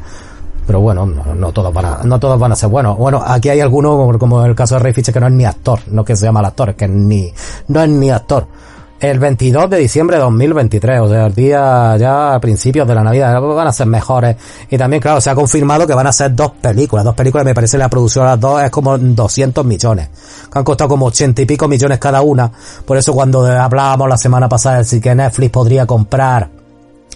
Pero 0.68 0.80
bueno, 0.80 1.04
no, 1.04 1.50
todos 1.50 1.74
van 1.74 1.84
a, 1.84 2.00
no 2.04 2.20
todos 2.20 2.38
van 2.38 2.52
a 2.52 2.56
ser 2.56 2.68
buenos. 2.68 2.96
Bueno, 2.96 3.20
aquí 3.26 3.48
hay 3.48 3.58
algunos, 3.58 4.16
como, 4.18 4.44
el 4.44 4.54
caso 4.54 4.76
de 4.76 4.82
Ray 4.82 4.92
Fisher, 4.92 5.12
que 5.12 5.18
no 5.18 5.26
es 5.26 5.32
ni 5.32 5.44
actor, 5.44 5.80
no 5.88 6.04
que 6.04 6.14
se 6.14 6.26
llama 6.26 6.38
el 6.38 6.46
actor, 6.46 6.76
que 6.76 6.86
ni, 6.86 7.32
no 7.66 7.82
es 7.82 7.88
ni 7.88 8.08
actor 8.08 8.46
el 9.00 9.18
22 9.18 9.70
de 9.70 9.78
diciembre 9.78 10.18
de 10.18 10.22
2023, 10.22 11.00
o 11.00 11.08
sea, 11.08 11.26
el 11.26 11.34
día 11.34 11.96
ya 11.96 12.34
a 12.34 12.40
principios 12.40 12.86
de 12.86 12.94
la 12.94 13.02
Navidad, 13.02 13.40
van 13.40 13.66
a 13.66 13.72
ser 13.72 13.86
mejores. 13.86 14.36
Y 14.68 14.76
también, 14.76 15.00
claro, 15.00 15.22
se 15.22 15.30
ha 15.30 15.34
confirmado 15.34 15.86
que 15.86 15.94
van 15.94 16.06
a 16.06 16.12
ser 16.12 16.34
dos 16.34 16.52
películas, 16.60 17.04
dos 17.04 17.14
películas, 17.14 17.46
me 17.46 17.54
parece 17.54 17.78
la 17.78 17.88
producción 17.88 18.26
de 18.26 18.32
las 18.32 18.40
dos 18.40 18.62
es 18.62 18.70
como 18.70 18.98
200 18.98 19.64
millones, 19.64 20.10
que 20.52 20.58
han 20.58 20.64
costado 20.64 20.88
como 20.88 21.06
80 21.06 21.40
y 21.40 21.46
pico 21.46 21.66
millones 21.66 21.98
cada 21.98 22.20
una. 22.20 22.52
Por 22.84 22.98
eso 22.98 23.14
cuando 23.14 23.46
hablábamos 23.46 24.06
la 24.06 24.18
semana 24.18 24.50
pasada 24.50 24.78
de 24.78 24.84
si 24.84 25.00
que 25.00 25.14
Netflix 25.14 25.50
podría 25.50 25.86
comprar 25.86 26.50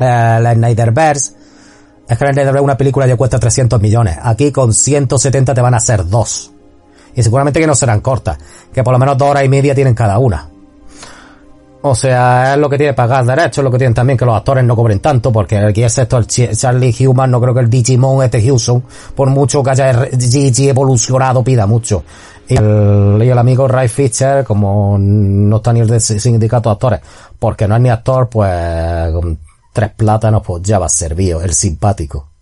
eh, 0.01 0.39
la 0.41 0.55
Snyderverse, 0.55 1.33
es 2.09 2.19
que 2.19 2.25
la 2.25 2.33
Snyderverse 2.33 2.65
una 2.65 2.79
película 2.79 3.07
ya 3.07 3.17
cuesta 3.17 3.39
300 3.39 3.79
millones. 3.83 4.17
Aquí 4.23 4.51
con 4.51 4.73
170 4.73 5.53
te 5.53 5.61
van 5.61 5.75
a 5.75 5.81
ser 5.81 6.09
dos. 6.09 6.51
Y 7.15 7.23
seguramente 7.23 7.61
que 7.61 7.67
no 7.67 7.75
serán 7.75 8.01
cortas, 8.01 8.39
que 8.73 8.83
por 8.83 8.95
lo 8.95 8.99
menos 8.99 9.19
dos 9.19 9.29
horas 9.29 9.45
y 9.45 9.51
media 9.51 9.75
tienen 9.75 9.95
cada 9.95 10.19
una. 10.19 10.54
O 11.87 11.95
sea, 11.95 12.55
es 12.55 12.59
lo 12.59 12.71
que 12.71 12.79
tiene 12.79 12.95
pagar 12.95 13.27
derechos, 13.27 13.63
lo 13.63 13.71
que 13.71 13.77
tienen 13.77 13.93
también 13.93 14.17
que 14.17 14.25
los 14.25 14.35
actores 14.35 14.65
no 14.65 14.75
cobren 14.75 15.01
tanto, 15.01 15.31
porque 15.31 15.59
aquí 15.59 15.83
el 15.83 16.27
Charlie 16.27 16.95
Human, 17.07 17.31
no 17.31 17.39
creo 17.43 17.53
que 17.53 17.61
el 17.61 17.69
Digimon 17.69 18.25
este 18.25 18.43
Houston, 18.43 18.83
por 19.15 19.29
mucho 19.29 19.63
que 19.63 19.69
haya 19.69 20.09
Gigi 20.19 20.71
evolucionado, 20.71 21.45
pida 21.45 21.67
mucho. 21.67 22.03
Y 22.49 22.57
el, 22.57 23.21
y 23.23 23.29
el 23.29 23.37
amigo 23.37 23.69
Ray 23.69 23.89
Fisher, 23.89 24.45
como 24.45 24.97
no 24.99 25.57
está 25.57 25.75
ni 25.75 25.81
el 25.81 25.89
de 25.89 26.01
sindicato 26.01 26.71
de 26.71 26.73
actores, 26.73 27.01
porque 27.39 27.69
no 27.69 27.77
es 27.77 27.83
ni 27.83 27.91
actor, 27.91 28.31
pues 28.31 29.13
con 29.13 29.39
tres 29.71 29.91
plátanos 29.91 30.43
pues 30.43 30.63
ya 30.63 30.79
va 30.79 30.89
servido, 30.89 31.43
el 31.43 31.53
simpático. 31.53 32.34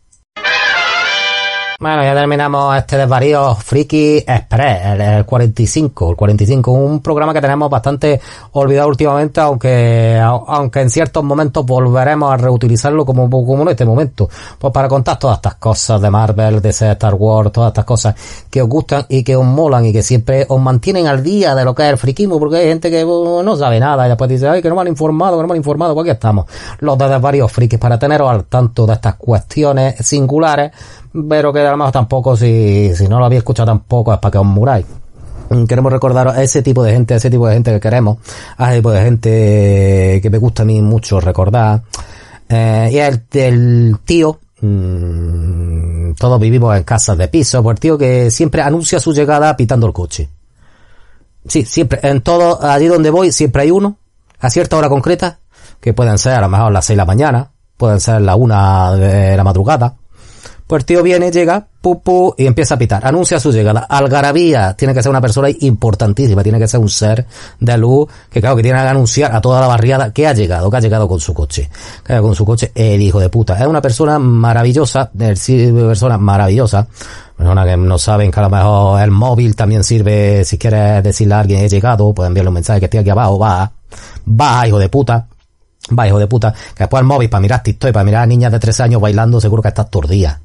Bueno, 1.83 2.05
ya 2.05 2.15
terminamos 2.15 2.77
este 2.77 2.97
desvarío 2.97 3.57
Friki 3.57 4.19
Express, 4.19 5.01
el, 5.01 5.25
45. 5.25 6.11
El 6.11 6.17
45, 6.17 6.71
un 6.71 7.03
programa 7.03 7.35
que 7.35 7.41
tenemos 7.41 7.69
bastante 7.69 8.21
olvidado 8.53 8.87
últimamente, 8.87 9.41
aunque, 9.41 10.17
aunque 10.23 10.81
en 10.81 10.91
ciertos 10.91 11.25
momentos 11.25 11.67
volveremos 11.67 12.33
a 12.33 12.37
reutilizarlo 12.37 13.05
como, 13.05 13.29
como 13.29 13.63
en 13.63 13.71
este 13.71 13.85
momento. 13.85 14.29
Pues 14.61 14.73
para 14.73 14.87
contar 14.87 15.19
todas 15.19 15.39
estas 15.39 15.57
cosas 15.57 16.01
de 16.01 16.09
Marvel, 16.09 16.63
de 16.63 16.69
Star 16.69 17.15
Wars, 17.15 17.51
todas 17.51 17.71
estas 17.71 17.85
cosas 17.85 18.15
que 18.49 18.63
os 18.63 18.69
gustan 18.69 19.05
y 19.09 19.25
que 19.25 19.35
os 19.35 19.45
molan 19.45 19.85
y 19.85 19.93
que 19.93 20.05
siempre 20.05 20.47
os 20.49 20.61
mantienen 20.61 21.09
al 21.09 21.21
día 21.21 21.53
de 21.57 21.65
lo 21.65 21.75
que 21.75 21.83
es 21.83 21.91
el 21.91 21.99
friquismo, 21.99 22.39
porque 22.39 22.59
hay 22.59 22.69
gente 22.69 22.93
que 22.93 23.03
no 23.05 23.57
sabe 23.57 23.81
nada 23.81 24.07
y 24.07 24.09
después 24.09 24.31
dice, 24.31 24.49
ay, 24.49 24.63
que 24.63 24.69
no 24.69 24.77
me 24.77 24.83
han 24.83 24.87
informado, 24.87 25.37
que 25.37 25.43
no 25.43 25.49
me 25.49 25.55
han 25.55 25.59
informado, 25.59 25.95
pues 25.95 26.05
aquí 26.05 26.13
estamos. 26.13 26.47
Los 26.79 26.97
de 26.97 27.09
desvaríos 27.09 27.51
frikis 27.51 27.81
para 27.81 27.99
teneros 27.99 28.31
al 28.31 28.45
tanto 28.45 28.87
de 28.87 28.93
estas 28.93 29.17
cuestiones 29.17 29.97
singulares 30.07 30.71
pero 31.29 31.53
que 31.53 31.61
además 31.61 31.93
tampoco, 31.93 32.37
si, 32.37 32.95
si 32.95 33.09
no 33.09 33.19
lo 33.19 33.27
había 33.27 33.39
escuchado 33.39 33.67
tampoco, 33.67 34.13
es 34.13 34.19
para 34.19 34.33
que 34.33 34.39
os 34.39 34.47
muráis. 34.47 34.87
Queremos 35.69 35.93
recordar 35.93 36.29
a 36.29 36.43
ese 36.43 36.63
tipo 36.63 36.83
de 36.83 36.93
gente, 36.93 37.15
a 37.15 37.19
ese 37.19 37.29
tipo 37.29 37.47
de 37.47 37.55
gente 37.55 37.73
que 37.73 37.81
queremos, 37.81 38.19
a 38.57 38.71
ese 38.71 38.79
tipo 38.79 38.91
de 38.91 39.03
gente 39.03 40.21
que 40.23 40.31
me 40.31 40.39
gusta 40.39 40.63
a 40.63 40.67
mí 40.67 40.81
mucho 40.81 41.21
recordar. 41.21 41.83
Eh, 42.49 42.91
y 42.93 42.99
el, 42.99 43.23
el 43.33 43.99
tío, 44.05 44.39
mmm, 44.61 46.13
todos 46.15 46.41
vivimos 46.41 46.75
en 46.77 46.85
casas 46.85 47.19
de 47.19 47.29
piso, 47.29 47.63
pues 47.63 47.75
el 47.77 47.81
tío 47.81 47.99
que 47.99 48.31
siempre 48.31 48.63
anuncia 48.63 48.99
su 48.99 49.13
llegada 49.13 49.55
pitando 49.57 49.87
el 49.87 49.93
coche. 49.93 50.31
Sí, 51.47 51.65
siempre, 51.65 52.01
en 52.03 52.23
todo, 52.23 52.63
allí 52.63 52.87
donde 52.87 53.11
voy, 53.11 53.33
siempre 53.33 53.63
hay 53.63 53.71
uno, 53.71 53.97
a 54.41 54.49
cierta 54.49 54.77
hora 54.77 54.89
concreta, 54.89 55.41
que 55.81 55.93
pueden 55.93 56.17
ser 56.17 56.35
a 56.35 56.41
lo 56.41 56.49
mejor 56.49 56.73
las 56.73 56.87
6 56.87 56.97
de 56.97 56.99
la 56.99 57.05
mañana, 57.05 57.51
pueden 57.77 58.01
ser 58.01 58.23
la 58.23 58.37
una 58.37 58.93
de 58.93 59.37
la 59.37 59.45
madrugada, 59.45 59.97
pues 60.73 60.85
el 60.85 60.87
tío 60.87 61.03
viene, 61.03 61.31
llega, 61.31 61.67
pu, 61.83 62.35
y 62.39 62.47
empieza 62.47 62.77
a 62.77 62.79
pitar. 62.79 63.07
Anuncia 63.07 63.39
su 63.39 63.53
llegada. 63.53 63.81
Algarabía 63.81 64.73
tiene 64.73 64.95
que 64.95 65.03
ser 65.03 65.11
una 65.11 65.21
persona 65.21 65.49
importantísima, 65.51 66.43
tiene 66.43 66.59
que 66.59 66.67
ser 66.67 66.81
un 66.81 66.89
ser 66.89 67.27
de 67.61 67.77
luz 67.77 68.09
que 68.31 68.41
claro 68.41 68.57
que 68.57 68.63
tiene 68.63 68.81
que 68.81 68.89
anunciar 68.89 69.37
a 69.37 69.43
toda 69.43 69.61
la 69.61 69.67
barriada 69.67 70.15
que 70.15 70.27
ha 70.27 70.33
llegado, 70.33 70.71
que 70.71 70.77
ha 70.79 70.81
llegado 70.81 71.07
con 71.07 71.21
su 71.21 71.35
coche. 71.35 71.69
Que 72.03 72.19
con 72.21 72.35
su 72.35 72.47
coche 72.47 72.73
el 72.75 73.03
hijo 73.03 73.21
de 73.21 73.29
puta. 73.29 73.59
Es 73.61 73.67
una 73.67 73.83
persona 73.83 74.19
maravillosa, 74.19 75.11
una 75.13 75.89
persona 75.89 76.17
maravillosa. 76.17 76.89
Persona 77.37 77.67
que 77.67 77.77
no 77.77 77.99
saben 77.99 78.31
que 78.31 78.41
a 78.41 78.45
lo 78.45 78.49
mejor 78.49 79.03
el 79.03 79.11
móvil 79.11 79.55
también 79.55 79.85
sirve, 79.85 80.43
si 80.43 80.57
quieres 80.57 81.05
decirle 81.05 81.35
a 81.35 81.41
alguien 81.41 81.63
he 81.63 81.69
llegado, 81.69 82.15
pueden 82.15 82.31
enviarle 82.31 82.49
un 82.49 82.55
mensaje 82.55 82.81
que 82.81 82.87
estoy 82.87 83.01
aquí 83.01 83.11
abajo, 83.11 83.39
va, 83.39 83.71
va, 84.27 84.67
hijo 84.67 84.79
de 84.79 84.89
puta. 84.89 85.27
Va, 85.99 86.09
hijo 86.09 86.19
de 86.19 86.29
puta, 86.29 86.55
que 86.75 86.85
después 86.85 87.03
el 87.03 87.07
móvil 87.07 87.29
para 87.29 87.43
mirar 87.43 87.63
TikTok 87.63 87.91
y 87.91 87.93
para 87.93 88.05
mirar 88.05 88.23
a 88.23 88.27
niñas 88.27 88.53
de 88.53 88.59
tres 88.59 88.81
años 88.81 89.03
bailando, 89.03 89.39
seguro 89.39 89.61
que 89.61 89.69
estás 89.69 89.91
tordía 89.91 90.41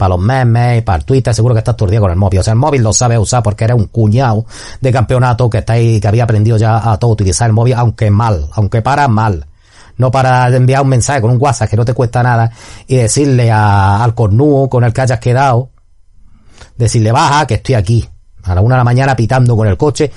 para 0.00 0.16
los 0.16 0.18
memes, 0.18 0.82
para 0.82 0.96
el 0.96 1.04
Twitter, 1.04 1.34
seguro 1.34 1.54
que 1.54 1.58
estás 1.58 1.76
todo 1.76 2.00
con 2.00 2.10
el 2.10 2.16
móvil. 2.16 2.40
O 2.40 2.42
sea, 2.42 2.54
el 2.54 2.58
móvil 2.58 2.82
lo 2.82 2.90
sabes 2.90 3.18
usar 3.18 3.42
porque 3.42 3.64
eres 3.64 3.76
un 3.76 3.84
cuñado 3.88 4.46
de 4.80 4.90
campeonato 4.90 5.50
que 5.50 5.58
está 5.58 5.74
ahí, 5.74 6.00
que 6.00 6.08
había 6.08 6.24
aprendido 6.24 6.56
ya 6.56 6.90
a 6.90 6.98
todo 6.98 7.10
utilizar 7.10 7.48
el 7.48 7.52
móvil, 7.52 7.74
aunque 7.74 8.10
mal, 8.10 8.48
aunque 8.54 8.80
para 8.80 9.08
mal. 9.08 9.44
No 9.98 10.10
para 10.10 10.48
enviar 10.56 10.80
un 10.80 10.88
mensaje 10.88 11.20
con 11.20 11.30
un 11.30 11.36
WhatsApp 11.38 11.68
que 11.68 11.76
no 11.76 11.84
te 11.84 11.92
cuesta 11.92 12.22
nada 12.22 12.50
y 12.86 12.96
decirle 12.96 13.52
al 13.52 14.14
cornudo 14.14 14.70
con 14.70 14.84
el 14.84 14.94
que 14.94 15.02
hayas 15.02 15.20
quedado, 15.20 15.68
decirle 16.78 17.12
baja 17.12 17.46
que 17.46 17.56
estoy 17.56 17.74
aquí, 17.74 18.08
a 18.44 18.54
la 18.54 18.62
una 18.62 18.76
de 18.76 18.80
la 18.80 18.84
mañana 18.84 19.14
pitando 19.14 19.54
con 19.54 19.68
el 19.68 19.76
coche, 19.76 20.10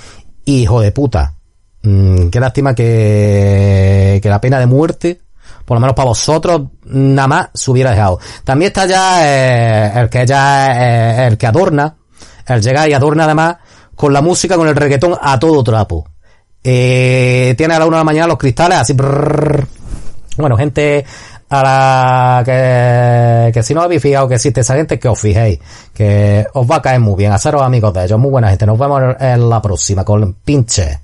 hijo 0.46 0.80
de 0.80 0.92
puta. 0.92 1.34
Mm, 1.82 2.28
qué 2.28 2.40
lástima 2.40 2.74
que, 2.74 4.18
que 4.22 4.28
la 4.30 4.40
pena 4.40 4.58
de 4.58 4.66
muerte 4.66 5.20
por 5.64 5.76
lo 5.76 5.80
menos 5.80 5.94
para 5.94 6.08
vosotros, 6.08 6.62
nada 6.84 7.28
más 7.28 7.48
se 7.54 7.70
hubiera 7.70 7.90
dejado. 7.90 8.18
También 8.44 8.68
está 8.68 8.86
ya 8.86 9.26
eh, 9.26 9.92
el 10.00 10.08
que 10.08 10.26
ya 10.26 11.24
eh, 11.24 11.26
el 11.28 11.38
que 11.38 11.46
adorna, 11.46 11.96
el 12.46 12.62
llega 12.62 12.88
y 12.88 12.92
adorna 12.92 13.24
además 13.24 13.56
con 13.94 14.12
la 14.12 14.20
música, 14.20 14.56
con 14.56 14.68
el 14.68 14.76
reggaetón 14.76 15.16
a 15.20 15.38
todo 15.38 15.62
trapo. 15.64 16.06
Eh, 16.62 17.54
tiene 17.56 17.74
a 17.74 17.78
la 17.78 17.86
una 17.86 17.98
de 17.98 18.00
la 18.00 18.04
mañana 18.04 18.26
los 18.26 18.38
cristales 18.38 18.78
así. 18.78 18.94
Bueno, 20.36 20.56
gente 20.56 21.04
a 21.48 21.62
la 21.62 22.42
que, 22.44 23.52
que 23.52 23.62
si 23.62 23.74
no 23.74 23.82
habéis 23.82 24.02
fijado 24.02 24.26
que 24.28 24.34
existe 24.34 24.62
esa 24.62 24.74
gente, 24.74 24.98
que 24.98 25.08
os 25.08 25.20
fijéis, 25.20 25.60
que 25.92 26.44
os 26.54 26.68
va 26.68 26.76
a 26.76 26.82
caer 26.82 27.00
muy 27.00 27.14
bien, 27.14 27.32
haceros 27.32 27.62
amigos 27.62 27.92
de 27.94 28.04
ellos, 28.04 28.18
muy 28.18 28.30
buena 28.30 28.48
gente. 28.48 28.66
Nos 28.66 28.78
vemos 28.78 29.16
en 29.20 29.48
la 29.48 29.62
próxima 29.62 30.04
con 30.04 30.34
pinche. 30.44 31.03